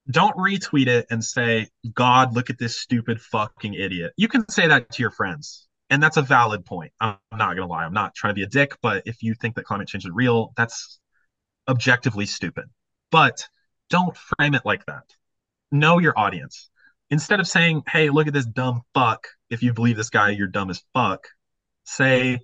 Don't 0.10 0.36
retweet 0.36 0.88
it 0.88 1.06
and 1.10 1.24
say, 1.24 1.68
God, 1.94 2.34
look 2.34 2.50
at 2.50 2.58
this 2.58 2.78
stupid 2.78 3.22
fucking 3.22 3.76
idiot. 3.76 4.14
You 4.18 4.28
can 4.28 4.50
say 4.50 4.68
that 4.68 4.90
to 4.92 5.02
your 5.02 5.12
friends. 5.12 5.68
And 5.90 6.02
that's 6.02 6.18
a 6.18 6.22
valid 6.22 6.66
point. 6.66 6.94
I'm 7.00 7.18
not 7.32 7.56
going 7.56 7.58
to 7.58 7.66
lie. 7.68 7.84
I'm 7.84 7.94
not 7.94 8.16
trying 8.16 8.32
to 8.32 8.36
be 8.36 8.44
a 8.44 8.48
dick, 8.48 8.78
but 8.82 9.04
if 9.06 9.22
you 9.22 9.36
think 9.36 9.56
that 9.56 9.66
climate 9.66 9.90
change 9.90 10.06
is 10.06 10.12
real, 10.12 10.54
that's 10.56 11.00
objectively 11.68 12.26
stupid. 12.26 12.66
But 13.12 13.46
don't 13.90 14.16
frame 14.16 14.56
it 14.56 14.62
like 14.66 14.86
that. 14.86 15.04
Know 15.72 16.00
your 16.00 16.18
audience. 16.18 16.70
Instead 17.10 17.42
of 17.42 17.48
saying, 17.48 17.84
hey, 17.88 18.10
look 18.10 18.28
at 18.28 18.34
this 18.34 18.46
dumb 18.46 18.82
fuck, 18.94 19.28
if 19.52 19.62
you 19.62 19.74
believe 19.74 19.98
this 19.98 20.10
guy, 20.10 20.30
you're 20.30 20.48
dumb 20.48 20.70
as 20.72 20.82
fuck, 20.94 21.28
say 21.84 22.40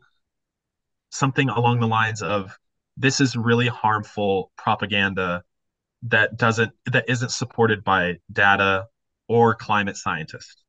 something 1.10 1.50
along 1.50 1.80
the 1.80 1.88
lines 1.88 2.22
of, 2.22 2.56
this 2.98 3.22
is 3.22 3.36
really 3.36 3.68
harmful 3.68 4.52
propaganda 4.58 5.44
that 6.04 6.38
doesn't 6.38 6.72
that 6.86 7.06
isn't 7.08 7.30
supported 7.30 7.84
by 7.84 8.16
data 8.32 8.86
or 9.28 9.56
climate 9.56 9.98
scientists. 9.98 10.64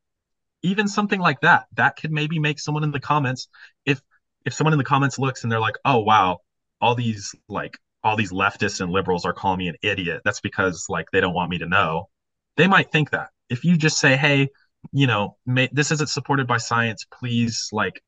Even 0.63 0.89
something 0.89 1.21
like 1.21 1.41
that 1.41 1.67
that 1.75 1.97
could 1.97 2.13
maybe 2.13 2.39
make 2.39 2.59
someone 2.59 2.85
in 2.85 2.91
the 2.91 3.01
comments 3.01 3.49
if 3.87 4.01
if 4.45 4.53
someone 4.53 4.73
in 4.73 4.79
the 4.79 4.85
comments 4.85 5.19
looks 5.19 5.43
and 5.43 5.51
they're 5.53 5.61
like 5.61 5.77
oh 5.85 6.01
wow 6.01 6.39
all 6.81 6.95
these 6.95 7.35
like 7.49 7.79
all 8.05 8.17
these 8.17 8.33
leftists 8.33 8.81
and 8.81 8.93
liberals 8.93 9.25
are 9.25 9.33
calling 9.33 9.59
me 9.59 9.69
an 9.69 9.77
idiot. 9.83 10.23
That's 10.25 10.41
because 10.41 10.87
like 10.89 11.07
they 11.13 11.21
don't 11.21 11.35
want 11.35 11.51
me 11.51 11.59
to 11.59 11.67
know. 11.67 12.09
They 12.57 12.67
might 12.67 12.93
think 12.93 13.11
that. 13.11 13.31
If 13.49 13.65
you 13.65 13.77
just 13.77 13.99
say 13.99 14.17
hey 14.17 14.49
you 14.93 15.07
know 15.07 15.37
may, 15.47 15.69
this 15.73 15.91
isn't 15.91 16.11
supported 16.11 16.47
by 16.47 16.59
science. 16.59 17.05
Please 17.11 17.69
like 17.73 18.03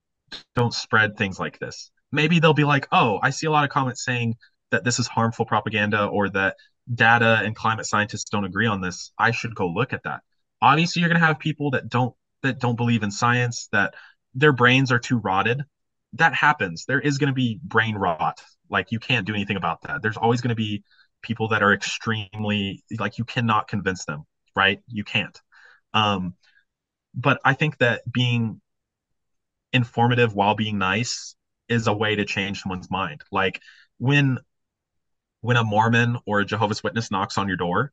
don't 0.55 0.75
spread 0.75 1.17
things 1.17 1.39
like 1.39 1.59
this. 1.59 1.91
Maybe 2.13 2.41
they'll 2.41 2.55
be 2.55 2.65
like 2.65 2.89
oh 2.93 3.19
i 3.23 3.31
see 3.31 3.47
a 3.47 3.51
lot 3.51 3.65
of 3.65 3.71
comments 3.71 4.05
saying 4.05 4.35
that 4.71 4.85
this 4.85 4.99
is 4.99 5.07
harmful 5.07 5.45
propaganda 5.45 6.07
or 6.07 6.29
that 6.31 6.57
data 6.93 7.41
and 7.45 7.55
climate 7.55 7.87
scientists 7.87 8.31
don't 8.31 8.45
agree 8.45 8.67
on 8.67 8.81
this. 8.81 9.13
I 9.19 9.31
should 9.31 9.55
go 9.55 9.67
look 9.69 9.93
at 9.93 10.03
that. 10.05 10.21
Obviously 10.63 11.01
you're 11.01 11.09
going 11.09 11.21
to 11.21 11.27
have 11.27 11.39
people 11.39 11.71
that 11.73 11.89
don't 11.89 12.15
that 12.43 12.59
don't 12.59 12.77
believe 12.77 13.03
in 13.03 13.11
science 13.11 13.69
that 13.73 13.95
their 14.35 14.53
brains 14.53 14.91
are 14.93 14.99
too 14.99 15.19
rotted. 15.19 15.63
That 16.15 16.35
happens. 16.35 16.85
There 16.87 17.01
is 17.01 17.19
going 17.19 17.29
to 17.29 17.35
be 17.35 17.61
brain 17.63 17.97
rot. 17.97 18.41
Like 18.69 18.93
you 18.93 18.99
can't 18.99 19.27
do 19.27 19.35
anything 19.35 19.57
about 19.57 19.83
that. 19.83 20.03
There's 20.03 20.17
always 20.17 20.41
going 20.41 20.51
to 20.51 20.55
be 20.55 20.85
people 21.23 21.49
that 21.49 21.63
are 21.63 21.73
extremely 21.73 22.83
like 22.99 23.19
you 23.19 23.25
cannot 23.25 23.69
convince 23.69 24.05
them 24.05 24.25
right? 24.57 24.81
You 24.89 25.05
can't. 25.05 25.39
Um 25.95 26.35
but 27.15 27.41
i 27.45 27.55
think 27.55 27.77
that 27.79 28.03
being 28.11 28.61
informative 29.73 30.35
while 30.35 30.55
being 30.55 30.79
nice 30.79 31.37
is 31.69 31.87
a 31.87 31.93
way 31.93 32.17
to 32.17 32.25
change 32.25 32.61
someone's 32.61 32.91
mind. 32.91 33.23
Like 33.31 33.61
when 33.99 34.39
when 35.41 35.57
a 35.57 35.65
mormon 35.65 36.19
or 36.27 36.41
a 36.41 36.45
jehovah's 36.45 36.83
witness 36.83 37.11
knocks 37.11 37.39
on 37.39 37.49
your 37.49 37.57
door 37.57 37.93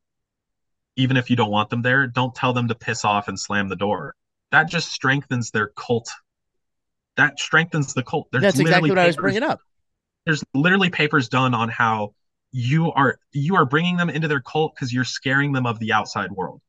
even 0.96 1.16
if 1.16 1.30
you 1.30 1.36
don't 1.36 1.50
want 1.50 1.70
them 1.70 1.80
there 1.80 2.06
don't 2.06 2.34
tell 2.34 2.52
them 2.52 2.68
to 2.68 2.74
piss 2.74 3.04
off 3.04 3.28
and 3.28 3.38
slam 3.38 3.68
the 3.68 3.76
door. 3.76 4.14
That 4.50 4.68
just 4.68 4.90
strengthens 4.90 5.50
their 5.50 5.68
cult. 5.68 6.10
That 7.16 7.38
strengthens 7.38 7.94
the 7.94 8.02
cult. 8.02 8.28
There's 8.32 8.42
that's 8.42 8.58
exactly 8.58 8.90
what 8.90 8.96
papers, 8.96 9.04
i 9.04 9.06
was 9.08 9.16
bringing 9.16 9.42
up. 9.42 9.60
There's 10.24 10.42
literally 10.54 10.90
papers 10.90 11.28
done 11.28 11.54
on 11.54 11.68
how 11.68 12.14
you 12.50 12.90
are 12.92 13.18
you 13.32 13.56
are 13.56 13.66
bringing 13.66 13.96
them 13.96 14.10
into 14.10 14.26
their 14.26 14.40
cult 14.40 14.74
because 14.74 14.92
you're 14.92 15.04
scaring 15.04 15.52
them 15.52 15.66
of 15.66 15.78
the 15.78 15.92
outside 15.92 16.32
world. 16.32 16.60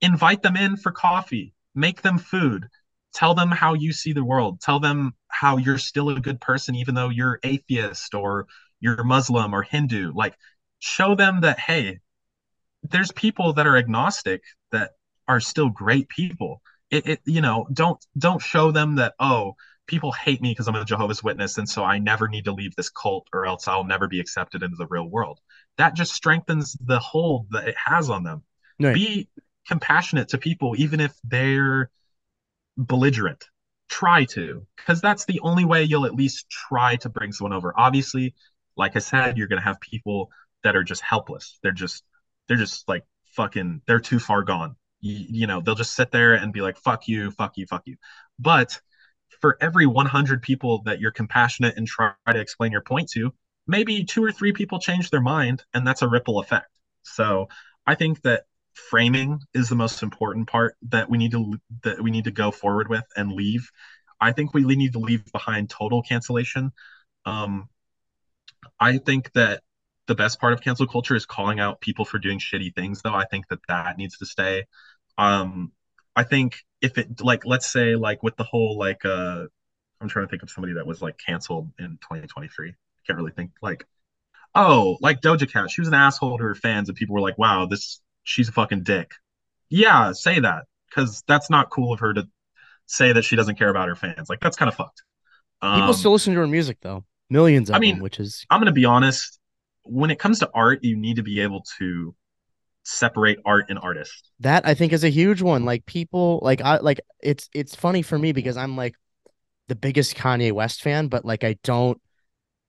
Invite 0.00 0.42
them 0.42 0.56
in 0.56 0.76
for 0.76 0.92
coffee 0.92 1.52
make 1.78 2.02
them 2.02 2.18
food. 2.18 2.66
Tell 3.14 3.34
them 3.34 3.50
how 3.50 3.74
you 3.74 3.92
see 3.92 4.12
the 4.12 4.24
world. 4.24 4.60
Tell 4.60 4.80
them 4.80 5.12
how 5.28 5.56
you're 5.56 5.78
still 5.78 6.10
a 6.10 6.20
good 6.20 6.40
person 6.40 6.74
even 6.74 6.94
though 6.94 7.08
you're 7.08 7.40
atheist 7.42 8.14
or 8.14 8.46
you're 8.80 9.04
muslim 9.04 9.54
or 9.54 9.62
hindu. 9.62 10.12
Like 10.14 10.36
show 10.80 11.14
them 11.14 11.40
that 11.42 11.58
hey 11.58 12.00
there's 12.82 13.12
people 13.12 13.54
that 13.54 13.66
are 13.66 13.76
agnostic 13.76 14.42
that 14.72 14.92
are 15.26 15.40
still 15.40 15.68
great 15.68 16.08
people. 16.08 16.62
It, 16.90 17.06
it 17.06 17.20
you 17.24 17.40
know 17.40 17.66
don't 17.72 18.04
don't 18.16 18.42
show 18.42 18.70
them 18.72 18.96
that 18.96 19.14
oh 19.20 19.54
people 19.86 20.12
hate 20.12 20.40
me 20.40 20.50
because 20.50 20.68
i'm 20.68 20.74
a 20.74 20.84
jehovah's 20.84 21.22
witness 21.22 21.56
and 21.58 21.68
so 21.68 21.82
i 21.82 21.98
never 21.98 22.28
need 22.28 22.44
to 22.44 22.52
leave 22.52 22.74
this 22.76 22.90
cult 22.90 23.26
or 23.32 23.46
else 23.46 23.66
i'll 23.68 23.84
never 23.84 24.06
be 24.06 24.20
accepted 24.20 24.62
into 24.62 24.76
the 24.76 24.86
real 24.86 25.08
world. 25.08 25.38
That 25.76 25.94
just 25.94 26.12
strengthens 26.12 26.76
the 26.84 26.98
hold 26.98 27.46
that 27.50 27.68
it 27.68 27.76
has 27.82 28.10
on 28.10 28.24
them. 28.24 28.42
Right. 28.80 28.94
be 28.94 29.28
compassionate 29.68 30.28
to 30.30 30.38
people 30.38 30.74
even 30.78 31.00
if 31.00 31.14
they're 31.24 31.90
belligerent. 32.76 33.44
Try 33.88 34.24
to 34.26 34.66
because 34.76 35.00
that's 35.00 35.24
the 35.24 35.40
only 35.40 35.64
way 35.64 35.84
you'll 35.84 36.06
at 36.06 36.14
least 36.14 36.50
try 36.50 36.96
to 36.96 37.08
bring 37.08 37.32
someone 37.32 37.52
over. 37.52 37.72
Obviously 37.76 38.34
like 38.76 38.94
i 38.96 39.00
said 39.00 39.36
you're 39.36 39.48
going 39.48 39.60
to 39.60 39.64
have 39.64 39.80
people 39.80 40.30
that 40.64 40.76
are 40.76 40.84
just 40.84 41.02
helpless. 41.02 41.58
They're 41.62 41.72
just 41.72 42.04
they're 42.46 42.56
just 42.56 42.88
like 42.88 43.04
fucking 43.32 43.82
they're 43.86 44.00
too 44.00 44.18
far 44.18 44.42
gone. 44.42 44.76
You, 45.00 45.26
you 45.28 45.46
know 45.46 45.60
they'll 45.60 45.74
just 45.74 45.94
sit 45.94 46.10
there 46.10 46.34
and 46.34 46.52
be 46.52 46.60
like 46.60 46.76
fuck 46.78 47.08
you 47.08 47.30
fuck 47.30 47.56
you 47.56 47.66
fuck 47.66 47.82
you. 47.86 47.96
But 48.38 48.80
for 49.40 49.56
every 49.60 49.86
100 49.86 50.42
people 50.42 50.82
that 50.84 51.00
you're 51.00 51.12
compassionate 51.12 51.76
and 51.76 51.86
try 51.86 52.12
to 52.26 52.40
explain 52.40 52.72
your 52.72 52.80
point 52.80 53.10
to 53.10 53.32
maybe 53.66 54.04
two 54.04 54.24
or 54.24 54.32
three 54.32 54.52
people 54.52 54.78
change 54.78 55.10
their 55.10 55.20
mind 55.20 55.62
and 55.74 55.86
that's 55.86 56.02
a 56.02 56.08
ripple 56.08 56.40
effect. 56.40 56.68
So 57.02 57.48
i 57.86 57.94
think 57.94 58.20
that 58.22 58.44
framing 58.90 59.40
is 59.54 59.68
the 59.68 59.74
most 59.74 60.02
important 60.02 60.48
part 60.48 60.76
that 60.88 61.10
we 61.10 61.18
need 61.18 61.32
to 61.32 61.58
that 61.84 62.00
we 62.00 62.10
need 62.10 62.24
to 62.24 62.30
go 62.30 62.50
forward 62.50 62.88
with 62.88 63.04
and 63.16 63.32
leave. 63.32 63.70
I 64.20 64.32
think 64.32 64.54
we 64.54 64.62
need 64.64 64.92
to 64.94 64.98
leave 64.98 65.30
behind 65.32 65.70
total 65.70 66.02
cancellation. 66.02 66.72
Um, 67.24 67.68
I 68.80 68.98
think 68.98 69.32
that 69.32 69.62
the 70.06 70.14
best 70.14 70.40
part 70.40 70.52
of 70.52 70.60
cancel 70.62 70.86
culture 70.86 71.14
is 71.14 71.26
calling 71.26 71.60
out 71.60 71.80
people 71.80 72.04
for 72.04 72.18
doing 72.18 72.38
shitty 72.38 72.74
things, 72.74 73.02
though. 73.02 73.14
I 73.14 73.26
think 73.26 73.48
that 73.48 73.60
that 73.68 73.98
needs 73.98 74.18
to 74.18 74.26
stay. 74.26 74.64
Um, 75.18 75.72
I 76.16 76.24
think 76.24 76.56
if 76.80 76.98
it 76.98 77.20
like 77.22 77.44
let's 77.44 77.70
say 77.70 77.94
like 77.96 78.22
with 78.22 78.36
the 78.36 78.44
whole 78.44 78.78
like 78.78 79.04
uh 79.04 79.44
I'm 80.00 80.08
trying 80.08 80.26
to 80.26 80.30
think 80.30 80.42
of 80.42 80.50
somebody 80.50 80.74
that 80.74 80.86
was 80.86 81.02
like 81.02 81.18
canceled 81.18 81.70
in 81.78 81.98
2023. 82.02 82.74
Can't 83.06 83.18
really 83.18 83.32
think 83.32 83.52
like 83.62 83.86
oh 84.54 84.98
like 85.00 85.20
Doja 85.20 85.50
Cat. 85.50 85.70
She 85.70 85.80
was 85.80 85.88
an 85.88 85.94
asshole 85.94 86.38
to 86.38 86.44
her 86.44 86.54
fans, 86.54 86.88
and 86.88 86.96
people 86.96 87.14
were 87.14 87.20
like, 87.20 87.38
wow, 87.38 87.66
this 87.66 88.00
she's 88.24 88.48
a 88.48 88.52
fucking 88.52 88.82
dick. 88.82 89.12
Yeah, 89.68 90.12
say 90.12 90.40
that 90.40 90.64
because 90.88 91.22
that's 91.26 91.50
not 91.50 91.70
cool 91.70 91.92
of 91.92 92.00
her 92.00 92.14
to 92.14 92.26
say 92.86 93.12
that 93.12 93.22
she 93.22 93.36
doesn't 93.36 93.58
care 93.58 93.68
about 93.68 93.88
her 93.88 93.94
fans. 93.94 94.28
Like 94.28 94.40
that's 94.40 94.56
kind 94.56 94.68
of 94.68 94.74
fucked. 94.74 95.02
Um, 95.60 95.80
People 95.80 95.94
still 95.94 96.12
listen 96.12 96.34
to 96.34 96.40
her 96.40 96.46
music 96.46 96.78
though, 96.80 97.04
millions 97.30 97.68
of 97.70 97.76
I 97.76 97.78
mean, 97.78 97.96
them, 97.96 98.02
which 98.02 98.20
is. 98.20 98.44
I'm 98.50 98.60
gonna 98.60 98.72
be 98.72 98.84
honest. 98.84 99.38
When 99.84 100.10
it 100.10 100.18
comes 100.18 100.40
to 100.40 100.50
art, 100.52 100.84
you 100.84 100.96
need 100.96 101.16
to 101.16 101.22
be 101.22 101.40
able 101.40 101.64
to 101.78 102.14
separate 102.84 103.38
art 103.44 103.66
and 103.68 103.78
artist. 103.78 104.30
That 104.40 104.66
I 104.66 104.74
think 104.74 104.92
is 104.92 105.04
a 105.04 105.08
huge 105.08 105.42
one. 105.42 105.64
Like 105.64 105.86
people, 105.86 106.40
like 106.42 106.60
I 106.60 106.78
like 106.78 107.00
it's 107.22 107.48
it's 107.54 107.74
funny 107.74 108.02
for 108.02 108.18
me 108.18 108.32
because 108.32 108.56
I'm 108.56 108.76
like 108.76 108.94
the 109.68 109.76
biggest 109.76 110.16
Kanye 110.16 110.52
West 110.52 110.82
fan, 110.82 111.08
but 111.08 111.24
like 111.24 111.44
I 111.44 111.56
don't, 111.62 112.00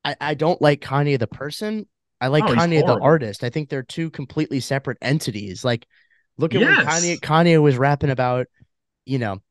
I 0.03 0.15
I 0.19 0.33
don't 0.33 0.61
like 0.61 0.81
Kanye 0.81 1.19
the 1.19 1.27
person. 1.27 1.87
I 2.21 2.27
like 2.27 2.43
oh, 2.43 2.53
Kanye 2.53 2.85
the 2.85 2.99
artist. 2.99 3.43
I 3.43 3.49
think 3.49 3.69
they're 3.69 3.83
two 3.83 4.09
completely 4.09 4.59
separate 4.59 4.97
entities. 5.01 5.63
Like, 5.63 5.87
look 6.37 6.53
at 6.53 6.61
yes. 6.61 6.77
when 6.77 6.85
Kanye 6.85 7.19
Kanye 7.19 7.61
was 7.61 7.77
rapping 7.77 8.09
about, 8.09 8.47
you 9.05 9.19
know, 9.19 9.41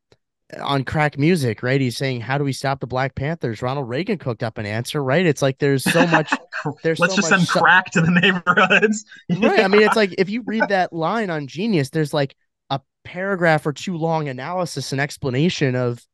on 0.60 0.84
crack 0.84 1.18
music, 1.18 1.62
right? 1.62 1.80
He's 1.80 1.96
saying, 1.96 2.20
"How 2.20 2.38
do 2.38 2.44
we 2.44 2.52
stop 2.52 2.80
the 2.80 2.86
Black 2.86 3.14
Panthers?" 3.14 3.62
Ronald 3.62 3.88
Reagan 3.88 4.18
cooked 4.18 4.42
up 4.42 4.58
an 4.58 4.66
answer, 4.66 5.02
right? 5.02 5.24
It's 5.24 5.42
like 5.42 5.58
there's 5.58 5.84
so 5.84 6.06
much. 6.06 6.32
There's 6.82 6.98
let's 6.98 7.14
so 7.14 7.20
just 7.20 7.28
send 7.28 7.48
crack 7.48 7.92
to 7.92 8.00
the 8.00 8.10
neighborhoods, 8.10 9.04
right? 9.30 9.60
I 9.60 9.68
mean, 9.68 9.82
it's 9.82 9.94
like 9.94 10.12
if 10.18 10.28
you 10.28 10.42
read 10.44 10.64
that 10.70 10.92
line 10.92 11.30
on 11.30 11.46
Genius, 11.46 11.90
there's 11.90 12.12
like 12.12 12.34
a 12.68 12.80
paragraph 13.04 13.64
or 13.64 13.72
two 13.72 13.96
long 13.96 14.28
analysis 14.28 14.90
and 14.90 15.00
explanation 15.00 15.76
of, 15.76 16.04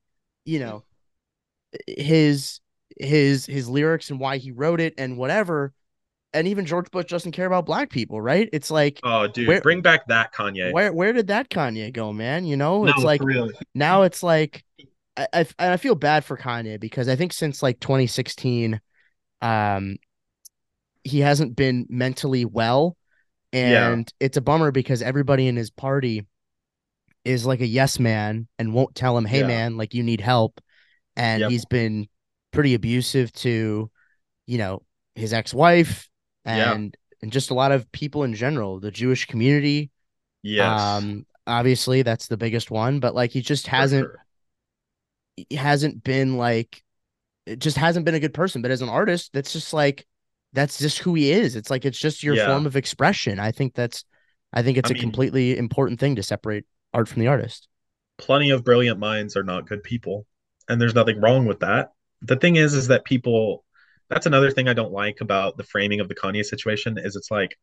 you 0.44 0.58
know, 0.58 0.84
his 1.86 2.60
his 3.00 3.46
his 3.46 3.70
lyrics 3.70 4.10
and 4.10 4.20
why 4.20 4.36
he 4.36 4.52
wrote 4.52 4.80
it 4.80 4.92
and 4.98 5.16
whatever 5.16 5.72
and 6.34 6.48
even 6.48 6.66
George 6.66 6.90
Bush 6.90 7.06
doesn't 7.06 7.32
care 7.32 7.46
about 7.46 7.64
black 7.64 7.90
people, 7.90 8.20
right? 8.20 8.48
It's 8.52 8.70
like, 8.70 9.00
oh, 9.02 9.26
dude, 9.26 9.48
where, 9.48 9.60
bring 9.60 9.80
back 9.80 10.06
that 10.08 10.34
Kanye. 10.34 10.72
Where 10.72 10.92
where 10.92 11.12
did 11.12 11.28
that 11.28 11.48
Kanye 11.48 11.92
go, 11.92 12.12
man? 12.12 12.44
You 12.44 12.56
know, 12.56 12.86
it's 12.86 12.98
no, 12.98 13.04
like 13.04 13.22
now 13.74 14.02
it's 14.02 14.22
like 14.22 14.64
I, 15.16 15.26
I 15.32 15.46
I 15.58 15.76
feel 15.76 15.94
bad 15.94 16.24
for 16.24 16.36
Kanye 16.36 16.78
because 16.78 17.08
I 17.08 17.16
think 17.16 17.32
since 17.32 17.62
like 17.62 17.80
2016, 17.80 18.80
um, 19.40 19.96
he 21.04 21.20
hasn't 21.20 21.56
been 21.56 21.86
mentally 21.88 22.44
well, 22.44 22.96
and 23.52 24.12
yeah. 24.20 24.26
it's 24.26 24.36
a 24.36 24.42
bummer 24.42 24.72
because 24.72 25.00
everybody 25.00 25.46
in 25.46 25.56
his 25.56 25.70
party 25.70 26.26
is 27.24 27.46
like 27.46 27.60
a 27.60 27.66
yes 27.66 27.98
man 27.98 28.48
and 28.58 28.74
won't 28.74 28.94
tell 28.94 29.16
him, 29.16 29.24
hey 29.24 29.40
Yeah. 29.40 29.46
man, 29.46 29.76
like 29.76 29.94
you 29.94 30.02
need 30.02 30.20
help. 30.20 30.60
And 31.16 31.40
Yep. 31.42 31.50
he's 31.50 31.64
been 31.64 32.08
pretty 32.52 32.74
abusive 32.74 33.32
to, 33.32 33.90
you 34.46 34.58
know, 34.58 34.82
his 35.14 35.32
ex-wife 35.32 35.88
Yeah. 35.88 36.13
And 36.44 36.96
and 37.22 37.32
just 37.32 37.50
a 37.50 37.54
lot 37.54 37.72
of 37.72 37.90
people 37.92 38.24
in 38.24 38.34
general, 38.34 38.80
the 38.80 38.90
Jewish 38.90 39.26
community. 39.26 39.90
Yes. 40.42 40.80
Um, 40.80 41.26
obviously 41.46 42.02
that's 42.02 42.26
the 42.28 42.36
biggest 42.36 42.70
one, 42.70 43.00
but 43.00 43.14
like 43.14 43.30
he 43.30 43.40
just 43.40 43.66
hasn't 43.66 44.04
sure. 44.04 44.24
he 45.36 45.56
hasn't 45.56 46.04
been 46.04 46.36
like 46.36 46.82
it 47.46 47.58
just 47.58 47.76
hasn't 47.76 48.04
been 48.06 48.14
a 48.14 48.20
good 48.20 48.34
person. 48.34 48.62
But 48.62 48.70
as 48.70 48.82
an 48.82 48.88
artist, 48.88 49.30
that's 49.32 49.52
just 49.52 49.72
like 49.72 50.06
that's 50.52 50.78
just 50.78 50.98
who 50.98 51.14
he 51.14 51.32
is. 51.32 51.56
It's 51.56 51.70
like 51.70 51.84
it's 51.84 51.98
just 51.98 52.22
your 52.22 52.34
Yeah. 52.36 52.46
form 52.46 52.66
of 52.66 52.76
expression. 52.76 53.38
I 53.40 53.52
think 53.52 53.74
that's 53.74 54.04
I 54.52 54.62
think 54.62 54.78
it's 54.78 54.90
I 54.90 54.92
a 54.92 54.94
mean- 54.94 55.02
completely 55.02 55.56
important 55.58 55.98
thing 56.00 56.16
to 56.16 56.22
separate 56.22 56.64
art 56.92 57.08
from 57.08 57.20
the 57.20 57.28
artist. 57.28 57.68
plenty 58.18 58.50
of 58.50 58.62
brilliant 58.62 59.00
minds 59.00 59.36
are 59.36 59.42
not 59.42 59.66
good 59.66 59.82
people 59.82 60.24
and 60.68 60.80
there's 60.80 60.94
nothing 60.94 61.20
wrong 61.20 61.46
with 61.46 61.58
that 61.58 61.90
the 62.22 62.36
thing 62.36 62.54
is 62.54 62.72
is 62.72 62.86
that 62.86 63.04
people 63.04 63.63
that's 64.14 64.26
another 64.26 64.50
thing 64.50 64.68
i 64.68 64.72
don't 64.72 64.92
like 64.92 65.20
about 65.20 65.56
the 65.56 65.64
framing 65.64 66.00
of 66.00 66.08
the 66.08 66.14
kanye 66.14 66.44
situation 66.44 66.96
is 66.98 67.16
it's 67.16 67.30
like 67.30 67.56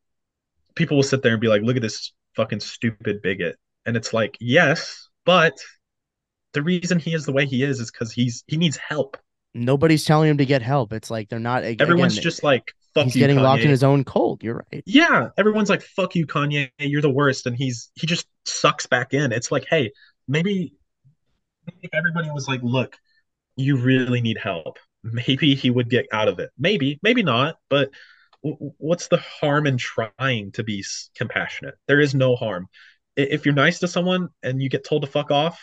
people 0.74 0.96
will 0.96 1.02
sit 1.02 1.22
there 1.22 1.32
and 1.32 1.40
be 1.40 1.48
like 1.48 1.62
look 1.62 1.76
at 1.76 1.82
this 1.82 2.12
fucking 2.36 2.60
stupid 2.60 3.20
bigot 3.22 3.56
and 3.86 3.96
it's 3.96 4.12
like 4.12 4.36
yes 4.40 5.08
but 5.24 5.58
the 6.52 6.62
reason 6.62 6.98
he 6.98 7.14
is 7.14 7.24
the 7.24 7.32
way 7.32 7.46
he 7.46 7.62
is 7.62 7.80
is 7.80 7.90
because 7.90 8.12
he's 8.12 8.44
he 8.46 8.56
needs 8.56 8.76
help 8.76 9.16
Nobody's 9.54 10.06
telling 10.06 10.30
him 10.30 10.38
to 10.38 10.46
get 10.46 10.62
help. 10.62 10.94
It's 10.94 11.10
like 11.10 11.28
they're 11.28 11.38
not. 11.38 11.62
everyone's 11.62 12.14
again, 12.14 12.22
just 12.22 12.42
like 12.42 12.72
fuck 12.94 13.04
he's 13.04 13.16
you 13.16 13.20
getting 13.20 13.36
locked 13.36 13.62
in 13.62 13.68
his 13.68 13.84
own 13.84 14.02
cold. 14.02 14.42
You're 14.42 14.64
right. 14.72 14.82
yeah 14.86 15.28
everyone's 15.36 15.68
like 15.68 15.82
fuck 15.82 16.14
you 16.14 16.26
kanye 16.26 16.70
you're 16.78 17.02
the 17.02 17.10
worst 17.10 17.46
and 17.46 17.54
he's 17.54 17.90
he 17.94 18.06
just 18.06 18.26
sucks 18.46 18.86
back 18.86 19.12
in 19.12 19.30
it's 19.30 19.52
like 19.52 19.66
hey 19.68 19.92
maybe 20.26 20.72
if 21.82 21.90
everybody 21.92 22.30
was 22.30 22.48
like 22.48 22.60
look 22.62 22.96
you 23.56 23.76
really 23.76 24.20
need 24.20 24.38
help 24.38 24.78
maybe 25.02 25.54
he 25.54 25.70
would 25.70 25.90
get 25.90 26.06
out 26.12 26.28
of 26.28 26.38
it. 26.38 26.50
Maybe 26.58 26.98
maybe 27.02 27.22
not 27.22 27.56
but 27.68 27.90
w- 28.44 28.72
what's 28.78 29.08
the 29.08 29.18
harm 29.18 29.66
in 29.66 29.78
trying 29.78 30.52
to 30.52 30.62
be 30.62 30.84
compassionate? 31.16 31.74
There 31.88 32.00
is 32.00 32.14
no 32.14 32.36
harm. 32.36 32.68
If 33.16 33.44
you're 33.44 33.54
nice 33.54 33.80
to 33.80 33.88
someone 33.88 34.28
and 34.42 34.62
you 34.62 34.68
get 34.68 34.84
told 34.84 35.02
to 35.02 35.08
fuck 35.08 35.30
off 35.30 35.60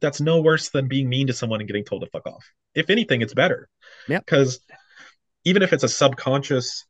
that's 0.00 0.20
no 0.20 0.40
worse 0.40 0.70
than 0.70 0.88
being 0.88 1.08
mean 1.08 1.26
to 1.28 1.32
someone 1.32 1.60
and 1.60 1.66
getting 1.66 1.84
told 1.84 2.02
to 2.02 2.10
fuck 2.10 2.26
off. 2.26 2.44
If 2.74 2.90
anything 2.90 3.22
it's 3.22 3.34
better. 3.34 3.68
Yeah. 4.06 4.18
because 4.18 4.60
even 5.44 5.62
if 5.62 5.72
it's 5.72 5.84
a 5.84 5.88
subconscious 5.88 6.84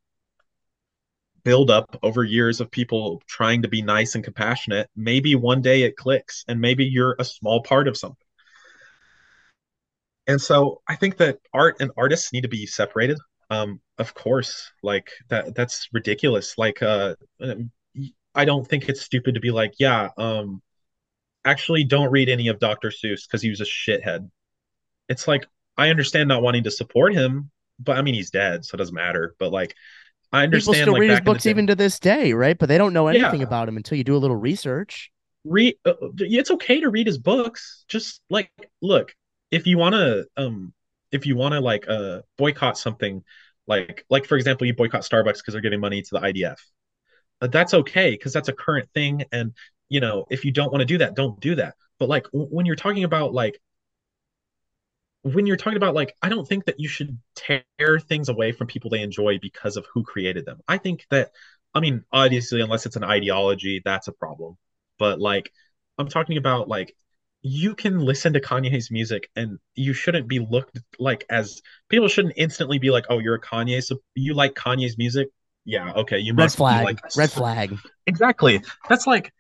buildup 1.45 1.99
over 2.03 2.25
years 2.25 2.61
of 2.61 2.71
people 2.71 3.23
trying 3.27 3.63
to 3.63 3.69
be 3.69 3.83
nice 3.83 4.15
and 4.15 4.25
compassionate, 4.25 4.89
maybe 4.97 5.35
one 5.35 5.63
day 5.63 5.83
it 5.83 5.97
clicks 5.97 6.45
and 6.49 6.61
maybe 6.61 6.85
you're 6.85 7.17
a 7.19 7.25
small 7.25 7.63
part 7.63 7.89
of 7.89 7.97
something. 7.97 8.27
And 10.29 10.41
so 10.41 10.83
I 10.89 10.95
think 10.97 11.17
that 11.19 11.39
art 11.55 11.77
and 11.81 11.91
artists 11.97 12.33
need 12.33 12.43
to 12.43 12.49
be 12.49 12.67
separated. 12.67 13.19
Um, 13.51 13.81
of 13.99 14.15
course, 14.15 14.71
like 14.83 15.11
that 15.29 15.55
that's 15.55 15.89
ridiculous. 15.93 16.57
Like 16.59 16.83
uh 16.83 17.17
I 18.35 18.45
don't 18.45 18.67
think 18.67 18.89
it's 18.89 19.01
stupid 19.01 19.35
to 19.35 19.41
be 19.41 19.51
like, 19.51 19.75
yeah, 19.79 20.11
um 20.19 20.63
actually 21.45 21.85
don't 21.85 22.11
read 22.13 22.29
any 22.29 22.49
of 22.49 22.59
Dr. 22.61 22.91
Seuss 22.91 23.27
because 23.29 23.43
he 23.43 23.51
was 23.51 23.61
a 23.61 23.65
shithead. 23.65 24.31
It's 25.09 25.29
like 25.29 25.47
I 25.77 25.91
understand 25.91 26.29
not 26.29 26.43
wanting 26.43 26.65
to 26.65 26.71
support 26.71 27.15
him, 27.15 27.51
but 27.81 27.99
I 27.99 28.03
mean 28.03 28.15
he's 28.15 28.31
dead, 28.31 28.65
so 28.65 28.77
it 28.77 28.79
doesn't 28.79 28.95
matter. 28.95 29.35
But 29.39 29.53
like 29.53 29.75
I 30.33 30.45
understand 30.45 30.63
People 30.63 30.75
still 30.75 30.93
like 30.95 31.03
read 31.03 31.11
his 31.11 31.19
back 31.19 31.27
in 31.29 31.33
the 31.33 31.33
books 31.35 31.47
even 31.47 31.67
to 31.69 31.77
this 31.77 32.01
day, 32.01 32.33
right? 32.35 32.59
But 32.59 32.69
they 32.69 32.79
don't 32.79 32.93
know 32.95 33.09
anything 33.09 33.41
Yeah. 33.41 33.47
about 33.47 33.69
him 33.69 33.77
until 33.77 33.99
you 33.99 34.05
do 34.05 34.17
a 34.17 34.19
little 34.19 34.37
research. 34.37 35.11
read 35.45 35.77
uh, 35.85 35.95
it's 36.19 36.51
okay 36.51 36.81
to 36.81 36.91
read 36.91 37.07
his 37.07 37.19
books 37.19 37.85
just 37.89 38.21
like 38.31 38.51
look 38.83 39.15
if 39.51 39.67
you 39.67 39.79
want 39.79 39.95
to 39.95 40.27
um 40.37 40.73
if 41.13 41.27
you 41.27 41.37
want 41.37 41.55
to 41.55 41.61
like 41.61 41.89
uh 41.89 42.21
boycott 42.37 42.79
something 42.79 43.23
like 43.67 44.05
like 44.11 44.27
for 44.27 44.37
example 44.37 44.67
you 44.67 44.75
boycott 44.75 45.03
starbucks 45.03 45.39
because 45.39 45.53
they're 45.53 45.61
giving 45.63 45.81
money 45.81 46.03
to 46.03 46.09
the 46.13 46.21
idf 46.21 46.57
that's 47.41 47.75
okay 47.75 48.11
because 48.11 48.33
that's 48.33 48.49
a 48.49 48.53
current 48.53 48.89
thing 48.95 49.25
and 49.33 49.53
you 49.89 50.01
know 50.01 50.27
if 50.31 50.45
you 50.45 50.53
don't 50.53 50.73
want 50.73 50.81
to 50.81 50.87
do 50.87 50.99
that 50.99 51.15
don't 51.15 51.41
do 51.41 51.55
that. 51.57 51.75
But 51.99 52.09
like 52.09 52.25
w- 52.25 52.49
when 52.49 52.67
you're 52.67 52.77
talking 52.77 53.05
about 53.05 53.33
like 53.33 53.61
when 55.23 55.47
you're 55.47 55.57
talking 55.57 55.77
about 55.77 55.95
like 55.95 56.15
i 56.23 56.29
don't 56.29 56.47
think 56.47 56.65
that 56.65 56.79
you 56.79 56.89
should 56.89 57.19
tear 57.35 57.99
things 57.99 58.29
away 58.29 58.53
from 58.53 58.67
people 58.67 58.91
they 58.91 59.03
enjoy 59.03 59.39
because 59.41 59.77
of 59.77 59.87
who 59.93 60.03
created 60.03 60.45
them. 60.47 60.61
I 60.69 60.79
think 60.79 61.05
that 61.11 61.33
i 61.75 61.81
mean 61.81 62.05
obviously 62.13 62.61
unless 62.61 62.87
it's 62.87 62.97
an 62.97 63.05
ideology 63.05 63.83
that's 63.85 64.09
a 64.09 64.13
problem. 64.13 64.57
But 64.99 65.21
like 65.21 65.51
I'm 65.99 66.09
talking 66.09 66.37
about 66.37 66.69
like 66.69 66.95
you 67.43 67.75
can 67.75 68.01
listen 68.01 68.33
to 68.33 68.41
Kanye's 68.41 68.91
music 68.91 69.31
and 69.37 69.59
you 69.75 69.93
shouldn't 69.93 70.29
be 70.29 70.41
looked 70.41 70.81
like 70.99 71.25
as 71.31 71.63
people 71.89 72.09
shouldn't 72.09 72.35
instantly 72.37 72.79
be 72.79 72.91
like, 72.91 73.07
oh, 73.11 73.19
you're 73.19 73.37
a 73.37 73.41
Kanye, 73.41 73.83
so 73.83 73.97
you 74.15 74.35
like 74.35 74.55
Kanye's 74.55 74.99
music. 74.99 75.29
Yeah, 75.65 75.93
okay, 75.93 76.19
you 76.19 76.33
Red 76.33 76.45
must 76.45 76.57
be 76.57 76.61
flag. 76.61 76.85
like 76.85 77.01
red 77.17 77.31
flag. 77.31 77.79
Exactly. 78.07 78.63
That's 78.89 79.07
like 79.07 79.33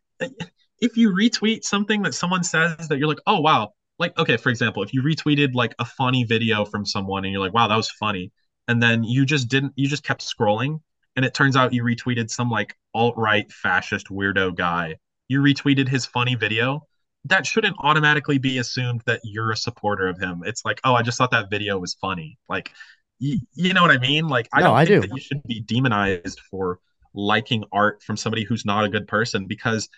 if 0.80 0.96
you 0.96 1.10
retweet 1.10 1.64
something 1.64 2.02
that 2.02 2.14
someone 2.14 2.44
says 2.44 2.88
that 2.88 2.98
you're 2.98 3.08
like, 3.08 3.20
oh 3.26 3.40
wow, 3.40 3.72
like 3.98 4.16
okay, 4.18 4.36
for 4.36 4.50
example, 4.50 4.82
if 4.82 4.92
you 4.92 5.02
retweeted 5.02 5.54
like 5.54 5.74
a 5.78 5.84
funny 5.84 6.24
video 6.24 6.64
from 6.64 6.84
someone 6.84 7.24
and 7.24 7.32
you're 7.32 7.42
like, 7.42 7.54
wow, 7.54 7.66
that 7.66 7.76
was 7.76 7.90
funny, 7.90 8.30
and 8.68 8.82
then 8.82 9.04
you 9.04 9.24
just 9.24 9.48
didn't, 9.48 9.72
you 9.74 9.88
just 9.88 10.04
kept 10.04 10.20
scrolling, 10.20 10.80
and 11.16 11.24
it 11.24 11.34
turns 11.34 11.56
out 11.56 11.72
you 11.72 11.82
retweeted 11.82 12.30
some 12.30 12.50
like 12.50 12.76
alt-right 12.94 13.50
fascist 13.50 14.08
weirdo 14.08 14.54
guy. 14.54 14.96
You 15.28 15.40
retweeted 15.40 15.88
his 15.88 16.06
funny 16.06 16.34
video. 16.34 16.86
That 17.24 17.46
shouldn't 17.46 17.76
automatically 17.80 18.38
be 18.38 18.58
assumed 18.58 19.02
that 19.06 19.20
you're 19.24 19.50
a 19.52 19.56
supporter 19.56 20.08
of 20.08 20.18
him. 20.18 20.42
It's 20.46 20.64
like, 20.64 20.80
oh, 20.84 20.94
I 20.94 21.02
just 21.02 21.18
thought 21.18 21.30
that 21.32 21.50
video 21.50 21.78
was 21.78 21.94
funny. 21.94 22.38
Like, 22.48 22.72
you, 23.18 23.38
you 23.54 23.74
know 23.74 23.82
what 23.82 23.90
I 23.90 23.98
mean? 23.98 24.28
Like, 24.28 24.48
I 24.52 24.62
No, 24.62 24.62
don't 24.62 24.74
I 24.74 24.84
think 24.84 25.00
do. 25.00 25.02
that 25.02 25.12
you 25.12 25.20
should 25.20 25.42
be 25.44 25.60
demonized 25.60 26.40
for 26.50 26.78
liking 27.14 27.64
art 27.72 28.02
from 28.02 28.16
somebody 28.16 28.44
who's 28.44 28.64
not 28.64 28.84
a 28.84 28.88
good 28.88 29.08
person 29.08 29.46
because 29.46 29.88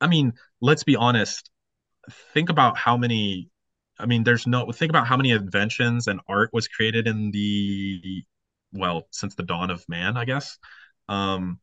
I 0.00 0.06
mean, 0.06 0.32
let's 0.60 0.84
be 0.84 0.96
honest. 0.96 1.50
Think 2.32 2.48
about 2.50 2.76
how 2.78 2.96
many 2.96 3.50
I 3.98 4.06
mean, 4.06 4.24
there's 4.24 4.46
no 4.46 4.70
think 4.72 4.90
about 4.90 5.06
how 5.06 5.16
many 5.16 5.30
inventions 5.32 6.06
and 6.06 6.20
art 6.28 6.50
was 6.52 6.68
created 6.68 7.06
in 7.08 7.30
the 7.32 8.24
well, 8.72 9.08
since 9.10 9.34
the 9.34 9.42
dawn 9.42 9.70
of 9.70 9.84
man, 9.88 10.16
I 10.16 10.24
guess. 10.24 10.58
Um 11.08 11.60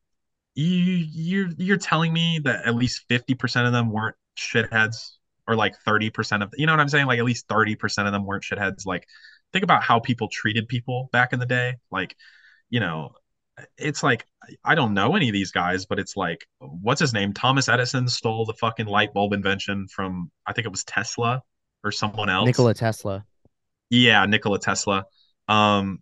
you 0.55 0.67
you're 0.73 1.49
you're 1.57 1.77
telling 1.77 2.13
me 2.13 2.39
that 2.45 2.65
at 2.65 2.75
least 2.75 3.05
50% 3.09 3.67
of 3.67 3.73
them 3.73 3.91
weren't 3.91 4.15
shitheads 4.35 5.11
or 5.47 5.55
like 5.55 5.75
30% 5.87 6.43
of 6.43 6.53
you 6.57 6.65
know 6.65 6.73
what 6.73 6.79
I'm 6.79 6.89
saying? 6.89 7.05
Like 7.05 7.19
at 7.19 7.25
least 7.25 7.47
30% 7.47 8.05
of 8.05 8.11
them 8.11 8.25
weren't 8.25 8.43
shitheads. 8.43 8.85
Like 8.85 9.07
think 9.53 9.63
about 9.63 9.83
how 9.83 9.99
people 9.99 10.27
treated 10.27 10.67
people 10.67 11.09
back 11.11 11.33
in 11.33 11.39
the 11.39 11.45
day. 11.45 11.75
Like, 11.91 12.15
you 12.69 12.79
know, 12.79 13.11
it's 13.77 14.03
like 14.03 14.25
I 14.63 14.75
don't 14.75 14.93
know 14.93 15.15
any 15.15 15.29
of 15.29 15.33
these 15.33 15.51
guys, 15.51 15.85
but 15.85 15.99
it's 15.99 16.17
like 16.17 16.45
what's 16.59 16.99
his 16.99 17.13
name? 17.13 17.33
Thomas 17.33 17.69
Edison 17.69 18.07
stole 18.07 18.45
the 18.45 18.53
fucking 18.53 18.85
light 18.87 19.13
bulb 19.13 19.33
invention 19.33 19.87
from 19.87 20.29
I 20.45 20.53
think 20.53 20.65
it 20.65 20.71
was 20.71 20.83
Tesla 20.83 21.41
or 21.83 21.91
someone 21.91 22.29
else. 22.29 22.47
Nikola 22.47 22.73
Tesla. 22.73 23.25
Yeah, 23.89 24.25
Nikola 24.25 24.59
Tesla. 24.59 25.05
Um 25.47 25.99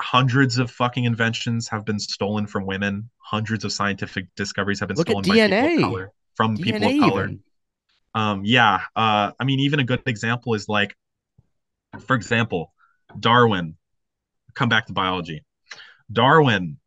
hundreds 0.00 0.58
of 0.58 0.70
fucking 0.70 1.04
inventions 1.04 1.68
have 1.68 1.84
been 1.84 1.98
stolen 1.98 2.46
from 2.46 2.66
women. 2.66 3.08
Hundreds 3.18 3.64
of 3.64 3.72
scientific 3.72 4.26
discoveries 4.36 4.80
have 4.80 4.88
been 4.88 4.96
Look 4.96 5.08
at 5.08 5.12
stolen 5.24 5.28
by 5.28 5.34
people 5.34 5.58
DNA. 5.58 5.76
of 5.76 5.82
color 5.82 6.12
from 6.34 6.56
people 6.56 6.84
of 6.84 7.00
color. 7.00 7.24
even. 7.26 7.42
Um, 8.14 8.42
yeah. 8.44 8.80
Uh, 8.94 9.32
I 9.38 9.44
mean, 9.44 9.60
even 9.60 9.80
a 9.80 9.84
good 9.84 10.02
example 10.06 10.54
is 10.54 10.68
like, 10.68 10.96
for 12.06 12.16
example, 12.16 12.72
Darwin. 13.18 13.76
Come 14.54 14.68
back 14.68 14.86
to 14.86 14.92
biology. 14.92 15.44
Darwin 16.12 16.78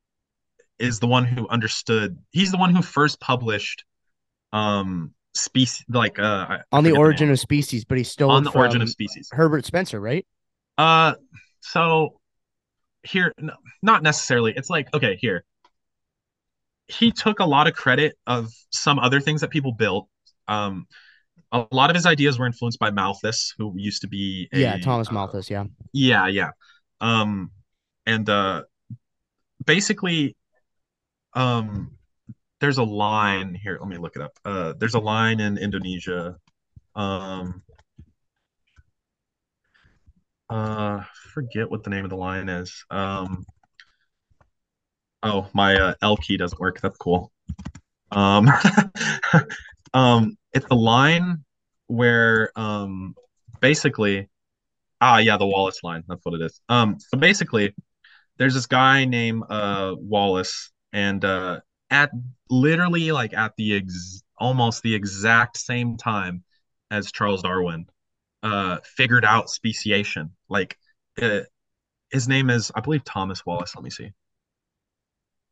is 0.79 0.99
the 0.99 1.07
one 1.07 1.25
who 1.25 1.47
understood. 1.49 2.17
He's 2.31 2.51
the 2.51 2.57
one 2.57 2.73
who 2.73 2.81
first 2.81 3.19
published, 3.19 3.83
um, 4.53 5.13
species 5.33 5.85
like 5.89 6.19
uh 6.19 6.59
On 6.71 6.83
the 6.83 6.91
origin 6.91 7.27
name. 7.27 7.33
of 7.33 7.39
species, 7.39 7.85
but 7.85 7.97
he 7.97 8.03
stole 8.03 8.31
on 8.31 8.43
the 8.43 8.51
origin 8.51 8.81
of 8.81 8.89
species. 8.89 9.29
Herbert 9.31 9.65
Spencer, 9.65 9.99
right? 9.99 10.25
Uh, 10.77 11.13
so 11.61 12.19
here, 13.03 13.33
no, 13.37 13.53
not 13.81 14.03
necessarily. 14.03 14.53
It's 14.55 14.69
like 14.69 14.93
okay, 14.93 15.17
here. 15.19 15.43
He 16.87 17.11
took 17.11 17.39
a 17.39 17.45
lot 17.45 17.67
of 17.67 17.73
credit 17.73 18.17
of 18.25 18.49
some 18.71 18.97
other 18.97 19.19
things 19.19 19.41
that 19.41 19.49
people 19.49 19.73
built. 19.73 20.07
Um, 20.47 20.87
a 21.51 21.65
lot 21.71 21.89
of 21.89 21.95
his 21.95 22.05
ideas 22.05 22.37
were 22.37 22.45
influenced 22.45 22.79
by 22.79 22.91
Malthus, 22.91 23.53
who 23.57 23.73
used 23.77 24.01
to 24.01 24.07
be 24.07 24.49
a, 24.53 24.59
yeah, 24.59 24.77
Thomas 24.77 25.09
uh, 25.09 25.13
Malthus. 25.13 25.49
Yeah. 25.49 25.65
yeah, 25.93 26.27
yeah. 26.27 26.49
Um, 26.99 27.51
and 28.05 28.29
uh, 28.29 28.63
basically, 29.65 30.35
um, 31.33 31.91
there's 32.59 32.77
a 32.77 32.83
line 32.83 33.55
here. 33.55 33.77
Let 33.79 33.87
me 33.87 33.97
look 33.97 34.15
it 34.15 34.21
up. 34.21 34.31
Uh, 34.43 34.73
there's 34.77 34.95
a 34.95 34.99
line 34.99 35.39
in 35.39 35.57
Indonesia. 35.57 36.37
Um, 36.95 37.63
uh, 40.49 41.03
forget 41.33 41.69
what 41.69 41.83
the 41.83 41.89
name 41.89 42.03
of 42.03 42.09
the 42.09 42.17
line 42.17 42.49
is. 42.49 42.83
Um, 42.89 43.45
oh, 45.23 45.47
my 45.53 45.75
uh, 45.75 45.93
L 46.01 46.17
key 46.17 46.37
doesn't 46.37 46.59
work. 46.59 46.81
That's 46.81 46.97
cool. 46.97 47.31
Um, 48.11 48.49
um, 49.93 50.37
it's 50.57 50.65
a 50.71 50.75
line 50.75 51.43
where 51.87 52.51
um 52.55 53.15
basically 53.61 54.27
ah 55.01 55.19
yeah 55.19 55.37
the 55.37 55.45
Wallace 55.45 55.81
line. 55.83 56.03
That's 56.07 56.25
what 56.25 56.35
it 56.39 56.43
is. 56.43 56.59
Um 56.67 56.97
so 56.99 57.17
basically 57.17 57.73
there's 58.37 58.55
this 58.55 58.65
guy 58.65 59.05
named 59.05 59.43
uh 59.49 59.95
Wallace 59.97 60.71
and 60.93 61.23
uh 61.23 61.59
at 61.89 62.11
literally 62.49 63.11
like 63.11 63.33
at 63.33 63.53
the 63.57 63.77
ex- 63.77 64.23
almost 64.37 64.83
the 64.83 64.93
exact 64.95 65.57
same 65.57 65.95
time 65.97 66.43
as 66.91 67.11
Charles 67.11 67.43
Darwin 67.43 67.85
uh 68.43 68.77
figured 68.83 69.25
out 69.25 69.49
speciation. 69.49 70.31
Like 70.49 70.77
uh, 71.21 71.41
his 72.11 72.27
name 72.27 72.49
is 72.49 72.71
I 72.75 72.81
believe 72.81 73.03
Thomas 73.03 73.45
Wallace. 73.45 73.75
Let 73.75 73.83
me 73.83 73.91
see 73.91 74.11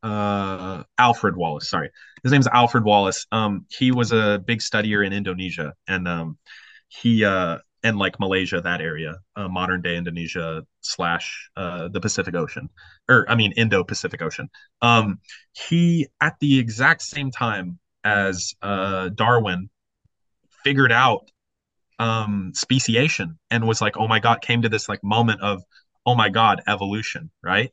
uh 0.06 0.84
Alfred 0.98 1.36
Wallace 1.36 1.70
sorry. 1.70 1.90
His 2.24 2.32
name 2.32 2.42
is 2.42 2.48
Alfred 2.48 2.84
Wallace. 2.84 3.26
Um 3.32 3.66
he 3.70 3.92
was 3.92 4.12
a 4.12 4.42
big 4.46 4.60
studier 4.60 5.06
in 5.06 5.14
Indonesia 5.14 5.74
and 5.88 6.08
um 6.08 6.38
he 6.90 7.26
uh 7.26 7.58
and 7.84 7.98
like 7.98 8.20
Malaysia 8.20 8.62
that 8.62 8.82
area 8.82 9.16
uh, 9.36 9.48
modern 9.48 9.82
day 9.82 9.96
Indonesia 9.98 10.64
slash 10.82 11.50
uh 11.58 11.88
the 11.90 12.00
Pacific 12.00 12.36
Ocean. 12.36 12.70
Or 13.10 13.26
I 13.30 13.36
mean 13.36 13.52
Indo-Pacific 13.54 14.22
Ocean. 14.22 14.50
Um 14.82 15.20
he 15.54 16.08
at 16.22 16.36
the 16.40 16.60
exact 16.60 17.02
same 17.02 17.32
time 17.32 17.80
as 18.04 18.54
uh 18.62 19.10
Darwin 19.10 19.70
figured 20.64 20.92
out 20.92 21.30
um 22.00 22.52
speciation 22.54 23.40
and 23.50 23.68
was 23.68 23.82
like 23.82 23.98
oh 23.98 24.08
my 24.08 24.20
god 24.20 24.42
came 24.42 24.62
to 24.62 24.70
this 24.70 24.90
like 24.90 25.04
moment 25.04 25.42
of 25.42 25.64
oh 26.06 26.14
my 26.14 26.30
god 26.30 26.62
evolution 26.68 27.32
right 27.42 27.72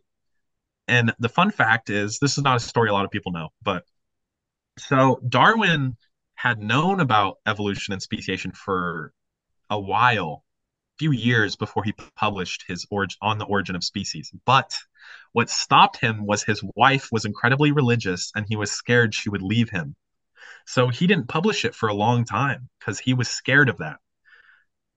and 0.89 1.15
the 1.19 1.29
fun 1.29 1.51
fact 1.51 1.91
is, 1.91 2.19
this 2.19 2.39
is 2.39 2.45
not 2.45 2.57
a 2.57 2.61
story 2.61 2.89
a 2.89 2.93
lot 2.93 3.05
of 3.05 3.11
people 3.11 3.33
know, 3.33 3.49
but 3.63 3.85
so 4.79 5.21
Darwin 5.29 5.97
had 6.35 6.59
known 6.59 7.01
about 7.01 7.39
evolution 7.47 7.93
and 7.93 8.03
speciation 8.03 8.53
for 8.53 9.13
a 9.71 9.79
while, 9.79 10.45
a 10.97 10.99
few 10.99 11.13
years 11.13 11.57
before 11.57 11.85
he 11.85 11.93
published 12.17 12.65
his 12.67 12.87
on 13.21 13.39
the 13.39 13.45
origin 13.45 13.77
of 13.77 13.85
species. 13.85 14.33
But 14.45 14.77
what 15.33 15.51
stopped 15.51 15.99
him 15.99 16.27
was 16.27 16.43
his 16.43 16.63
wife 16.75 17.09
was 17.13 17.25
incredibly 17.25 17.73
religious 17.73 18.33
and 18.35 18.45
he 18.49 18.57
was 18.57 18.71
scared 18.71 19.15
she 19.15 19.31
would 19.31 19.43
leave 19.43 19.71
him. 19.71 19.95
So 20.67 20.89
he 20.89 21.07
didn't 21.07 21.29
publish 21.29 21.65
it 21.65 21.75
for 21.75 21.89
a 21.89 21.95
long 21.95 22.25
time 22.25 22.69
because 22.79 22.99
he 22.99 23.15
was 23.15 23.29
scared 23.29 23.69
of 23.69 23.79
that. 23.79 23.99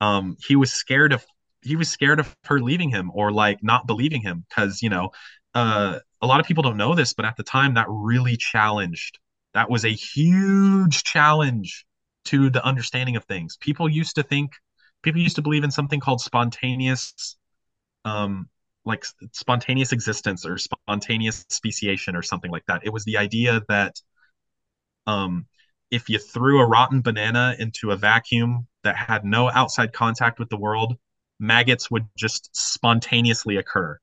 Um, 0.01 0.37
he 0.45 0.55
was 0.55 0.71
scared 0.71 1.13
of 1.13 1.25
he 1.61 1.75
was 1.75 1.89
scared 1.89 2.19
of 2.19 2.35
her 2.45 2.59
leaving 2.59 2.91
him 2.91 3.09
or 3.13 3.31
like 3.31 3.63
not 3.63 3.87
believing 3.87 4.21
him 4.21 4.45
because 4.47 4.83
you 4.83 4.89
know 4.89 5.11
uh, 5.55 5.99
a 6.21 6.27
lot 6.27 6.39
of 6.39 6.45
people 6.45 6.61
don't 6.61 6.77
know 6.77 6.93
this, 6.93 7.13
but 7.13 7.25
at 7.25 7.37
the 7.37 7.43
time 7.43 7.73
that 7.73 7.87
really 7.89 8.37
challenged. 8.37 9.17
That 9.53 9.69
was 9.69 9.85
a 9.85 9.89
huge 9.89 11.03
challenge 11.03 11.85
to 12.25 12.49
the 12.49 12.63
understanding 12.63 13.15
of 13.15 13.23
things. 13.23 13.57
People 13.61 13.87
used 13.87 14.15
to 14.15 14.23
think, 14.23 14.51
people 15.01 15.21
used 15.21 15.37
to 15.37 15.41
believe 15.41 15.63
in 15.63 15.71
something 15.71 16.01
called 16.01 16.19
spontaneous, 16.19 17.37
um, 18.03 18.49
like 18.83 19.05
spontaneous 19.31 19.93
existence 19.93 20.45
or 20.45 20.57
spontaneous 20.57 21.45
speciation 21.49 22.17
or 22.17 22.21
something 22.21 22.51
like 22.51 22.65
that. 22.67 22.81
It 22.83 22.91
was 22.91 23.05
the 23.05 23.17
idea 23.17 23.61
that, 23.69 23.95
um, 25.07 25.45
if 25.89 26.09
you 26.09 26.19
threw 26.19 26.59
a 26.59 26.67
rotten 26.67 27.01
banana 27.01 27.55
into 27.57 27.91
a 27.91 27.95
vacuum 27.95 28.67
that 28.83 28.97
had 28.97 29.23
no 29.23 29.49
outside 29.49 29.93
contact 29.93 30.39
with 30.39 30.49
the 30.49 30.57
world, 30.57 30.97
maggots 31.39 31.89
would 31.89 32.07
just 32.17 32.49
spontaneously 32.53 33.55
occur 33.55 33.97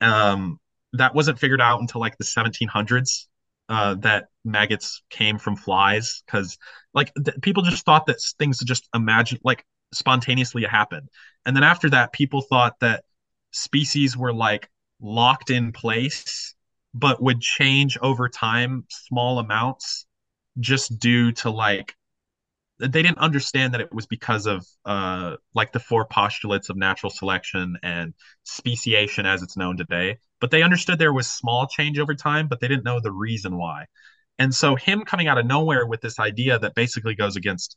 um, 0.00 0.58
that 0.92 1.14
wasn't 1.14 1.38
figured 1.38 1.60
out 1.60 1.80
until 1.80 2.00
like 2.00 2.16
the 2.18 2.24
1700s 2.24 3.28
uh, 3.68 3.94
that 3.96 4.26
maggots 4.44 5.02
came 5.10 5.38
from 5.38 5.56
flies 5.56 6.22
because 6.26 6.56
like 6.94 7.12
th- 7.14 7.36
people 7.42 7.62
just 7.62 7.84
thought 7.84 8.06
that 8.06 8.16
things 8.38 8.58
just 8.60 8.88
imagine 8.94 9.38
like 9.44 9.64
spontaneously 9.92 10.62
happen 10.64 11.08
and 11.44 11.56
then 11.56 11.64
after 11.64 11.90
that 11.90 12.12
people 12.12 12.42
thought 12.42 12.74
that 12.80 13.04
species 13.52 14.16
were 14.16 14.32
like 14.32 14.68
locked 15.00 15.50
in 15.50 15.72
place 15.72 16.54
but 16.94 17.22
would 17.22 17.40
change 17.40 17.98
over 18.00 18.28
time 18.28 18.84
small 18.88 19.38
amounts 19.38 20.06
just 20.60 20.98
due 20.98 21.32
to 21.32 21.50
like 21.50 21.94
they 22.78 23.02
didn't 23.02 23.18
understand 23.18 23.72
that 23.72 23.80
it 23.80 23.92
was 23.92 24.06
because 24.06 24.46
of 24.46 24.66
uh, 24.84 25.36
like 25.54 25.72
the 25.72 25.80
four 25.80 26.06
postulates 26.06 26.68
of 26.68 26.76
natural 26.76 27.10
selection 27.10 27.76
and 27.82 28.12
speciation 28.44 29.24
as 29.26 29.42
it's 29.42 29.56
known 29.56 29.76
today 29.76 30.18
but 30.40 30.50
they 30.50 30.62
understood 30.62 30.98
there 30.98 31.12
was 31.12 31.26
small 31.26 31.66
change 31.66 31.98
over 31.98 32.14
time 32.14 32.48
but 32.48 32.60
they 32.60 32.68
didn't 32.68 32.84
know 32.84 33.00
the 33.00 33.12
reason 33.12 33.56
why. 33.56 33.86
And 34.38 34.54
so 34.54 34.76
him 34.76 35.04
coming 35.04 35.28
out 35.28 35.38
of 35.38 35.46
nowhere 35.46 35.86
with 35.86 36.02
this 36.02 36.18
idea 36.18 36.58
that 36.58 36.74
basically 36.74 37.14
goes 37.14 37.36
against 37.36 37.76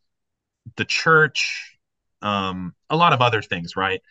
the 0.76 0.86
church 0.86 1.78
um, 2.22 2.74
a 2.90 2.98
lot 2.98 3.14
of 3.14 3.22
other 3.22 3.42
things 3.42 3.76
right? 3.76 4.02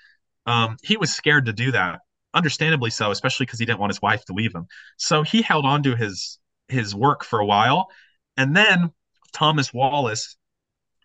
Um, 0.47 0.77
he 0.83 0.97
was 0.97 1.13
scared 1.13 1.47
to 1.47 1.53
do 1.53 1.73
that 1.73 2.01
understandably 2.35 2.91
so 2.91 3.11
especially 3.11 3.47
because 3.47 3.59
he 3.59 3.67
didn't 3.67 3.81
want 3.81 3.91
his 3.91 4.03
wife 4.03 4.25
to 4.27 4.33
leave 4.33 4.55
him. 4.55 4.67
So 4.97 5.23
he 5.23 5.43
held 5.43 5.67
on 5.67 5.83
to 5.83 5.97
his 5.97 6.39
his 6.69 6.95
work 6.95 7.25
for 7.25 7.41
a 7.41 7.47
while 7.47 7.89
and 8.37 8.57
then 8.57 8.93
thomas 9.33 9.73
wallace 9.75 10.38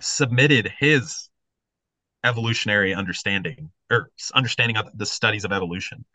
submitted 0.02 0.72
his 0.80 1.30
evolutionary 2.24 2.94
understanding 2.94 3.72
or 3.92 4.10
understanding 4.34 4.78
of 4.78 4.88
the 4.98 5.06
studies 5.06 5.46
of 5.46 5.52
evolution. 5.52 6.06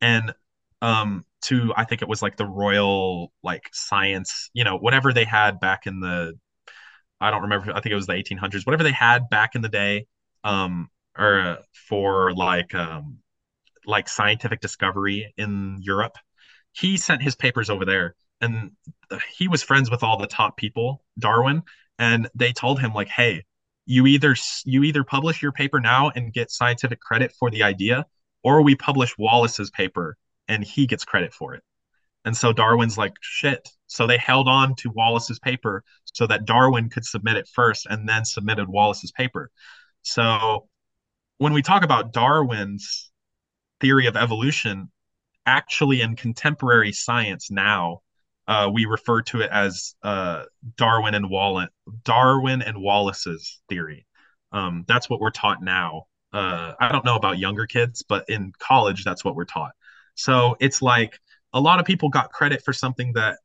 And 0.00 0.32
um 0.80 1.24
to 1.42 1.72
i 1.76 1.84
think 1.84 2.02
it 2.02 2.08
was 2.08 2.22
like 2.22 2.36
the 2.36 2.44
royal 2.44 3.32
like 3.44 3.68
science 3.72 4.50
you 4.52 4.64
know 4.64 4.76
whatever 4.76 5.12
they 5.12 5.24
had 5.24 5.60
back 5.60 5.86
in 5.86 6.00
the 6.00 6.32
i 7.20 7.30
don't 7.30 7.42
remember 7.42 7.70
i 7.70 7.80
think 7.80 7.92
it 7.92 7.94
was 7.94 8.06
the 8.06 8.14
1800s 8.14 8.66
whatever 8.66 8.82
they 8.82 8.90
had 8.90 9.28
back 9.30 9.54
in 9.54 9.62
the 9.62 9.68
day 9.68 10.06
um 10.42 10.88
or 11.16 11.40
uh, 11.40 11.56
for 11.88 12.32
like 12.34 12.74
um 12.74 13.18
like 13.86 14.08
scientific 14.08 14.60
discovery 14.60 15.32
in 15.36 15.78
europe 15.80 16.16
he 16.72 16.96
sent 16.96 17.22
his 17.22 17.34
papers 17.34 17.70
over 17.70 17.84
there. 17.84 18.14
And 18.40 18.72
he 19.36 19.46
was 19.48 19.62
friends 19.62 19.90
with 19.90 20.02
all 20.02 20.16
the 20.18 20.26
top 20.26 20.56
people 20.56 21.04
darwin 21.18 21.62
and 22.02 22.28
they 22.34 22.52
told 22.52 22.80
him 22.80 22.92
like 22.92 23.08
hey 23.08 23.44
you 23.86 24.06
either 24.06 24.34
you 24.64 24.82
either 24.82 25.04
publish 25.04 25.40
your 25.40 25.52
paper 25.52 25.80
now 25.80 26.10
and 26.14 26.32
get 26.32 26.50
scientific 26.50 27.00
credit 27.00 27.32
for 27.38 27.50
the 27.50 27.62
idea 27.62 28.06
or 28.42 28.62
we 28.62 28.74
publish 28.74 29.16
wallace's 29.18 29.70
paper 29.70 30.16
and 30.48 30.64
he 30.64 30.86
gets 30.86 31.04
credit 31.04 31.32
for 31.32 31.54
it. 31.54 31.62
And 32.24 32.36
so 32.36 32.52
darwin's 32.52 32.98
like 32.98 33.14
shit. 33.20 33.68
So 33.86 34.06
they 34.06 34.18
held 34.18 34.48
on 34.48 34.74
to 34.76 34.90
wallace's 34.94 35.38
paper 35.38 35.82
so 36.04 36.26
that 36.26 36.44
darwin 36.44 36.88
could 36.88 37.04
submit 37.04 37.36
it 37.36 37.48
first 37.52 37.86
and 37.86 38.08
then 38.08 38.24
submitted 38.24 38.68
wallace's 38.68 39.12
paper. 39.12 39.50
So 40.02 40.68
when 41.38 41.52
we 41.52 41.62
talk 41.62 41.82
about 41.82 42.12
darwin's 42.12 43.10
theory 43.80 44.06
of 44.06 44.16
evolution 44.16 44.90
actually 45.46 46.00
in 46.00 46.14
contemporary 46.14 46.92
science 46.92 47.50
now 47.50 48.00
uh, 48.48 48.70
we 48.72 48.84
refer 48.84 49.22
to 49.22 49.40
it 49.40 49.50
as 49.50 49.94
uh, 50.02 50.44
Darwin 50.76 51.14
and 51.14 51.30
Wallace, 51.30 51.70
Darwin 52.04 52.62
and 52.62 52.80
Wallace's 52.80 53.60
theory. 53.68 54.06
Um, 54.52 54.84
that's 54.88 55.08
what 55.08 55.20
we're 55.20 55.30
taught 55.30 55.62
now. 55.62 56.06
Uh, 56.32 56.72
I 56.80 56.90
don't 56.90 57.04
know 57.04 57.16
about 57.16 57.38
younger 57.38 57.66
kids, 57.66 58.02
but 58.06 58.24
in 58.28 58.52
college, 58.58 59.04
that's 59.04 59.24
what 59.24 59.34
we're 59.34 59.44
taught. 59.44 59.72
So 60.14 60.56
it's 60.60 60.82
like 60.82 61.18
a 61.52 61.60
lot 61.60 61.78
of 61.78 61.86
people 61.86 62.08
got 62.08 62.32
credit 62.32 62.62
for 62.64 62.72
something 62.72 63.12
that 63.14 63.38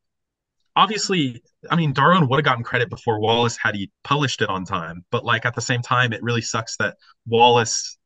obviously, 0.76 1.41
I 1.69 1.76
mean, 1.76 1.94
Darwin 1.94 2.28
would 2.28 2.38
have 2.38 2.45
gotten 2.45 2.64
credit 2.64 2.90
before 2.90 3.19
Wallace 3.19 3.57
had 3.57 3.76
he 3.76 3.91
published 4.03 4.41
it 4.41 4.49
on 4.49 4.65
time. 4.65 5.03
But 5.11 5.26
like 5.26 5.45
at 5.45 5.56
the 5.56 5.61
same 5.61 5.82
time, 5.82 6.14
it 6.14 6.24
really 6.24 6.41
sucks 6.41 6.78
that 6.78 6.98
Wallace 7.26 7.98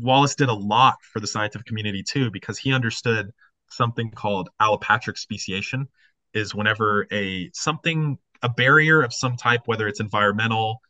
Wallace 0.00 0.34
did 0.34 0.48
a 0.48 0.54
lot 0.54 0.96
for 1.12 1.20
the 1.20 1.26
scientific 1.26 1.66
community 1.66 2.02
too 2.02 2.30
because 2.30 2.58
he 2.58 2.72
understood 2.72 3.30
something 3.74 4.10
called 4.10 4.48
allopatric 4.60 5.18
speciation 5.18 5.88
is 6.32 6.54
whenever 6.54 7.06
a 7.12 7.50
something 7.52 8.18
a 8.42 8.48
barrier 8.48 9.02
of 9.02 9.12
some 9.12 9.36
type 9.36 9.62
whether 9.66 9.88
it's 9.88 10.00
environmental 10.00 10.80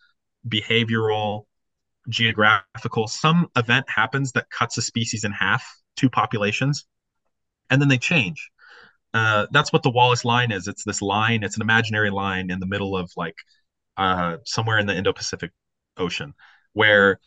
behavioral 0.49 1.45
geographical 2.09 3.07
some 3.09 3.49
event 3.57 3.87
happens 3.89 4.33
that 4.33 4.51
cuts 4.51 4.77
a 4.77 4.83
species 4.83 5.25
in 5.25 5.33
half 5.33 5.65
two 5.97 6.11
populations 6.11 6.87
and 7.71 7.81
then 7.81 7.89
they 7.89 7.99
change. 7.99 8.51
Uh, 9.13 9.47
that's 9.53 9.73
what 9.73 9.83
the 9.83 9.91
wallace 9.91 10.25
line 10.25 10.51
is. 10.51 10.67
It's 10.69 10.85
this 10.85 11.01
line 11.01 11.43
it's 11.43 11.57
an 11.57 11.63
imaginary 11.63 12.11
line 12.11 12.51
in 12.51 12.61
the 12.61 12.67
middle 12.67 12.97
of 12.97 13.11
like 13.17 13.37
uh, 13.97 14.39
somewhere 14.45 14.79
in 14.79 14.87
the 14.87 14.97
indo-pacific 14.97 15.53
ocean 15.97 16.35
where 16.73 17.21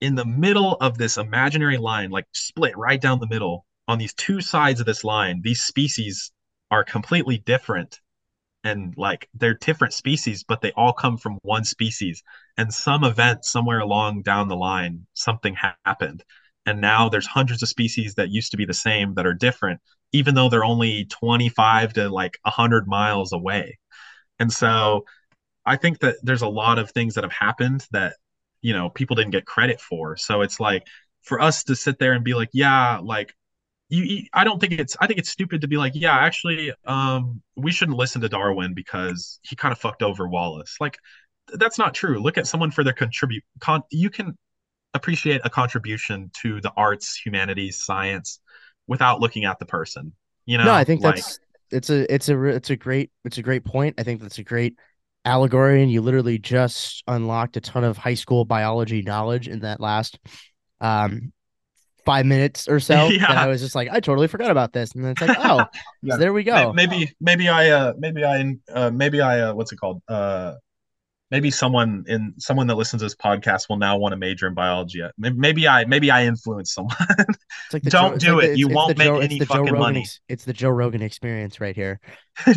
in 0.00 0.14
the 0.14 0.24
middle 0.24 0.74
of 0.80 0.98
this 0.98 1.16
imaginary 1.16 1.78
line 1.78 2.10
like 2.10 2.26
split 2.32 2.76
right 2.76 3.00
down 3.00 3.18
the 3.18 3.26
middle 3.28 3.64
on 3.90 3.98
these 3.98 4.14
two 4.14 4.40
sides 4.40 4.80
of 4.80 4.86
this 4.86 5.04
line, 5.04 5.40
these 5.42 5.62
species 5.62 6.32
are 6.70 6.84
completely 6.84 7.38
different 7.38 8.00
and 8.62 8.94
like 8.96 9.28
they're 9.34 9.54
different 9.54 9.94
species, 9.94 10.44
but 10.44 10.60
they 10.60 10.72
all 10.72 10.92
come 10.92 11.16
from 11.16 11.38
one 11.42 11.64
species. 11.64 12.22
And 12.56 12.72
some 12.72 13.04
event 13.04 13.44
somewhere 13.44 13.80
along 13.80 14.22
down 14.22 14.48
the 14.48 14.56
line, 14.56 15.06
something 15.14 15.54
ha- 15.54 15.76
happened. 15.84 16.22
And 16.66 16.80
now 16.80 17.08
there's 17.08 17.26
hundreds 17.26 17.62
of 17.62 17.68
species 17.68 18.14
that 18.16 18.30
used 18.30 18.50
to 18.50 18.56
be 18.56 18.66
the 18.66 18.74
same 18.74 19.14
that 19.14 19.26
are 19.26 19.34
different, 19.34 19.80
even 20.12 20.34
though 20.34 20.48
they're 20.48 20.64
only 20.64 21.06
25 21.06 21.94
to 21.94 22.08
like 22.10 22.38
100 22.42 22.86
miles 22.86 23.32
away. 23.32 23.78
And 24.38 24.52
so 24.52 25.04
I 25.66 25.76
think 25.76 26.00
that 26.00 26.16
there's 26.22 26.42
a 26.42 26.48
lot 26.48 26.78
of 26.78 26.90
things 26.90 27.14
that 27.14 27.24
have 27.24 27.32
happened 27.32 27.86
that 27.92 28.14
you 28.62 28.74
know 28.74 28.90
people 28.90 29.16
didn't 29.16 29.32
get 29.32 29.46
credit 29.46 29.80
for. 29.80 30.16
So 30.16 30.42
it's 30.42 30.60
like 30.60 30.86
for 31.22 31.40
us 31.40 31.64
to 31.64 31.76
sit 31.76 31.98
there 31.98 32.12
and 32.12 32.24
be 32.24 32.34
like, 32.34 32.50
yeah, 32.52 33.00
like 33.02 33.34
you, 33.90 34.24
I 34.32 34.44
don't 34.44 34.60
think 34.60 34.72
it's 34.72 34.96
I 35.00 35.06
think 35.06 35.18
it's 35.18 35.28
stupid 35.28 35.60
to 35.60 35.68
be 35.68 35.76
like, 35.76 35.92
yeah, 35.94 36.16
actually, 36.16 36.72
um, 36.86 37.42
we 37.56 37.72
shouldn't 37.72 37.98
listen 37.98 38.20
to 38.22 38.28
Darwin 38.28 38.72
because 38.72 39.40
he 39.42 39.56
kind 39.56 39.72
of 39.72 39.78
fucked 39.78 40.02
over 40.02 40.28
Wallace. 40.28 40.76
Like 40.80 40.96
that's 41.54 41.78
not 41.78 41.92
true. 41.92 42.20
Look 42.20 42.38
at 42.38 42.46
someone 42.46 42.70
for 42.70 42.84
their 42.84 42.92
contribute. 42.92 43.42
Con- 43.60 43.82
you 43.90 44.08
can 44.08 44.38
appreciate 44.94 45.40
a 45.44 45.50
contribution 45.50 46.30
to 46.42 46.60
the 46.60 46.72
arts, 46.76 47.16
humanities, 47.16 47.84
science 47.84 48.40
without 48.86 49.20
looking 49.20 49.44
at 49.44 49.58
the 49.58 49.66
person. 49.66 50.12
You 50.46 50.58
know, 50.58 50.66
no, 50.66 50.72
I 50.72 50.84
think 50.84 51.02
like, 51.02 51.16
that's 51.16 51.38
it's 51.70 51.90
a 51.90 52.12
it's 52.12 52.28
a 52.28 52.44
it's 52.44 52.70
a 52.70 52.76
great 52.76 53.10
it's 53.24 53.38
a 53.38 53.42
great 53.42 53.64
point. 53.64 53.96
I 53.98 54.04
think 54.04 54.20
that's 54.20 54.38
a 54.38 54.44
great 54.44 54.76
allegory, 55.24 55.82
and 55.82 55.90
you 55.90 56.00
literally 56.00 56.38
just 56.38 57.02
unlocked 57.06 57.56
a 57.56 57.60
ton 57.60 57.84
of 57.84 57.96
high 57.96 58.14
school 58.14 58.44
biology 58.44 59.02
knowledge 59.02 59.48
in 59.48 59.60
that 59.60 59.80
last 59.80 60.18
um 60.80 61.32
five 62.04 62.26
minutes 62.26 62.68
or 62.68 62.80
so. 62.80 63.08
Yeah. 63.10 63.20
That 63.28 63.38
I 63.38 63.46
was 63.48 63.60
just 63.60 63.74
like, 63.74 63.88
I 63.90 64.00
totally 64.00 64.28
forgot 64.28 64.50
about 64.50 64.72
this, 64.72 64.92
and 64.92 65.04
then 65.04 65.12
it's 65.12 65.20
like, 65.20 65.36
oh, 65.38 65.64
Yeah. 66.02 66.14
so 66.14 66.18
there 66.18 66.32
we 66.32 66.42
go. 66.44 66.72
maybe 66.72 67.12
maybe 67.20 67.48
I 67.48 67.70
uh 67.70 67.92
maybe 67.98 68.24
I 68.24 68.54
uh 68.72 68.90
maybe 68.90 69.20
I 69.20 69.40
uh 69.40 69.54
what's 69.54 69.72
it 69.72 69.76
called 69.76 70.02
uh 70.08 70.54
maybe 71.30 71.48
someone 71.48 72.02
in 72.08 72.34
someone 72.38 72.66
that 72.66 72.74
listens 72.74 73.00
to 73.02 73.06
this 73.06 73.14
podcast 73.14 73.68
will 73.68 73.76
now 73.76 73.96
want 73.96 74.12
to 74.12 74.16
major 74.16 74.48
in 74.48 74.54
biology. 74.54 75.00
Maybe, 75.16 75.36
maybe 75.38 75.68
I 75.68 75.84
maybe 75.84 76.10
I 76.10 76.24
influence 76.26 76.74
someone. 76.74 76.96
It's 77.18 77.72
like 77.72 77.82
Don't 77.84 78.18
Joe- 78.20 78.32
do 78.32 78.36
like 78.36 78.44
it. 78.46 78.48
the- 78.52 78.58
You 78.58 78.68
won't 78.68 78.98
make 78.98 79.06
Joe- 79.06 79.18
any 79.18 79.36
it's 79.36 79.46
the 79.48 79.54
Joe 79.54 79.58
fucking 79.60 79.64
Rogan 79.74 79.78
money. 79.78 80.06
It's 80.28 80.44
the 80.44 80.52
Joe 80.52 80.70
Rogan 80.70 81.02
experience 81.02 81.60
right 81.60 81.76
here. 81.76 82.00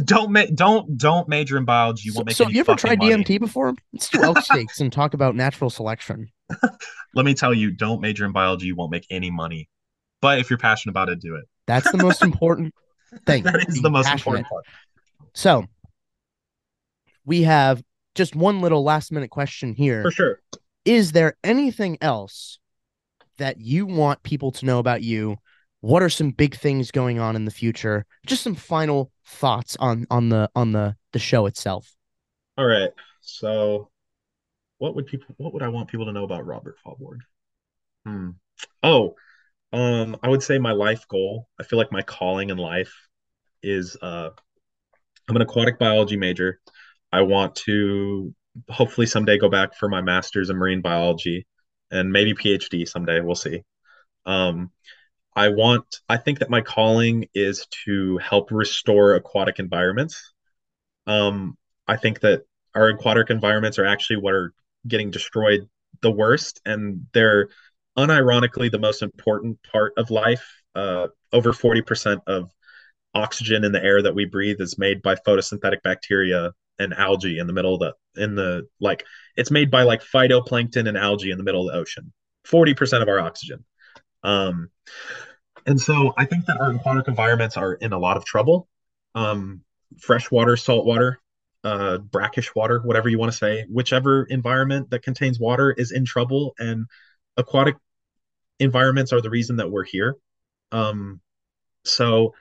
don't 0.05 0.31
make 0.31 0.55
don't 0.55 0.97
don't 0.97 1.27
major 1.27 1.57
in 1.57 1.65
biology. 1.65 2.03
You 2.05 2.13
So, 2.13 2.17
won't 2.19 2.27
make 2.27 2.35
so 2.35 2.45
any 2.45 2.53
you 2.55 2.59
ever 2.61 2.75
tried 2.75 2.99
money. 2.99 3.11
DMT 3.23 3.39
before? 3.39 3.75
Let's 3.91 4.09
do 4.09 4.23
elk 4.23 4.39
steaks 4.39 4.79
and 4.79 4.91
talk 4.91 5.13
about 5.13 5.35
natural 5.35 5.69
selection. 5.69 6.29
Let 7.15 7.25
me 7.25 7.33
tell 7.33 7.53
you, 7.53 7.71
don't 7.71 8.01
major 8.01 8.25
in 8.25 8.31
biology. 8.31 8.67
You 8.67 8.75
won't 8.75 8.91
make 8.91 9.05
any 9.09 9.31
money. 9.31 9.69
But 10.21 10.39
if 10.39 10.49
you're 10.49 10.59
passionate 10.59 10.91
about 10.91 11.09
it, 11.09 11.19
do 11.19 11.35
it. 11.35 11.45
That's 11.67 11.91
the 11.91 11.97
most 11.97 12.21
important 12.21 12.73
thing. 13.25 13.43
That 13.43 13.67
is 13.67 13.81
the 13.81 13.89
most 13.89 14.05
passionate. 14.05 14.39
important 14.39 14.47
part. 14.47 14.65
So 15.33 15.65
we 17.25 17.43
have 17.43 17.83
just 18.15 18.35
one 18.35 18.61
little 18.61 18.83
last 18.83 19.11
minute 19.11 19.29
question 19.29 19.73
here. 19.73 20.03
For 20.03 20.11
sure. 20.11 20.39
Is 20.85 21.11
there 21.11 21.35
anything 21.43 21.97
else 22.01 22.59
that 23.37 23.59
you 23.59 23.85
want 23.85 24.23
people 24.23 24.51
to 24.51 24.65
know 24.65 24.79
about 24.79 25.01
you? 25.01 25.37
What 25.81 26.03
are 26.03 26.09
some 26.09 26.31
big 26.31 26.55
things 26.55 26.91
going 26.91 27.19
on 27.19 27.35
in 27.35 27.45
the 27.45 27.51
future? 27.51 28.05
Just 28.25 28.43
some 28.43 28.55
final 28.55 29.11
thoughts 29.25 29.75
on 29.79 30.05
on 30.09 30.29
the 30.29 30.49
on 30.55 30.71
the 30.71 30.95
the 31.11 31.19
show 31.19 31.45
itself. 31.45 31.93
All 32.57 32.65
right. 32.65 32.91
So, 33.21 33.89
what 34.83 34.95
would 34.95 35.07
people? 35.07 35.33
What 35.37 35.53
would 35.53 35.63
I 35.63 35.69
want 35.69 35.87
people 35.87 36.07
to 36.07 36.11
know 36.11 36.25
about 36.25 36.45
Robert 36.45 36.75
Faaborg? 36.85 37.19
Hmm. 38.05 38.31
Oh, 38.83 39.15
um, 39.71 40.17
I 40.21 40.27
would 40.27 40.43
say 40.43 40.57
my 40.57 40.73
life 40.73 41.07
goal. 41.07 41.47
I 41.57 41.63
feel 41.63 41.79
like 41.79 41.93
my 41.93 42.01
calling 42.01 42.49
in 42.49 42.57
life 42.57 42.93
is 43.63 43.95
uh, 44.01 44.31
I'm 45.29 45.35
an 45.37 45.41
aquatic 45.41 45.79
biology 45.79 46.17
major. 46.17 46.59
I 47.13 47.21
want 47.21 47.55
to 47.67 48.35
hopefully 48.67 49.07
someday 49.07 49.37
go 49.37 49.47
back 49.47 49.73
for 49.77 49.87
my 49.87 50.01
master's 50.01 50.49
in 50.49 50.57
marine 50.57 50.81
biology 50.81 51.47
and 51.89 52.11
maybe 52.11 52.33
PhD 52.33 52.85
someday. 52.85 53.21
We'll 53.21 53.35
see. 53.35 53.63
Um, 54.25 54.69
I 55.33 55.47
want. 55.47 55.85
I 56.09 56.17
think 56.17 56.39
that 56.39 56.49
my 56.49 56.59
calling 56.59 57.29
is 57.33 57.67
to 57.85 58.17
help 58.17 58.51
restore 58.51 59.13
aquatic 59.13 59.59
environments. 59.59 60.33
Um, 61.07 61.57
I 61.87 61.95
think 61.95 62.19
that 62.19 62.41
our 62.75 62.89
aquatic 62.89 63.29
environments 63.29 63.79
are 63.79 63.85
actually 63.85 64.17
what 64.17 64.33
are 64.33 64.53
getting 64.87 65.11
destroyed 65.11 65.67
the 66.01 66.11
worst, 66.11 66.61
and 66.65 67.05
they're 67.13 67.49
unironically 67.97 68.71
the 68.71 68.79
most 68.79 69.01
important 69.01 69.59
part 69.71 69.93
of 69.97 70.09
life. 70.09 70.43
Uh, 70.75 71.07
over 71.31 71.51
40% 71.51 72.19
of 72.27 72.51
oxygen 73.13 73.63
in 73.63 73.71
the 73.71 73.83
air 73.83 74.01
that 74.01 74.15
we 74.15 74.25
breathe 74.25 74.59
is 74.59 74.77
made 74.77 75.01
by 75.01 75.15
photosynthetic 75.15 75.83
bacteria 75.83 76.51
and 76.79 76.93
algae 76.93 77.37
in 77.37 77.45
the 77.45 77.53
middle 77.53 77.75
of 77.75 77.79
the 77.79 78.21
in 78.21 78.33
the 78.33 78.67
like 78.79 79.05
it's 79.37 79.51
made 79.51 79.69
by 79.69 79.83
like 79.83 80.01
phytoplankton 80.03 80.87
and 80.87 80.97
algae 80.97 81.29
in 81.29 81.37
the 81.37 81.43
middle 81.43 81.67
of 81.67 81.73
the 81.73 81.79
ocean. 81.79 82.11
40% 82.47 83.01
of 83.01 83.07
our 83.07 83.19
oxygen. 83.19 83.63
Um, 84.23 84.69
and 85.65 85.79
so 85.79 86.13
I 86.17 86.25
think 86.25 86.45
that 86.47 86.59
our 86.59 86.71
aquatic 86.71 87.07
environments 87.07 87.55
are 87.55 87.73
in 87.73 87.93
a 87.93 87.99
lot 87.99 88.17
of 88.17 88.25
trouble. 88.25 88.67
Um, 89.15 89.61
freshwater, 89.99 90.57
saltwater, 90.57 91.19
uh, 91.63 91.97
brackish 91.97 92.53
water, 92.55 92.81
whatever 92.83 93.09
you 93.09 93.17
want 93.17 93.31
to 93.31 93.37
say, 93.37 93.65
whichever 93.69 94.23
environment 94.25 94.89
that 94.89 95.03
contains 95.03 95.39
water 95.39 95.71
is 95.71 95.91
in 95.91 96.05
trouble, 96.05 96.53
and 96.59 96.85
aquatic 97.37 97.75
environments 98.59 99.13
are 99.13 99.21
the 99.21 99.29
reason 99.29 99.55
that 99.57 99.71
we're 99.71 99.83
here. 99.83 100.17
Um, 100.71 101.21
so 101.85 102.33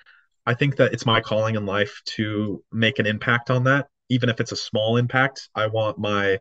I 0.47 0.55
think 0.55 0.77
that 0.77 0.93
it's 0.93 1.07
my 1.07 1.21
calling 1.21 1.55
in 1.55 1.67
life 1.67 2.01
to 2.17 2.65
make 2.73 2.99
an 2.99 3.07
impact 3.07 3.51
on 3.51 3.65
that, 3.65 3.89
even 4.09 4.29
if 4.29 4.41
it's 4.41 4.53
a 4.53 4.57
small 4.57 4.97
impact. 4.97 5.49
I 5.55 5.67
want 5.67 5.99
my 5.99 6.39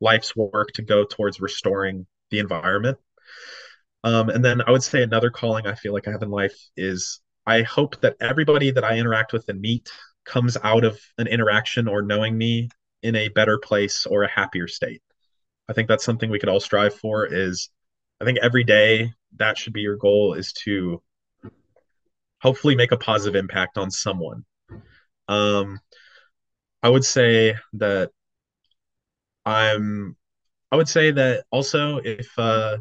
life's 0.00 0.34
work 0.34 0.72
to 0.72 0.82
go 0.82 1.04
towards 1.04 1.40
restoring 1.40 2.06
the 2.30 2.40
environment. 2.40 2.98
Um, 4.02 4.28
and 4.28 4.44
then 4.44 4.60
I 4.66 4.70
would 4.70 4.82
say 4.82 5.02
another 5.02 5.30
calling 5.30 5.66
I 5.66 5.74
feel 5.74 5.92
like 5.94 6.08
I 6.08 6.10
have 6.10 6.22
in 6.22 6.30
life 6.30 6.56
is 6.76 7.20
I 7.46 7.62
hope 7.62 8.00
that 8.00 8.16
everybody 8.20 8.70
that 8.70 8.84
I 8.84 8.98
interact 8.98 9.32
with 9.32 9.48
and 9.48 9.60
meet 9.60 9.90
comes 10.24 10.56
out 10.62 10.84
of 10.84 11.00
an 11.18 11.26
interaction 11.26 11.88
or 11.88 12.02
knowing 12.02 12.36
me 12.36 12.68
in 13.02 13.16
a 13.16 13.28
better 13.28 13.58
place 13.58 14.06
or 14.06 14.22
a 14.22 14.30
happier 14.30 14.68
state. 14.68 15.02
I 15.68 15.72
think 15.72 15.88
that's 15.88 16.04
something 16.04 16.30
we 16.30 16.38
could 16.38 16.48
all 16.48 16.60
strive 16.60 16.94
for 16.94 17.26
is 17.26 17.70
I 18.20 18.24
think 18.24 18.38
every 18.42 18.64
day 18.64 19.12
that 19.36 19.58
should 19.58 19.72
be 19.72 19.82
your 19.82 19.96
goal 19.96 20.34
is 20.34 20.52
to 20.64 21.02
hopefully 22.40 22.76
make 22.76 22.92
a 22.92 22.96
positive 22.96 23.36
impact 23.36 23.78
on 23.78 23.90
someone. 23.90 24.44
Um, 25.28 25.80
I 26.82 26.88
would 26.88 27.04
say 27.04 27.56
that 27.74 28.10
I'm 29.44 30.16
I 30.72 30.76
would 30.76 30.88
say 30.88 31.10
that 31.12 31.44
also 31.50 31.98
if 31.98 32.28
uh 32.38 32.78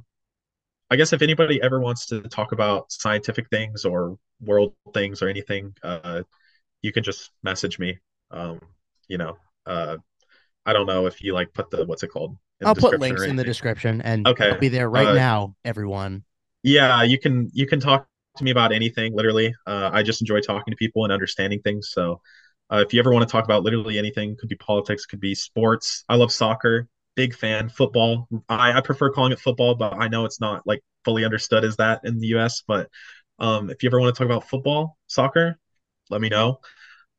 I 0.90 0.95
guess 0.95 1.14
if 1.14 1.22
anybody 1.22 1.61
ever 1.61 1.80
wants 1.80 2.07
to 2.07 2.22
talk 2.22 2.52
about 2.52 2.91
scientific 2.91 3.49
things 3.49 3.86
or 3.86 4.18
world 4.41 4.76
things 4.94 5.22
or 5.22 5.30
anything, 5.30 5.76
uh 5.84 6.24
you 6.84 6.91
can 6.91 7.03
just 7.03 7.31
message 7.41 7.80
me. 7.80 7.97
Um, 8.30 8.60
you 9.07 9.18
know, 9.18 9.38
uh 9.65 9.97
I 10.65 10.73
don't 10.73 10.85
know 10.85 11.07
if 11.07 11.22
you 11.22 11.34
like 11.34 11.53
put 11.53 11.72
the 11.72 11.85
what's 11.85 12.03
it 12.03 12.10
called 12.10 12.38
I'll 12.64 12.76
put 12.76 12.99
links 12.99 13.23
in 13.23 13.35
the 13.35 13.43
description 13.43 14.01
and 14.01 14.27
Okay, 14.27 14.47
it'll 14.47 14.60
be 14.60 14.69
there 14.69 14.89
right 14.89 15.07
uh, 15.07 15.14
now, 15.14 15.55
everyone. 15.65 16.23
Yeah, 16.64 17.03
you 17.03 17.19
can 17.19 17.49
you 17.53 17.68
can 17.68 17.80
talk 17.80 18.07
to 18.38 18.43
me 18.43 18.51
about 18.51 18.72
anything, 18.72 19.14
literally. 19.15 19.53
Uh, 19.68 19.89
I 19.91 20.03
just 20.03 20.22
enjoy 20.22 20.39
talking 20.39 20.72
to 20.72 20.77
people 20.77 21.03
and 21.03 21.11
understanding 21.11 21.61
things. 21.61 21.89
So, 21.91 22.22
uh, 22.72 22.84
if 22.85 22.93
you 22.93 22.99
ever 22.99 23.11
want 23.11 23.27
to 23.27 23.31
talk 23.31 23.43
about 23.43 23.64
literally 23.64 23.97
anything, 23.97 24.35
could 24.39 24.49
be 24.49 24.55
politics, 24.55 25.05
could 25.05 25.19
be 25.19 25.35
sports. 25.35 26.05
I 26.07 26.15
love 26.15 26.31
soccer, 26.31 26.88
big 27.15 27.35
fan. 27.35 27.69
Football, 27.69 28.27
I, 28.47 28.73
I 28.73 28.81
prefer 28.81 29.10
calling 29.10 29.34
it 29.34 29.39
football, 29.39 29.76
but 29.76 29.93
I 29.93 30.07
know 30.07 30.26
it's 30.26 30.39
not 30.39 30.65
like 30.65 30.81
fully 31.03 31.26
understood 31.26 31.65
as 31.65 31.76
that 31.77 32.01
in 32.05 32.19
the 32.19 32.27
U.S. 32.27 32.64
But 32.65 32.89
um, 33.39 33.69
if 33.69 33.84
you 33.84 33.89
ever 33.89 33.99
want 33.99 34.15
to 34.15 34.18
talk 34.18 34.26
about 34.26 34.47
football, 34.47 34.97
soccer, 35.07 35.60
let 36.09 36.21
me 36.21 36.30
know. 36.30 36.59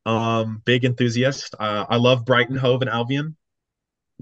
Um, 0.06 0.62
big 0.64 0.84
enthusiast. 0.84 1.54
Uh, 1.58 1.86
I 1.88 1.96
love 1.96 2.24
Brighton, 2.24 2.56
Hove, 2.56 2.82
and 2.82 2.90
Albion. 2.90 3.36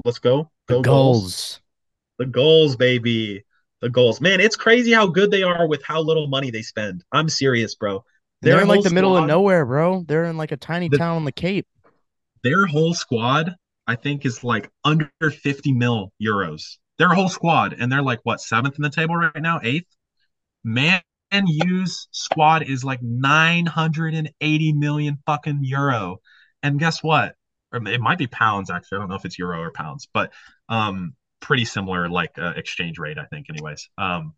Let's 0.05 0.19
go, 0.19 0.51
The 0.69 0.75
go 0.77 0.83
goals. 0.83 1.61
the 2.19 2.27
goals, 2.27 2.77
baby. 2.77 3.45
The 3.81 3.91
goals. 3.91 4.21
Man, 4.21 4.41
it's 4.41 4.57
crazy 4.57 4.93
how 4.93 5.09
good 5.09 5.31
they 5.31 5.43
are 5.43 5.67
with 5.67 5.83
how 5.83 6.01
little 6.01 6.29
money 6.29 6.51
they 6.51 6.63
spend. 6.63 7.03
I'm 7.13 7.29
serious, 7.29 7.75
bro. 7.75 8.05
They're 8.41 8.61
in 8.63 8.69
like 8.69 8.83
the 8.83 8.91
middle 8.91 9.17
of 9.17 9.27
nowhere, 9.27 9.67
bro. 9.67 10.05
They're 10.07 10.25
in 10.25 10.37
like 10.37 10.53
a 10.53 10.57
tiny 10.57 10.89
The- 10.89 10.99
town 10.99 11.17
on 11.17 11.25
the 11.25 11.33
Cape. 11.33 11.67
Their 12.43 12.67
whole 12.67 12.95
squad, 12.95 13.55
I 13.87 13.95
think, 13.97 14.25
is 14.25 14.43
like 14.43 14.71
under 14.85 15.11
50 15.21 15.73
mil 15.73 16.13
euros. 16.23 16.79
Their 16.99 17.09
whole 17.11 17.29
squad, 17.29 17.75
and 17.79 17.91
they're 17.91 18.03
like 18.03 18.21
what 18.25 18.41
seventh 18.41 18.77
in 18.77 18.83
the 18.83 18.91
table 18.91 19.17
right 19.17 19.41
now, 19.43 19.61
eighth. 19.63 19.87
Man 20.65 21.01
U's 21.47 22.09
squad 22.11 22.63
is 22.63 22.85
like 22.85 23.03
980 23.03 24.73
million 24.75 25.19
fucking 25.27 25.61
euro. 25.63 26.19
And 26.63 26.79
guess 26.79 27.03
what? 27.03 27.35
It 27.73 28.01
might 28.01 28.19
be 28.19 28.27
pounds 28.27 28.71
actually. 28.71 28.97
I 28.97 29.01
don't 29.01 29.09
know 29.09 29.17
if 29.17 29.25
it's 29.25 29.39
euro 29.39 29.61
or 29.61 29.73
pounds, 29.73 30.07
but 30.13 30.33
um, 30.69 31.15
pretty 31.41 31.65
similar 31.65 32.09
like 32.09 32.39
uh, 32.39 32.53
exchange 32.57 32.99
rate, 32.99 33.19
I 33.19 33.25
think. 33.25 33.47
Anyways, 33.49 33.89
um, 33.97 34.35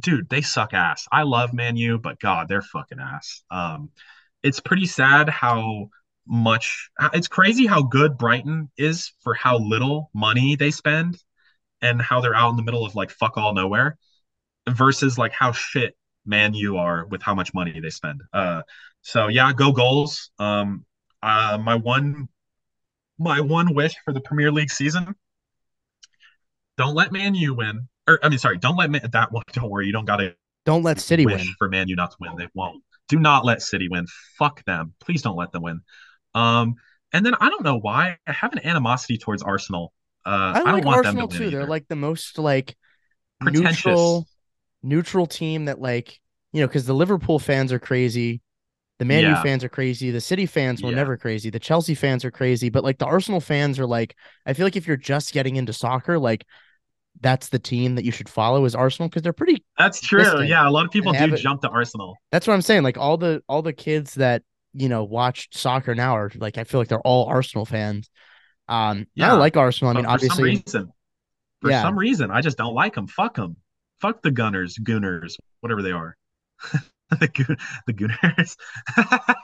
dude, 0.00 0.28
they 0.28 0.40
suck 0.40 0.74
ass. 0.74 1.06
I 1.10 1.22
love 1.22 1.52
Man 1.52 1.76
U, 1.76 1.98
but 1.98 2.18
God, 2.20 2.48
they're 2.48 2.62
fucking 2.62 2.98
ass. 2.98 3.42
Um, 3.50 3.90
it's 4.42 4.60
pretty 4.60 4.86
sad 4.86 5.28
how 5.28 5.90
much. 6.26 6.90
It's 7.12 7.28
crazy 7.28 7.66
how 7.66 7.82
good 7.82 8.18
Brighton 8.18 8.70
is 8.76 9.12
for 9.22 9.34
how 9.34 9.58
little 9.58 10.10
money 10.14 10.56
they 10.56 10.70
spend, 10.70 11.18
and 11.80 12.00
how 12.00 12.20
they're 12.20 12.34
out 12.34 12.50
in 12.50 12.56
the 12.56 12.62
middle 12.62 12.84
of 12.84 12.94
like 12.94 13.10
fuck 13.10 13.36
all 13.36 13.54
nowhere, 13.54 13.96
versus 14.68 15.18
like 15.18 15.32
how 15.32 15.52
shit 15.52 15.94
Man 16.26 16.54
U 16.54 16.76
are 16.76 17.06
with 17.06 17.22
how 17.22 17.34
much 17.34 17.54
money 17.54 17.78
they 17.80 17.90
spend. 17.90 18.22
Uh, 18.32 18.62
so 19.02 19.28
yeah, 19.28 19.52
go 19.52 19.72
goals. 19.72 20.30
Um, 20.38 20.84
uh, 21.22 21.58
my 21.62 21.74
one 21.76 22.28
my 23.18 23.40
one 23.40 23.74
wish 23.74 23.94
for 24.04 24.12
the 24.12 24.20
Premier 24.20 24.52
League 24.52 24.70
season: 24.70 25.14
don't 26.78 26.94
let 26.94 27.12
Man 27.12 27.34
U 27.34 27.54
win. 27.54 27.88
Or 28.08 28.18
I 28.22 28.28
mean, 28.28 28.38
sorry, 28.38 28.58
don't 28.58 28.76
let 28.76 28.90
Man, 28.90 29.02
that 29.12 29.32
one. 29.32 29.42
Don't 29.52 29.70
worry, 29.70 29.86
you 29.86 29.92
don't 29.92 30.04
got 30.04 30.18
to 30.18 30.34
Don't 30.64 30.82
let 30.82 31.00
City 31.00 31.26
wish 31.26 31.44
win. 31.44 31.54
for 31.58 31.68
Man 31.68 31.88
U 31.88 31.96
not 31.96 32.12
to 32.12 32.16
win. 32.20 32.36
They 32.36 32.48
won't. 32.54 32.82
Do 33.08 33.18
not 33.18 33.44
let 33.44 33.62
City 33.62 33.88
win. 33.88 34.06
Fuck 34.38 34.64
them. 34.64 34.94
Please 35.00 35.22
don't 35.22 35.36
let 35.36 35.52
them 35.52 35.62
win. 35.62 35.80
Um, 36.34 36.74
and 37.12 37.24
then 37.24 37.34
I 37.40 37.48
don't 37.48 37.62
know 37.64 37.78
why 37.78 38.18
I 38.26 38.32
have 38.32 38.52
an 38.52 38.64
animosity 38.66 39.16
towards 39.18 39.42
Arsenal. 39.42 39.92
Uh, 40.24 40.52
I 40.54 40.60
I, 40.60 40.62
don't 40.64 40.72
like 40.74 40.84
want 40.84 41.06
Arsenal 41.06 41.28
them 41.28 41.38
to 41.38 41.38
too. 41.38 41.44
win 41.44 41.52
They're 41.52 41.66
like 41.66 41.88
the 41.88 41.96
most 41.96 42.38
like 42.38 42.76
Pretentious. 43.40 43.84
neutral, 43.86 44.26
neutral 44.82 45.26
team 45.26 45.66
that 45.66 45.80
like 45.80 46.20
you 46.52 46.60
know 46.60 46.66
because 46.66 46.86
the 46.86 46.94
Liverpool 46.94 47.38
fans 47.38 47.72
are 47.72 47.78
crazy, 47.78 48.40
the 48.98 49.04
Man 49.04 49.24
U 49.24 49.36
fans 49.42 49.64
are 49.64 49.68
crazy, 49.68 50.10
the 50.10 50.20
City 50.20 50.46
fans 50.46 50.82
were 50.82 50.90
Yeah. 50.90 50.96
never 50.96 51.16
crazy, 51.16 51.50
the 51.50 51.58
Chelsea 51.60 51.94
fans 51.94 52.24
are 52.24 52.30
crazy, 52.30 52.68
but 52.70 52.84
like 52.84 52.98
the 52.98 53.06
Arsenal 53.06 53.40
fans 53.40 53.78
are 53.78 53.86
like 53.86 54.16
I 54.46 54.52
feel 54.52 54.66
like 54.66 54.76
if 54.76 54.86
you're 54.86 54.96
just 54.96 55.32
getting 55.32 55.56
into 55.56 55.72
soccer, 55.72 56.18
like 56.18 56.44
that's 57.20 57.48
the 57.48 57.58
team 57.58 57.94
that 57.94 58.04
you 58.04 58.12
should 58.12 58.28
follow 58.28 58.64
is 58.66 58.74
Arsenal 58.74 59.08
because 59.08 59.22
they're 59.22 59.32
pretty. 59.32 59.64
That's 59.78 60.00
true. 60.00 60.42
Yeah, 60.42 60.68
a 60.68 60.70
lot 60.70 60.84
of 60.84 60.90
people 60.90 61.12
do 61.12 61.32
it- 61.32 61.36
jump 61.38 61.62
to 61.62 61.68
Arsenal. 61.70 62.16
That's 62.30 62.46
what 62.46 62.52
I'm 62.54 62.62
saying. 62.62 62.82
Like 62.82 62.98
all 62.98 63.16
the 63.16 63.42
all 63.48 63.62
the 63.62 63.72
kids 63.72 64.14
that 64.16 64.42
you 64.74 64.88
know 64.90 65.04
watch 65.04 65.48
soccer 65.56 65.94
now 65.94 66.16
are 66.16 66.30
like 66.36 66.58
I 66.58 66.64
feel 66.64 66.78
like 66.80 66.88
they're 66.88 67.00
all 67.00 67.26
Arsenal 67.26 67.64
fans. 67.64 68.10
Um, 68.68 69.06
yeah, 69.14 69.32
I 69.32 69.36
like 69.36 69.56
Arsenal. 69.56 69.92
I 69.92 69.94
mean, 69.94 70.04
But 70.04 70.20
for 70.20 70.26
some 70.26 70.44
reason, 70.44 70.92
for 71.62 71.70
Yeah. 71.70 71.82
some 71.82 71.98
reason, 71.98 72.30
I 72.30 72.40
just 72.42 72.58
don't 72.58 72.74
like 72.74 72.94
them. 72.94 73.06
Fuck 73.06 73.36
them. 73.36 73.56
Fuck 74.00 74.22
the 74.22 74.30
Gunners, 74.30 74.78
Gooners, 74.78 75.36
whatever 75.60 75.82
they 75.82 75.92
are. 75.92 76.16
the 77.20 77.28
Goon, 77.28 77.56
the 77.86 77.92
Gooners. 77.92 78.56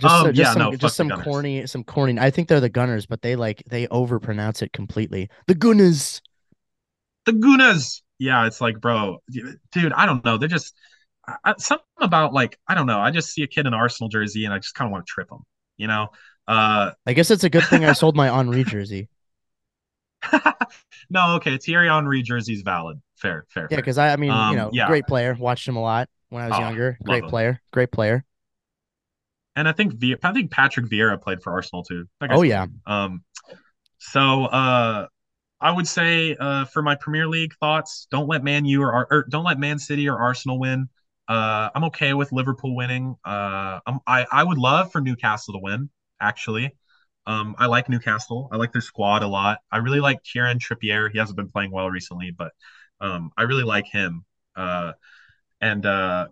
just, 0.00 0.14
Um, 0.22 0.26
uh, 0.26 0.32
just 0.32 0.36
yeah, 0.38 0.52
some 0.52 0.58
no, 0.58 0.76
just 0.76 0.96
some 0.96 1.10
corny 1.10 1.66
some 1.66 1.84
corny. 1.84 2.18
I 2.18 2.30
think 2.30 2.48
they're 2.48 2.60
the 2.60 2.68
Gunners, 2.68 3.06
but 3.06 3.22
they 3.22 3.36
like 3.36 3.62
they 3.68 3.86
overpronounce 3.88 4.62
it 4.62 4.72
completely. 4.72 5.28
The 5.46 5.54
Gunners. 5.54 6.20
the 7.26 7.32
Gunas. 7.32 8.02
Yeah, 8.18 8.46
it's 8.46 8.60
like, 8.60 8.80
bro, 8.80 9.18
dude, 9.72 9.92
I 9.92 10.06
don't 10.06 10.24
know. 10.24 10.38
They're 10.38 10.48
just 10.48 10.74
I, 11.44 11.54
something 11.58 11.84
about 12.00 12.32
like 12.32 12.58
I 12.68 12.74
don't 12.74 12.86
know. 12.86 13.00
I 13.00 13.10
just 13.10 13.30
see 13.30 13.42
a 13.42 13.46
kid 13.46 13.62
in 13.62 13.68
an 13.68 13.74
Arsenal 13.74 14.08
jersey 14.08 14.44
and 14.44 14.54
I 14.54 14.58
just 14.58 14.74
kind 14.74 14.88
of 14.88 14.92
want 14.92 15.06
to 15.06 15.10
trip 15.10 15.30
him. 15.30 15.40
You 15.76 15.88
know. 15.88 16.08
Uh, 16.46 16.92
I 17.06 17.14
guess 17.14 17.30
it's 17.30 17.44
a 17.44 17.50
good 17.50 17.64
thing 17.64 17.84
I 17.84 17.92
sold 17.94 18.16
my 18.16 18.28
Henry 18.28 18.64
jersey. 18.64 19.08
no, 21.10 21.36
okay. 21.36 21.58
Thierry 21.58 21.88
Henry 21.88 22.22
jersey's 22.22 22.62
valid. 22.62 23.00
Fair, 23.16 23.46
fair. 23.48 23.68
Yeah, 23.70 23.76
because 23.76 23.98
I, 23.98 24.12
I 24.12 24.16
mean, 24.16 24.30
you 24.30 24.36
Um, 24.36 24.56
know, 24.56 24.70
yeah. 24.72 24.86
great 24.86 25.06
player. 25.06 25.34
Watched 25.38 25.66
him 25.68 25.76
a 25.76 25.80
lot 25.82 26.08
when 26.28 26.42
I 26.42 26.48
was 26.48 26.56
Oh, 26.56 26.60
younger. 26.60 26.98
Great 27.04 27.24
him. 27.24 27.30
player. 27.30 27.60
Great 27.72 27.90
player. 27.92 28.24
And 29.56 29.68
I 29.68 29.72
think 29.72 29.94
v- 29.94 30.16
I 30.22 30.32
think 30.32 30.50
Patrick 30.50 30.86
Vieira 30.86 31.20
played 31.20 31.42
for 31.42 31.52
Arsenal 31.52 31.84
too. 31.84 32.06
Oh 32.20 32.42
yeah. 32.42 32.66
Um, 32.86 33.22
so 33.98 34.44
uh, 34.46 35.06
I 35.60 35.70
would 35.70 35.86
say 35.86 36.36
uh, 36.38 36.64
for 36.66 36.82
my 36.82 36.96
Premier 36.96 37.26
League 37.28 37.54
thoughts, 37.60 38.06
don't 38.10 38.28
let 38.28 38.42
Man 38.44 38.64
U 38.64 38.82
or, 38.82 38.92
Ar- 38.92 39.08
or 39.10 39.26
don't 39.30 39.44
let 39.44 39.58
Man 39.58 39.78
City 39.78 40.08
or 40.08 40.18
Arsenal 40.18 40.58
win. 40.58 40.88
Uh, 41.28 41.70
I'm 41.74 41.84
okay 41.84 42.14
with 42.14 42.32
Liverpool 42.32 42.76
winning. 42.76 43.16
Uh, 43.24 43.80
I'm, 43.86 44.00
I 44.06 44.26
I 44.30 44.44
would 44.44 44.58
love 44.58 44.92
for 44.92 45.00
Newcastle 45.00 45.54
to 45.54 45.60
win. 45.62 45.88
Actually, 46.20 46.74
um, 47.26 47.54
I 47.58 47.66
like 47.66 47.88
Newcastle. 47.88 48.48
I 48.52 48.56
like 48.56 48.72
their 48.72 48.82
squad 48.82 49.22
a 49.22 49.28
lot. 49.28 49.58
I 49.72 49.78
really 49.78 50.00
like 50.00 50.22
Kieran 50.24 50.58
Trippier. 50.58 51.10
He 51.10 51.18
hasn't 51.18 51.36
been 51.36 51.50
playing 51.50 51.70
well 51.72 51.90
recently, 51.90 52.30
but 52.30 52.52
um, 53.00 53.30
I 53.36 53.42
really 53.42 53.64
like 53.64 53.86
him. 53.86 54.24
Uh, 54.56 54.92
and 55.60 55.86
uh, 55.86 56.28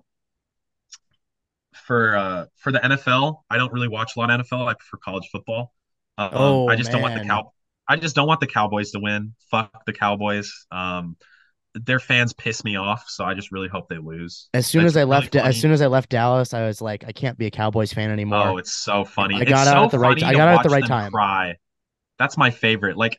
for 1.87 2.17
uh 2.17 2.47
for 2.57 2.73
the 2.73 2.85
NFL, 2.85 3.45
I 3.51 3.57
don't 3.57 3.73
really 3.73 3.89
watch 3.89 4.13
a 4.17 4.21
lot 4.21 4.31
of 4.31 4.41
NFL. 4.41 4.67
I 4.69 4.75
prefer 4.75 4.99
college 4.99 5.29
football. 5.33 5.73
Um, 6.19 6.31
Oh, 6.35 6.67
I 6.67 6.77
just 6.77 6.91
don't 6.93 7.03
want 7.03 7.15
the 7.15 7.21
cow. 7.21 7.53
I 7.89 7.97
just 7.97 8.15
don't 8.15 8.27
want 8.29 8.41
the 8.41 8.47
Cowboys 8.47 8.93
to 8.93 9.01
win. 9.01 9.35
Fuck 9.51 9.85
the 9.87 9.93
Cowboys. 9.93 10.67
Um, 10.71 11.17
their 11.75 11.99
fans 11.99 12.33
piss 12.33 12.65
me 12.65 12.77
off, 12.77 13.09
so 13.09 13.25
I 13.25 13.35
just 13.35 13.51
really 13.53 13.69
hope 13.69 13.89
they 13.89 13.99
lose. 13.99 14.49
As 14.53 14.67
soon 14.67 14.85
It's 14.85 14.93
as 14.93 14.97
I 14.97 15.01
really 15.01 15.11
left, 15.11 15.35
funny. 15.35 15.49
as 15.49 15.61
soon 15.61 15.73
as 15.73 15.81
I 15.81 15.87
left 15.87 16.11
Dallas, 16.11 16.53
I 16.53 16.67
was 16.67 16.81
like, 16.83 17.05
I 17.07 17.13
can't 17.13 17.39
be 17.39 17.47
a 17.47 17.51
Cowboys 17.51 17.93
fan 17.93 18.11
anymore. 18.11 18.47
Oh, 18.49 18.57
it's 18.59 18.73
so 18.73 19.05
funny. 19.05 19.37
I 19.37 19.45
got 19.45 19.63
it's 19.63 19.69
out 19.69 19.75
so 19.75 19.85
at 19.85 19.91
the 19.91 19.99
right- 19.99 20.23
I 20.23 20.33
got 20.33 20.49
out 20.49 20.59
at 20.59 20.63
the 20.65 20.69
right 20.69 20.87
time. 20.87 21.13
Cry. 21.13 21.57
That's 22.19 22.37
my 22.37 22.51
favorite. 22.51 22.97
Like, 22.97 23.19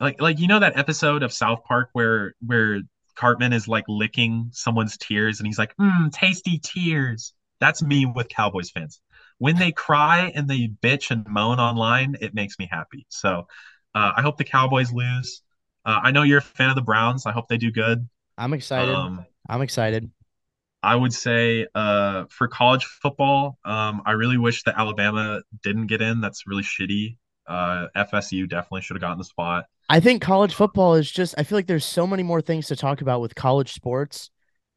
like, 0.00 0.20
like 0.20 0.38
you 0.38 0.48
know 0.48 0.58
that 0.58 0.76
episode 0.76 1.22
of 1.22 1.32
South 1.32 1.64
Park 1.64 1.88
where 1.92 2.34
where 2.44 2.80
Cartman 3.16 3.52
is 3.52 3.68
like 3.68 3.84
licking 3.88 4.50
someone's 4.52 4.96
tears 4.98 5.40
and 5.40 5.46
he's 5.46 5.58
like, 5.58 5.74
"Mmm, 5.76 6.12
tasty 6.12 6.58
tears." 6.58 7.32
That's 7.60 7.82
me 7.82 8.04
with 8.04 8.28
Cowboys 8.28 8.70
fans. 8.70 9.00
When 9.38 9.56
they 9.56 9.72
cry 9.72 10.32
and 10.34 10.48
they 10.48 10.68
bitch 10.82 11.10
and 11.10 11.26
moan 11.28 11.58
online, 11.58 12.16
it 12.20 12.34
makes 12.34 12.58
me 12.58 12.68
happy. 12.70 13.06
So, 13.08 13.46
uh, 13.94 14.12
I 14.16 14.22
hope 14.22 14.36
the 14.36 14.44
Cowboys 14.44 14.92
lose. 14.92 15.42
Uh, 15.84 16.00
I 16.02 16.10
know 16.10 16.22
you're 16.22 16.38
a 16.38 16.42
fan 16.42 16.70
of 16.70 16.76
the 16.76 16.82
Browns. 16.82 17.26
I 17.26 17.32
hope 17.32 17.48
they 17.48 17.58
do 17.58 17.70
good. 17.70 18.08
I'm 18.38 18.52
excited. 18.54 18.94
Um, 18.94 19.26
I'm 19.48 19.62
excited. 19.62 20.10
I 20.82 20.96
would 20.96 21.12
say 21.14 21.66
uh, 21.74 22.24
for 22.28 22.46
college 22.46 22.84
football, 22.84 23.58
um, 23.64 24.02
I 24.04 24.12
really 24.12 24.36
wish 24.36 24.62
that 24.64 24.76
Alabama 24.78 25.40
didn't 25.62 25.86
get 25.86 26.02
in. 26.02 26.20
That's 26.20 26.46
really 26.46 26.62
shitty. 26.62 27.16
Uh, 27.46 27.86
FSU 27.94 28.46
definitely 28.46 28.82
should 28.82 28.96
have 28.96 29.00
gotten 29.02 29.18
the 29.18 29.24
spot. 29.24 29.66
I 29.88 30.00
think 30.00 30.22
college 30.22 30.54
football 30.54 30.94
is 30.94 31.10
just. 31.10 31.34
I 31.38 31.42
feel 31.42 31.58
like 31.58 31.66
there's 31.66 31.84
so 31.84 32.06
many 32.06 32.22
more 32.22 32.40
things 32.40 32.66
to 32.68 32.76
talk 32.76 33.00
about 33.00 33.20
with 33.20 33.34
college 33.34 33.72
sports 33.72 34.30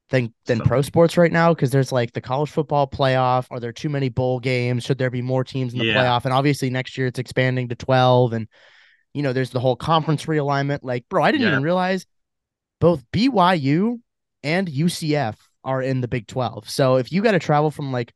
than 0.10 0.34
than 0.48 0.60
So 0.60 0.64
pro 0.64 0.82
sports 0.82 1.18
right 1.18 1.32
now. 1.32 1.54
Because 1.54 1.72
there's 1.72 1.92
like 1.92 2.14
the 2.14 2.22
college 2.22 2.52
football 2.52 2.88
playoff. 2.88 3.48
Are 3.52 3.60
there 3.60 3.74
too 3.74 3.90
many 3.90 4.10
bowl 4.10 4.40
games? 4.40 4.84
Should 4.86 4.98
there 5.00 5.12
be 5.12 5.22
more 5.22 5.44
teams 5.44 5.74
in 5.74 5.80
the 5.80 5.86
Yeah. 5.86 5.94
playoff? 5.94 6.26
And 6.26 6.34
obviously 6.34 6.70
next 6.70 6.98
year 6.98 7.08
it's 7.08 7.20
expanding 7.20 7.70
to 7.70 7.76
twelve. 7.76 8.34
And 8.34 8.48
you 9.14 9.24
know 9.24 9.34
there's 9.34 9.52
the 9.52 9.60
whole 9.60 9.76
conference 9.76 10.26
realignment. 10.26 10.80
Like, 10.84 11.08
bro, 11.10 11.24
I 11.24 11.32
didn't 11.32 11.44
Yeah. 11.44 11.52
even 11.52 11.64
realize 11.64 12.06
both 12.80 13.04
BYU 13.12 14.02
and 14.44 14.70
UCF 14.70 15.36
are 15.64 15.82
in 15.82 16.02
the 16.02 16.08
Big 16.08 16.28
Twelve. 16.28 16.70
So 16.70 16.98
if 16.98 17.12
you 17.12 17.22
got 17.22 17.32
to 17.32 17.40
travel 17.40 17.72
from 17.72 17.92
like 17.92 18.14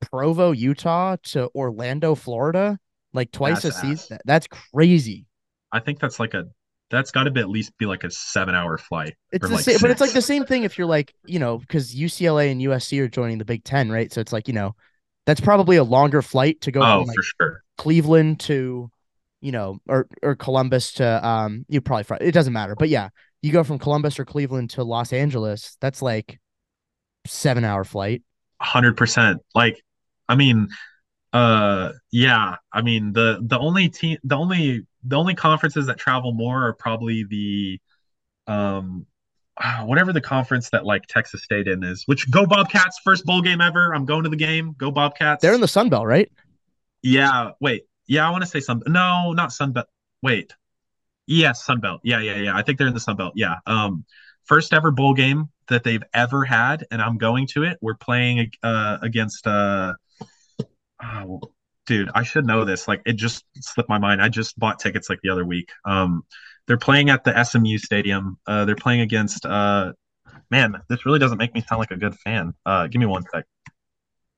Provo, 0.00 0.52
Utah 0.52 1.16
to 1.24 1.50
Orlando, 1.54 2.14
Florida, 2.14 2.78
like 3.12 3.32
twice 3.32 3.64
That's 3.64 3.76
a 3.76 3.78
ass. 3.78 3.80
season, 3.80 4.18
that's 4.24 4.46
crazy. 4.48 5.26
I 5.72 5.80
think 5.80 5.98
that's 6.00 6.20
like 6.20 6.34
a 6.34 6.44
that's 6.90 7.10
got 7.10 7.24
to 7.24 7.30
be 7.30 7.40
at 7.40 7.48
least 7.48 7.76
be 7.78 7.86
like 7.86 8.04
a 8.04 8.10
seven 8.10 8.54
hour 8.54 8.78
flight. 8.78 9.14
It's 9.32 9.48
the 9.48 9.54
like 9.54 9.64
same, 9.64 9.78
but 9.80 9.90
it's 9.90 10.00
like 10.00 10.12
the 10.12 10.22
same 10.22 10.44
thing 10.44 10.62
if 10.62 10.78
you're 10.78 10.86
like, 10.86 11.12
you 11.26 11.38
know, 11.38 11.58
because 11.58 11.94
UCLA 11.94 12.50
and 12.50 12.62
USC 12.62 13.00
are 13.00 13.08
joining 13.08 13.38
the 13.38 13.44
Big 13.44 13.64
Ten, 13.64 13.90
right? 13.90 14.12
So 14.12 14.20
it's 14.20 14.32
like, 14.32 14.46
you 14.48 14.54
know, 14.54 14.76
that's 15.26 15.40
probably 15.40 15.76
a 15.76 15.84
longer 15.84 16.22
flight 16.22 16.60
to 16.62 16.70
go 16.70 16.80
Oh, 16.82 16.98
from 17.00 17.06
like 17.06 17.16
for 17.16 17.22
sure. 17.22 17.62
Cleveland 17.76 18.40
to, 18.40 18.90
you 19.40 19.52
know, 19.52 19.78
or 19.86 20.06
or 20.22 20.34
Columbus 20.34 20.92
to 20.94 21.26
um, 21.26 21.64
you 21.68 21.80
probably 21.80 22.04
fr- 22.04 22.14
it 22.20 22.32
doesn't 22.32 22.52
matter, 22.52 22.74
but 22.74 22.88
yeah, 22.88 23.10
you 23.42 23.52
go 23.52 23.62
from 23.62 23.78
Columbus 23.78 24.18
or 24.18 24.24
Cleveland 24.24 24.70
to 24.70 24.84
Los 24.84 25.12
Angeles, 25.12 25.76
that's 25.80 26.02
like 26.02 26.40
seven 27.26 27.64
hour 27.64 27.84
flight. 27.84 28.22
hundred 28.60 28.96
percent. 28.96 29.40
Like, 29.54 29.82
I 30.28 30.34
mean, 30.36 30.68
uh, 31.32 31.92
yeah. 32.10 32.56
I 32.72 32.82
mean, 32.82 33.12
the 33.12 33.40
the 33.42 33.58
only 33.58 33.88
team, 33.88 34.18
the 34.24 34.36
only 34.36 34.86
the 35.04 35.16
only 35.16 35.34
conferences 35.34 35.86
that 35.86 35.98
travel 35.98 36.32
more 36.32 36.66
are 36.68 36.72
probably 36.72 37.24
the, 37.24 37.80
um, 38.46 39.06
ah, 39.60 39.82
whatever 39.84 40.12
the 40.12 40.20
conference 40.20 40.70
that 40.70 40.84
like 40.84 41.06
Texas 41.06 41.44
State 41.44 41.68
in 41.68 41.84
is. 41.84 42.02
Which 42.06 42.30
go 42.30 42.46
Bobcats! 42.46 42.98
First 43.04 43.24
bowl 43.24 43.42
game 43.42 43.60
ever. 43.60 43.94
I'm 43.94 44.04
going 44.06 44.24
to 44.24 44.30
the 44.30 44.36
game. 44.36 44.74
Go 44.78 44.90
Bobcats! 44.90 45.42
They're 45.42 45.54
in 45.54 45.60
the 45.60 45.68
Sun 45.68 45.90
Belt, 45.90 46.06
right? 46.06 46.30
Yeah. 47.02 47.50
Wait. 47.60 47.84
Yeah, 48.06 48.26
I 48.26 48.30
want 48.30 48.42
to 48.44 48.48
say 48.48 48.60
some. 48.60 48.82
No, 48.86 49.32
not 49.32 49.50
Sunbelt. 49.50 49.84
Wait. 50.22 50.54
Yes, 51.26 51.66
Sunbelt. 51.66 52.00
Yeah, 52.04 52.20
yeah, 52.20 52.36
yeah. 52.36 52.56
I 52.56 52.62
think 52.62 52.78
they're 52.78 52.86
in 52.86 52.94
the 52.94 53.00
Sunbelt. 53.00 53.32
Yeah. 53.34 53.56
Um, 53.66 54.04
first 54.44 54.72
ever 54.72 54.90
bowl 54.90 55.14
game 55.14 55.48
that 55.68 55.82
they've 55.82 56.02
ever 56.14 56.44
had, 56.44 56.86
and 56.90 57.02
I'm 57.02 57.18
going 57.18 57.48
to 57.48 57.64
it. 57.64 57.78
We're 57.80 57.96
playing 57.96 58.50
uh 58.62 58.98
against 59.02 59.46
uh, 59.46 59.94
oh, 61.02 61.40
dude. 61.86 62.10
I 62.14 62.22
should 62.22 62.46
know 62.46 62.64
this. 62.64 62.86
Like, 62.86 63.02
it 63.06 63.14
just 63.14 63.44
slipped 63.60 63.88
my 63.88 63.98
mind. 63.98 64.22
I 64.22 64.28
just 64.28 64.58
bought 64.58 64.78
tickets 64.78 65.10
like 65.10 65.20
the 65.22 65.30
other 65.30 65.44
week. 65.44 65.70
Um, 65.84 66.22
they're 66.66 66.78
playing 66.78 67.10
at 67.10 67.24
the 67.24 67.44
SMU 67.44 67.78
Stadium. 67.78 68.38
Uh, 68.46 68.64
they're 68.64 68.76
playing 68.76 69.00
against 69.00 69.46
uh, 69.46 69.92
man. 70.50 70.76
This 70.88 71.06
really 71.06 71.18
doesn't 71.18 71.38
make 71.38 71.54
me 71.54 71.62
sound 71.68 71.80
like 71.80 71.90
a 71.90 71.96
good 71.96 72.14
fan. 72.16 72.54
Uh, 72.64 72.86
give 72.86 73.00
me 73.00 73.06
one 73.06 73.24
sec. 73.32 73.44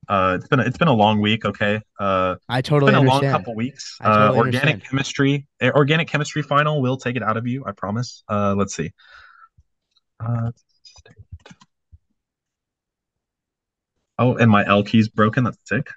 Uh, 0.08 0.38
it's 0.38 0.48
been 0.48 0.60
a, 0.60 0.62
it's 0.62 0.78
been 0.78 0.88
a 0.88 0.94
long 0.94 1.20
week. 1.20 1.44
Okay. 1.44 1.80
Uh. 2.00 2.36
I 2.48 2.58
It's 2.60 2.68
totally 2.68 2.92
been 2.92 3.04
a 3.04 3.08
long 3.08 3.22
couple 3.22 3.54
weeks. 3.54 3.98
Totally 4.02 4.16
uh, 4.16 4.28
organic 4.28 4.56
understand. 4.56 4.84
chemistry, 4.84 5.46
uh, 5.60 5.70
organic 5.74 6.08
chemistry 6.08 6.42
final 6.42 6.80
will 6.80 6.96
take 6.96 7.16
it 7.16 7.22
out 7.22 7.36
of 7.36 7.46
you. 7.46 7.64
I 7.66 7.72
promise. 7.72 8.24
Uh, 8.28 8.54
let's 8.56 8.74
see. 8.74 8.92
Uh, 10.18 10.50
oh, 14.18 14.36
and 14.36 14.50
my 14.50 14.66
L 14.66 14.82
key's 14.82 15.08
broken. 15.08 15.44
That's 15.44 15.58
sick. 15.66 15.88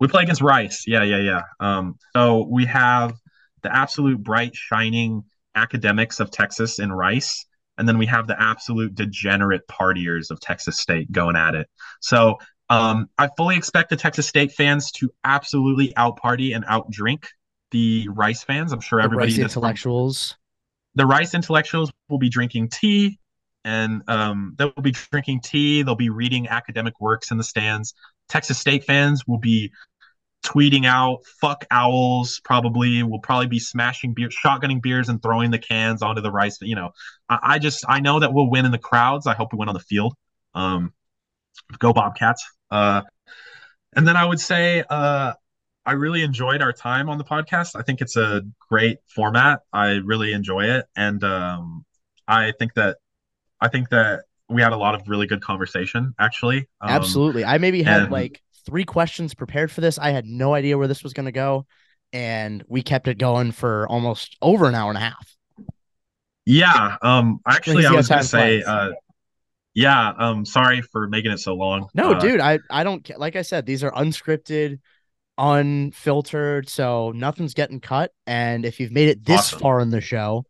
We 0.00 0.08
play 0.08 0.22
against 0.22 0.42
Rice. 0.42 0.84
Yeah, 0.86 1.02
yeah, 1.02 1.18
yeah. 1.18 1.42
Um, 1.58 1.98
so 2.14 2.46
we 2.48 2.66
have 2.66 3.14
the 3.62 3.74
absolute 3.74 4.22
bright, 4.22 4.54
shining 4.54 5.24
academics 5.54 6.20
of 6.20 6.30
Texas 6.30 6.78
in 6.78 6.92
Rice, 6.92 7.46
and 7.76 7.88
then 7.88 7.98
we 7.98 8.06
have 8.06 8.26
the 8.28 8.40
absolute 8.40 8.94
degenerate 8.94 9.66
partiers 9.66 10.30
of 10.30 10.38
Texas 10.38 10.78
State 10.78 11.10
going 11.10 11.34
at 11.34 11.54
it. 11.54 11.68
So 12.00 12.38
um, 12.70 13.08
I 13.18 13.28
fully 13.36 13.56
expect 13.56 13.90
the 13.90 13.96
Texas 13.96 14.26
State 14.28 14.52
fans 14.52 14.90
to 14.92 15.10
absolutely 15.24 15.96
out 15.96 16.16
party 16.16 16.52
and 16.52 16.64
out 16.68 16.90
drink 16.90 17.28
the 17.70 18.08
Rice 18.08 18.42
fans. 18.42 18.72
I'm 18.72 18.80
sure 18.80 19.00
The 19.00 19.04
everybody 19.04 19.32
Rice 19.32 19.38
intellectuals. 19.38 20.36
the 20.94 21.06
Rice 21.06 21.34
intellectuals 21.34 21.90
will 22.08 22.18
be 22.18 22.28
drinking 22.28 22.70
tea, 22.70 23.18
and 23.64 24.02
um, 24.08 24.54
they'll 24.58 24.72
be 24.82 24.92
drinking 24.92 25.40
tea. 25.42 25.82
They'll 25.82 25.94
be 25.94 26.10
reading 26.10 26.48
academic 26.48 27.00
works 27.00 27.30
in 27.30 27.38
the 27.38 27.44
stands. 27.44 27.94
Texas 28.28 28.58
State 28.58 28.84
fans 28.84 29.26
will 29.26 29.38
be 29.38 29.72
tweeting 30.44 30.86
out 30.86 31.20
"fuck 31.40 31.64
owls." 31.70 32.40
Probably 32.44 33.02
will 33.02 33.20
probably 33.20 33.46
be 33.48 33.58
smashing 33.58 34.14
beer, 34.14 34.28
shotgunning 34.28 34.82
beers, 34.82 35.08
and 35.08 35.22
throwing 35.22 35.50
the 35.50 35.58
cans 35.58 36.02
onto 36.02 36.20
the 36.22 36.30
Rice. 36.30 36.58
You 36.60 36.76
know, 36.76 36.90
I, 37.28 37.38
I 37.42 37.58
just 37.58 37.84
I 37.88 38.00
know 38.00 38.20
that 38.20 38.32
we'll 38.32 38.50
win 38.50 38.64
in 38.66 38.72
the 38.72 38.78
crowds. 38.78 39.26
I 39.26 39.34
hope 39.34 39.52
we 39.52 39.58
win 39.58 39.68
on 39.68 39.74
the 39.74 39.80
field. 39.80 40.14
Um, 40.54 40.92
go 41.78 41.92
Bobcats. 41.92 42.44
Uh, 42.70 43.02
and 43.94 44.06
then 44.06 44.16
I 44.16 44.24
would 44.24 44.40
say 44.40 44.84
uh, 44.88 45.32
I 45.86 45.92
really 45.92 46.22
enjoyed 46.22 46.62
our 46.62 46.72
time 46.72 47.08
on 47.08 47.18
the 47.18 47.24
podcast. 47.24 47.74
I 47.74 47.82
think 47.82 48.00
it's 48.00 48.16
a 48.16 48.42
great 48.68 48.98
format. 49.06 49.60
I 49.72 50.00
really 50.04 50.32
enjoy 50.32 50.64
it, 50.64 50.86
and 50.96 51.22
um, 51.24 51.84
I 52.26 52.52
think 52.58 52.74
that 52.74 52.98
I 53.60 53.68
think 53.68 53.88
that 53.90 54.24
we 54.48 54.62
had 54.62 54.72
a 54.72 54.76
lot 54.76 54.94
of 54.94 55.08
really 55.08 55.26
good 55.26 55.42
conversation. 55.42 56.14
Actually, 56.18 56.68
um, 56.80 56.90
Absolutely. 56.90 57.44
I 57.44 57.58
maybe 57.58 57.82
had 57.82 58.02
and- 58.02 58.12
like 58.12 58.42
three 58.66 58.84
questions 58.84 59.34
prepared 59.34 59.70
for 59.70 59.80
this. 59.80 59.98
I 59.98 60.10
had 60.10 60.26
no 60.26 60.54
idea 60.54 60.76
where 60.76 60.88
this 60.88 61.02
was 61.02 61.12
going 61.12 61.26
to 61.26 61.32
go. 61.32 61.66
And 62.12 62.64
we 62.68 62.82
kept 62.82 63.06
it 63.08 63.18
going 63.18 63.52
for 63.52 63.86
almost 63.88 64.38
over 64.40 64.66
an 64.66 64.74
hour 64.74 64.90
and 64.90 64.96
a 64.96 65.00
half. 65.00 65.36
Yeah. 66.46 66.96
Um. 67.02 67.40
Actually, 67.46 67.84
I 67.84 67.92
was 67.92 68.08
gonna 68.08 68.24
say. 68.24 68.62
Uh, 68.62 68.92
yeah. 69.78 70.12
Um. 70.18 70.44
Sorry 70.44 70.82
for 70.82 71.08
making 71.08 71.30
it 71.30 71.38
so 71.38 71.54
long. 71.54 71.88
No, 71.94 72.12
Uh, 72.12 72.18
dude, 72.20 72.40
I, 72.40 72.58
I 72.68 72.82
don't 72.84 73.08
like 73.16 73.36
I 73.36 73.42
said, 73.42 73.64
these 73.64 73.84
are 73.84 73.92
unscripted, 73.92 74.78
unfiltered. 75.38 76.68
So 76.68 77.12
nothing's 77.12 77.54
getting 77.54 77.80
cut. 77.80 78.10
And 78.26 78.64
if 78.64 78.80
you've 78.80 78.92
made 78.92 79.08
it 79.08 79.24
this 79.24 79.38
Awesome. 79.40 79.58
far 79.60 79.80
in 79.80 79.90
the 79.90 80.00
show, 80.00 80.44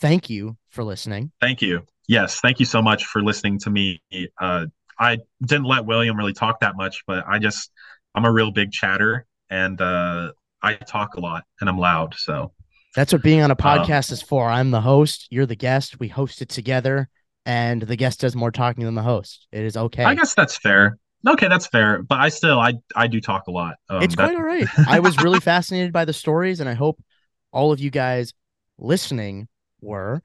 thank 0.00 0.30
you 0.30 0.56
for 0.70 0.84
listening. 0.84 1.32
Thank 1.40 1.62
you. 1.62 1.82
Yes, 2.08 2.40
thank 2.40 2.58
you 2.58 2.66
so 2.66 2.82
much 2.82 3.04
for 3.04 3.22
listening 3.22 3.58
to 3.60 3.70
me. 3.70 4.00
Uh, 4.40 4.66
I 4.98 5.18
didn't 5.42 5.66
let 5.66 5.84
William 5.86 6.16
really 6.16 6.32
talk 6.32 6.60
that 6.60 6.76
much, 6.76 7.02
but 7.06 7.24
I 7.28 7.38
just 7.38 7.70
I'm 8.14 8.24
a 8.24 8.32
real 8.32 8.50
big 8.50 8.72
chatter 8.72 9.26
and 9.48 9.80
uh, 9.80 10.32
I 10.62 10.74
talk 10.74 11.14
a 11.14 11.20
lot 11.20 11.44
and 11.60 11.68
I'm 11.70 11.78
loud. 11.78 12.14
So 12.18 12.52
That's 12.96 13.12
what 13.12 13.22
being 13.22 13.42
on 13.42 13.50
a 13.50 13.52
Um, 13.52 13.56
podcast 13.58 14.10
is 14.10 14.22
for. 14.22 14.48
I'm 14.50 14.70
the 14.72 14.80
host. 14.80 15.28
You're 15.30 15.46
the 15.46 15.54
guest. 15.56 16.00
We 16.00 16.08
host 16.08 16.42
it 16.42 16.48
together. 16.48 17.08
And 17.50 17.82
the 17.82 17.96
guest 17.96 18.20
does 18.20 18.36
more 18.36 18.52
talking 18.52 18.84
than 18.84 18.94
the 18.94 19.02
host. 19.02 19.48
It 19.50 19.64
is 19.64 19.76
okay. 19.76 20.04
I 20.04 20.14
guess 20.14 20.36
that's 20.36 20.56
fair. 20.56 20.98
Okay, 21.28 21.48
that's 21.48 21.66
fair. 21.66 22.00
But 22.00 22.20
I 22.20 22.28
still 22.28 22.60
I 22.60 22.74
I 22.94 23.08
do 23.08 23.20
talk 23.20 23.48
a 23.48 23.50
lot. 23.50 23.74
Um, 23.88 24.04
it's 24.04 24.14
that- 24.14 24.26
quite 24.26 24.36
all 24.36 24.44
right. 24.44 24.68
I 24.86 25.00
was 25.00 25.20
really 25.20 25.40
fascinated 25.52 25.92
by 25.92 26.04
the 26.04 26.12
stories, 26.12 26.60
and 26.60 26.68
I 26.68 26.74
hope 26.74 27.02
all 27.50 27.72
of 27.72 27.80
you 27.80 27.90
guys 27.90 28.34
listening 28.78 29.48
were. 29.80 30.22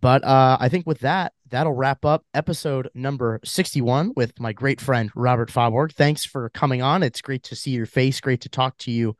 But 0.00 0.22
uh, 0.22 0.56
I 0.60 0.68
think 0.68 0.86
with 0.86 1.00
that, 1.00 1.32
that'll 1.48 1.72
wrap 1.72 2.04
up 2.04 2.24
episode 2.32 2.88
number 2.94 3.40
61 3.44 4.12
with 4.14 4.38
my 4.38 4.52
great 4.52 4.80
friend 4.80 5.10
Robert 5.16 5.50
Faaborg. 5.50 5.92
Thanks 5.94 6.24
for 6.24 6.48
coming 6.50 6.80
on. 6.80 7.02
It's 7.02 7.20
great 7.20 7.42
to 7.44 7.56
see 7.56 7.72
your 7.72 7.86
face. 7.86 8.20
Great 8.20 8.42
to 8.42 8.48
talk 8.48 8.78
to 8.78 8.92
you 8.92 9.16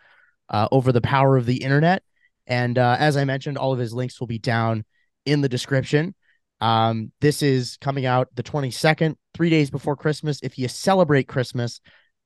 uh, 0.48 0.68
over 0.70 0.92
the 0.92 1.00
power 1.00 1.36
of 1.36 1.46
the 1.46 1.64
internet. 1.64 2.04
And 2.46 2.78
uh, 2.78 2.94
as 3.00 3.16
I 3.16 3.24
mentioned, 3.24 3.58
all 3.58 3.72
of 3.72 3.80
his 3.80 3.92
links 3.92 4.20
will 4.20 4.28
be 4.28 4.38
down 4.38 4.84
in 5.26 5.40
the 5.40 5.48
description. 5.48 6.14
Um, 6.60 7.12
this 7.20 7.42
is 7.42 7.76
coming 7.80 8.06
out 8.06 8.28
the 8.34 8.42
22nd, 8.42 9.14
three 9.34 9.50
days 9.50 9.70
before 9.70 9.96
Christmas. 9.96 10.40
If 10.42 10.58
you 10.58 10.68
celebrate 10.68 11.28
Christmas, 11.28 11.80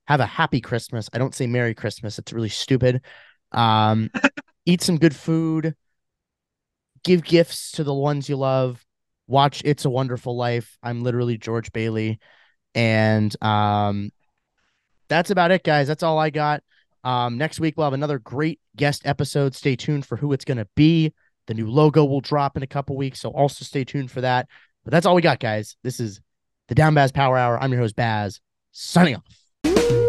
have 0.07 0.21
a 0.21 0.27
happy 0.27 0.61
Christmas. 0.61 1.09
I 1.13 1.19
don't 1.19 1.35
say 1.35 1.47
Merry 1.47 1.75
Christmas. 1.75 2.19
It's 2.19 2.33
really 2.33 2.49
stupid. 2.49 3.03
Um, 3.53 4.11
eat 4.67 4.83
some 4.83 4.99
good 4.99 5.15
food. 5.15 5.75
Give 7.05 7.23
gifts 7.23 7.73
to 7.73 7.85
the 7.85 7.95
ones 7.95 8.29
you 8.29 8.37
love. 8.37 8.85
Watch 9.27 9.63
It's 9.65 9.85
a 9.85 9.91
Wonderful 9.91 10.37
Life. 10.37 10.79
I'm 10.83 11.03
literally 11.03 11.39
George 11.39 11.73
Bailey. 11.73 12.19
And 12.75 13.35
um, 13.43 14.11
that's 15.09 15.31
about 15.31 15.51
it, 15.51 15.63
guys. 15.63 15.89
That's 15.89 16.03
all 16.03 16.19
I 16.19 16.31
got. 16.31 16.63
Um, 17.05 17.39
next 17.39 17.61
week, 17.61 17.75
we'll 17.77 17.87
have 17.87 17.93
another 17.93 18.19
great 18.19 18.61
guest 18.77 19.03
episode. 19.05 19.55
Stay 19.55 19.77
tuned 19.77 20.07
for 20.07 20.17
who 20.17 20.33
it's 20.33 20.45
going 20.45 20.59
to 20.59 20.69
be. 20.75 21.13
The 21.47 21.55
new 21.55 21.71
logo 21.71 22.05
will 22.05 22.21
drop 22.21 22.57
in 22.57 22.63
a 22.63 22.67
couple 22.67 22.97
weeks. 22.97 23.21
So 23.21 23.31
also 23.31 23.65
stay 23.65 23.85
tuned 23.85 24.11
for 24.11 24.21
that. 24.21 24.49
But 24.85 24.93
that's 24.93 25.07
all 25.07 25.15
we 25.15 25.23
got, 25.23 25.41
guys. 25.41 25.77
This 25.83 26.01
is 26.01 26.21
the 26.69 26.75
Downbazz 26.75 27.13
Power 27.15 27.37
Hour. 27.37 27.63
I'm 27.63 27.73
your 27.73 27.81
host, 27.81 27.97
Bazz, 27.97 28.41
signing 28.73 29.17
off. 29.17 30.02